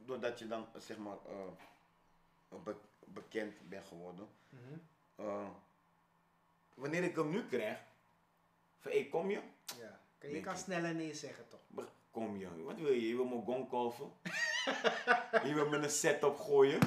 doordat 0.06 0.40
je 0.40 0.48
dan 0.48 0.66
zeg 0.78 0.98
maar 0.98 1.18
eh, 1.28 2.58
be- 2.64 2.76
bekend 3.06 3.70
bent 3.70 3.86
geworden, 3.88 4.28
Mhm. 4.50 4.74
eh, 5.16 5.48
wanneer 6.74 7.04
ik 7.04 7.16
hem 7.16 7.30
nu 7.30 7.46
krijg, 7.46 7.78
van 8.80 8.92
hey, 8.92 9.08
kom 9.12 9.30
je? 9.30 9.40
Ja. 9.80 10.00
Je 10.28 10.42
kan 10.42 10.58
sneller 10.58 10.94
nee 10.96 11.14
zeggen, 11.14 11.48
toch? 11.48 11.60
Be- 11.68 11.88
Kom 12.12 12.38
je, 12.38 12.64
wat 12.64 12.76
wil 12.78 12.92
je? 12.92 13.08
Je 13.08 13.16
wil 13.16 13.26
me 13.26 13.42
gong 13.46 13.70
kolven? 13.70 14.12
je 15.48 15.52
wil 15.54 15.70
me 15.70 15.78
een 15.78 15.90
setup 15.90 16.40
gooien? 16.40 16.80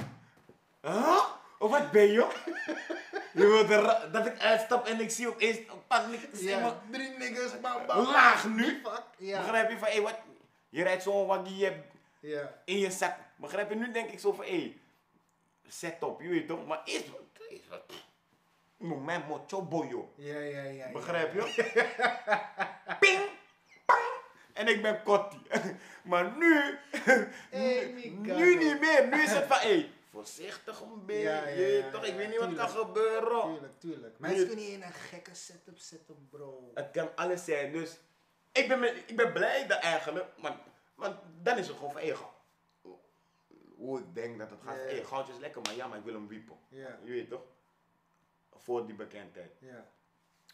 Huh? 0.81 1.23
Of 1.59 1.71
wat 1.71 1.91
ben 1.91 2.03
je? 2.11 2.41
je 3.33 3.45
wilt 3.47 3.69
er, 3.69 4.11
dat 4.11 4.25
ik 4.25 4.39
uitstap 4.39 4.85
en 4.85 4.99
ik 4.99 5.09
zie 5.09 5.27
opeens 5.27 5.57
een 5.57 5.87
paar 5.87 6.09
niks 6.09 6.23
in 6.39 6.47
Ja. 6.47 6.59
mijn 6.59 6.73
Drie 6.91 7.17
niggas, 7.17 7.59
bam, 7.61 7.85
bam. 7.85 8.05
laag 8.05 8.47
nu. 8.47 8.81
Fuck. 8.83 9.03
Ja. 9.17 9.41
Begrijp 9.41 9.69
je 9.69 9.77
van, 9.77 9.87
hé, 9.87 10.01
wat? 10.01 10.17
Je 10.75 10.83
rijdt 10.83 11.03
zo'n 11.03 11.25
waggie 11.27 11.55
je 11.57 11.81
Ja. 12.19 12.61
in 12.65 12.77
je 12.77 12.91
zak. 12.91 13.17
Begrijp 13.35 13.69
je? 13.69 13.75
Nu 13.75 13.91
denk 13.91 14.09
ik 14.09 14.19
zo 14.19 14.31
van, 14.33 14.45
hé, 14.45 14.75
setup, 15.67 16.21
je 16.21 16.27
weet 16.29 16.47
toch? 16.47 16.65
Maar 16.65 16.81
eerst, 16.85 17.09
wat? 17.69 17.83
Noem 18.77 19.03
mij 19.03 19.23
mocho 19.27 19.61
boyo. 19.61 20.13
Ja, 20.15 20.39
ja, 20.39 20.61
ja. 20.61 20.91
Begrijp 20.91 21.33
je? 21.33 21.41
Ping! 22.99 23.21
Pang! 23.85 23.99
En 24.53 24.67
ik 24.67 24.81
ben 24.81 25.03
Kotti. 25.03 25.41
maar 26.11 26.37
nu, 26.37 26.77
Hey, 27.49 27.85
nu, 28.09 28.33
nu 28.33 28.55
niet 28.55 28.79
meer. 28.79 29.07
Nu 29.07 29.21
is 29.23 29.31
het 29.31 29.45
van, 29.45 29.57
hé, 29.57 29.89
voorzichtig 30.11 30.81
een 30.81 31.05
beetje. 31.05 31.21
Ja, 31.21 31.47
ja, 31.47 31.47
je 31.47 31.55
weet 31.55 31.83
ja, 31.83 31.91
toch? 31.91 32.05
Ik 32.05 32.15
weet 32.15 32.29
niet 32.29 32.39
wat 32.39 32.53
kan 32.53 32.69
gebeuren. 32.69 33.41
Tuurlijk, 33.51 33.79
tuurlijk. 33.79 34.19
Mensen 34.19 34.47
kunnen 34.47 34.67
in 34.71 34.83
een 34.83 34.93
gekke 34.93 35.35
setup 35.35 35.77
zetten, 35.77 36.27
bro. 36.29 36.71
Het 36.73 36.91
kan 36.91 37.09
alles 37.15 37.45
zijn. 37.45 37.71
Dus 37.71 37.99
ik 38.61 38.67
ben, 38.67 38.95
ik 39.07 39.15
ben 39.15 39.33
blij 39.33 39.67
dat 39.67 39.79
eigenlijk. 39.79 40.25
Maar, 40.41 40.57
want 40.95 41.15
dan 41.41 41.57
is 41.57 41.67
het 41.67 41.77
gewoon 41.77 41.91
van, 41.91 42.01
ga- 42.01 42.33
hoe 43.75 43.99
ik 43.99 44.13
denk 44.15 44.37
dat 44.39 44.49
het 44.49 44.59
gaat. 44.61 44.91
Ja. 44.91 45.03
goudje 45.03 45.33
is 45.33 45.39
lekker, 45.39 45.61
maar 45.61 45.75
ja, 45.75 45.87
maar 45.87 45.97
ik 45.97 46.03
wil 46.03 46.13
hem 46.13 46.27
wiepen. 46.27 46.57
Je 47.03 47.11
weet 47.11 47.29
toch? 47.29 47.41
Voor 48.51 48.85
die 48.85 48.95
bekendheid. 48.95 49.51
ja, 49.59 49.85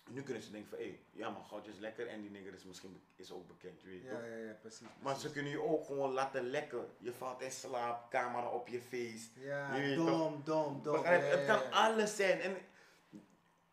Nu 0.10 0.24
kunnen 0.24 0.43
ze 0.43 0.52
denken 0.52 0.70
van, 0.70 0.80
hé, 0.80 0.99
ja 1.12 1.30
maar 1.30 1.43
goudje 1.43 1.72
is 1.72 1.78
lekker 1.78 2.08
en 2.08 2.22
die 2.22 2.30
nigger 2.30 2.54
is 2.54 2.64
misschien 2.64 3.02
is 3.16 3.32
ook 3.32 3.47
bekend, 3.47 3.82
je 3.82 3.88
weet 3.88 4.04
ja, 4.04 4.10
toch? 4.10 4.20
ja, 4.22 4.36
ja, 4.36 4.54
precies. 4.62 4.80
Maar 4.82 5.14
ze 5.16 5.20
precies. 5.20 5.32
kunnen 5.32 5.52
je 5.52 5.62
ook 5.62 5.86
gewoon 5.86 6.12
laten 6.12 6.49
lekken. 6.49 6.88
Je 6.97 7.14
valt 7.14 7.41
in 7.41 7.52
slaap, 7.52 8.10
camera 8.10 8.47
op 8.49 8.68
je 8.68 8.82
face. 8.82 9.28
Ja, 9.39 9.76
je 9.76 9.82
weet 9.82 9.95
dom, 9.95 10.41
dom, 10.43 10.82
dom. 10.84 10.93
Begrijp 10.93 11.32
Het 11.32 11.45
kan 11.45 11.72
alles 11.72 12.16
zijn. 12.16 12.41
En 12.41 12.58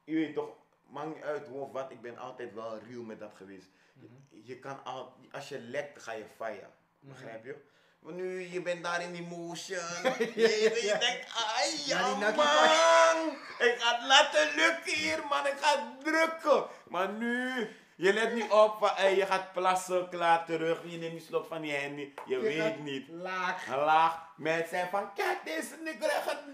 je 0.05 0.15
weet 0.15 0.35
toch, 0.35 0.57
maakt 0.87 1.15
niet 1.15 1.25
uit 1.25 1.47
hoe 1.47 1.61
of 1.61 1.73
wat, 1.73 1.91
ik 1.91 2.01
ben 2.01 2.19
altijd 2.19 2.55
wel 2.55 2.79
real 2.79 3.03
met 3.03 3.19
dat 3.19 3.35
geweest. 3.35 3.69
Mhm. 3.99 4.15
Je, 4.29 4.41
je 4.45 4.59
kan 4.59 4.85
al, 4.85 5.17
als 5.31 5.49
je 5.49 5.59
lekt, 5.59 6.03
ga 6.03 6.13
je 6.13 6.25
fire. 6.37 6.71
Mhm. 7.01 7.13
Begrijp 7.13 7.45
je? 7.45 7.57
Maar 8.01 8.13
nu, 8.13 8.53
je 8.53 8.63
bent 8.63 8.83
daar 8.83 9.03
in 9.03 9.13
die 9.13 9.27
motion. 9.27 9.79
je, 10.35 10.79
je 10.83 10.97
denkt, 10.99 11.27
ai, 11.57 11.71
Ja, 11.87 12.15
man. 12.15 12.29
Ik 13.69 13.75
ga 13.79 13.97
het 13.97 14.07
laten 14.07 14.55
lukken 14.57 14.95
hier, 14.95 15.19
man. 15.29 15.47
Ik 15.47 15.57
ga 15.61 15.79
het 15.79 16.05
drukken. 16.05 16.65
Maar 16.89 17.09
nu, 17.09 17.69
je 17.97 18.13
let 18.13 18.35
niet 18.35 18.51
op. 18.51 18.77
Van, 18.79 18.91
hey, 18.95 19.17
je 19.17 19.27
gaat 19.27 19.53
plassen, 19.53 20.09
klaar, 20.09 20.45
terug. 20.45 20.83
Je 20.85 20.99
neemt 20.99 21.13
die 21.13 21.21
slok 21.21 21.47
van 21.47 21.61
die 21.61 21.81
handy. 21.81 22.13
Je, 22.27 22.35
Je 22.35 22.41
weet 22.41 22.79
niet. 22.79 23.09
Laag. 23.09 23.67
Laag. 23.69 24.27
Mensen 24.37 24.69
zijn 24.69 24.89
van, 24.89 25.15
kijk 25.15 25.39
deze 25.45 25.77
nigger, 25.85 26.11
hij 26.11 26.23
gaat 26.23 26.45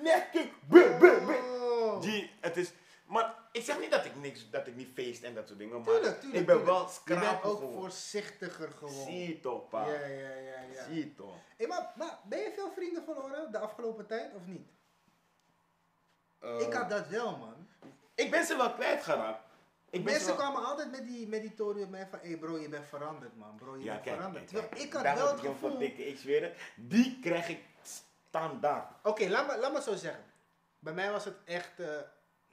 buh. 0.69 1.29
Oh. 1.29 2.01
Die, 2.01 2.31
het 2.41 2.57
is, 2.57 2.73
maar 3.07 3.35
ik 3.55 3.65
zeg 3.65 3.81
niet 3.81 3.91
dat 3.91 4.05
ik 4.05 4.17
niks, 4.17 4.51
dat 4.51 4.67
ik 4.67 4.77
niet 4.77 4.89
feest 4.95 5.23
en 5.23 5.35
dat 5.35 5.47
soort 5.47 5.59
dingen, 5.59 5.75
maar 5.77 5.85
Tuurlijk, 5.85 6.21
tuurlijk. 6.21 6.41
ik 6.41 6.47
ben 6.47 6.57
tuurlijk. 6.57 6.77
wel 6.79 6.87
Je 6.87 6.93
scrapig 6.93 7.31
bent 7.31 7.43
ook 7.53 7.59
gewoon. 7.59 7.73
voorzichtiger 7.81 8.71
gewoon. 8.71 9.05
Zie 9.05 9.41
toch, 9.41 9.69
pa. 9.69 9.87
Ja, 9.87 9.93
ja, 10.07 10.29
ja, 10.35 10.61
ja. 10.75 10.85
Zie 10.91 11.15
toch. 11.15 11.35
Hey, 11.57 11.67
maar, 11.67 11.93
maar 11.97 12.19
ben 12.25 12.39
je 12.39 12.53
veel 12.55 12.71
vrienden 12.73 13.05
verloren 13.05 13.53
de 13.53 13.59
afgelopen 13.59 14.07
tijd 14.07 14.35
of 14.35 14.47
niet? 14.47 14.69
Eh, 16.39 16.61
ik 16.61 16.73
had 16.73 16.91
dat 16.91 17.09
wel, 17.09 17.37
man. 17.37 17.69
ik 18.15 18.31
ben 18.31 18.45
ze 18.45 18.57
wel 18.57 18.73
kwijtgeraakt. 18.73 19.43
Ik 19.91 20.05
Mensen 20.05 20.27
wel- 20.27 20.37
kwamen 20.37 20.65
altijd 20.65 20.91
met 20.91 21.07
die, 21.07 21.29
met 21.29 21.41
die 21.41 21.55
tory 21.55 21.83
op 21.83 21.89
mij 21.91 22.07
van, 22.11 22.19
hé 22.19 22.29
hey 22.29 22.37
bro, 22.37 22.59
je 22.59 22.69
bent 22.69 22.87
veranderd, 22.87 23.37
man. 23.37 23.57
Bro, 23.57 23.77
je 23.77 23.85
Ja, 23.85 23.93
bent 23.93 24.05
kijk, 24.05 24.17
veranderd. 24.17 24.45
kijk, 24.45 24.49
Terwijl 24.63 24.69
kijk. 24.73 24.83
ik 24.87 24.93
had 24.93 25.03
Daar 25.03 25.17
wel 25.17 25.29
het 25.33 25.41
gevoel... 25.41 25.79
dikke, 25.79 26.07
ik 26.07 26.19
zweer 26.19 26.43
het. 26.43 26.55
Die 26.77 27.19
krijg 27.23 27.49
ik 27.49 27.61
standaard. 27.83 28.91
Oké, 29.03 29.29
laat, 29.29 29.47
me, 29.47 29.59
laat 29.59 29.73
me 29.73 29.83
zo 29.83 29.95
zeggen. 29.95 30.25
Bij 30.79 30.93
mij 30.93 31.11
was 31.11 31.25
het 31.25 31.37
echt 31.45 31.81
eh, 31.81 31.89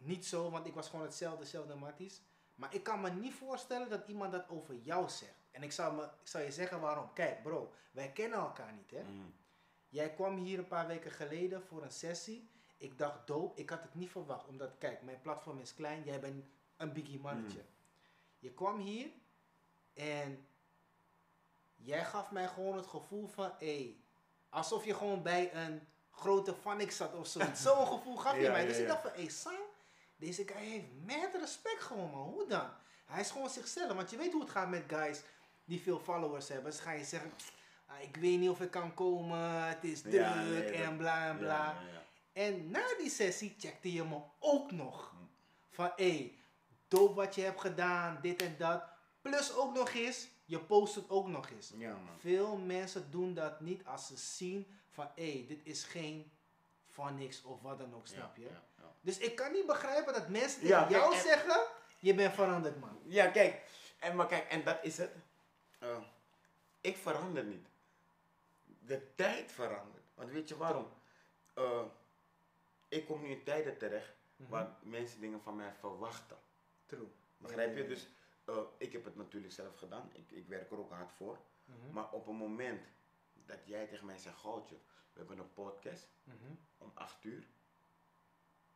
niet 0.01 0.25
zo, 0.25 0.49
want 0.49 0.65
ik 0.67 0.73
was 0.73 0.89
gewoon 0.89 1.05
hetzelfde, 1.05 1.39
hetzelfde 1.39 1.75
matties. 1.75 2.21
Maar 2.55 2.73
ik 2.73 2.83
kan 2.83 3.01
me 3.01 3.09
niet 3.09 3.33
voorstellen 3.33 3.89
dat 3.89 4.07
iemand 4.07 4.31
dat 4.31 4.49
over 4.49 4.75
jou 4.75 5.09
zegt. 5.09 5.39
En 5.51 5.63
ik 5.63 5.71
zal, 5.71 5.91
me, 5.91 6.03
ik 6.03 6.27
zal 6.27 6.41
je 6.41 6.51
zeggen 6.51 6.79
waarom. 6.79 7.13
Kijk 7.13 7.43
bro, 7.43 7.73
wij 7.91 8.11
kennen 8.11 8.39
elkaar 8.39 8.73
niet 8.73 8.91
hè. 8.91 9.03
Mm. 9.03 9.33
Jij 9.89 10.13
kwam 10.13 10.37
hier 10.37 10.59
een 10.59 10.67
paar 10.67 10.87
weken 10.87 11.11
geleden 11.11 11.63
voor 11.63 11.83
een 11.83 11.91
sessie. 11.91 12.49
Ik 12.77 12.97
dacht 12.97 13.27
dope, 13.27 13.59
ik 13.61 13.69
had 13.69 13.81
het 13.81 13.93
niet 13.95 14.09
verwacht. 14.09 14.47
Omdat, 14.47 14.71
kijk, 14.77 15.01
mijn 15.01 15.21
platform 15.21 15.59
is 15.59 15.73
klein, 15.73 16.03
jij 16.03 16.19
bent 16.19 16.45
een 16.77 16.93
biggie 16.93 17.19
mannetje. 17.19 17.59
Mm. 17.59 17.65
Je 18.39 18.51
kwam 18.53 18.79
hier 18.79 19.09
en 19.93 20.45
jij 21.75 22.05
gaf 22.05 22.31
mij 22.31 22.47
gewoon 22.47 22.75
het 22.77 22.87
gevoel 22.87 23.27
van, 23.27 23.51
hé, 23.59 23.95
alsof 24.49 24.85
je 24.85 24.93
gewoon 24.95 25.23
bij 25.23 25.55
een 25.55 25.87
grote 26.11 26.53
Phonics 26.53 26.95
zat 26.97 27.13
of 27.15 27.27
zoiets. 27.27 27.61
Zo'n 27.67 27.87
gevoel 27.87 28.15
gaf 28.15 28.35
je 28.35 28.41
Ja, 28.41 28.51
mij. 28.51 28.61
ja, 28.61 28.67
Dus 28.67 28.77
ik 28.77 28.87
dacht 28.87 29.01
van, 29.01 29.11
hé, 29.13 29.29
Sam, 29.29 29.53
Deze 30.21 30.43
guy 30.47 30.63
heeft 30.65 30.85
mad 31.07 31.29
respect 31.39 31.81
gewoon, 31.81 32.09
man. 32.11 32.27
Hoe 32.27 32.47
dan? 32.47 32.69
Hij 33.05 33.21
is 33.21 33.31
gewoon 33.31 33.49
zichzelf. 33.49 33.93
Want 33.93 34.09
je 34.09 34.17
weet 34.17 34.31
hoe 34.31 34.41
het 34.41 34.49
gaat 34.49 34.69
met 34.69 34.83
guys 34.87 35.21
die 35.65 35.81
veel 35.81 35.99
followers 35.99 36.47
hebben. 36.47 36.73
Ze 36.73 36.81
gaan 36.81 36.97
je 36.97 37.03
zeggen, 37.03 37.31
ah, 37.85 38.01
ik 38.01 38.15
weet 38.15 38.39
niet 38.39 38.49
of 38.49 38.61
ik 38.61 38.71
kan 38.71 38.93
komen, 38.93 39.63
het 39.67 39.83
is 39.83 40.01
druk 40.01 40.13
Ja, 40.13 40.33
nee, 40.43 40.63
dat- 40.63 40.71
en 40.71 40.97
bla 40.97 41.27
en 41.29 41.37
bla. 41.37 41.47
Ja, 41.47 41.81
ja, 41.81 41.87
ja. 41.93 42.03
En 42.33 42.71
na 42.71 42.83
die 42.97 43.09
sessie 43.09 43.55
checkte 43.57 43.93
je 43.93 44.03
me 44.03 44.19
ook 44.39 44.71
nog. 44.71 45.13
Van 45.69 45.91
hé, 45.95 46.09
hey, 46.11 46.35
dope 46.87 47.13
wat 47.13 47.35
je 47.35 47.41
hebt 47.41 47.61
gedaan, 47.61 48.19
dit 48.21 48.41
en 48.41 48.55
dat. 48.57 48.83
Plus 49.21 49.53
ook 49.55 49.73
nog 49.75 49.93
eens, 49.93 50.27
je 50.45 50.59
post 50.59 50.95
het 50.95 51.09
ook 51.09 51.27
nog 51.27 51.49
eens. 51.49 51.71
Ja, 51.77 51.91
man. 51.93 52.19
Veel 52.19 52.57
mensen 52.57 53.11
doen 53.11 53.33
dat 53.33 53.59
niet 53.61 53.85
als 53.85 54.07
ze 54.07 54.17
zien 54.17 54.67
van 54.89 55.07
hé, 55.15 55.31
hey, 55.31 55.45
dit 55.47 55.59
is 55.63 55.83
geen 55.83 56.31
van 56.91 57.17
niks 57.17 57.41
of 57.43 57.61
wat 57.61 57.77
dan 57.77 57.95
ook, 57.95 58.07
snap 58.07 58.35
je? 58.35 58.41
Ja, 58.41 58.49
ja, 58.49 58.63
ja. 58.77 58.93
Dus 59.01 59.17
ik 59.17 59.35
kan 59.35 59.51
niet 59.51 59.65
begrijpen 59.65 60.13
dat 60.13 60.29
mensen 60.29 60.67
Ja, 60.67 60.79
tegen 60.87 60.99
jou 60.99 61.11
kijk, 61.11 61.23
zeggen, 61.25 61.61
je 61.99 62.13
bent 62.15 62.33
veranderd 62.33 62.79
man. 62.79 62.99
Ja, 63.03 63.27
kijk. 63.27 63.61
En, 63.99 64.15
maar 64.15 64.27
kijk, 64.27 64.47
en 64.49 64.63
dat 64.63 64.77
is 64.81 64.97
het. 64.97 65.11
Eh, 65.79 65.97
ik 66.81 66.97
verander 66.97 67.43
niet. 67.43 67.67
De 68.79 69.15
tijd 69.15 69.51
verandert. 69.51 70.03
Want 70.13 70.31
weet 70.31 70.47
je 70.47 70.57
waarom? 70.57 70.87
Eh, 71.53 71.81
ik 72.87 73.05
kom 73.05 73.21
nu 73.21 73.27
in 73.29 73.43
tijden 73.43 73.77
terecht 73.77 74.13
Mhm. 74.35 74.49
waar 74.49 74.75
mensen 74.81 75.21
dingen 75.21 75.41
van 75.41 75.55
mij 75.55 75.73
verwachten. 75.79 76.37
True. 76.85 77.07
Begrijp 77.37 77.75
je? 77.77 77.87
Dus 77.87 78.07
eh, 78.45 78.57
ik 78.77 78.91
heb 78.91 79.03
het 79.05 79.15
natuurlijk 79.15 79.53
zelf 79.53 79.77
gedaan. 79.77 80.09
Ik, 80.13 80.31
ik 80.31 80.47
werk 80.47 80.71
er 80.71 80.79
ook 80.79 80.91
hard 80.91 81.11
voor. 81.11 81.37
Mhm, 81.65 81.93
Maar 81.93 82.11
op 82.11 82.27
een 82.27 82.35
moment 82.35 82.81
dat 83.45 83.57
jij 83.65 83.87
tegen 83.87 84.05
mij 84.05 84.17
zegt, 84.17 84.37
Goudje, 84.39 84.75
we 85.13 85.19
hebben 85.19 85.37
een 85.39 85.53
podcast 85.53 86.07
mhm. 86.23 86.35
om 86.37 86.41
8 86.41 86.50
uur. 86.50 86.50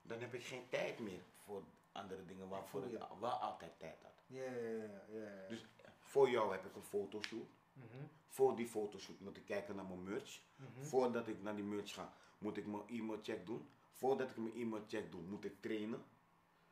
Dan 0.08 0.20
heb 0.20 0.34
ik 0.34 0.44
geen 0.44 0.70
tijd 0.70 1.00
meer 1.00 1.22
voor 1.44 1.64
andere 1.92 2.26
dingen 2.26 2.48
waarvoor 2.50 2.84
ik 2.86 2.92
je. 2.92 2.98
wel 3.20 3.30
altijd 3.32 3.80
tijd 3.80 4.02
had. 4.04 4.12
Ja, 4.28 4.44
ja, 4.44 5.02
ja. 5.12 5.48
Dus 5.50 5.66
voor 6.00 6.30
jou 6.30 6.52
heb 6.52 6.66
ik 6.66 6.76
een 6.76 6.84
fotoshoot. 6.84 7.48
Mhm, 7.74 8.04
Voor 8.28 8.56
die 8.56 8.68
fotoshoot 8.68 9.20
moet 9.20 9.38
ik 9.38 9.46
kijken 9.46 9.76
naar 9.76 9.86
mijn 9.86 10.04
merch. 10.04 10.42
mhm. 10.56 10.84
Voordat 10.86 11.28
ik 11.28 11.42
naar 11.42 11.56
die 11.56 11.64
merch 11.64 11.94
ga, 11.94 12.14
moet 12.38 12.58
ik 12.58 12.66
mijn 12.66 12.84
e-mailcheck 12.88 13.46
doen. 13.46 13.70
Voordat 13.92 14.30
ik 14.30 14.38
mijn 14.38 14.54
e-mailcheck 14.56 15.12
doe, 15.12 15.22
moet 15.22 15.46
ik 15.46 15.62
trainen. 15.62 16.04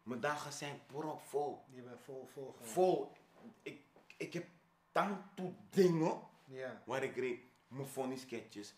Mijn 0.04 0.20
dagen 0.20 0.54
zijn 0.54 0.80
propvol. 0.86 1.64
Je 1.70 1.82
bent 1.82 2.00
vol, 2.02 2.26
vol 2.26 2.52
gewoon. 2.52 2.68
Vol. 2.68 3.12
Ik, 3.62 3.82
ik 4.18 4.34
heb 4.34 4.46
tanto 4.92 5.54
dingen 5.70 6.22
Ja. 6.46 6.82
waar 6.86 7.04
ik 7.04 7.16
reed. 7.16 7.40
Mijn 7.68 7.88
funny 7.88 8.16
sketches, 8.16 8.74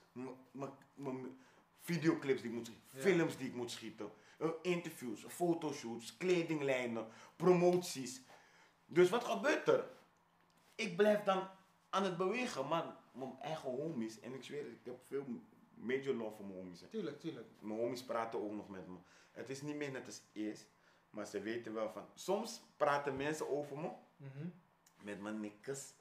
mijn- 0.93 1.37
videoclips 1.79 2.41
die 2.41 2.49
ik 2.49 2.55
moet 2.55 2.65
schieten, 2.67 2.97
Ja. 2.97 3.01
films 3.01 3.37
die 3.37 3.47
ik 3.47 3.53
moet 3.55 3.71
schieten, 3.71 4.05
eh, 4.05 4.11
interviews, 4.61 5.23
fotoshoots, 5.27 6.17
kledinglijnen, 6.17 7.07
promoties. 7.35 8.21
Dus 8.85 9.09
wat 9.09 9.23
gebeurt 9.23 9.67
er? 9.67 9.85
Ik 10.75 10.95
blijf 10.97 11.23
dan 11.23 11.47
aan 11.89 12.03
het 12.03 12.17
bewegen, 12.17 12.67
maar 12.67 12.95
mijn 13.11 13.35
eigen 13.41 13.69
homies, 13.69 14.19
en 14.19 14.33
ik 14.33 14.43
zweer, 14.43 14.65
ik 14.67 14.79
heb 14.85 14.99
veel 15.07 15.25
major 15.73 16.13
love 16.15 16.35
voor 16.35 16.45
mijn 16.45 16.57
homies. 16.59 16.81
hè. 16.81 16.87
Tuurlijk, 16.87 17.19
tuurlijk. 17.19 17.47
Mijn 17.59 17.79
homies 17.79 18.03
praten 18.03 18.43
ook 18.43 18.51
nog 18.51 18.69
met 18.69 18.87
me. 18.87 18.97
Het 19.31 19.49
is 19.49 19.61
niet 19.61 19.75
meer 19.75 19.91
net 19.91 20.05
als 20.05 20.21
eerst, 20.33 20.65
maar 21.09 21.25
ze 21.25 21.41
weten 21.41 21.73
wel 21.73 21.89
van. 21.89 22.07
Soms 22.13 22.61
praten 22.77 23.15
mensen 23.15 23.49
over 23.49 23.77
me 23.77 23.89
Mhm. 24.17 24.47
met 25.01 25.21
mijn 25.21 25.39
nikkers. 25.39 25.93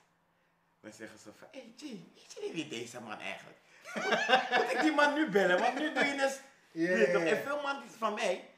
Dan 0.81 0.93
zeggen 0.93 1.19
ze 1.19 1.33
van, 1.33 1.49
hey 1.51 1.73
G, 1.77 1.81
weet 1.81 2.33
je 2.33 2.41
niet 2.43 2.53
wie 2.53 2.69
deze 2.69 3.01
man 3.01 3.19
eigenlijk? 3.19 3.59
Moet 4.57 4.73
ik 4.73 4.79
die 4.81 4.93
man 4.93 5.15
nu 5.15 5.29
bellen? 5.31 5.59
Want 5.59 5.79
nu 5.79 5.93
doe 5.95 6.05
je 6.05 6.17
dus... 6.17 6.41
Je 6.75 7.11
toch? 7.13 7.23
ja. 7.23 7.29
En 7.29 7.43
veel 7.43 7.63
man 7.63 7.83
van 7.89 8.15
mij, 8.15 8.51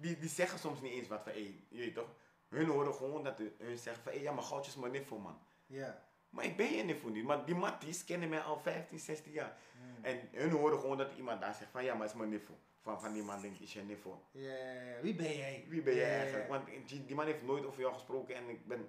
die, 0.00 0.18
die 0.18 0.28
zeggen 0.28 0.58
soms 0.58 0.80
niet 0.80 0.92
eens 0.92 1.08
wat 1.08 1.22
van, 1.22 1.32
hey, 1.32 1.64
je 1.68 1.78
weet 1.78 1.94
toch? 1.94 2.08
Hun 2.48 2.66
horen 2.66 2.94
gewoon 2.94 3.24
dat 3.24 3.38
hun 3.38 3.52
hun 3.58 3.78
zeggen 3.78 4.02
van, 4.02 4.12
hey, 4.12 4.22
ja 4.22 4.32
maar 4.32 4.42
Goudje 4.44 4.70
is 4.70 4.76
mijn 4.76 4.92
niffel 4.92 5.18
man. 5.18 5.38
Ja. 5.66 6.04
Maar 6.30 6.44
ik 6.44 6.56
ben 6.56 6.72
je 6.72 6.82
niffel 6.82 7.08
niet. 7.08 7.24
Maar 7.24 7.44
die 7.44 7.54
matties 7.54 8.04
kennen 8.04 8.28
mij 8.28 8.40
al 8.40 8.58
15, 8.58 8.98
16 8.98 9.32
jaar. 9.32 9.56
Mm. 9.80 10.04
En 10.04 10.28
hun 10.32 10.50
horen 10.50 10.78
gewoon 10.78 10.98
dat 10.98 11.12
iemand 11.16 11.40
daar 11.40 11.54
zegt 11.54 11.70
van, 11.70 11.84
ja 11.84 11.92
maar 11.92 12.02
het 12.02 12.10
is 12.10 12.16
mijn 12.16 12.30
niffel. 12.30 12.58
Van, 12.80 13.00
van 13.00 13.12
die 13.12 13.22
man 13.22 13.40
denk 13.40 13.54
ik, 13.54 13.60
is 13.60 13.72
je 13.72 13.82
niffel. 13.82 14.22
Ja. 14.30 14.54
Wie 15.02 15.14
ben 15.14 15.36
jij? 15.36 15.64
Wie 15.68 15.82
ben 15.82 15.94
jij 15.94 16.18
eigenlijk? 16.18 16.48
Want 16.48 16.66
die, 16.86 17.04
die 17.04 17.14
man 17.14 17.26
heeft 17.26 17.42
nooit 17.42 17.64
over 17.66 17.80
jou 17.80 17.92
gesproken 17.94 18.34
en 18.34 18.48
ik 18.48 18.66
ben, 18.66 18.88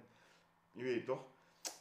je 0.72 0.82
weet 0.82 1.04
toch? 1.06 1.24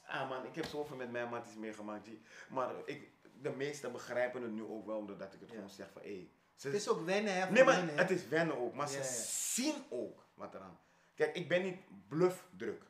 Ah 0.06 0.30
man, 0.30 0.46
ik 0.46 0.56
heb 0.56 0.66
zoveel 0.66 0.96
met 0.96 1.12
mijn 1.12 1.30
matties 1.30 1.56
meegemaakt. 1.56 2.08
G. 2.08 2.12
Maar 2.50 2.72
ik, 2.86 3.10
de 3.42 3.50
meesten 3.50 3.92
begrijpen 3.92 4.42
het 4.42 4.52
nu 4.52 4.64
ook 4.64 4.86
wel, 4.86 5.06
doordat 5.06 5.34
ik 5.34 5.40
het 5.40 5.50
Ja. 5.50 5.56
gewoon 5.56 5.70
zeg 5.70 5.92
van, 5.92 6.02
hé. 6.02 6.30
Ze- 6.56 6.68
Het 6.68 6.76
is 6.76 6.90
ook 6.90 7.06
wennen, 7.06 7.34
hè? 7.36 7.52
nee, 7.52 7.64
maar 7.64 7.76
hè? 7.88 7.92
het 7.92 8.10
is 8.10 8.28
wennen 8.28 8.58
ook, 8.58 8.74
maar 8.74 8.92
Ja, 8.92 8.98
ja. 8.98 9.04
ze 9.04 9.24
zien 9.62 9.76
ook 9.90 10.24
wat 10.34 10.54
eraan. 10.54 10.80
Kijk, 11.16 11.36
ik 11.36 11.48
ben 11.48 11.64
niet 11.64 11.78
bluff 12.08 12.46
druk. 12.58 12.82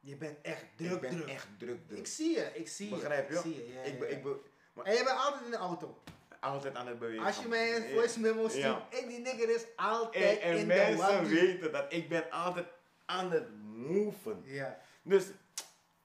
Je 0.00 0.16
bent 0.16 0.38
echt 0.42 0.64
druk, 0.76 0.90
ik 0.92 1.00
ben 1.00 1.10
druk. 1.10 1.26
echt 1.28 1.46
druk 1.58 1.86
druk. 1.88 1.98
Ik 1.98 2.06
zie 2.06 2.30
je, 2.36 2.50
ik 2.54 2.68
zie 2.68 2.88
je. 2.88 2.94
Begrijp 2.94 3.28
je? 3.30 3.34
Ik 3.34 3.40
zie 3.42 3.54
je, 3.66 3.72
ja, 3.72 3.80
ik, 3.82 4.02
ik 4.02 4.24
maar 4.72 4.84
En 4.84 4.92
je 4.94 5.04
bent 5.04 5.16
altijd 5.18 5.44
in 5.44 5.50
de 5.50 5.56
auto. 5.56 6.02
altijd 6.40 6.74
aan 6.74 6.86
het 6.86 6.98
bewegen. 6.98 7.24
Als 7.26 7.38
je 7.38 7.48
mij 7.48 7.76
een 7.76 7.90
voice 7.94 8.20
memo 8.20 8.48
stuurt, 8.48 8.94
en 9.00 9.08
die 9.08 9.18
nigger 9.18 9.48
is 9.54 9.62
En, 9.64 9.70
altijd 9.76 10.38
en 10.40 10.50
in 10.56 10.56
de 10.68 10.74
mensen 10.74 10.96
waggie. 10.96 11.40
weten 11.40 11.72
dat 11.72 11.92
ik 11.92 12.08
ben 12.08 12.30
altijd 12.30 12.66
aan 13.04 13.30
het 13.30 13.48
moven. 13.64 14.42
Ja. 14.44 14.78
Dus, 15.02 15.24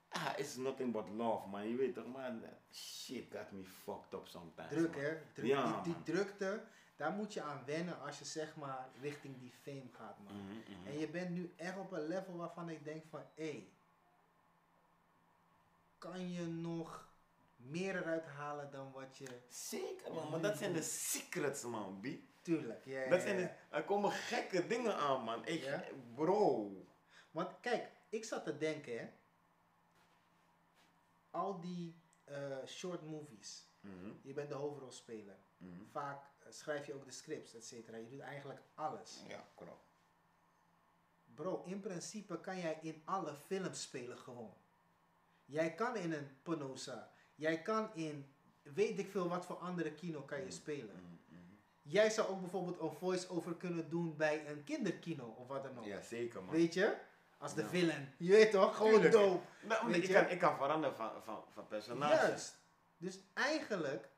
ah, 0.10 0.26
it's 0.38 0.56
nothing 0.56 0.92
but 0.92 1.04
love, 1.18 1.48
man. 1.48 1.70
Je 1.70 1.76
weet 1.76 1.94
toch, 1.94 2.08
man. 2.08 2.42
Shit 2.74 3.26
got 3.32 3.52
me 3.52 3.64
fucked 3.84 4.14
up 4.14 4.28
sometimes. 4.28 4.70
Druk, 4.70 4.92
man. 4.96 5.02
hè? 5.04 5.18
Druk, 5.34 5.46
Ja, 5.48 5.82
die, 5.82 5.94
die 6.04 6.14
drukte, 6.16 6.62
daar 7.00 7.12
moet 7.12 7.34
je 7.34 7.42
aan 7.42 7.66
wennen 7.66 8.00
als 8.00 8.20
je 8.20 8.26
zeg 8.26 8.56
maar 8.56 8.90
richting 9.02 9.40
die 9.40 9.52
fame 9.62 9.90
gaat, 9.92 10.20
man. 10.20 10.36
Mhm, 10.36 10.54
mhm. 10.54 10.88
En 10.88 11.00
je 11.00 11.08
bent 11.10 11.30
nu 11.30 11.54
echt 11.56 11.78
op 11.78 11.92
een 11.92 12.08
level 12.08 12.36
waarvan 12.36 12.70
ik 12.70 12.84
denk 12.84 13.04
van, 13.10 13.22
hé, 13.36 13.72
kan 15.98 16.32
je 16.32 16.46
nog 16.46 17.08
meer 17.56 17.96
eruit 17.96 18.26
halen 18.26 18.72
dan 18.72 18.92
wat 18.92 19.18
je... 19.18 19.40
Zeker, 19.50 20.14
man. 20.14 20.30
Maar 20.30 20.42
dat 20.42 20.58
zijn 20.58 20.74
de 20.74 20.82
secrets, 20.82 21.64
man, 21.64 22.00
B. 22.02 22.08
Tuurlijk, 22.42 22.86
ja, 22.86 23.02
ja, 23.02 23.10
Dat 23.10 23.22
zijn 23.22 23.38
de, 23.38 23.50
er 23.70 23.84
komen 23.84 24.12
gekke 24.12 24.68
dingen 24.68 24.96
aan, 24.96 25.24
man. 25.24 25.46
Ik, 25.46 25.64
Ja? 25.64 25.84
Bro. 26.16 26.72
Want 27.32 27.60
kijk, 27.60 27.92
ik 28.10 28.26
zat 28.26 28.44
te 28.44 28.58
denken, 28.58 29.00
hè. 29.00 29.10
Al 31.30 31.60
die 31.60 31.96
eh, 32.24 32.66
short 32.66 33.02
movies. 33.02 33.68
Mhm, 33.80 34.12
Je 34.22 34.34
bent 34.34 34.50
de 34.50 34.56
hoofdrolspeler. 34.56 35.38
Vaak 35.92 36.24
schrijf 36.52 36.86
je 36.86 36.94
ook 36.94 37.06
de 37.06 37.12
scripts, 37.12 37.54
et 37.56 37.66
cetera. 37.66 37.98
Je 37.98 38.08
doet 38.10 38.20
eigenlijk 38.20 38.60
alles. 38.76 39.24
Ja, 39.28 39.46
klopt. 39.56 39.88
Bro, 41.36 41.64
in 41.66 41.80
principe 41.80 42.40
kan 42.40 42.60
jij 42.60 42.80
in 42.82 43.02
alle 43.06 43.34
films 43.36 43.82
spelen 43.82 44.18
gewoon. 44.18 44.54
Jij 45.46 45.74
kan 45.76 45.96
in 45.96 46.12
een 46.14 46.38
Penosa. 46.44 47.12
Jij 47.36 47.62
kan 47.62 47.90
in 47.96 48.34
weet 48.62 49.00
ik 49.00 49.10
veel 49.12 49.28
wat 49.30 49.46
voor 49.46 49.58
andere 49.58 49.92
kino 49.94 50.22
kan 50.22 50.38
je 50.38 50.44
Mm. 50.46 50.52
spelen. 50.52 50.96
Mhm, 50.96 51.36
mhm. 51.40 51.54
Jij 51.82 52.10
zou 52.10 52.28
ook 52.28 52.40
bijvoorbeeld 52.42 52.80
een 52.80 52.92
voice-over 52.92 53.56
kunnen 53.56 53.90
doen 53.90 54.18
bij 54.18 54.48
een 54.50 54.64
kinderkino 54.64 55.26
of 55.26 55.48
wat 55.48 55.64
dan 55.64 55.80
ook. 55.80 55.86
Ja, 55.86 56.02
zeker, 56.02 56.44
man. 56.44 56.56
Weet 56.56 56.74
je? 56.74 56.98
Als 57.38 57.54
de 57.56 57.62
Ja. 57.62 57.68
villain. 57.68 58.14
Je 58.18 58.32
weet 58.32 58.52
toch? 58.52 58.76
Gewoon 58.76 58.92
Tuurlijk. 58.92 59.14
dope. 59.14 59.46
Nou, 59.62 59.94
ik, 59.94 60.14
kan, 60.14 60.30
ik 60.30 60.40
kan 60.40 60.56
veranderen 60.58 60.96
van, 60.96 61.24
van, 61.24 61.44
van 61.50 61.68
personage. 61.68 62.16
Juist. 62.28 62.58
Dus 62.98 63.20
eigenlijk, 63.34 64.10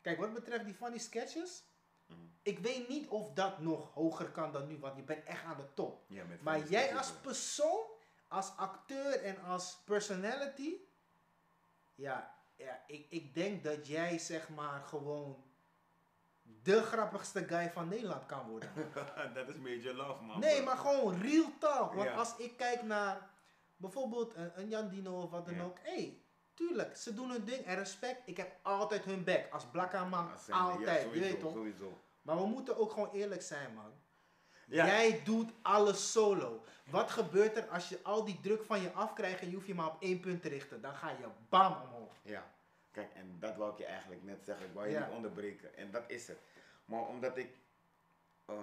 kijk 0.00 0.18
wat 0.18 0.32
betreft 0.34 0.64
die 0.64 0.74
funny 0.74 0.98
sketches. 0.98 1.64
Mhm. 2.06 2.18
Ik 2.42 2.58
weet 2.58 2.88
niet 2.88 3.08
of 3.08 3.32
dat 3.32 3.58
nog 3.58 3.92
hoger 3.94 4.30
kan 4.30 4.52
dan 4.52 4.66
nu, 4.66 4.78
want 4.78 4.96
je 4.96 5.02
bent 5.02 5.24
echt 5.24 5.44
aan 5.44 5.56
de 5.56 5.74
top. 5.74 6.04
Ja, 6.08 6.24
Maar 6.40 6.68
jij 6.68 6.96
als 6.96 7.12
persoon, 7.12 7.86
als 8.28 8.52
acteur 8.56 9.22
en 9.22 9.42
als 9.42 9.82
personality, 9.84 10.74
ja, 11.94 12.34
ja 12.56 12.82
ik, 12.86 13.06
ik 13.10 13.34
denk 13.34 13.64
dat 13.64 13.86
jij 13.86 14.18
zeg 14.18 14.48
maar 14.48 14.80
gewoon 14.82 15.44
de 16.42 16.82
grappigste 16.82 17.44
guy 17.44 17.70
van 17.70 17.88
Nederland 17.88 18.26
kan 18.26 18.48
worden. 18.48 18.70
Dat 19.34 19.48
is 19.48 19.56
major 19.56 19.94
love, 19.94 20.22
man. 20.22 20.40
nee, 20.40 20.62
maar 20.62 20.76
gewoon 20.76 21.20
real 21.20 21.50
talk. 21.58 21.92
Want 21.94 22.08
Ja. 22.08 22.14
als 22.14 22.36
ik 22.36 22.56
kijk 22.56 22.82
naar 22.82 23.30
bijvoorbeeld 23.76 24.34
een, 24.34 24.60
een 24.60 24.68
Jan 24.68 24.88
Dino 24.88 25.22
of 25.22 25.30
wat 25.30 25.46
dan 25.46 25.60
ook, 25.60 25.78
hé, 25.82 25.94
hey, 25.94 26.23
tuurlijk, 26.54 26.96
ze 26.96 27.14
doen 27.14 27.30
hun 27.30 27.44
ding 27.44 27.64
en 27.64 27.74
respect. 27.76 28.22
Ik 28.24 28.36
heb 28.36 28.56
altijd 28.62 29.04
hun 29.04 29.24
back 29.24 29.52
als 29.52 29.64
blakka 29.66 30.04
man, 30.04 30.30
ja, 30.46 30.58
altijd, 30.58 31.00
je 31.00 31.04
sowieso, 31.06 31.28
weet 31.30 31.40
toch? 31.40 31.52
Sowieso. 31.52 31.98
Maar 32.22 32.36
we 32.36 32.46
moeten 32.46 32.76
ook 32.76 32.92
gewoon 32.92 33.10
eerlijk 33.12 33.42
zijn, 33.42 33.74
man. 33.74 33.92
Ja. 34.66 34.86
Jij 34.86 35.22
doet 35.24 35.52
alles 35.62 36.12
solo. 36.12 36.64
Wat 36.90 37.10
gebeurt 37.10 37.56
er 37.56 37.68
als 37.68 37.88
je 37.88 37.98
al 38.02 38.24
die 38.24 38.40
druk 38.40 38.64
van 38.64 38.80
je 38.80 38.92
afkrijgt 38.92 39.40
en 39.40 39.48
je 39.48 39.54
hoeft 39.54 39.66
je 39.66 39.74
maar 39.74 39.86
op 39.86 40.02
één 40.02 40.20
punt 40.20 40.42
te 40.42 40.48
richten? 40.48 40.80
Dan 40.80 40.94
ga 40.94 41.10
je 41.10 41.26
bam 41.48 41.72
omhoog. 41.82 42.12
Ja, 42.22 42.52
kijk, 42.90 43.10
en 43.14 43.36
dat 43.38 43.56
wou 43.56 43.72
ik 43.72 43.78
je 43.78 43.84
eigenlijk 43.84 44.22
net 44.22 44.44
zeggen. 44.44 44.66
Ik 44.66 44.72
wou 44.74 44.88
je 44.88 44.98
niet 44.98 45.08
onderbreken. 45.14 45.76
En 45.76 45.90
dat 45.90 46.02
is 46.06 46.28
het. 46.28 46.38
Maar 46.84 47.06
omdat 47.06 47.36
ik. 47.36 47.56
eh, 48.46 48.54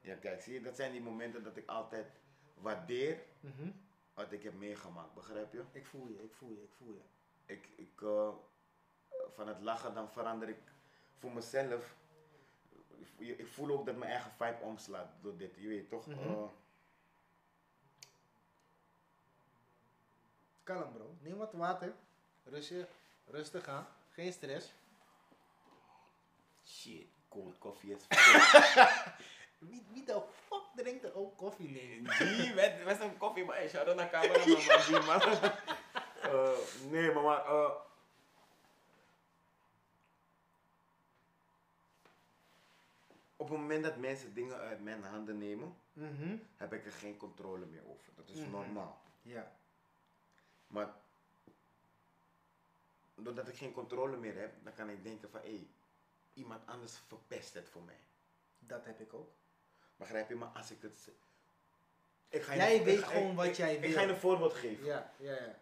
ja, 0.00 0.14
kijk, 0.14 0.42
zie 0.42 0.52
je, 0.52 0.60
dat 0.60 0.76
zijn 0.76 0.92
die 0.92 1.00
momenten 1.00 1.42
dat 1.42 1.56
ik 1.56 1.68
altijd 1.68 2.06
waardeer 2.54 3.22
Mhm. 3.40 3.70
wat 4.14 4.32
ik 4.32 4.42
heb 4.42 4.54
meegemaakt. 4.54 5.14
Begrijp 5.14 5.52
je? 5.52 5.64
Ik 5.72 5.86
voel 5.86 6.08
je, 6.08 6.22
ik 6.22 6.32
voel 6.34 6.50
je, 6.50 6.62
ik 6.62 6.72
voel 6.72 6.92
je. 6.94 7.00
Ik, 7.52 7.68
ik, 7.76 8.02
eh, 8.02 8.28
van 9.34 9.48
het 9.48 9.60
lachen 9.60 9.94
dan 9.94 10.10
verander 10.10 10.48
ik 10.48 10.58
voor 11.18 11.32
mezelf, 11.32 11.94
ik 13.16 13.46
voel 13.48 13.70
ook 13.70 13.86
dat 13.86 13.96
mijn 13.96 14.10
eigen 14.10 14.30
vibe 14.30 14.58
omslaat 14.62 15.08
door 15.22 15.36
dit, 15.36 15.54
je 15.56 15.68
weet 15.68 15.88
toch? 15.88 16.08
Eh, 16.08 16.44
Kalm 20.62 20.92
bro. 20.92 21.16
Neem 21.20 21.36
wat 21.36 21.52
water. 21.52 21.94
Rustig, 22.44 22.88
rustig 23.26 23.68
aan. 23.68 23.86
Geen 24.10 24.32
stress. 24.32 24.72
shit, 26.66 27.06
cold 27.28 27.58
koffie 27.58 27.94
is 27.94 28.06
Wie, 29.68 29.86
wie 29.92 30.04
de 30.04 30.22
fuck 30.48 30.62
drinkt 30.76 31.04
er 31.04 31.16
ook 31.16 31.36
koffie 31.36 31.68
mee? 31.70 32.02
Die 32.18 32.54
met, 32.54 32.84
met 32.84 32.98
zo'n 33.00 33.16
koffie, 33.16 33.44
maar 33.44 33.68
shout 33.68 33.86
out 33.86 33.96
naar 33.96 34.10
camera, 34.10 34.38
man, 34.46 34.64
maar 34.66 34.86
die 34.86 35.00
man. 35.00 35.20
Eh, 36.24 36.50
nee, 36.90 37.12
maar, 37.12 37.22
maar 37.22 37.44
eh, 37.46 37.70
op 43.36 43.48
het 43.48 43.58
moment 43.58 43.84
dat 43.84 43.96
mensen 43.96 44.34
dingen 44.34 44.56
uit 44.58 44.82
mijn 44.82 45.02
handen 45.02 45.38
nemen, 45.38 45.76
Mhm. 45.92 46.36
heb 46.56 46.72
ik 46.72 46.84
er 46.86 46.92
geen 46.92 47.16
controle 47.16 47.66
meer 47.66 47.82
over. 47.88 48.12
Dat 48.14 48.28
is 48.28 48.38
Mhm. 48.40 48.50
normaal. 48.50 49.00
Ja. 49.22 49.52
Maar 50.66 50.94
doordat 53.14 53.48
ik 53.48 53.56
geen 53.56 53.72
controle 53.72 54.16
meer 54.16 54.38
heb, 54.38 54.52
dan 54.64 54.74
kan 54.74 54.88
ik 54.90 55.02
denken 55.02 55.30
van, 55.30 55.40
hé, 55.40 55.66
iemand 56.34 56.66
anders 56.66 56.98
verpest 57.06 57.54
het 57.54 57.68
voor 57.68 57.82
mij. 57.82 57.98
Dat 58.58 58.84
heb 58.84 59.00
ik 59.00 59.14
ook. 59.14 59.30
Begrijp 60.04 60.28
je? 60.28 60.34
Maar 60.34 60.48
als 60.48 60.70
ik 60.70 60.82
het... 60.82 61.08
Ik 62.28 62.42
ga 62.42 62.52
je 62.52 62.58
Jij 62.58 62.74
ik 62.76 62.84
weet 62.84 62.98
ga- 62.98 63.06
gewoon 63.06 63.30
ik- 63.30 63.36
wat 63.36 63.44
ik- 63.46 63.54
jij 63.54 63.74
Ik 63.74 63.80
wil. 63.80 63.92
ga 63.92 64.00
je 64.00 64.08
een 64.08 64.16
voorbeeld 64.16 64.54
geven. 64.54 64.84
Ja, 64.84 65.12
ja, 65.18 65.32
ja. 65.32 65.58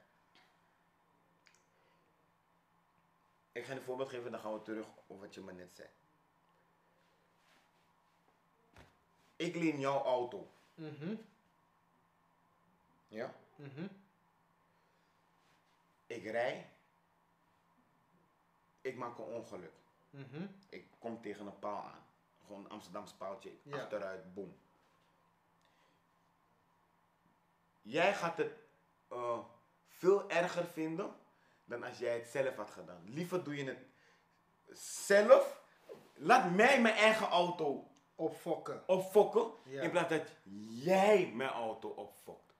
Ik 3.52 3.64
ga 3.64 3.72
je 3.72 3.78
een 3.78 3.84
voorbeeld 3.84 4.08
geven 4.08 4.24
en 4.26 4.32
dan 4.32 4.40
gaan 4.40 4.52
we 4.52 4.62
terug 4.62 4.86
op 5.06 5.20
wat 5.20 5.34
je 5.34 5.40
me 5.40 5.52
net 5.52 5.74
zei. 5.74 5.88
Ik 9.36 9.54
leen 9.54 9.80
jouw 9.80 10.02
auto. 10.04 10.50
Mhm. 10.74 11.14
Ja? 13.08 13.34
Mhm. 13.56 13.86
Ik 16.06 16.24
rij. 16.24 16.70
Ik 18.80 18.96
maak 18.96 19.18
een 19.18 19.24
ongeluk. 19.24 19.72
Mhm. 20.10 20.46
Ik 20.68 20.86
kom 20.98 21.22
tegen 21.22 21.46
een 21.46 21.58
paal 21.58 21.82
aan. 21.82 22.04
Gewoon 22.46 22.68
Amsterdamse 22.68 23.16
paaltje. 23.16 23.50
Ja. 23.62 23.76
Achteruit, 23.76 24.34
boom. 24.34 24.56
Jij 27.82 28.14
gaat 28.14 28.36
het 28.36 28.52
eh, 29.08 29.38
veel 29.86 30.30
erger 30.30 30.64
vinden 30.64 31.14
dan 31.64 31.82
als 31.82 31.98
jij 31.98 32.14
het 32.14 32.26
zelf 32.26 32.56
had 32.56 32.70
gedaan. 32.70 33.02
Liever 33.04 33.44
doe 33.44 33.56
je 33.56 33.64
het 33.64 33.86
zelf. 34.78 35.60
Laat 36.14 36.50
mij 36.50 36.80
mijn 36.80 36.94
eigen 36.94 37.26
auto 37.26 37.90
Opfokken. 38.14 38.82
opfokken. 38.86 39.52
Ja. 39.64 39.82
In 39.82 39.90
plaats 39.90 40.08
dat 40.08 40.28
jij 40.84 41.32
mijn 41.34 41.50
auto 41.50 41.88
opfokt. 41.88 42.52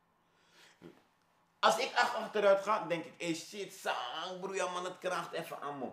Als 1.59 1.78
ik 1.78 1.93
achteruit 1.95 2.61
ga, 2.61 2.87
denk 2.87 3.05
ik, 3.05 3.12
hey 3.18 3.35
shit, 3.35 3.72
sang, 3.72 4.41
broer, 4.41 4.55
ja 4.55 4.70
man, 4.72 4.85
het 4.85 4.99
kraagt 4.99 5.33
even 5.33 5.61
aan 5.61 5.78
me. 5.78 5.91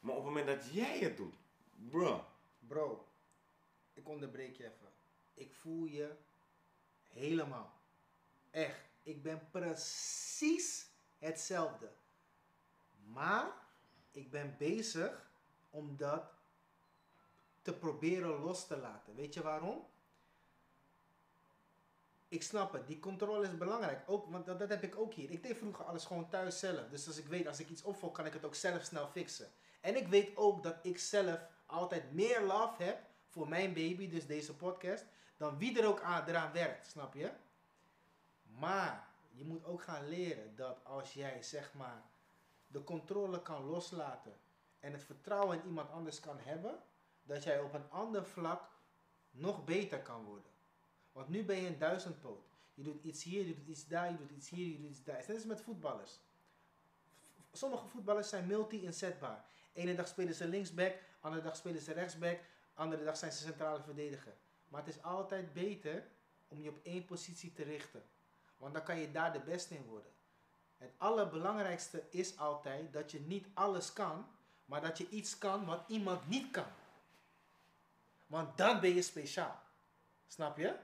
Maar 0.00 0.14
op 0.16 0.24
het 0.24 0.34
moment 0.34 0.46
dat 0.46 0.72
jij 0.72 0.98
het 0.98 1.16
doet, 1.16 1.34
bro. 1.90 2.24
Bro, 2.58 3.08
ik 3.92 4.08
onderbreek 4.08 4.56
je 4.56 4.64
even. 4.64 4.92
Ik 5.34 5.54
voel 5.54 5.84
je 5.84 6.16
helemaal. 7.08 7.80
Echt. 8.50 8.88
Ik 9.02 9.22
ben 9.22 9.50
precies 9.50 10.90
hetzelfde. 11.18 11.90
Maar 13.04 13.52
ik 14.10 14.30
ben 14.30 14.54
bezig 14.58 15.30
om 15.70 15.96
dat 15.96 16.22
te 17.62 17.72
proberen 17.72 18.40
los 18.40 18.66
te 18.66 18.76
laten. 18.76 19.14
Weet 19.14 19.34
je 19.34 19.42
waarom? 19.42 19.86
Ik 22.28 22.42
snap 22.42 22.72
het, 22.72 22.86
die 22.86 22.98
controle 22.98 23.46
is 23.46 23.56
belangrijk. 23.56 24.02
Ook, 24.06 24.30
want 24.30 24.46
dat, 24.46 24.68
heb 24.68 24.82
ik 24.82 24.96
ook 24.96 25.14
hier. 25.14 25.30
Ik 25.30 25.42
deed 25.42 25.56
vroeger 25.56 25.84
alles 25.84 26.04
gewoon 26.04 26.28
thuis 26.28 26.58
zelf. 26.58 26.88
Dus 26.88 27.06
als 27.06 27.16
ik 27.16 27.26
weet, 27.26 27.46
als 27.46 27.60
ik 27.60 27.68
iets 27.68 27.82
opvolg, 27.82 28.12
kan 28.12 28.26
ik 28.26 28.32
het 28.32 28.44
ook 28.44 28.54
zelf 28.54 28.82
snel 28.82 29.08
fixen. 29.08 29.48
En 29.80 29.96
ik 29.96 30.08
weet 30.08 30.36
ook 30.36 30.62
dat 30.62 30.76
ik 30.82 30.98
zelf 30.98 31.40
altijd 31.66 32.12
meer 32.12 32.42
love 32.42 32.82
heb 32.82 33.09
voor 33.30 33.48
mijn 33.48 33.72
baby, 33.72 34.08
dus 34.08 34.26
deze 34.26 34.56
podcast, 34.56 35.04
dan 35.36 35.58
wie 35.58 35.80
er 35.80 35.86
ook 35.86 36.00
aan, 36.00 36.26
eraan 36.26 36.52
werkt, 36.52 36.86
snap 36.86 37.14
je? 37.14 37.30
Maar 38.42 39.08
je 39.30 39.44
moet 39.44 39.64
ook 39.64 39.82
gaan 39.82 40.08
leren 40.08 40.56
dat 40.56 40.84
als 40.84 41.12
jij 41.12 41.42
zeg 41.42 41.74
maar 41.74 42.02
de 42.66 42.84
controle 42.84 43.42
kan 43.42 43.64
loslaten 43.64 44.36
en 44.80 44.92
het 44.92 45.04
vertrouwen 45.04 45.58
in 45.58 45.66
iemand 45.66 45.90
anders 45.90 46.20
kan 46.20 46.38
hebben, 46.38 46.78
dat 47.22 47.42
jij 47.42 47.60
op 47.60 47.74
een 47.74 47.90
ander 47.90 48.24
vlak 48.24 48.68
nog 49.30 49.64
beter 49.64 50.00
kan 50.00 50.24
worden. 50.24 50.50
Want 51.12 51.28
nu 51.28 51.44
ben 51.44 51.56
je 51.56 51.66
een 51.66 51.78
duizendpoot. 51.78 52.48
Je 52.74 52.82
doet 52.82 53.04
iets 53.04 53.22
hier, 53.22 53.46
je 53.46 53.54
doet 53.54 53.68
iets 53.68 53.86
daar, 53.86 54.10
je 54.10 54.16
doet 54.16 54.30
iets 54.30 54.48
hier, 54.48 54.66
je 54.66 54.80
doet 54.80 54.90
iets 54.90 55.04
daar. 55.04 55.16
Net 55.16 55.30
als 55.30 55.44
met 55.44 55.60
voetballers. 55.60 56.18
Sommige 57.52 57.86
voetballers 57.86 58.28
zijn 58.28 58.46
multi-inzetbaar. 58.46 59.44
Ene 59.72 59.94
dag 59.94 60.08
spelen 60.08 60.34
ze 60.34 60.48
linksback, 60.48 60.94
andere 61.20 61.42
dag 61.42 61.56
spelen 61.56 61.80
ze 61.80 61.92
rechtsback, 61.92 62.40
andere 62.80 63.04
dag 63.04 63.16
zijn 63.16 63.32
ze 63.32 63.42
centrale 63.42 63.82
verdediger. 63.82 64.34
Maar 64.68 64.84
het 64.84 64.94
is 64.94 65.02
altijd 65.02 65.52
beter 65.52 66.06
om 66.48 66.62
je 66.62 66.68
op 66.68 66.80
één 66.82 67.04
positie 67.04 67.52
te 67.52 67.62
richten. 67.62 68.02
Want 68.56 68.74
dan 68.74 68.82
kan 68.82 68.98
je 68.98 69.10
daar 69.10 69.32
de 69.32 69.40
beste 69.40 69.74
in 69.74 69.84
worden. 69.84 70.12
Het 70.76 70.92
allerbelangrijkste 70.96 72.02
is 72.10 72.38
altijd 72.38 72.92
dat 72.92 73.10
je 73.10 73.20
niet 73.20 73.46
alles 73.54 73.92
kan, 73.92 74.26
maar 74.64 74.80
dat 74.80 74.98
je 74.98 75.08
iets 75.08 75.38
kan 75.38 75.64
wat 75.64 75.84
iemand 75.86 76.28
niet 76.28 76.50
kan. 76.50 76.66
Want 78.26 78.56
dan 78.56 78.80
ben 78.80 78.94
je 78.94 79.02
speciaal. 79.02 79.60
Snap 80.26 80.56
je? 80.56 80.76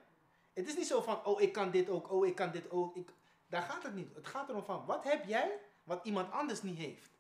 Het 0.53 0.67
is 0.67 0.77
niet 0.77 0.87
zo 0.87 1.01
van, 1.01 1.25
oh 1.25 1.41
ik 1.41 1.53
kan 1.53 1.71
dit 1.71 1.89
ook, 1.89 2.11
oh 2.11 2.27
ik 2.27 2.35
kan 2.35 2.51
dit 2.51 2.71
ook. 2.71 2.97
Ik, 2.97 3.09
daar 3.47 3.63
gaat 3.63 3.83
het 3.83 3.95
niet. 3.95 4.15
Het 4.15 4.27
gaat 4.27 4.49
erom 4.49 4.65
van, 4.65 4.87
wat 4.87 5.05
heb 5.05 5.25
jij 5.25 5.59
wat 5.85 6.05
iemand 6.05 6.33
anders 6.33 6.63
niet 6.63 6.79
heeft? 6.79 7.11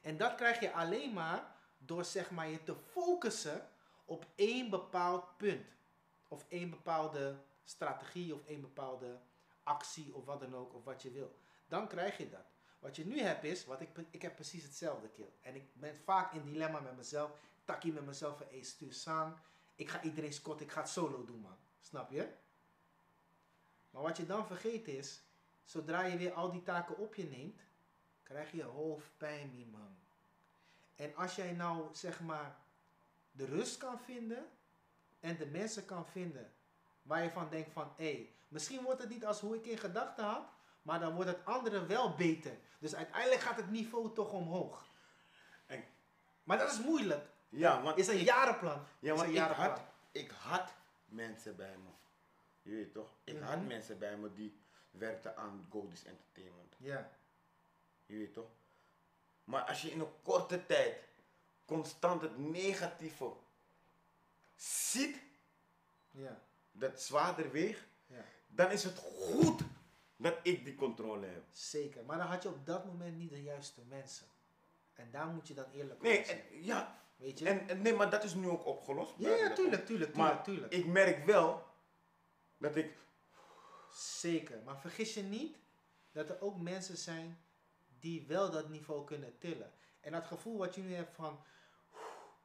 En 0.00 0.16
dat 0.16 0.34
krijg 0.34 0.60
je 0.60 0.72
alleen 0.72 1.12
maar 1.12 1.56
door 1.78 2.04
zeg 2.04 2.30
maar 2.30 2.48
je 2.48 2.62
te 2.62 2.74
focussen 2.74 3.69
op 4.10 4.26
één 4.34 4.70
bepaald 4.70 5.36
punt. 5.36 5.66
Of 6.28 6.44
één 6.48 6.70
bepaalde 6.70 7.36
strategie 7.64 8.34
of 8.34 8.46
één 8.46 8.60
bepaalde 8.60 9.18
actie 9.62 10.14
of 10.14 10.24
wat 10.24 10.40
dan 10.40 10.54
ook, 10.54 10.74
of 10.74 10.84
wat 10.84 11.02
je 11.02 11.10
wil. 11.10 11.36
Dan 11.68 11.88
krijg 11.88 12.16
je 12.16 12.28
dat. 12.28 12.46
Wat 12.78 12.96
je 12.96 13.06
nu 13.06 13.20
hebt 13.20 13.44
is, 13.44 13.64
wat 13.64 13.80
ik, 13.80 13.88
ik 14.10 14.22
heb 14.22 14.34
precies 14.34 14.62
hetzelfde 14.62 15.08
kill. 15.08 15.32
En 15.40 15.54
ik 15.54 15.74
ben 15.74 15.96
vaak 15.96 16.32
in 16.32 16.44
dilemma 16.44 16.80
met 16.80 16.96
mezelf. 16.96 17.30
Takkie 17.64 17.92
met 17.92 18.06
mezelf 18.06 18.36
van, 18.36 18.46
hey, 18.50 18.62
stuur 18.62 18.92
sang. 18.92 19.36
Ik 19.74 19.88
ga 19.88 20.02
iedereen 20.02 20.32
scotten, 20.32 20.66
ik 20.66 20.72
ga 20.72 20.80
het 20.80 20.90
solo 20.90 21.24
doen 21.24 21.40
man. 21.40 21.56
Snap 21.80 22.10
je? 22.10 22.28
Maar 23.90 24.02
wat 24.02 24.16
je 24.16 24.26
dan 24.26 24.46
vergeet 24.46 24.88
is, 24.88 25.22
zodra 25.64 26.02
je 26.04 26.16
weer 26.16 26.32
al 26.32 26.50
die 26.50 26.62
taken 26.62 26.96
op 26.96 27.14
je 27.14 27.24
neemt, 27.24 27.60
krijg 28.22 28.52
je 28.52 28.62
hoofdpijn, 28.62 29.68
man. 29.70 29.96
En 30.94 31.16
als 31.16 31.36
jij 31.36 31.52
nou, 31.52 31.88
zeg 31.92 32.20
maar, 32.20 32.59
de 33.32 33.44
rust 33.44 33.76
kan 33.76 34.00
vinden 34.00 34.48
en 35.20 35.36
de 35.36 35.46
mensen 35.46 35.84
kan 35.84 36.06
vinden 36.06 36.52
waar 37.02 37.22
je 37.22 37.30
van 37.30 37.48
denkt 37.50 37.72
van, 37.72 37.92
hé, 37.96 38.34
misschien 38.48 38.82
wordt 38.82 39.00
het 39.00 39.08
niet 39.10 39.24
als 39.26 39.40
hoe 39.40 39.56
ik 39.56 39.66
in 39.66 39.78
gedachten 39.78 40.24
had, 40.24 40.48
maar 40.82 41.00
dan 41.00 41.14
wordt 41.14 41.30
het 41.30 41.44
andere 41.44 41.86
wel 41.86 42.14
beter. 42.14 42.56
Dus 42.78 42.94
uiteindelijk 42.94 43.40
gaat 43.40 43.56
het 43.56 43.70
niveau 43.70 44.14
toch 44.14 44.32
omhoog. 44.32 44.84
En- 45.66 45.84
maar 46.42 46.58
dat 46.58 46.72
is 46.72 46.80
moeilijk. 46.80 47.28
Ja, 47.48 47.82
want 47.82 47.98
Is 47.98 48.06
een 48.08 48.18
ik- 48.18 48.24
jarenplan. 48.26 48.84
Ja, 48.98 49.12
een 49.14 49.30
ik 49.34 49.38
had, 49.38 49.80
ik 50.12 50.30
had 50.30 50.72
mensen 51.04 51.56
bij 51.56 51.76
me. 51.76 51.90
Je 52.62 52.70
weet 52.70 52.92
toch? 52.92 53.08
Ik 53.24 53.40
had 53.40 53.56
Mhm. 53.56 53.66
mensen 53.66 53.98
bij 53.98 54.16
me 54.16 54.32
die 54.32 54.60
werkten 54.90 55.36
aan 55.36 55.66
Goldies 55.70 56.04
Entertainment. 56.04 56.74
Ja, 56.78 57.10
Je 58.06 58.16
weet 58.16 58.32
toch? 58.32 58.48
Maar 59.44 59.62
als 59.62 59.82
je 59.82 59.90
in 59.90 60.00
een 60.00 60.12
korte 60.22 60.66
tijd 60.66 60.96
constant 61.70 62.22
het 62.22 62.38
negatieve 62.38 63.32
ziet, 64.56 65.16
ja, 66.10 66.40
dat 66.72 67.00
zwaarder 67.02 67.50
weegt, 67.52 67.82
ja. 68.06 68.24
dan 68.48 68.70
is 68.70 68.84
het 68.84 68.98
goed 68.98 69.62
dat 70.16 70.34
ik 70.42 70.64
die 70.64 70.74
controle 70.74 71.26
heb. 71.26 71.42
Zeker. 71.50 72.04
Maar 72.04 72.18
dan 72.18 72.26
had 72.26 72.42
je 72.42 72.48
op 72.48 72.66
dat 72.66 72.84
moment 72.84 73.16
niet 73.16 73.30
de 73.30 73.42
juiste 73.42 73.80
mensen. 73.88 74.26
En 74.94 75.10
daar 75.10 75.26
moet 75.26 75.48
je 75.48 75.54
dan 75.54 75.70
eerlijk 75.72 76.02
Nee, 76.02 76.12
over 76.12 76.26
zijn. 76.26 76.40
en, 76.50 76.64
ja, 76.64 76.98
Weet 77.16 77.38
je? 77.38 77.48
en, 77.48 77.68
en 77.68 77.82
nee, 77.82 77.94
maar 77.94 78.10
dat 78.10 78.24
is 78.24 78.34
nu 78.34 78.48
ook 78.48 78.66
opgelost. 78.66 79.14
ja, 79.18 79.34
ja, 79.34 79.52
tuurlijk, 79.54 79.86
tuurlijk, 79.86 80.14
Maar 80.14 80.42
tuurlijk, 80.42 80.70
tuurlijk. 80.70 80.88
ik 80.88 80.92
merk 80.94 81.24
wel 81.24 81.66
dat 82.58 82.76
ik 82.76 82.98
Zeker. 83.94 84.62
Maar 84.64 84.78
vergis 84.80 85.14
je 85.14 85.22
niet 85.22 85.56
dat 86.12 86.30
er 86.30 86.40
ook 86.40 86.60
mensen 86.60 86.96
zijn 86.96 87.38
die 87.98 88.26
wel 88.26 88.50
dat 88.50 88.68
niveau 88.68 89.04
kunnen 89.04 89.38
tillen. 89.38 89.72
En 90.00 90.12
dat 90.12 90.26
gevoel 90.26 90.58
wat 90.58 90.74
je 90.74 90.80
nu 90.80 90.94
hebt 90.94 91.14
van, 91.14 91.40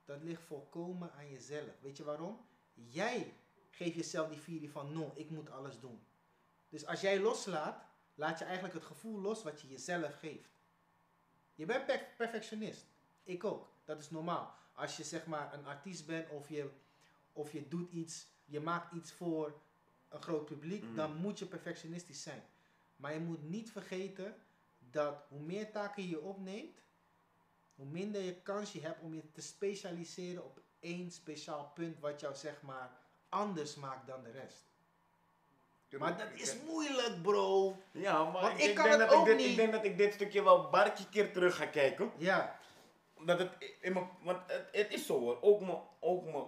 dat 0.06 0.24
ligt 0.24 0.42
volkomen 0.42 1.12
aan 1.14 1.30
jezelf. 1.30 1.80
Weet 1.82 1.98
je 1.98 2.04
waarom? 2.04 2.46
Jij 2.74 3.34
geeft 3.70 3.96
jezelf 3.96 4.30
die 4.30 4.40
virie 4.40 4.72
van, 4.72 4.94
no, 4.94 5.12
ik 5.16 5.30
moet 5.30 5.50
alles 5.50 5.80
doen. 5.80 6.00
Dus 6.70 6.86
als 6.86 7.02
jij 7.02 7.20
loslaat, 7.20 7.86
laat 8.16 8.40
je 8.40 8.46
eigenlijk 8.46 8.74
het 8.74 8.84
gevoel 8.86 9.20
los 9.20 9.44
wat 9.44 9.62
je 9.62 9.68
jezelf 9.68 10.20
geeft. 10.20 10.50
Je 11.56 11.66
bent 11.66 11.86
per- 11.86 12.08
perfectionist. 12.18 12.86
Ik 13.24 13.44
ook. 13.44 13.68
Dat 13.86 14.00
is 14.00 14.10
normaal. 14.10 14.56
als 14.78 14.98
je 14.98 15.04
zeg 15.04 15.26
maar 15.26 15.54
een 15.54 15.66
artiest 15.66 16.06
bent 16.06 16.30
of 16.30 16.50
je, 16.50 16.70
of 17.34 17.52
je 17.52 17.68
doet 17.68 17.92
iets, 17.92 18.28
je 18.46 18.60
maakt 18.60 18.94
iets 18.94 19.12
voor 19.12 19.62
een 20.10 20.22
groot 20.22 20.46
publiek, 20.46 20.84
Mhm. 20.84 20.96
dan 20.96 21.16
moet 21.16 21.40
je 21.40 21.46
perfectionistisch 21.46 22.22
zijn. 22.24 22.44
Maar 22.96 23.14
je 23.14 23.20
moet 23.20 23.44
niet 23.44 23.72
vergeten 23.72 24.36
dat 24.80 25.24
hoe 25.30 25.40
meer 25.40 25.72
taken 25.72 26.08
je 26.08 26.22
opneemt, 26.22 26.82
hoe 27.76 27.86
minder 27.86 28.22
je 28.22 28.42
kans 28.42 28.72
je 28.72 28.82
hebt 28.82 29.02
om 29.02 29.14
je 29.14 29.32
te 29.32 29.42
specialiseren 29.42 30.44
op 30.46 30.62
één 30.80 31.12
speciaal 31.12 31.72
punt 31.74 32.00
wat 32.00 32.20
jou 32.20 32.36
zeg 32.36 32.62
maar 32.62 32.92
anders 33.30 33.76
maakt 33.76 34.08
dan 34.08 34.24
de 34.24 34.32
rest. 34.32 34.64
Maar 36.00 36.18
dat 36.18 36.28
is 36.34 36.56
moeilijk, 36.66 37.22
bro. 37.22 37.76
Ja, 37.92 38.24
maar 38.24 38.42
Want 38.42 38.60
ik, 38.60 38.70
ik 38.70 38.76
kan 38.76 38.84
denk 38.90 39.00
het 39.00 39.10
dat 39.10 39.20
ook 39.20 39.28
ik, 39.28 39.32
dit, 39.38 39.38
niet. 39.42 39.50
ik 39.50 39.56
denk 39.56 39.72
dat 39.72 39.86
ik 39.86 39.98
dit 39.98 40.14
stukje 40.14 40.44
wel 40.44 40.64
een 40.66 40.72
barkje 40.72 41.10
keer 41.10 41.34
terug 41.34 41.56
ga 41.56 41.66
kijken. 41.66 42.12
Ja, 42.18 42.60
Dat 43.26 43.40
het 43.40 43.52
in 43.82 43.94
mijn, 43.94 44.10
want 44.22 44.52
het, 44.52 44.68
het 44.72 44.94
is 44.94 45.06
zo 45.06 45.20
hoor. 45.20 45.42
Ook 45.42 45.60
mijn, 45.62 45.80
ook 46.00 46.24
mijn, 46.24 46.46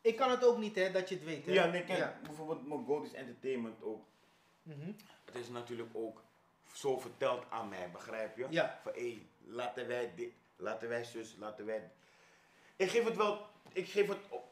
ik 0.00 0.16
kan 0.16 0.30
het 0.30 0.44
ook 0.44 0.58
niet, 0.58 0.74
hè, 0.74 0.90
dat 0.90 1.08
je 1.08 1.14
het 1.14 1.24
weet. 1.24 1.46
Hè? 1.46 1.52
ja, 1.52 1.66
nee, 1.66 1.84
kijk, 1.84 1.98
Ja. 1.98 2.18
bijvoorbeeld 2.22 2.66
mijn 2.66 2.84
Goldies 2.84 3.12
Entertainment 3.12 3.82
ook. 3.82 4.04
Mhm. 4.62 4.92
Het 5.24 5.34
is 5.34 5.48
natuurlijk 5.48 5.90
ook 5.92 6.22
zo 6.72 6.98
verteld 6.98 7.50
aan 7.50 7.68
mij, 7.68 7.90
begrijp 7.90 8.36
je? 8.36 8.46
Ja. 8.50 8.80
Van 8.82 8.92
hé, 8.92 9.26
laten 9.48 9.86
wij 9.86 10.14
dit, 10.14 10.32
laten 10.56 10.88
wij 10.88 11.04
zus, 11.04 11.36
laten 11.38 11.66
wij. 11.66 11.90
Ik 12.76 12.90
geef 12.90 13.04
het 13.04 13.16
wel, 13.16 13.46
ik 13.72 13.88
geef 13.88 14.08
het 14.08 14.18
op, 14.28 14.44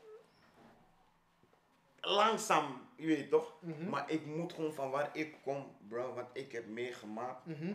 langzaam, 2.01 2.89
je 2.97 3.07
weet 3.07 3.31
toch? 3.31 3.53
Mhm. 3.61 3.89
Maar 3.89 4.11
ik 4.11 4.27
moet 4.27 4.53
gewoon 4.53 4.75
van 4.75 4.91
waar 4.91 5.11
ik 5.13 5.37
kom, 5.43 5.77
bro, 5.89 6.15
wat 6.15 6.31
ik 6.33 6.53
heb 6.53 6.67
meegemaakt. 6.67 7.47
Mhm. 7.47 7.73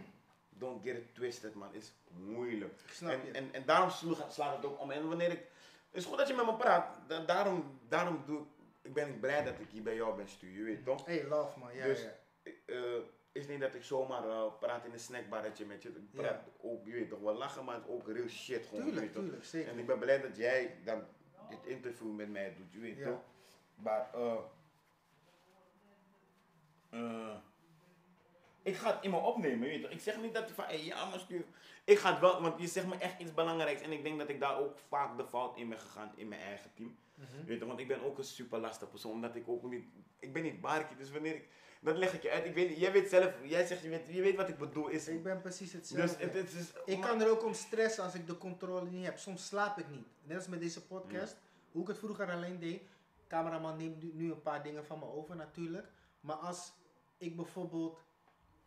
Don't 0.49 0.83
get 0.83 0.95
it 0.95 1.15
twisted, 1.15 1.53
man. 1.55 1.73
is 1.73 1.93
moeilijk. 2.09 2.79
Snap 2.91 3.11
en, 3.11 3.25
je. 3.25 3.31
en, 3.31 3.53
en 3.53 3.65
daarom 3.65 3.89
slaat 4.29 4.55
het 4.55 4.65
ook 4.65 4.79
om. 4.79 4.91
En 4.91 5.07
wanneer 5.07 5.31
ik. 5.31 5.39
Het 5.89 6.01
is 6.01 6.05
goed 6.05 6.17
dat 6.17 6.27
je 6.27 6.33
met 6.33 6.45
me 6.45 6.55
praat. 6.55 6.87
Da- 7.07 7.25
daarom, 7.25 7.79
daarom 7.87 8.23
doe 8.25 8.39
ik. 8.39 8.45
Ik 8.81 8.93
ben 8.93 9.19
blij 9.19 9.43
dat 9.43 9.59
ik 9.59 9.69
hier 9.69 9.83
bij 9.83 9.95
jou 9.95 10.15
ben, 10.15 10.27
Stu. 10.29 10.57
Je 10.57 10.63
weet 10.63 10.83
toch? 10.85 11.05
Hey, 11.05 11.23
love 11.27 11.59
man, 11.59 11.75
ja, 11.75 11.85
Dus- 11.85 12.01
ja. 12.01 12.51
Eh, 12.65 12.81
is 13.31 13.47
niet 13.47 13.59
dat 13.59 13.73
ik 13.75 13.83
zomaar 13.83 14.29
eh, 14.29 14.45
praat 14.59 14.85
in 14.85 14.93
een 14.93 14.99
snackbarretje 14.99 15.65
met 15.65 15.81
je. 15.83 15.89
Ik 15.89 15.95
Ja. 16.11 16.21
praat 16.21 16.43
ook, 16.61 16.85
je 16.85 16.91
weet 16.91 17.09
toch, 17.09 17.19
wel 17.19 17.33
lachen, 17.33 17.65
maar 17.65 17.75
het 17.75 17.83
is 17.83 17.89
ook 17.89 18.07
real 18.07 18.27
shit 18.27 18.65
gewoon. 18.65 18.83
Tuurlijk, 18.83 19.11
tuurlijk, 19.13 19.43
zeker. 19.45 19.71
En 19.71 19.79
ik 19.79 19.85
ben 19.85 19.99
blij 19.99 20.21
dat 20.21 20.37
jij 20.37 20.77
dan 20.83 21.03
dit 21.49 21.65
interview 21.65 22.11
met 22.15 22.29
mij 22.29 22.53
doet, 22.57 22.73
je 22.73 22.79
weet 22.79 22.97
Ja. 22.97 23.05
toch? 23.05 23.21
Maar, 23.75 24.09
eh. 24.13 24.37
eh, 26.89 27.35
ik 28.63 28.75
ga 28.75 28.93
het 28.95 29.03
in 29.03 29.09
me 29.09 29.17
opnemen, 29.17 29.59
je 29.67 29.73
weet 29.73 29.81
toch? 29.81 29.91
Ik 29.91 29.99
zeg 29.99 30.21
niet 30.21 30.33
dat 30.33 30.51
van, 30.51 30.63
hey, 30.65 30.83
ja, 30.83 31.09
maar 31.09 31.19
stuur. 31.19 31.43
Ik 31.83 31.97
ga 31.97 32.11
het 32.11 32.19
wel, 32.19 32.41
want 32.41 32.59
je 32.61 32.67
zegt 32.67 32.87
me 32.87 32.95
echt 32.97 33.19
iets 33.19 33.33
belangrijks. 33.33 33.81
En 33.81 33.91
ik 33.91 34.03
denk 34.03 34.19
dat 34.19 34.29
ik 34.29 34.39
daar 34.39 34.57
ook 34.59 34.77
vaak 34.87 35.17
de 35.17 35.25
fout 35.25 35.57
in 35.57 35.69
ben 35.69 35.79
gegaan 35.79 36.11
in 36.15 36.27
mijn 36.27 36.41
eigen 36.41 36.71
team. 36.73 36.97
Mhm. 37.15 37.37
Je 37.37 37.45
weet 37.45 37.59
toch, 37.59 37.67
want 37.67 37.79
ik 37.79 37.87
ben 37.87 38.01
ook 38.03 38.17
een 38.17 38.23
super 38.23 38.59
lastig 38.59 38.89
persoon, 38.89 39.11
omdat 39.11 39.35
ik 39.35 39.47
ook 39.47 39.63
niet, 39.63 39.85
ik 40.19 40.33
ben 40.33 40.43
niet 40.43 40.61
barkie, 40.61 40.97
dus 40.97 41.11
wanneer 41.11 41.35
ik, 41.35 41.47
dat 41.83 41.97
leg 41.97 42.13
ik 42.13 42.21
je 42.21 42.29
uit. 42.31 42.45
Ik 42.45 42.53
weet, 42.53 42.77
jij 42.77 42.91
weet 42.91 43.09
zelf, 43.09 43.33
jij 43.43 43.65
zegt, 43.65 43.81
je 43.81 43.89
weet, 43.89 44.01
je 44.07 44.21
weet 44.21 44.35
wat 44.35 44.49
ik 44.49 44.57
bedoel. 44.57 44.87
Is, 44.87 45.07
Ik 45.07 45.23
ben 45.23 45.41
precies 45.41 45.71
dus 45.71 45.79
hetzelfde. 45.79 46.23
het, 46.23 46.33
het 46.33 46.53
is, 46.53 46.71
ik 46.85 46.97
maar- 46.97 47.07
kan 47.07 47.21
er 47.21 47.29
ook 47.29 47.43
om 47.45 47.53
stressen 47.53 48.03
als 48.03 48.13
ik 48.13 48.27
de 48.27 48.37
controle 48.37 48.89
niet 48.89 49.05
heb. 49.05 49.17
Soms 49.17 49.45
slaap 49.45 49.77
ik 49.77 49.89
niet. 49.89 50.05
Net 50.23 50.37
als 50.37 50.47
met 50.47 50.59
deze 50.59 50.85
podcast. 50.85 51.35
Hoe 51.71 51.81
ik 51.81 51.87
het 51.87 51.97
vroeger 51.97 52.31
alleen 52.31 52.59
deed. 52.59 52.81
Cameraman 53.27 53.77
neemt 53.77 54.13
nu- 54.13 54.31
een 54.31 54.41
paar 54.41 54.63
dingen 54.63 54.85
van 54.85 54.99
me 54.99 55.05
over 55.05 55.35
natuurlijk. 55.35 55.87
Maar 56.19 56.35
als 56.35 56.71
ik 57.17 57.35
bijvoorbeeld 57.35 57.99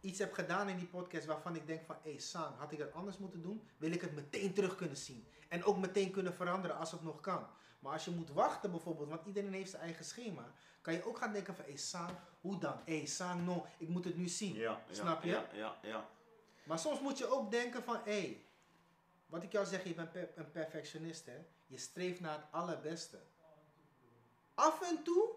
iets 0.01 0.19
heb 0.19 0.33
gedaan 0.33 0.69
in 0.69 0.77
die 0.77 0.87
podcast 0.87 1.27
waarvan 1.27 1.57
ik 1.57 1.67
denk 1.67 1.85
van... 1.85 1.97
Hé 2.03 2.17
hey, 2.33 2.43
had 2.59 2.73
ik 2.73 2.79
dat 2.79 2.93
anders 2.93 3.19
moeten 3.19 3.43
doen? 3.43 3.62
Wil 3.77 3.93
ik 3.93 4.01
het 4.01 4.15
meteen 4.15 4.53
terug 4.55 4.77
kunnen 4.77 4.97
zien. 4.97 5.27
En 5.49 5.65
ook 5.65 5.79
meteen 5.79 6.11
kunnen 6.11 6.35
veranderen 6.35 6.77
als 6.77 6.91
het 6.91 7.03
nog 7.03 7.21
kan. 7.21 7.47
Maar 7.79 7.93
als 7.93 8.05
je 8.05 8.11
moet 8.11 8.31
wachten 8.31 8.71
bijvoorbeeld, 8.71 9.09
want 9.09 9.27
iedereen 9.27 9.53
heeft 9.53 9.71
zijn 9.71 9.83
eigen 9.83 10.05
schema. 10.05 10.53
Kan 10.85 10.95
je 10.95 11.05
ook 11.05 11.18
gaan 11.18 11.32
denken 11.32 11.55
van... 11.55 11.64
Hé 11.64 11.70
hey, 11.70 11.80
San, 11.80 12.09
hoe 12.41 12.59
dan? 12.59 12.80
Hé 12.85 13.05
hey, 13.16 13.35
no, 13.35 13.66
ik 13.78 13.89
moet 13.89 14.05
het 14.05 14.16
nu 14.16 14.28
zien. 14.28 14.55
ja, 14.55 14.85
Snap 14.91 15.22
je? 15.22 15.30
Ja, 15.30 15.47
ja, 15.53 15.76
ja. 15.82 16.09
Maar 16.64 16.78
soms 16.78 17.01
moet 17.01 17.18
je 17.18 17.26
ook 17.26 17.51
denken 17.51 17.82
van, 17.82 17.97
hé, 18.05 18.20
hey, 18.20 18.45
wat 19.26 19.43
ik 19.43 19.53
jou 19.53 19.66
zeg, 19.66 19.85
je 19.85 19.95
bent 19.95 20.12
per- 20.12 20.32
een 20.35 20.51
perfectionist, 20.51 21.26
hè. 21.26 21.47
Je 21.66 21.78
streeft 21.78 22.20
naar 22.20 22.37
het 22.37 22.45
allerbeste. 22.51 23.18
Af 24.55 24.91
en 24.91 25.03
toe, 25.03 25.30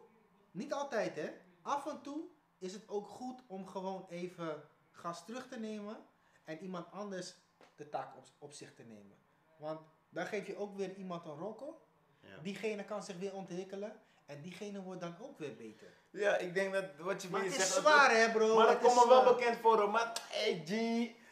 niet 0.51 0.73
altijd, 0.73 1.15
hè. 1.15 1.31
Af 1.61 1.85
en 1.85 2.01
toe 2.01 2.23
is 2.57 2.73
het 2.73 2.89
ook 2.89 3.07
goed 3.07 3.41
om 3.47 3.67
gewoon 3.67 4.05
even 4.09 4.63
gas 4.91 5.25
terug 5.25 5.47
te 5.47 5.59
nemen 5.59 5.97
en 6.43 6.59
iemand 6.59 6.91
anders 6.91 7.33
de 7.75 7.89
taak 7.89 8.17
op, 8.17 8.25
op 8.37 8.53
zich 8.53 8.73
te 8.73 8.83
nemen. 8.83 9.17
Want 9.57 9.79
dan 10.09 10.25
geef 10.25 10.47
je 10.47 10.57
ook 10.57 10.75
weer 10.77 10.95
iemand 10.95 11.25
een 11.25 11.37
rokkel. 11.37 11.87
Ja. 12.19 12.37
Diegene 12.37 12.85
kan 12.85 13.03
zich 13.03 13.17
weer 13.17 13.33
ontwikkelen 13.33 14.01
en 14.27 14.41
diegene 14.41 14.81
wordt 14.81 15.01
dan 15.01 15.15
ook 15.21 15.39
weer 15.39 15.55
beter. 15.55 15.87
Ja, 16.09 16.37
ik 16.37 16.53
denk 16.53 16.73
dat 16.73 16.85
wat 16.99 17.21
je 17.21 17.29
Maar 17.29 17.41
het 17.43 17.49
is 17.49 17.55
zegt. 17.57 17.69
zwaar, 17.73 18.11
hè, 18.11 18.31
bro. 18.31 18.55
Maar 18.55 18.67
dat 18.67 18.79
komt 18.79 18.95
me 18.95 19.07
wel 19.07 19.23
bekend 19.35 19.57
voor, 19.57 19.89
maar 19.89 20.11
hey 20.29 20.63
G, 20.65 20.71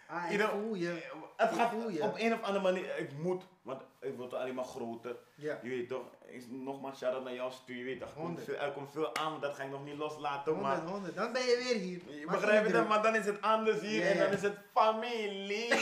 Ah, 0.07 0.31
ik 0.31 0.41
voel 0.41 0.73
je. 0.75 0.87
het 1.35 1.51
Ik 1.51 1.57
gaat 1.57 1.71
je. 1.93 2.01
op 2.03 2.15
een 2.17 2.33
of 2.33 2.41
andere 2.41 2.63
manier, 2.63 2.97
ik 2.97 3.11
moet, 3.17 3.43
want 3.61 3.81
ik 4.01 4.17
word 4.17 4.33
alleen 4.33 4.55
maar 4.55 4.65
groter. 4.65 5.15
Ja. 5.35 5.59
Je 5.63 5.69
weet 5.69 5.87
toch, 5.87 6.05
nogmaals 6.47 6.97
shout-out 6.97 7.23
naar 7.23 7.33
jou, 7.33 7.51
Stu, 7.51 7.77
je 7.77 7.83
weet 7.83 7.99
toch, 7.99 8.09
er 8.09 8.15
komt, 8.15 8.41
veel, 8.43 8.55
er 8.55 8.71
komt 8.71 8.91
veel 8.91 9.15
aan, 9.15 9.39
dat 9.41 9.55
ga 9.55 9.63
ik 9.63 9.69
nog 9.69 9.83
niet 9.83 9.97
loslaten, 9.97 10.59
maar... 10.59 10.75
100, 10.77 10.89
100. 10.91 11.15
Dan 11.15 11.33
ben 11.33 11.41
je 11.41 11.63
weer 11.63 11.81
hier. 11.81 12.19
Je 12.19 12.25
begrijpt 12.25 12.71
het, 12.71 12.87
maar 12.87 13.01
dan 13.01 13.15
is 13.15 13.25
het 13.25 13.41
anders 13.41 13.79
hier 13.81 14.05
en 14.05 14.17
dan 14.17 14.31
is 14.31 14.41
het 14.41 14.57
familie. 14.73 15.67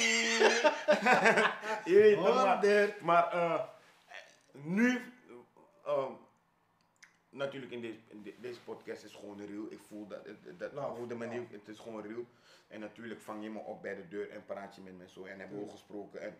je 1.85 1.93
weet 1.95 2.15
toch, 2.15 2.35
maar, 2.35 2.53
100. 2.55 3.01
maar 3.01 3.31
eh, 3.31 3.59
nu, 4.51 5.13
eh, 5.85 6.05
natuurlijk 7.33 7.71
in 7.71 7.81
deze, 7.81 7.97
in 8.07 8.21
de- 8.23 8.35
deze 8.39 8.61
podcast 8.61 9.03
is 9.03 9.13
gewoon 9.15 9.45
real. 9.45 9.65
Ik 9.71 9.79
voel 9.87 10.07
dat, 10.07 10.25
dat 10.57 10.73
Love, 10.73 10.97
hoe 10.97 11.07
de 11.07 11.15
manier, 11.15 11.39
love. 11.39 11.53
het 11.53 11.67
is 11.67 11.79
gewoon 11.79 12.01
real. 12.01 12.25
En 12.67 12.79
natuurlijk 12.79 13.21
vang 13.21 13.43
je 13.43 13.49
me 13.49 13.59
op 13.59 13.81
bij 13.81 13.95
de 13.95 14.07
deur 14.07 14.29
en 14.29 14.45
praat 14.45 14.75
je 14.75 14.81
met 14.81 14.97
me 14.97 15.09
zo 15.09 15.23
en 15.25 15.39
hebben 15.39 15.65
we 15.65 15.69
gesproken. 15.71 16.21
En 16.21 16.37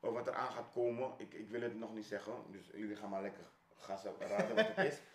eh, 0.00 0.12
wat 0.12 0.26
er 0.26 0.34
aan 0.34 0.52
gaat 0.52 0.70
komen, 0.72 1.12
ik, 1.16 1.34
ik 1.34 1.48
wil 1.48 1.60
het 1.60 1.78
nog 1.78 1.94
niet 1.94 2.06
zeggen, 2.06 2.32
dus 2.50 2.66
jullie 2.74 2.96
gaan 2.96 3.10
maar 3.10 3.22
lekker 3.22 3.44
gas 3.76 4.02
raden 4.18 4.54
wat 4.56 4.66
het 4.74 4.92
is. 4.92 4.98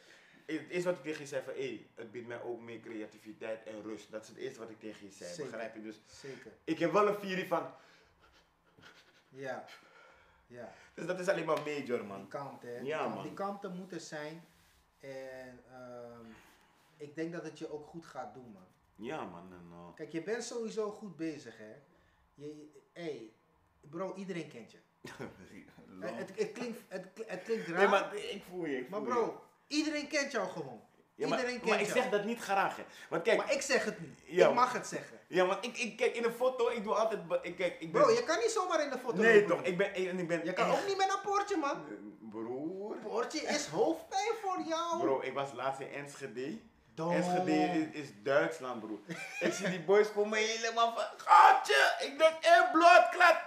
Het 0.46 0.70
eerste 0.70 0.90
wat 0.90 0.98
ik 0.98 1.04
tegen 1.04 1.22
je 1.22 1.28
zei 1.28 1.44
van, 1.44 1.54
hé, 1.54 1.88
het 1.96 2.12
biedt 2.12 2.28
mij 2.28 2.42
ook 2.42 2.60
meer 2.62 2.80
creativiteit 2.80 3.64
en 3.64 3.82
rust. 3.82 4.12
Dat 4.12 4.22
is 4.22 4.28
het 4.28 4.38
eerste 4.38 4.60
wat 4.60 4.70
ik 4.70 4.80
tegen 4.80 5.06
je 5.06 5.12
zei, 5.12 5.30
Zeker. 5.34 5.52
begrijp 5.52 5.76
je? 5.76 5.82
Dus 5.82 6.02
Zeker. 6.06 6.52
ik 6.64 6.80
heb 6.80 6.92
wel 6.92 7.08
een 7.08 7.20
viering 7.20 7.48
van, 7.48 7.72
Ja. 9.30 9.66
Ja. 10.48 10.74
dus 10.94 11.06
dat 11.06 11.20
is 11.20 11.28
alleen 11.28 11.46
maar 11.46 11.62
major 11.66 11.98
Die 11.98 12.08
man. 12.08 12.28
kant, 12.28 12.62
hè. 12.62 12.78
Die 12.80 12.88
Ja, 12.88 13.08
man. 13.08 13.24
Die 13.24 13.34
kanten 13.34 13.76
moeten 13.76 14.02
zijn. 14.02 14.46
En 15.04 15.60
ehm, 15.72 16.26
ik 16.98 17.16
denk 17.16 17.32
dat 17.34 17.44
het 17.44 17.60
je 17.60 17.72
ook 17.72 17.86
goed 17.88 18.06
gaat 18.06 18.34
doen, 18.34 18.52
man. 18.52 18.66
Ja 18.96 19.24
man, 19.26 19.52
en, 19.54 19.68
eh, 19.72 19.94
Kijk, 19.96 20.12
je 20.12 20.24
bent 20.24 20.44
sowieso 20.44 20.92
goed 20.92 21.16
bezig, 21.16 21.58
hè. 21.58 21.74
Je, 22.34 22.70
hey, 22.94 23.32
bro, 23.90 24.14
iedereen 24.16 24.48
kent 24.50 24.72
je. 24.72 24.78
Het, 26.00 26.32
het, 26.40 26.52
klinkt, 26.52 26.80
het, 26.88 27.06
het 27.28 27.44
klinkt 27.44 27.68
raar, 27.68 27.78
Nee, 27.78 27.88
maar, 27.88 28.02
maar 28.02 28.16
ik 28.16 28.44
voel 28.50 28.66
je, 28.66 28.78
ik 28.78 28.88
voel 28.90 29.00
je. 29.00 29.06
bro, 29.06 29.42
iedereen 29.68 30.08
kent 30.08 30.32
jou 30.32 30.50
gewoon. 30.50 30.82
Ja, 31.16 31.28
maar, 31.28 31.38
iedereen 31.40 31.60
kent 31.60 31.70
maar 31.72 31.80
ik 31.82 31.86
jou. 31.88 32.00
zeg 32.00 32.10
dat 32.10 32.26
niet 32.26 32.40
graag, 32.40 32.76
hè. 32.78 32.84
Want 33.10 33.24
kijk, 33.24 33.38
Maar 33.38 33.54
ik 33.54 33.62
zeg 33.62 33.86
het 33.86 34.00
niet. 34.00 34.20
Ja. 34.26 34.48
Ik 34.50 34.54
mag 34.56 34.74
het 34.74 34.88
zeggen. 34.88 35.20
ja, 35.28 35.46
want 35.46 35.66
ik, 35.66 35.78
ik 35.78 35.98
kijk 35.98 36.16
in 36.16 36.24
een 36.24 36.32
foto, 36.32 36.70
ik 36.70 36.84
doe 36.84 36.94
altijd, 36.94 37.22
ik 37.42 37.56
kijk, 37.56 37.80
ik 37.80 37.92
ben... 37.92 38.02
Bro, 38.02 38.12
je 38.12 38.24
kan 38.24 38.40
niet 38.40 38.52
zomaar 38.52 38.84
in 38.84 38.90
de 38.90 38.98
foto 38.98 39.22
nee 39.22 39.42
lopen. 39.42 39.56
toch, 39.58 39.66
ik 39.66 39.78
ben, 39.78 39.94
en 39.94 40.20
ik 40.20 40.28
ben 40.28 40.46
Je 40.46 40.54
kan 40.54 40.70
echt- 40.70 40.82
ook 40.82 40.88
niet 40.88 40.98
met 40.98 41.14
een 41.14 41.22
poortje, 41.32 41.58
man. 41.58 41.84
Broer. 42.30 42.53
Poortje 43.04 43.40
is 43.42 43.68
hoofdpijn 43.68 44.34
voor 44.42 44.62
jou. 44.62 45.00
Bro, 45.00 45.22
ik 45.22 45.34
was 45.34 45.54
laatst 45.54 45.80
in 45.82 45.92
Enschede. 45.92 46.60
Dom. 46.94 47.12
Enschede 47.12 47.52
is, 47.52 47.88
is 48.02 48.10
Duitsland, 48.24 48.80
broer. 48.80 49.00
ik 49.40 49.54
zie 49.54 49.70
die 49.70 49.82
boys 49.84 50.12
komen 50.12 50.38
helemaal 50.40 50.94
van, 50.94 51.04
gaatje! 51.18 51.96
Ik 52.00 52.18
denk, 52.18 52.44
eh, 52.44 52.72
bloedklad! 52.72 53.38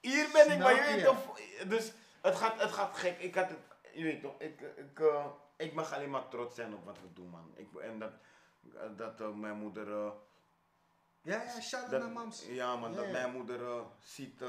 Hier 0.00 0.28
ben 0.32 0.50
ik, 0.50 0.58
maar 0.58 0.74
je 0.74 0.82
weet 0.94 1.04
toch, 1.04 1.38
dus 1.66 1.92
het 2.22 2.34
gaat, 2.36 2.60
het 2.60 2.70
gaat 2.72 2.96
gek. 2.96 3.18
Ik 3.18 3.34
had 3.34 3.48
het, 3.48 3.58
je 3.92 4.02
weet 4.02 4.22
toch, 4.22 4.34
ik, 4.38 4.60
ik, 4.60 5.00
eh, 5.00 5.26
ik 5.56 5.72
mag 5.74 5.92
alleen 5.92 6.10
maar 6.10 6.28
trots 6.28 6.54
zijn 6.54 6.74
op 6.74 6.84
wat 6.84 6.96
we 7.00 7.12
doen, 7.12 7.28
man. 7.30 7.52
Ik, 7.56 7.74
en 7.80 7.98
dat, 7.98 8.12
dat 8.96 9.20
eh, 9.20 9.28
mijn 9.32 9.56
moeder... 9.58 9.88
eh, 10.04 10.10
Ja, 11.22 11.42
ja, 11.42 11.60
shout 11.60 11.82
out 11.92 12.02
naar 12.02 12.10
mams. 12.10 12.44
ja, 12.48 12.76
man, 12.76 12.94
dat 12.94 13.10
mijn 13.10 13.32
moeder 13.32 13.62
eh, 13.62 13.80
ziet 14.00 14.42
eh, 14.42 14.48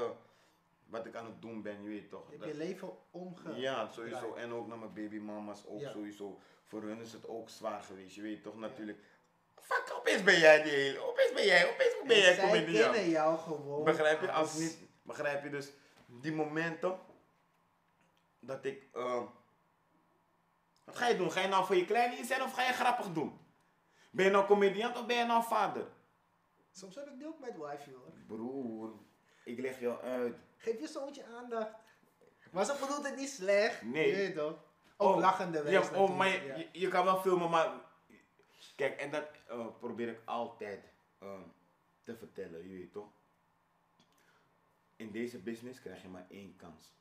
wat 0.90 1.06
ik 1.06 1.14
aan 1.16 1.24
het 1.26 1.42
doen 1.42 1.62
ben, 1.62 1.82
je 1.82 1.88
weet 1.88 2.08
toch. 2.08 2.30
Dat- 2.38 2.48
je 2.48 2.54
leven 2.54 2.90
omge... 3.10 3.54
ja, 3.60 3.88
sowieso. 3.88 4.34
En 4.34 4.52
ook 4.52 4.66
naar 4.66 4.78
mijn 4.78 4.92
babymama's 4.92 5.64
ook 5.66 5.80
Ja. 5.80 5.90
sowieso. 5.90 6.38
Voor 6.64 6.82
hun 6.82 7.00
is 7.00 7.12
het 7.12 7.28
ook 7.28 7.48
zwaar 7.48 7.82
geweest, 7.82 8.14
je 8.14 8.22
weet 8.22 8.42
toch 8.42 8.56
natuurlijk. 8.56 8.98
Fuck, 9.54 9.94
opeens 9.98 10.22
ben 10.22 10.38
jij 10.38 10.62
die 10.62 10.72
hele, 10.72 10.98
opeens 11.08 11.32
ben 11.32 11.44
jij, 11.44 11.72
opeens 11.72 11.94
ben 12.06 12.16
En 12.16 12.22
jij 12.22 12.34
zij 12.34 12.44
comedian. 12.44 12.92
kennen 12.92 13.10
jou 13.10 13.38
gewoon. 13.38 13.84
Begrijp 13.84 14.20
je? 14.20 14.32
Als 14.32 14.58
niet, 14.58 14.78
begrijp 15.02 15.42
je 15.42 15.50
dus 15.50 15.72
die 16.06 16.32
momenten 16.32 16.98
dat 18.40 18.64
ik, 18.64 18.82
eh, 18.92 19.22
wat 20.84 20.96
ga 20.96 21.08
je 21.08 21.16
doen? 21.16 21.30
Ga 21.32 21.40
je 21.40 21.48
nou 21.48 21.64
voor 21.66 21.76
je 21.76 21.84
kleine 21.84 22.16
in 22.16 22.24
zijn 22.24 22.42
of 22.42 22.54
ga 22.54 22.62
je 22.66 22.72
grappig 22.72 23.12
doen? 23.12 23.38
Ben 24.10 24.24
je 24.24 24.30
nou 24.30 24.46
comediant 24.46 24.96
of 24.98 25.06
ben 25.06 25.16
je 25.16 25.24
nou 25.24 25.42
vader? 25.44 25.86
Soms 26.72 26.94
heb 26.94 27.06
ik 27.06 27.18
die 27.18 27.26
ook 27.26 27.38
met 27.40 27.56
wifi 27.56 27.92
hoor. 27.94 28.12
Broer, 28.26 28.92
ik 29.44 29.58
leg 29.58 29.80
jou 29.80 30.00
uit. 30.02 30.36
Geef 30.60 30.80
je 30.80 30.86
zoontje 30.86 31.24
aandacht. 31.26 31.74
Maar 32.52 32.64
ze 32.64 32.76
bedoelt 32.80 33.06
het 33.06 33.16
niet 33.16 33.28
slecht. 33.28 33.82
Nee. 33.82 34.06
Je 34.08 34.16
weet 34.16 34.34
toch? 34.34 34.64
Ook 34.96 35.20
lachende 35.20 35.62
wijs 35.62 35.88
Ja, 35.88 35.96
oh, 35.98 36.16
maar 36.16 36.28
je, 36.28 36.42
ja. 36.42 36.56
je, 36.56 36.68
je 36.72 36.88
kan 36.88 37.04
wel 37.04 37.20
filmen, 37.20 37.50
maar... 37.50 37.88
Kijk, 38.76 39.00
en 39.00 39.10
dat 39.10 39.24
eh, 39.48 39.66
probeer 39.78 40.08
ik 40.08 40.20
altijd 40.24 40.84
eh, 41.18 41.40
te 42.02 42.16
vertellen, 42.16 42.68
je 42.68 42.78
weet 42.78 42.92
toch? 42.92 43.08
In 44.96 45.10
deze 45.10 45.38
business 45.38 45.80
krijg 45.80 46.02
je 46.02 46.08
maar 46.08 46.26
één 46.28 46.56
kans. 46.56 46.92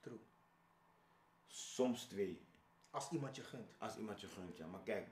True. 0.00 0.20
Soms 1.46 2.04
twee, 2.04 2.46
Als 2.90 3.10
iemand 3.10 3.36
je 3.36 3.42
gunt. 3.42 3.74
als 3.78 3.96
iemand 3.96 4.20
je 4.20 4.26
gunt, 4.28 4.56
ja. 4.56 4.66
Maar 4.66 4.82
kijk, 4.82 5.08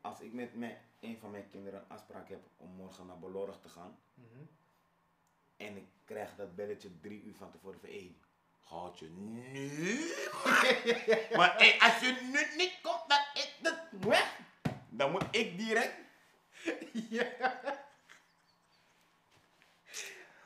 als 0.00 0.20
ik 0.20 0.32
met 0.32 0.54
mijn, 0.54 0.78
een 1.00 1.18
van 1.18 1.30
mijn 1.30 1.50
kinderen 1.50 1.80
een 1.80 1.88
afspraak 1.88 2.28
heb 2.28 2.40
om 2.56 2.70
morgen 2.70 3.06
naar 3.06 3.18
Belorg 3.18 3.60
te 3.60 3.68
gaan... 3.68 3.98
Mhm. 4.14 4.44
En 5.64 5.76
ik 5.76 5.86
krijg 6.04 6.34
dat 6.36 6.54
belletje 6.54 7.00
drie 7.00 7.22
uur 7.22 7.34
van 7.34 7.50
tevoren 7.50 7.80
van, 7.80 7.88
hé, 7.88 8.16
gaat 8.64 8.98
je 8.98 9.08
nu? 9.10 9.98
maar 11.38 11.54
hé, 11.58 11.76
als 11.80 12.00
je 12.00 12.18
nu 12.32 12.56
niet 12.56 12.78
komt, 12.82 13.04
dan 13.08 13.20
is 13.34 13.58
het 13.62 13.82
weg. 14.06 14.38
Dan 14.88 15.10
moet 15.10 15.24
ik 15.30 15.58
direct. 15.58 15.94
ja. 16.92 17.26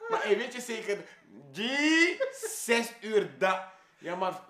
Maar 0.08 0.22
hé, 0.22 0.36
weet 0.36 0.52
je 0.52 0.60
zeker, 0.60 1.04
die 1.50 2.18
zes 2.32 2.92
uur 3.00 3.38
da. 3.38 3.74
Ja, 3.98 4.14
maar 4.16 4.40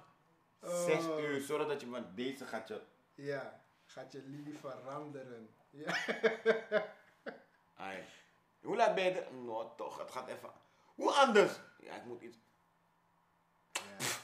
zes 0.63 1.05
Oh. 1.07 1.21
uur, 1.21 1.41
zorg 1.41 1.67
dat 1.69 1.81
je, 1.81 1.89
want 1.91 2.17
deze 2.17 2.47
gaat 2.47 2.69
je. 2.69 2.81
Ja. 3.15 3.63
Gaat 3.87 4.13
je 4.13 4.23
lilie 4.23 4.59
veranderen. 4.59 5.55
Ja. 5.71 5.97
Ai. 7.75 8.05
Hoe 8.69 8.77
laat 8.77 8.95
ben 8.95 9.05
je 9.05 9.11
er? 9.11 9.35
Nou, 9.35 9.67
toch, 9.77 9.99
het 9.99 10.11
gaat 10.11 10.29
even. 10.29 10.51
Hoe 10.95 11.13
anders? 11.13 11.53
Ja, 11.81 11.95
ik 11.95 12.05
moet 12.05 12.23
iets. 12.23 12.37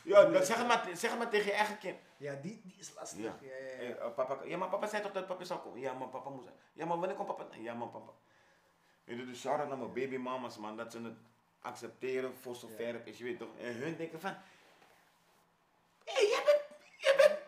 Ja, 0.03 0.25
dan 0.25 0.45
zeg 0.45 0.57
het 0.57 0.67
maar, 0.67 0.89
zeg 0.95 1.11
het 1.11 1.19
maar 1.19 1.29
tegen 1.29 1.47
je 1.47 1.53
eigen 1.53 1.79
kind. 1.79 1.99
Ja, 2.17 2.35
die, 2.35 2.61
die 2.63 2.75
is 2.79 2.95
lastig. 2.95 3.21
Ja. 3.21 3.37
Ja. 3.41 3.49
Ja, 3.49 3.57
ja, 3.57 3.79
Eh, 3.79 3.91
eh, 3.91 4.15
papa, 4.15 4.39
ja, 4.45 4.57
maar 4.57 4.69
papa 4.69 4.87
zei 4.87 5.03
toch 5.03 5.13
dat 5.13 5.27
papa 5.27 5.45
zou 5.45 5.61
komen? 5.61 5.81
Ja, 5.81 5.93
maar 5.93 6.09
papa 6.09 6.31
moest. 6.31 6.49
Ja, 6.73 6.87
maar 6.87 6.99
wanneer 6.99 7.17
komt 7.17 7.37
papa? 7.37 7.47
Ja, 7.55 7.75
maar 7.75 7.89
papa. 7.89 8.13
Je 9.05 9.17
doet 9.17 9.27
dus 9.27 9.41
shout-out 9.41 9.69
naar 9.69 9.79
mijn 9.79 9.93
babymamas, 9.93 10.57
man. 10.57 10.77
Dat 10.77 10.93
ze 10.93 11.03
het 11.03 11.17
accepteren 11.61 12.35
voor 12.35 12.55
zover 12.55 12.95
het 12.95 13.07
is. 13.07 13.19
Je 13.19 13.25
weet 13.25 13.39
toch? 13.39 13.59
En 13.59 13.75
hun 13.75 13.97
denken 13.97 14.21
van... 14.21 14.37
Hé, 16.05 16.13
hey, 16.13 16.27
jij 16.29 16.43
bent... 16.45 16.63
Jij 16.99 17.15
bent 17.17 17.39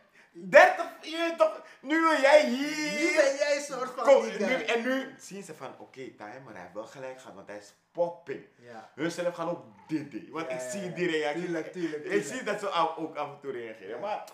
30... 0.52 1.10
Je 1.10 1.16
weet 1.16 1.39
toch? 1.39 1.56
Nu 1.86 2.00
wil 2.00 2.20
jij 2.20 2.48
hier... 2.48 3.00
Nu 3.00 3.16
ben 3.16 3.36
jij 3.36 3.56
een 3.56 3.62
soort 3.62 3.90
van 3.90 4.04
Kom, 4.04 4.24
nu, 4.24 4.62
en 4.64 4.82
nu 4.82 5.14
zien 5.18 5.42
ze 5.42 5.54
van... 5.54 5.72
Oké, 5.78 6.00
okay, 6.00 6.40
maar 6.44 6.52
hij 6.52 6.62
heeft 6.62 6.74
wel 6.74 6.86
gelijk 6.86 7.20
gehad, 7.20 7.34
want 7.34 7.46
hij 7.46 7.56
is 7.56 7.74
popping. 7.92 8.44
Ja. 8.58 8.90
Hun 8.94 9.10
zelf 9.10 9.34
gaan 9.34 9.48
ook 9.48 9.64
dit. 9.88 10.28
Want 10.28 10.50
Ja, 10.50 10.54
ik 10.54 10.60
ja, 10.60 10.70
zie 10.70 10.92
die 10.92 11.10
reactie. 11.10 11.42
Tuurlijk, 11.42 11.72
tuurlijk, 11.72 12.04
Ik 12.04 12.24
zie 12.24 12.42
dat 12.42 12.60
ze 12.60 12.70
ook 12.96 13.16
af 13.16 13.30
en 13.30 13.40
toe 13.40 13.52
reageren. 13.52 14.00
Maar... 14.00 14.28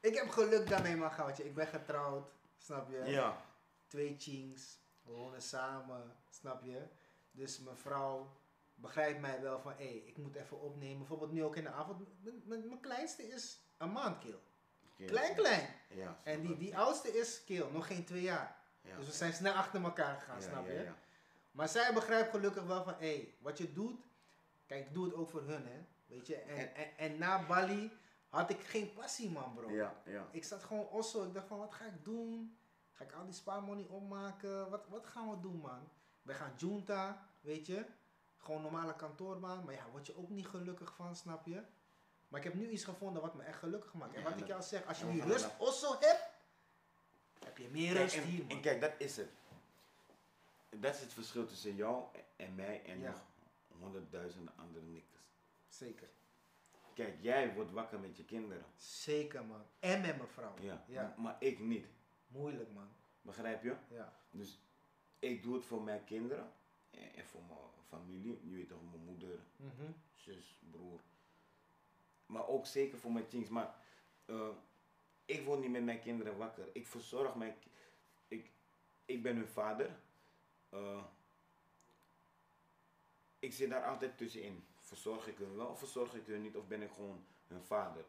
Ik 0.00 0.14
heb 0.14 0.30
geluk 0.30 0.68
daarmee, 0.68 0.96
man, 0.96 1.12
goudje. 1.12 1.44
Ik 1.44 1.54
ben 1.54 1.66
getrouwd. 1.66 2.30
Snap 2.58 2.90
je? 2.90 3.10
Ja. 3.10 3.36
Twee 3.86 4.16
chings. 4.18 4.78
We 5.02 5.12
wonen 5.12 5.42
samen. 5.42 6.16
Snap 6.30 6.62
je? 6.62 6.82
Dus 7.30 7.60
mijn 7.60 7.76
vrouw 7.76 8.36
begrijpt 8.74 9.20
mij 9.20 9.40
wel 9.40 9.60
van... 9.60 9.72
Hé, 9.76 10.02
ik 10.06 10.16
moet 10.16 10.36
even 10.36 10.60
opnemen. 10.60 10.98
Bijvoorbeeld 10.98 11.32
nu 11.32 11.44
ook 11.44 11.56
in 11.56 11.64
de 11.64 11.70
avond. 11.70 12.00
Mijn- 12.44 12.80
kleinste 12.80 13.28
is 13.28 13.60
een 13.78 13.92
maand 13.92 14.18
keel. 14.18 14.40
Klein, 14.96 15.34
klein. 15.34 15.68
Ja. 15.88 16.20
En 16.22 16.40
die, 16.40 16.56
die 16.56 16.76
oudste 16.76 17.18
is 17.18 17.44
keel. 17.44 17.70
Nog 17.70 17.86
geen 17.86 18.04
twee 18.04 18.22
jaar. 18.22 18.56
Ja. 18.80 18.96
Dus 18.96 19.06
we 19.06 19.12
zijn 19.12 19.32
snel 19.32 19.52
achter 19.52 19.82
elkaar 19.84 20.16
gegaan, 20.18 20.40
Ja, 20.40 20.46
snap 20.46 20.66
je? 20.66 20.72
ja. 20.72 20.94
Maar 21.50 21.68
zij 21.68 21.92
begrijpt 21.92 22.30
gelukkig 22.30 22.62
wel 22.64 22.84
van, 22.84 22.94
hé, 22.98 23.34
wat 23.40 23.58
je 23.58 23.72
doet, 23.72 24.04
kijk, 24.66 24.86
ik 24.86 24.94
doe 24.94 25.04
het 25.04 25.14
ook 25.14 25.30
voor 25.30 25.42
hun, 25.42 25.66
hè. 25.66 25.84
Weet 26.06 26.26
je, 26.26 26.36
en, 26.36 26.74
en, 26.74 26.96
en 26.96 27.18
na 27.18 27.46
Bali 27.46 27.92
had 28.28 28.50
ik 28.50 28.60
geen 28.60 28.92
passie, 28.92 29.30
man, 29.30 29.54
bro. 29.54 29.70
Ja, 29.70 29.94
ja. 30.04 30.28
Ik 30.30 30.44
zat 30.44 30.62
gewoon 30.62 30.88
osso, 30.88 31.24
ik 31.26 31.34
dacht 31.34 31.46
van, 31.46 31.58
wat 31.58 31.74
ga 31.74 31.84
ik 31.84 32.04
doen? 32.04 32.56
Ga 32.92 33.04
ik 33.04 33.12
al 33.12 33.24
die 33.24 33.34
spaarmoney 33.34 33.86
opmaken? 33.88 34.70
Wat, 34.70 34.88
wat 34.88 35.06
gaan 35.06 35.30
we 35.30 35.40
doen, 35.40 35.56
man? 35.60 35.88
We 36.22 36.34
gaan 36.34 36.52
junta, 36.56 37.28
weet 37.40 37.66
je. 37.66 37.84
Gewoon 38.36 38.62
normale 38.62 38.96
kantoorbaan, 38.96 39.64
maar 39.64 39.74
ja, 39.74 39.84
word 39.90 40.06
je 40.06 40.16
ook 40.18 40.28
niet 40.28 40.46
gelukkig 40.46 40.94
van, 40.94 41.16
snap 41.16 41.46
je? 41.46 41.62
Maar 42.32 42.40
ik 42.40 42.46
heb 42.52 42.54
nu 42.54 42.68
iets 42.70 42.84
gevonden 42.84 43.22
wat 43.22 43.34
me 43.34 43.42
echt 43.42 43.58
gelukkig 43.58 43.94
maakt. 43.94 44.14
En 44.14 44.22
wat 44.22 44.40
ik 44.40 44.50
al 44.50 44.62
zeg, 44.62 44.86
als 44.86 44.98
je 44.98 45.04
gaan 45.04 45.20
rust 45.20 45.48
osso 45.58 45.96
hebt, 46.00 46.24
heb 47.44 47.58
je 47.58 47.68
meer 47.68 47.92
rust 47.96 48.16
en, 48.16 48.22
hier, 48.22 48.40
en 48.40 48.46
man. 48.46 48.60
kijk, 48.60 48.80
dat 48.80 48.92
is 48.98 49.16
het. 49.16 49.28
Dat 50.68 50.94
is 50.94 51.00
het 51.00 51.12
verschil 51.12 51.46
tussen 51.46 51.74
jou 51.74 52.04
en 52.36 52.54
mij 52.54 52.84
en 52.84 53.00
nog 53.00 53.22
honderdduizenden 53.78 54.54
andere 54.56 54.84
nikkers. 54.84 55.22
Zeker. 55.68 56.08
Kijk, 56.94 57.14
jij 57.20 57.54
wordt 57.54 57.70
wakker 57.72 58.00
met 58.00 58.16
je 58.16 58.24
kinderen. 58.24 58.64
Zeker, 58.76 59.44
man. 59.44 59.62
En 59.78 60.00
met 60.00 60.16
mijn 60.16 60.28
vrouw. 60.28 60.54
Ja. 60.86 61.14
Maar 61.16 61.36
ik 61.38 61.58
niet. 61.58 61.86
Moeilijk, 62.26 62.72
man. 62.72 62.88
Begrijp 63.22 63.62
je? 63.62 63.76
Ja. 63.88 64.12
Dus 64.30 64.58
ik 65.18 65.42
doe 65.42 65.54
het 65.54 65.64
voor 65.64 65.82
mijn 65.82 66.04
kinderen 66.04 66.52
en, 66.90 67.14
en 67.14 67.26
voor 67.26 67.42
mijn 67.48 67.58
familie. 67.88 68.40
Je 68.44 68.54
weet 68.54 68.68
toch, 68.68 68.78
mijn 68.90 69.04
moeder, 69.04 69.38
Mhm. 69.56 69.90
zus, 70.14 70.58
broer. 70.70 71.00
Maar 72.32 72.48
ook 72.48 72.66
zeker 72.66 72.98
voor 72.98 73.12
mijn 73.12 73.28
things. 73.28 73.48
Maar 73.48 73.74
eh, 74.24 74.48
ik 75.24 75.44
word 75.44 75.60
niet 75.60 75.70
met 75.70 75.84
mijn 75.84 76.00
kinderen 76.00 76.36
wakker. 76.36 76.68
Ik 76.72 76.86
verzorg 76.86 77.34
mijn... 77.34 77.54
Ik, 78.28 78.50
ik 79.04 79.22
ben 79.22 79.36
hun 79.36 79.48
vader. 79.48 79.98
Eh, 80.68 81.04
ik 83.38 83.52
zit 83.52 83.70
daar 83.70 83.84
altijd 83.84 84.18
tussenin. 84.18 84.64
Verzorg 84.76 85.26
ik 85.26 85.38
hun 85.38 85.56
wel 85.56 85.76
verzorg 85.76 86.14
ik 86.14 86.26
hun 86.26 86.42
niet? 86.42 86.56
Of 86.56 86.66
ben 86.66 86.82
ik 86.82 86.90
gewoon 86.90 87.24
hun 87.46 87.62
vader? 87.62 88.04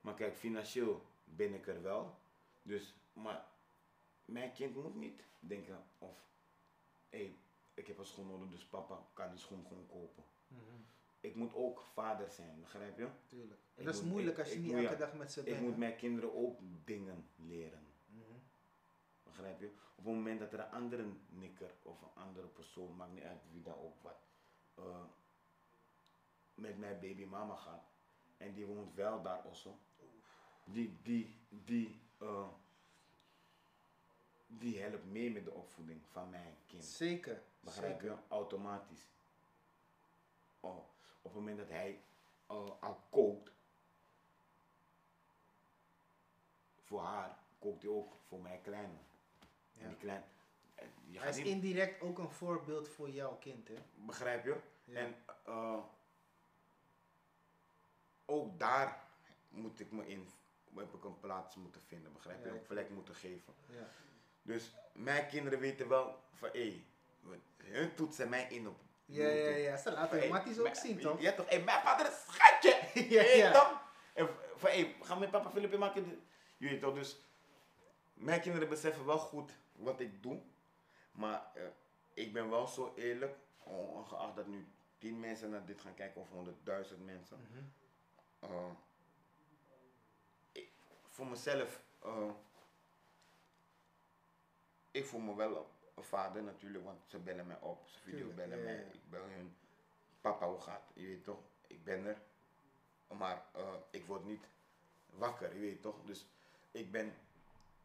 Maar 0.00 0.14
kijk, 0.14 0.36
financieel 0.36 1.06
ben 1.24 1.54
ik 1.54 1.66
er 1.66 1.82
wel. 1.82 2.18
Dus, 2.62 2.94
maar 3.12 3.44
mijn 4.24 4.52
kind 4.52 4.74
moet 4.74 4.94
niet 4.94 5.22
denken 5.40 5.84
of... 5.98 6.16
Hé, 7.08 7.18
hey, 7.18 7.36
ik 7.74 7.86
heb 7.86 7.98
een 7.98 8.06
schoen 8.06 8.26
nodig, 8.26 8.48
dus 8.48 8.64
papa 8.64 9.06
kan 9.12 9.30
die 9.30 9.38
schoen 9.38 9.64
gewoon 9.66 9.86
kopen 9.86 10.24
Mhm. 10.48 10.80
Ik 11.22 11.34
moet 11.34 11.54
ook 11.54 11.80
vader 11.92 12.30
zijn, 12.30 12.60
begrijp 12.60 12.98
je? 12.98 13.08
Tuurlijk. 13.26 13.60
En 13.74 13.80
Ik 13.80 13.84
dat 13.84 13.94
is 13.94 14.00
moet- 14.00 14.10
moeilijk 14.10 14.36
ik- 14.36 14.42
als 14.42 14.52
je 14.52 14.58
ik 14.58 14.62
niet 14.62 14.72
moet- 14.72 14.80
elke 14.80 14.92
ja, 14.92 14.98
dag 14.98 15.14
met 15.14 15.32
ze 15.32 15.40
Ik 15.40 15.46
bent. 15.46 15.60
moet 15.60 15.72
hè? 15.72 15.78
mijn 15.78 15.96
kinderen 15.96 16.34
ook 16.34 16.58
dingen 16.84 17.28
leren, 17.36 17.86
Mhm. 18.06 18.22
begrijp 19.22 19.60
je? 19.60 19.66
Op 19.94 20.04
het 20.08 20.14
moment 20.14 20.40
dat 20.40 20.52
er 20.52 20.58
een 20.60 20.70
andere 20.70 21.06
nikker 21.28 21.70
of 21.82 22.02
een 22.02 22.22
andere 22.22 22.46
persoon, 22.46 22.96
maakt 22.96 23.12
niet 23.12 23.22
uit 23.22 23.40
wie 23.52 23.62
daar 23.62 23.78
ook 23.78 24.02
wat, 24.02 24.18
eh, 24.74 25.04
met 26.54 26.78
mijn 26.78 27.00
baby 27.00 27.24
mama 27.24 27.56
gaat 27.56 27.84
en 28.36 28.52
die 28.54 28.66
woont 28.66 28.94
wel 28.94 29.22
daar 29.22 29.40
also, 29.40 29.78
die, 30.64 30.96
die, 31.02 31.36
die, 31.48 32.00
eh, 32.18 32.48
die 34.46 34.78
helpt 34.80 35.04
mee 35.04 35.30
met 35.30 35.44
de 35.44 35.50
opvoeding 35.52 36.00
van 36.10 36.30
mijn 36.30 36.56
kind. 36.66 36.84
Zeker. 36.84 37.42
Begrijp 37.60 38.00
Zeker. 38.00 38.16
je? 38.16 38.34
Automatisch. 38.34 39.06
Oh, 40.60 40.84
op 41.22 41.30
het 41.30 41.40
moment 41.40 41.58
dat 41.58 41.68
hij 41.68 42.00
eh, 42.46 42.70
al 42.80 43.02
kookt, 43.10 43.50
voor 46.82 47.00
haar, 47.00 47.38
kookt 47.58 47.82
hij 47.82 47.90
ook 47.90 48.14
voor 48.28 48.40
mijn 48.40 48.62
kleine. 48.62 48.98
Ja. 49.72 49.82
En 49.82 49.88
die 49.88 49.96
klein, 49.96 50.24
eh, 50.74 50.86
je 51.04 51.18
Hij 51.18 51.28
is 51.28 51.36
niet, 51.36 51.46
indirect 51.46 52.02
ook 52.02 52.18
een 52.18 52.30
voorbeeld 52.30 52.88
voor 52.88 53.10
jouw 53.10 53.36
kind, 53.36 53.68
hè? 53.68 53.74
begrijp 53.94 54.44
je? 54.44 54.56
Ja. 54.84 54.98
En 54.98 55.14
eh, 55.44 55.78
ook 58.24 58.58
daar 58.58 59.04
moet 59.48 59.80
ik 59.80 59.92
me 59.92 60.06
in, 60.06 60.28
heb 60.76 60.94
ik 60.94 61.04
een 61.04 61.20
plaats 61.20 61.56
moeten 61.56 61.82
vinden, 61.82 62.12
begrijp 62.12 62.42
je? 62.44 62.48
Ja, 62.48 62.54
Een 62.54 62.66
plek 62.66 62.90
moeten 62.90 63.14
geven. 63.14 63.54
Ja. 63.66 63.88
Dus 64.42 64.74
mijn 64.92 65.28
kinderen 65.28 65.58
weten 65.58 65.88
wel 65.88 66.22
van, 66.32 66.48
hé, 66.52 66.84
hun 67.56 67.94
toetsen 67.94 68.28
mij 68.28 68.48
in 68.48 68.68
op 68.68 68.80
Ja, 69.12 69.28
ja, 69.28 69.56
ja. 69.56 69.76
Ze 69.76 69.92
laten 69.92 70.16
Hey, 70.16 70.26
je 70.26 70.32
matties 70.32 70.58
ook 70.58 70.74
zien, 70.74 70.98
toch? 70.98 71.20
Ja 71.20 71.32
toch, 71.32 71.48
hey, 71.48 71.62
mijn 71.62 71.82
vader 71.82 72.06
is 72.06 72.24
schatje. 72.26 72.80
Ja, 73.36 73.52
toch? 73.52 73.80
En 74.14 74.28
van, 74.56 74.70
we 74.70 74.94
gaan 75.02 75.18
met 75.18 75.30
papa 75.30 75.50
Filipje 75.50 75.78
maken. 75.78 76.26
Je 76.56 76.68
weet 76.68 76.80
toch, 76.80 76.94
dus 76.94 77.16
mijn 78.14 78.40
kinderen 78.40 78.68
beseffen 78.68 79.06
wel 79.06 79.18
goed 79.18 79.52
wat 79.72 80.00
ik 80.00 80.22
doe. 80.22 80.42
Maar 81.12 81.50
eh, 81.54 81.62
ik 82.14 82.32
ben 82.32 82.50
wel 82.50 82.66
zo 82.66 82.92
eerlijk, 82.96 83.36
ongeacht 83.58 84.36
dat 84.36 84.46
nu 84.46 84.66
tien 84.98 85.20
mensen 85.20 85.50
naar 85.50 85.66
dit 85.66 85.80
gaan 85.80 85.94
kijken 85.94 86.20
of 86.20 86.28
honderdduizend 86.28 87.04
mensen. 87.04 87.48
Mhm. 87.50 87.64
eh, 88.52 88.70
ik, 90.52 90.70
voor 91.02 91.26
mezelf, 91.26 91.82
eh, 92.02 92.30
ik 94.90 95.06
voel 95.06 95.20
me 95.20 95.34
wel 95.34 95.56
een 95.56 95.71
vader 96.00 96.42
natuurlijk, 96.42 96.84
want 96.84 97.00
ze 97.06 97.18
bellen 97.18 97.46
mij 97.46 97.60
op, 97.60 97.88
ze 97.88 97.98
video 97.98 98.18
Tuurlijk, 98.18 98.36
bellen 98.36 98.58
ja, 98.58 98.64
mij, 98.64 98.86
ik 98.92 99.10
bel 99.10 99.24
hun. 99.24 99.56
Papa, 100.20 100.48
hoe 100.48 100.60
gaat? 100.60 100.90
Je 100.94 101.06
weet 101.06 101.24
toch, 101.24 101.40
ik 101.66 101.84
ben 101.84 102.06
er, 102.06 102.18
maar 103.16 103.44
eh, 103.52 103.74
ik 103.90 104.04
word 104.04 104.24
niet 104.24 104.44
wakker, 105.10 105.54
je 105.54 105.60
weet 105.60 105.82
toch. 105.82 106.04
Dus 106.04 106.26
ik 106.70 106.90
ben, 106.90 107.14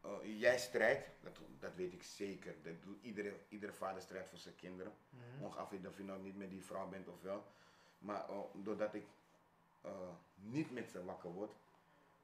eh, 0.00 0.40
jij 0.40 0.58
strijdt, 0.58 1.08
dat, 1.20 1.38
dat 1.58 1.74
weet 1.74 1.92
ik 1.92 2.02
zeker. 2.02 2.54
Dat 2.62 2.82
doet 2.82 3.02
iedere, 3.02 3.36
iedere 3.48 3.72
vader 3.72 4.02
strijdt 4.02 4.28
voor 4.28 4.38
zijn 4.38 4.56
kinderen. 4.56 4.92
Mhm. 5.08 5.44
Ongeacht 5.44 5.86
of 5.86 5.96
je 5.96 6.04
nou 6.04 6.20
niet 6.20 6.36
met 6.36 6.50
die 6.50 6.64
vrouw 6.64 6.88
bent 6.88 7.08
of 7.08 7.22
wel. 7.22 7.46
Maar 7.98 8.28
eh, 8.28 8.38
doordat 8.54 8.94
ik 8.94 9.06
niet 10.34 10.70
met 10.72 10.90
ze 10.90 11.04
wakker 11.04 11.30
word, 11.30 11.52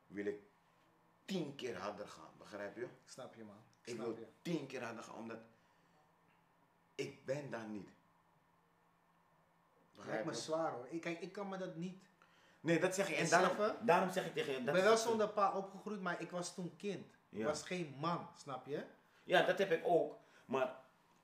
wil 0.06 0.26
ik 0.26 0.40
tien 1.24 1.54
keer 1.54 1.76
harder 1.76 2.08
gaan. 2.08 2.30
Begrijp 2.38 2.76
je? 2.76 2.82
Ik 2.82 2.88
snap 3.04 3.34
je 3.34 3.44
man. 3.44 3.56
Ik 3.82 3.92
Ik 3.92 4.00
wil 4.00 4.16
je. 4.16 4.26
tien 4.42 4.66
keer 4.66 4.82
harder 4.82 5.04
gaan, 5.04 5.16
omdat 5.16 5.38
ik 6.94 7.24
ben 7.24 7.50
daar 7.50 7.66
niet. 7.68 7.88
Lijkt 9.94 9.96
Begrijp 9.96 10.24
me 10.24 10.30
je? 10.30 10.36
zwaar 10.38 10.72
hoor. 10.72 10.86
Ik, 10.90 11.00
kijk, 11.00 11.20
ik 11.20 11.32
kan 11.32 11.48
me 11.48 11.56
dat 11.56 11.76
niet. 11.76 12.02
Nee, 12.60 12.80
dat 12.80 12.94
zeg 12.94 13.08
ik. 13.10 13.16
En 13.16 13.28
daarom, 13.28 13.76
daarom 13.86 14.10
zeg 14.10 14.26
ik 14.26 14.34
tegen 14.34 14.52
je. 14.52 14.58
Ik 14.58 14.64
dat 14.64 14.74
ben 14.74 14.84
wel 14.84 14.96
zonder 14.96 15.28
pa 15.28 15.52
opgegroeid, 15.56 16.00
maar 16.00 16.20
ik 16.20 16.30
was 16.30 16.54
toen 16.54 16.76
kind. 16.76 17.06
Ik 17.28 17.44
was 17.44 17.62
geen 17.62 17.94
man, 18.00 18.28
snap 18.36 18.66
je? 18.66 18.84
Ja, 19.24 19.42
dat 19.42 19.58
heb 19.58 19.70
ik 19.70 19.80
ook. 19.84 20.16
Maar 20.44 20.76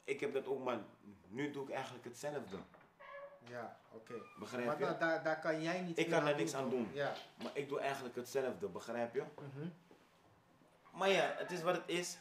ik 0.05 0.21
heb 0.21 0.33
dat 0.33 0.47
ook, 0.47 0.65
maar 0.65 0.79
nu 1.29 1.51
doe 1.51 1.65
ik 1.69 1.71
eigenlijk 1.71 2.05
hetzelfde. 2.05 2.57
Ja, 3.49 3.79
oké. 3.93 4.15
Begrijp 4.39 4.67
Maar 4.67 4.79
je? 4.79 4.85
daar, 4.85 4.99
daar, 4.99 5.23
daar 5.23 5.41
kan 5.41 5.63
jij 5.63 5.81
niet 5.81 5.99
Ik 5.99 6.09
kan 6.11 6.25
daar 6.25 6.37
niks 6.37 6.55
aan 6.55 6.71
doen. 6.71 6.89
Ja. 6.93 7.13
Maar 7.43 7.51
ik 7.57 7.69
doe 7.69 7.81
eigenlijk 7.81 8.17
hetzelfde, 8.17 8.69
begrijp 8.69 9.15
je? 9.15 9.23
Mhm. 9.35 9.69
Maar 10.99 11.09
ja, 11.09 11.35
het 11.37 11.51
is 11.51 11.63
wat 11.63 11.77
het 11.77 11.89
is. 11.89 12.19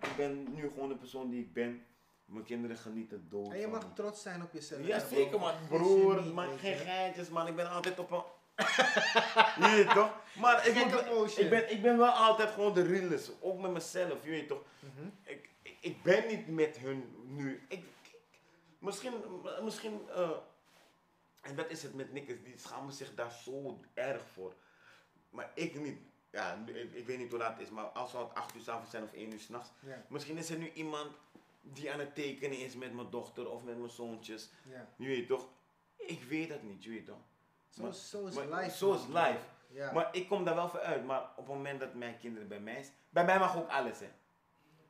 Ik 0.00 0.16
ben 0.16 0.54
nu 0.54 0.68
gewoon 0.68 0.88
de 0.88 0.96
persoon 0.96 1.30
die 1.30 1.40
ik 1.40 1.52
ben. 1.52 1.86
Mijn 2.28 2.44
kinderen 2.44 2.76
genieten 2.76 3.26
dood. 3.28 3.52
En 3.52 3.58
je 3.58 3.66
mag 3.68 3.84
trots 3.94 4.22
zijn 4.22 4.42
op 4.42 4.52
jezelf. 4.52 4.86
Ja, 4.86 4.98
zeker 5.06 5.38
man. 5.38 5.54
Broer, 5.68 6.34
weet 6.34 6.58
geen 6.60 6.70
je. 6.70 6.76
geintjes 6.76 7.28
man. 7.28 7.46
Ik 7.46 7.56
ben 7.56 7.70
altijd 7.70 7.98
op 7.98 8.10
een... 8.10 8.22
je 9.60 9.70
weet 9.76 9.90
toch? 9.94 10.12
Maar 10.40 10.66
ik, 10.66 10.74
moet 10.74 11.38
ik, 11.38 11.50
ben, 11.50 11.70
ik 11.70 11.82
ben 11.82 11.98
wel 11.98 12.10
altijd 12.10 12.50
gewoon 12.50 12.74
de 12.74 12.82
realist. 12.82 13.32
Ook 13.40 13.60
met 13.60 13.70
mezelf, 13.70 14.24
je 14.24 14.30
weet 14.30 14.48
toch? 14.48 14.62
Mhm. 14.80 15.08
Ik, 15.22 15.48
ik, 15.62 15.76
ik 15.80 16.02
ben 16.02 16.26
niet 16.26 16.48
met 16.48 16.76
hun 16.78 17.14
nu. 17.26 17.62
Ik, 17.68 17.84
ik- 18.02 18.20
misschien, 18.78 19.12
misschien 19.62 20.00
eh, 20.14 20.30
en 21.40 21.56
dat 21.56 21.70
is 21.70 21.82
het 21.82 21.94
met 21.94 22.12
nikkers, 22.12 22.42
die 22.44 22.58
schamen 22.58 22.92
zich 22.92 23.14
daar 23.14 23.32
zo 23.32 23.80
erg 23.94 24.22
voor. 24.32 24.54
Maar 25.30 25.50
ik 25.54 25.80
niet. 25.80 25.98
Ja, 26.30 26.62
ik, 26.66 26.92
ik 26.92 27.06
weet 27.06 27.18
niet 27.18 27.30
hoe 27.30 27.38
dat 27.38 27.58
is, 27.58 27.70
maar 27.70 27.84
als 27.84 28.12
we 28.12 28.18
het 28.18 28.34
8 28.34 28.54
uur 28.54 28.62
's 28.62 28.68
avonds 28.68 28.90
zijn 28.90 29.02
of 29.02 29.12
1 29.12 29.32
uur 29.32 29.38
s'nachts, 29.40 29.70
Ja, 29.80 30.04
misschien 30.08 30.36
is 30.36 30.50
er 30.50 30.58
nu 30.58 30.72
iemand 30.72 31.10
die 31.72 31.92
aan 31.92 31.98
het 31.98 32.14
tekenen 32.14 32.58
is 32.58 32.74
met 32.74 32.92
mijn 32.94 33.10
dochter 33.10 33.50
of 33.50 33.64
met 33.64 33.78
mijn 33.78 33.90
zoontjes. 33.90 34.50
ja. 34.62 34.88
Je 34.96 35.06
weet 35.06 35.26
toch? 35.26 35.48
Ik 35.96 36.22
weet 36.22 36.48
dat 36.48 36.62
niet, 36.62 36.84
je 36.84 36.90
weet 36.90 37.06
toch? 37.06 37.18
Zo, 37.68 37.82
Maar- 37.82 37.92
zo 37.94 38.26
is 38.26 38.34
maar 38.34 38.46
life. 38.62 38.76
zo 38.76 38.94
is 38.94 39.06
life. 39.06 39.44
Ja. 39.70 39.92
Maar 39.92 40.08
ik 40.16 40.28
kom 40.28 40.44
daar 40.44 40.54
wel 40.54 40.68
voor 40.68 40.80
uit. 40.80 41.04
Maar 41.04 41.22
op 41.22 41.36
het 41.36 41.46
moment 41.46 41.80
dat 41.80 41.94
mijn 41.94 42.18
kinderen 42.18 42.48
bij 42.48 42.60
mij 42.60 42.82
zijn, 42.82 42.94
bij 43.08 43.24
mij 43.24 43.38
mag 43.38 43.56
ook 43.56 43.68
alles, 43.68 43.98
hè? 43.98 44.08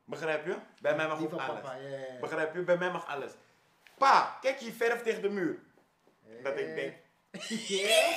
Begrijp 0.05 0.47
je? 0.47 0.57
Bij 0.81 0.97
mij 0.97 1.07
mag 1.09 1.21
ook 1.23 1.33
alles. 1.33 1.47
papa. 1.47 1.77
Begrijp 2.21 2.55
je? 2.55 2.63
Bij 2.63 2.77
mij 2.79 2.91
mag 2.91 3.07
alles. 3.07 3.33
Pa, 3.99 4.39
kijk 4.41 4.59
je 4.59 4.73
verf 4.73 5.03
tegen 5.03 5.23
de 5.23 5.29
muur. 5.29 5.59
Dat 6.43 6.59
ik 6.59 6.75
denk, 6.75 6.97
Ja. 7.69 8.15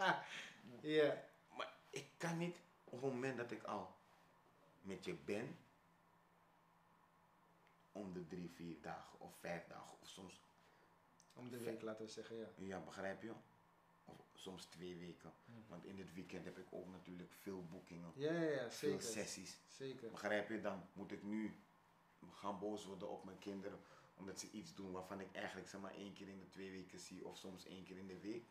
Ja. 0.80 1.16
maar 1.56 1.72
ik 1.90 2.06
kan 2.16 2.38
niet 2.38 2.60
op 2.84 3.02
het 3.02 3.12
moment 3.12 3.36
dat 3.36 3.50
ik 3.50 3.62
al 3.62 3.94
met 4.82 5.04
je 5.04 5.14
ben, 5.24 5.58
om 7.98 8.12
de 8.12 8.26
drie, 8.26 8.50
vier 8.50 8.80
dagen 8.80 9.20
of 9.20 9.36
vijf 9.38 9.66
dagen 9.66 9.98
of 10.00 10.08
soms, 10.08 10.40
Om 11.32 11.50
de 11.50 11.58
week 11.58 11.82
laten 11.82 12.04
we 12.04 12.10
zeggen, 12.10 12.36
ja. 12.36 12.48
ja 12.56 12.80
begrijp 12.80 13.22
je? 13.22 13.32
Of 14.04 14.16
soms 14.34 14.64
twee 14.64 14.96
weken. 14.96 15.32
Hmm. 15.44 15.64
Want 15.68 15.84
in 15.84 15.96
dit 15.96 16.14
weekend 16.14 16.44
heb 16.44 16.58
ik 16.58 16.66
ook 16.70 16.88
natuurlijk 16.88 17.32
veel 17.32 17.64
boekingen, 17.64 18.12
Ja, 18.14 18.32
ja, 18.32 18.40
ja, 18.50 18.70
veel 18.70 19.00
zeker. 19.00 19.02
sessies. 19.02 19.60
Zeker. 19.68 20.10
Begrijp 20.10 20.48
je? 20.48 20.60
Dan 20.60 20.88
moet 20.92 21.12
ik 21.12 21.22
nu 21.22 21.56
gaan 22.32 22.58
boos 22.58 22.84
worden 22.84 23.08
op 23.10 23.24
mijn 23.24 23.38
kinderen. 23.38 23.78
Omdat 24.16 24.38
ze 24.38 24.50
iets 24.50 24.74
doen 24.74 24.92
waarvan 24.92 25.20
ik 25.20 25.32
eigenlijk 25.32 25.68
zeg 25.68 25.80
maar 25.80 25.94
één 25.94 26.12
keer 26.12 26.28
in 26.28 26.38
de 26.38 26.48
twee 26.48 26.70
weken 26.70 26.98
zie. 26.98 27.24
Of 27.26 27.36
soms 27.36 27.64
één 27.64 27.84
keer 27.84 27.96
in 27.96 28.06
de 28.06 28.20
week. 28.20 28.44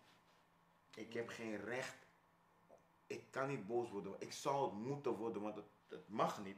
Ik 0.96 1.14
heb 1.14 1.28
geen 1.30 1.58
recht. 1.58 2.08
Ik 3.08 3.32
kan 3.32 3.48
niet 3.48 3.68
boos 3.68 3.90
worden. 3.90 4.16
Ik 4.20 4.32
zou 4.34 4.66
het 4.66 4.74
moeten 4.80 5.12
worden, 5.12 5.42
want 5.42 5.56
het, 5.56 5.66
het 5.88 6.10
mag 6.10 6.44
niet. 6.44 6.58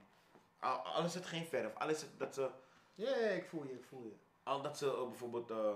Al, 0.59 0.77
al 0.77 1.05
is 1.05 1.13
het 1.13 1.25
geen 1.25 1.45
verf. 1.45 1.75
Al 1.75 1.89
is 1.89 2.01
het 2.01 2.19
dat 2.19 2.33
ze, 2.33 2.51
Ja, 2.95 3.15
ik 3.15 3.45
voel 3.49 3.63
je, 3.63 3.73
ik 3.73 3.83
voel 3.89 4.03
je. 4.03 4.15
al 4.43 4.61
dat 4.61 4.77
ze 4.77 4.85
eh, 4.85 5.07
bijvoorbeeld 5.07 5.49
eh, 5.51 5.75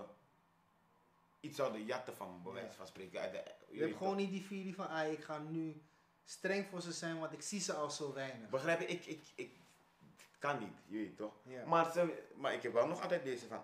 iets 1.39 1.55
zouden 1.57 1.85
jatten 1.85 2.15
van 2.15 2.31
me, 2.33 2.37
bij 2.51 2.61
wijze 2.61 2.77
van 2.77 2.87
spreken. 2.87 3.19
uit 3.19 3.31
de- 3.31 3.51
je 3.69 3.81
hebt 3.81 3.97
gewoon 3.97 4.15
niet 4.15 4.31
die 4.31 4.43
feeling 4.43 4.75
van, 4.75 4.87
ah, 4.89 5.11
ik 5.11 5.23
ga 5.23 5.37
nu 5.37 5.81
streng 6.25 6.67
voor 6.69 6.81
ze 6.81 6.91
zijn, 6.91 7.19
want 7.19 7.33
ik 7.33 7.41
zie 7.41 7.59
ze 7.59 7.73
al 7.73 7.89
zo 7.89 8.13
weinig. 8.13 8.49
Begrijp 8.49 8.79
je? 8.79 8.85
Ik, 8.85 9.05
ik, 9.05 9.21
ik 9.35 9.51
kan 10.39 10.59
niet, 10.59 10.73
je 10.87 10.97
weet 10.97 11.17
toch? 11.17 11.33
Ja. 11.43 11.65
Maar, 11.65 11.91
ze, 11.91 12.23
maar 12.35 12.53
ik 12.53 12.63
heb 12.63 12.73
wel 12.73 12.87
nog 12.87 13.01
altijd 13.01 13.23
deze 13.23 13.47
van. 13.47 13.63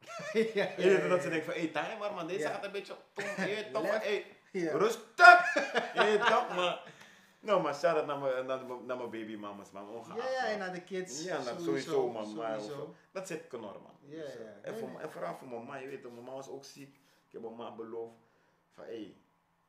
ja, 0.00 0.10
ja, 0.54 0.70
Je 0.76 0.88
weet 0.88 1.00
ja, 1.02 1.08
dat 1.08 1.22
ze 1.22 1.28
denken 1.28 1.52
van, 1.52 1.60
hé, 1.62 1.68
timer 1.68 2.12
man, 2.14 2.26
deze 2.26 2.46
gaat 2.48 2.64
een 2.64 2.72
beetje. 2.72 2.96
Je 3.16 3.22
weet 3.36 3.72
toch 3.72 4.02
hé, 4.02 4.24
rustig. 4.52 5.54
Je 5.94 6.00
weet 6.02 6.20
toch, 6.26 6.54
maar... 6.54 6.92
Nou, 7.44 7.62
maar 7.62 7.74
shout 7.74 7.96
out 7.96 8.06
naar 8.06 8.18
mijn, 8.18 8.46
naar 8.86 8.96
mijn 8.96 9.10
babymamas, 9.10 9.70
man. 9.70 9.88
Ongeacht. 9.88 10.32
Ja, 10.32 10.46
en 10.46 10.58
naar 10.58 10.72
de 10.72 10.82
kids. 10.82 11.24
Ja, 11.24 11.42
nou, 11.42 11.60
sowieso, 11.60 12.08
man. 12.10 12.26
Sowieso. 12.26 12.94
dat 13.12 13.26
zit 13.26 13.46
knor, 13.46 13.80
man. 13.82 13.96
Ja, 14.00 14.22
Dus, 14.22 14.32
ja. 14.32 14.38
eh, 14.38 14.72
En, 14.72 14.78
voor, 14.78 15.10
vooral 15.10 15.34
voor 15.34 15.48
mama, 15.48 15.76
je 15.76 15.88
weet 15.88 16.14
mama 16.14 16.32
was 16.32 16.48
ook 16.48 16.64
ziek. 16.64 16.96
Ik 17.26 17.32
heb 17.32 17.42
mama 17.42 17.74
beloofd 17.74 18.14
van, 18.70 18.84
hé, 18.84 19.14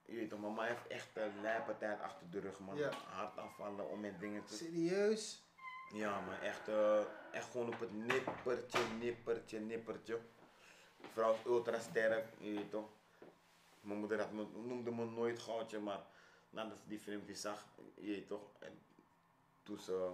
je 0.05 0.15
weet 0.15 0.39
mama 0.39 0.63
heeft 0.63 0.87
echt 0.87 1.07
een 1.13 1.41
lijpe 1.41 1.77
tijd 1.77 2.01
achter 2.01 2.29
de 2.29 2.39
rug, 2.39 2.59
man. 2.59 2.75
Ja. 2.77 2.89
Hartaanvallen 3.07 3.89
om 3.89 3.99
met 3.99 4.19
dingen 4.19 4.45
te... 4.45 4.53
Serieus? 4.53 5.43
Ja, 5.93 6.19
maar 6.21 6.41
echt, 6.41 6.67
eh, 6.67 6.99
echt 7.31 7.51
gewoon 7.51 7.67
op 7.67 7.79
het 7.79 7.93
nippertje, 7.93 8.79
nippertje, 8.99 9.59
nippertje. 9.59 10.19
Vrouw 11.11 11.35
ultra 11.45 11.79
sterk, 11.79 12.25
je 12.37 12.53
weet 12.53 12.69
toch. 12.71 12.89
Mijn 13.81 13.99
moeder 13.99 14.19
had 14.19 14.31
me, 14.31 14.45
noemde 14.65 14.91
me 14.91 15.05
nooit 15.05 15.39
goudje, 15.39 15.79
maar 15.79 15.99
nadat 16.55 16.77
ze 16.81 16.87
die 16.87 16.99
filmpje 16.99 17.35
zag, 17.35 17.65
je 17.95 18.11
weet 18.11 18.27
toch. 18.27 18.49
En 18.59 18.79
toen 19.63 19.77
ze 19.79 20.11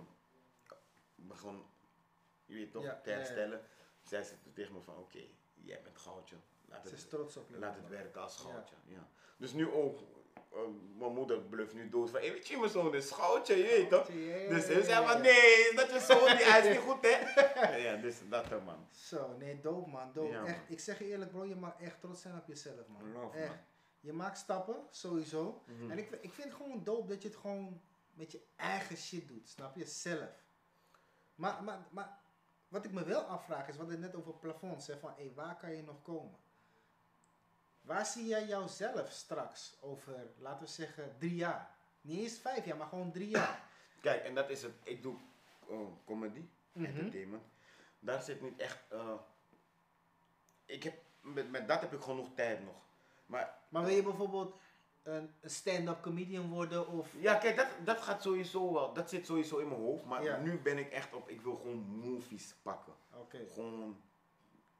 begon, 1.15 1.65
je 2.45 2.53
weet 2.55 2.71
toch, 2.71 2.83
Ja, 2.83 2.99
te 3.03 3.09
ja, 3.09 3.15
ja. 3.15 3.21
herstellen, 3.21 3.61
zei 4.03 4.23
ze 4.23 4.33
tegen 4.53 4.73
me 4.73 4.81
van 4.81 4.97
oké, 4.97 5.23
jij 5.53 5.81
bent 5.83 5.97
goudje. 5.97 6.35
Laat 6.65 6.81
Ze 6.83 6.89
het, 6.89 6.97
is 6.97 7.07
trots 7.07 7.37
op 7.37 7.49
je. 7.49 7.59
laat 7.59 7.75
het 7.75 7.87
werken 7.89 8.21
als 8.21 8.37
goudje. 8.37 8.75
Ja. 8.85 9.07
Dus 9.37 9.53
nu 9.53 9.71
ook, 9.71 9.99
eh, 10.51 10.59
mijn 10.97 11.13
moeder 11.13 11.39
bluft 11.41 11.73
nu 11.73 11.89
dood 11.89 12.09
van, 12.09 12.19
hey, 12.19 12.31
weet 12.31 12.47
je, 12.47 12.57
mijn 12.57 12.69
zoon 12.71 12.95
is 12.95 13.11
goudje, 13.11 13.55
je 13.55 13.63
weet 13.63 13.89
toch. 13.89 14.05
Dus 14.49 14.65
ze 14.65 14.83
zei 14.83 15.07
van 15.07 15.21
nee, 15.21 15.73
dat 15.75 15.91
je 15.91 15.99
zoon 15.99 16.37
die 16.37 16.45
hij 16.45 16.59
is 16.67 16.67
niet 16.75 16.83
goed 16.85 17.01
hè? 17.01 17.77
ja, 17.85 17.95
dus 17.95 18.15
dat 18.29 18.51
er 18.51 18.61
man. 18.63 18.87
Zo, 18.91 19.37
nee, 19.37 19.61
dope 19.61 19.89
man, 19.89 20.11
dope. 20.13 20.31
Ja, 20.31 20.45
echt, 20.45 20.57
man. 20.57 20.65
ik 20.69 20.79
zeg 20.79 20.99
je 20.99 21.05
eerlijk 21.05 21.31
bro, 21.31 21.45
je 21.45 21.55
mag 21.55 21.79
echt 21.79 21.99
trots 22.01 22.21
zijn 22.21 22.35
op 22.37 22.47
jezelf 22.47 22.87
man. 22.87 23.11
Love, 23.11 23.37
echt. 23.37 23.47
man. 23.47 23.57
Je 24.01 24.13
maakt 24.13 24.37
stappen, 24.37 24.75
sowieso. 24.89 25.63
Mhm. 25.65 25.91
En 25.91 25.97
ik, 25.97 26.09
ik 26.11 26.33
vind 26.33 26.47
het 26.47 26.57
gewoon 26.57 26.83
dope 26.83 27.07
dat 27.07 27.21
je 27.21 27.27
het 27.27 27.37
gewoon 27.37 27.81
met 28.13 28.31
je 28.31 28.41
eigen 28.55 28.97
shit 28.97 29.27
doet, 29.27 29.49
snap 29.49 29.75
je? 29.75 29.85
Zelf. 29.85 30.29
Maar, 31.35 31.63
maar, 31.63 31.79
maar 31.89 32.19
wat 32.67 32.85
ik 32.85 32.91
me 32.91 33.03
wel 33.03 33.21
afvraag 33.21 33.67
is, 33.67 33.77
wat 33.77 33.91
ik 33.91 33.99
net 33.99 34.15
over 34.15 34.33
plafond 34.33 34.83
zei, 34.83 34.99
van 34.99 35.13
hé, 35.17 35.31
waar 35.33 35.57
kan 35.57 35.75
je 35.75 35.83
nog 35.83 36.01
komen? 36.01 36.39
Waar 37.81 38.05
zie 38.05 38.25
jij 38.25 38.45
jouzelf 38.45 39.11
straks 39.11 39.77
over, 39.81 40.31
laten 40.37 40.65
we 40.65 40.71
zeggen, 40.71 41.15
drie 41.17 41.35
jaar? 41.35 41.75
Niet 42.01 42.19
eens 42.19 42.37
vijf 42.39 42.65
jaar, 42.65 42.77
maar 42.77 42.87
gewoon 42.87 43.11
drie 43.11 43.27
jaar. 43.29 43.63
Kijk, 44.01 44.23
en 44.23 44.35
dat 44.35 44.49
is 44.49 44.61
het. 44.63 44.73
Ik 44.83 45.01
doe 45.01 45.17
oh, 45.65 45.91
comedy, 46.05 46.45
Mhm. 46.71 46.85
entertainment. 46.85 47.43
Daar 47.99 48.21
zit 48.21 48.41
niet 48.41 48.59
echt. 48.59 48.79
eh, 48.89 49.13
ik 50.65 50.83
heb, 50.83 50.93
met, 51.21 51.51
met 51.51 51.67
dat 51.67 51.81
heb 51.81 51.93
ik 51.93 52.01
genoeg 52.01 52.27
tijd 52.35 52.63
nog. 52.63 52.75
Maar 53.31 53.57
Maar 53.69 53.85
wil 53.85 53.95
je 53.95 54.03
bijvoorbeeld 54.03 54.55
een, 55.03 55.29
stand-up 55.43 56.01
comedian 56.01 56.49
worden 56.49 56.87
of... 56.87 57.09
ja, 57.19 57.35
kijk, 57.35 57.55
dat, 57.55 57.67
dat 57.83 58.01
gaat 58.01 58.21
sowieso 58.21 58.73
wel. 58.73 58.93
Dat 58.93 59.09
zit 59.09 59.25
sowieso 59.25 59.57
in 59.57 59.67
mijn 59.67 59.81
hoofd. 59.81 60.05
Maar 60.05 60.23
Ja. 60.23 60.37
nu 60.37 60.57
ben 60.59 60.77
ik 60.77 60.91
echt 60.91 61.13
op. 61.13 61.29
Ik 61.29 61.41
wil 61.41 61.55
gewoon 61.55 61.77
movies 61.77 62.55
pakken. 62.61 62.93
Oké. 63.13 63.47
Gewoon 63.53 64.01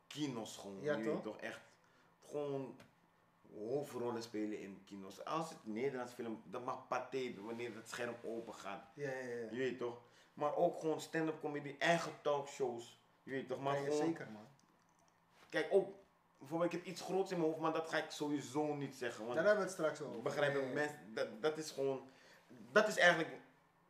kinos 0.07 0.57
gewoon. 0.57 0.81
Ja, 0.81 1.03
toch? 1.03 1.21
toch 1.23 1.37
echt. 1.37 1.59
Gewoon 2.29 2.75
hoofdrollen 3.57 4.23
spelen 4.23 4.59
in 4.59 4.81
kinos. 4.85 5.25
Als 5.25 5.49
het 5.49 5.57
Nederlands 5.63 6.13
film, 6.13 6.41
dan 6.45 6.63
mag 6.63 6.87
paté 6.87 7.33
wanneer 7.41 7.75
het 7.75 7.89
scherm 7.89 8.15
open 8.23 8.53
gaat. 8.53 8.83
Ja, 8.93 9.09
ja, 9.11 9.19
ja. 9.19 9.47
Je 9.51 9.57
weet 9.57 9.77
toch? 9.77 10.01
Maar 10.33 10.55
ook 10.55 10.79
gewoon 10.79 11.01
stand-up 11.01 11.39
comedy, 11.41 11.75
eigen 11.79 12.11
talkshows. 12.21 12.99
Je 13.23 13.31
weet 13.31 13.47
toch? 13.47 13.59
Maar 13.59 13.73
Ja, 13.75 13.79
ja, 13.79 13.85
gewoon, 13.89 14.05
zeker 14.05 14.27
man. 14.31 14.47
kijk 15.49 15.67
ook, 15.71 15.95
bijvoorbeeld 16.41 16.73
ik 16.73 16.79
heb 16.79 16.87
iets 16.87 17.01
groots 17.01 17.31
in 17.31 17.37
mijn 17.37 17.49
hoofd, 17.49 17.61
maar 17.61 17.73
dat 17.73 17.89
ga 17.89 17.97
ik 17.97 18.09
sowieso 18.11 18.73
niet 18.75 18.95
zeggen. 18.95 19.23
Want 19.25 19.35
Daar 19.35 19.45
hebben 19.45 19.63
we 19.63 19.69
het 19.69 19.79
straks 19.79 20.01
over. 20.01 20.21
begrijp 20.21 20.53
je, 20.53 20.59
ja. 20.59 20.73
mensen, 20.73 21.13
dat, 21.13 21.41
dat 21.41 21.57
is 21.57 21.71
gewoon, 21.71 22.09
dat 22.71 22.87
is 22.87 22.97
eigenlijk, 22.97 23.29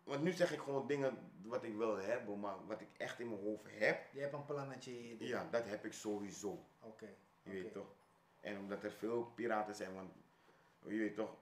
want 0.03 0.21
nu 0.23 0.31
zeg 0.31 0.53
ik 0.53 0.59
gewoon 0.59 0.87
dingen 0.87 1.31
wat 1.43 1.63
ik 1.63 1.75
wil 1.75 1.97
hebben, 1.97 2.39
maar 2.39 2.65
wat 2.67 2.81
ik 2.81 2.87
echt 2.97 3.19
in 3.19 3.29
mijn 3.29 3.41
hoofd 3.41 3.65
heb, 3.69 4.13
Je 4.13 4.19
hebt 4.19 4.33
een 4.33 4.45
plannetje. 4.45 5.25
ja, 5.27 5.47
dat 5.51 5.65
heb 5.65 5.85
ik 5.85 5.93
sowieso. 5.93 6.65
Oké. 6.81 7.07
Je 7.43 7.51
weet 7.51 7.73
toch? 7.73 7.87
En 8.39 8.57
omdat 8.57 8.83
er 8.83 8.91
veel 8.91 9.23
piraten 9.35 9.75
zijn, 9.75 9.93
want 9.93 10.11
je 10.85 10.97
weet 10.97 11.15
toch, 11.15 11.29
ik, 11.29 11.37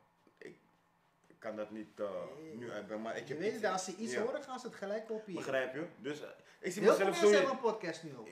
kan 1.40 1.56
dat 1.56 1.72
niet 1.72 2.00
eh, 2.00 2.10
nu 2.56 2.72
uitbrengen. 2.72 3.04
Maar 3.04 3.18
ik 3.18 3.28
Je 3.28 3.34
heb 3.34 3.42
weet 3.44 3.54
iets- 3.54 3.62
het, 3.62 3.72
als 3.72 3.86
ze 3.86 3.96
iets 3.96 4.14
ja. 4.14 4.22
horen, 4.22 4.44
gaan 4.44 4.60
ze 4.60 4.68
het 4.68 4.76
gelijk 4.76 5.06
kopiëren. 5.08 5.42
Begrijp 5.44 5.74
je? 5.74 5.86
Dus 5.98 6.22
eh, 6.22 6.30
ik 6.60 6.72
zie 6.72 6.82
Heel 6.84 6.94
veel 6.94 7.06
mezelf 7.06 7.22
mensen 7.22 7.28
zo. 7.28 7.34
hebben 7.34 7.52
een 7.52 7.72
podcast 7.74 8.04
nu 8.04 8.16
ook. 8.18 8.28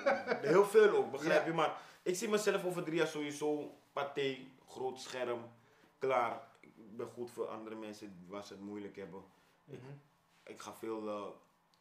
Heel 0.52 0.64
veel 0.64 0.96
ook, 0.96 1.10
begrijp 1.10 1.40
Ja. 1.40 1.46
je? 1.46 1.52
Maar 1.52 1.80
ik 2.02 2.14
zie 2.16 2.28
mezelf 2.28 2.64
over 2.64 2.82
drie 2.84 2.96
jaar 2.96 3.06
sowieso 3.06 3.78
paté, 3.92 4.36
groot 4.68 5.00
scherm, 5.00 5.40
klaar. 5.98 6.48
Ik 6.60 6.96
ben 6.96 7.06
goed 7.06 7.30
voor 7.30 7.46
andere 7.46 7.76
mensen 7.76 8.24
waar 8.28 8.44
ze 8.44 8.52
het 8.52 8.62
moeilijk 8.62 8.96
hebben. 8.96 9.22
Mhm. 9.64 9.76
Ik 10.44 10.60
ga 10.60 10.74
veel, 10.74 11.08
eh, 11.08 11.26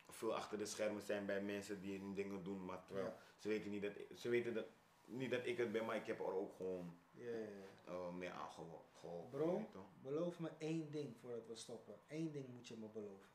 veel 0.10 0.36
achter 0.36 0.58
de 0.58 0.66
schermen 0.66 1.02
zijn 1.02 1.26
bij 1.26 1.42
mensen 1.42 1.82
die 1.82 2.00
hun 2.00 2.14
dingen 2.14 2.44
doen, 2.44 2.66
maar 2.66 2.84
terwijl 2.86 3.06
Ja. 3.08 3.16
ze 3.38 3.48
weten 3.48 3.72
niet 3.72 3.82
dat 3.82 3.92
ze 4.16 4.30
weten 4.30 4.54
dat, 4.54 4.66
niet 5.06 5.32
dat 5.32 5.46
ik 5.46 5.58
het 5.58 5.72
ben, 5.72 5.86
maar 5.86 5.96
ik 5.96 6.06
heb 6.06 6.20
er 6.20 6.34
ook 6.36 6.54
gewoon 6.56 6.96
Ja, 7.12 7.30
ja, 7.30 7.46
ja. 7.92 7.98
eh, 8.08 8.14
mee 8.14 8.30
aangeholpen. 8.32 9.30
Bro, 9.30 9.70
beloof 10.02 10.40
me 10.40 10.50
één 10.58 10.92
ding 10.92 11.18
voordat 11.18 11.48
we 11.48 11.56
stoppen. 11.56 11.96
Eén 12.08 12.32
ding 12.32 12.48
moet 12.48 12.68
je 12.68 12.78
me 12.78 12.88
beloven. 12.88 13.30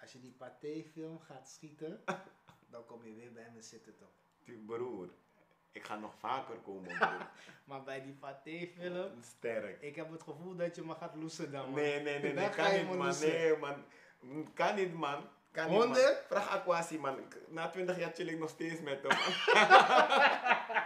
Als 0.00 0.12
je 0.12 0.20
die 0.20 0.32
Pathé-film 0.32 1.20
gaat 1.20 1.48
schieten, 1.48 2.04
dan 2.72 2.84
kom 2.86 3.04
je 3.04 3.14
weer 3.14 3.32
bij 3.32 3.50
me 3.54 3.62
zitten 3.62 3.96
toch? 3.96 4.08
Die 4.44 4.58
broer, 4.58 5.08
ik 5.72 5.84
ga 5.84 5.96
nog 5.96 6.14
vaker 6.18 6.56
komen, 6.56 6.98
broer. 6.98 7.30
Maar 7.64 7.82
bij 7.82 8.02
die 8.02 8.12
Pathé-film, 8.12 9.22
Sterk. 9.36 9.82
ik 9.82 9.96
heb 9.96 10.10
het 10.10 10.22
gevoel 10.22 10.56
dat 10.56 10.74
je 10.76 10.82
me 10.82 10.94
gaat 10.94 11.14
loesen 11.14 11.52
dan, 11.52 11.64
man. 11.64 11.74
Nee, 11.74 12.00
nee, 12.02 12.18
nee, 12.18 12.32
nee, 12.32 12.50
kan 12.50 12.72
niet, 12.72 12.86
man. 12.86 12.96
loesen. 12.96 13.28
Nee, 13.28 13.56
man. 13.56 13.84
Kan 14.54 14.74
niet, 14.74 14.92
man. 14.92 15.28
Kan 15.50 15.70
niet, 15.70 15.78
man. 15.78 15.94
Vraag 16.26 16.48
Aquasi, 16.48 16.98
man. 16.98 17.18
Na 17.48 17.68
20 17.70 17.98
jaar 17.98 18.12
chill 18.14 18.28
ik 18.28 18.38
nog 18.38 18.50
steeds 18.50 18.80
met 18.80 19.02
hem, 19.02 19.18
man. 19.18 20.84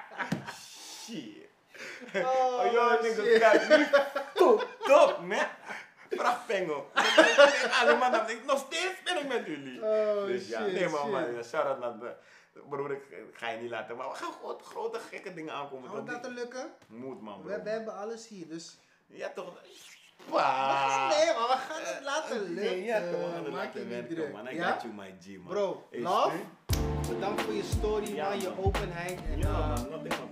Oh, 2.15 2.73
joh, 2.73 3.03
nigga, 3.03 3.23
shit. 3.23 3.39
kijk, 3.39 3.69
niet 3.79 3.89
top, 4.35 4.69
top, 4.79 5.19
man. 5.21 5.39
Vraag 6.11 6.47
Pengo. 6.47 6.91
Allemaal, 7.81 8.31
ik 8.31 8.45
nog 8.47 8.59
steeds 8.59 9.03
ben 9.05 9.19
ik 9.19 9.29
met 9.29 9.47
jullie. 9.47 9.83
Oh, 9.83 10.27
dus 10.27 10.49
ja, 10.49 10.59
shit, 10.61 10.73
nee, 10.73 10.89
shit. 10.89 10.91
man, 11.11 11.45
shout-out 11.45 11.79
naar 11.81 11.99
de... 11.99 12.13
Broer, 12.69 12.91
ik 12.93 13.03
ga 13.33 13.49
je 13.49 13.59
niet 13.59 13.71
laten, 13.71 13.97
maar 13.97 14.09
we 14.09 14.15
gaan 14.15 14.33
grote, 14.43 14.65
grote 14.65 14.99
gekke 15.11 15.35
dingen 15.35 15.55
aankomen. 15.55 15.91
Toch? 15.91 16.05
dat 16.05 16.23
te 16.23 16.31
lukken? 16.31 16.73
Moet, 16.87 17.21
man, 17.21 17.43
We, 17.43 17.53
bro. 17.53 17.63
we 17.63 17.71
hebben 17.71 17.95
alles 17.97 18.29
hier, 18.29 18.49
dus... 18.49 18.79
Ja, 19.07 19.29
toch? 19.35 19.53
Gaan- 20.31 21.09
nee, 21.09 21.27
maar 21.27 21.49
we 21.49 21.57
gaan 21.69 21.81
het 21.81 21.97
Eh, 21.99 22.05
laten 22.05 22.55
nee, 22.55 22.65
lukken. 22.65 22.83
ja, 22.85 22.99
toch, 23.01 23.11
we 23.11 23.31
gaan 23.35 23.45
het 23.45 23.53
Maak 23.53 23.65
laten 23.65 23.89
werken, 23.89 24.31
man. 24.33 24.47
I 24.49 24.55
Ja? 24.55 24.73
got 24.73 24.83
you, 24.83 24.95
my 24.95 25.15
G, 25.23 25.27
man. 25.37 25.47
Bro, 25.53 25.87
love. 25.91 26.37
Bedankt 27.09 27.43
voor 27.43 27.53
je 27.53 27.63
story, 27.63 28.15
Ja, 28.15 28.29
man, 28.29 28.41
je 28.41 28.49
man. 28.49 28.65
openheid. 28.65 29.19
En, 29.33 29.39
Ja, 29.39 29.49
eh, 29.49 29.69
man. 29.69 29.89
Nothing, 29.91 30.09
man. 30.19 30.30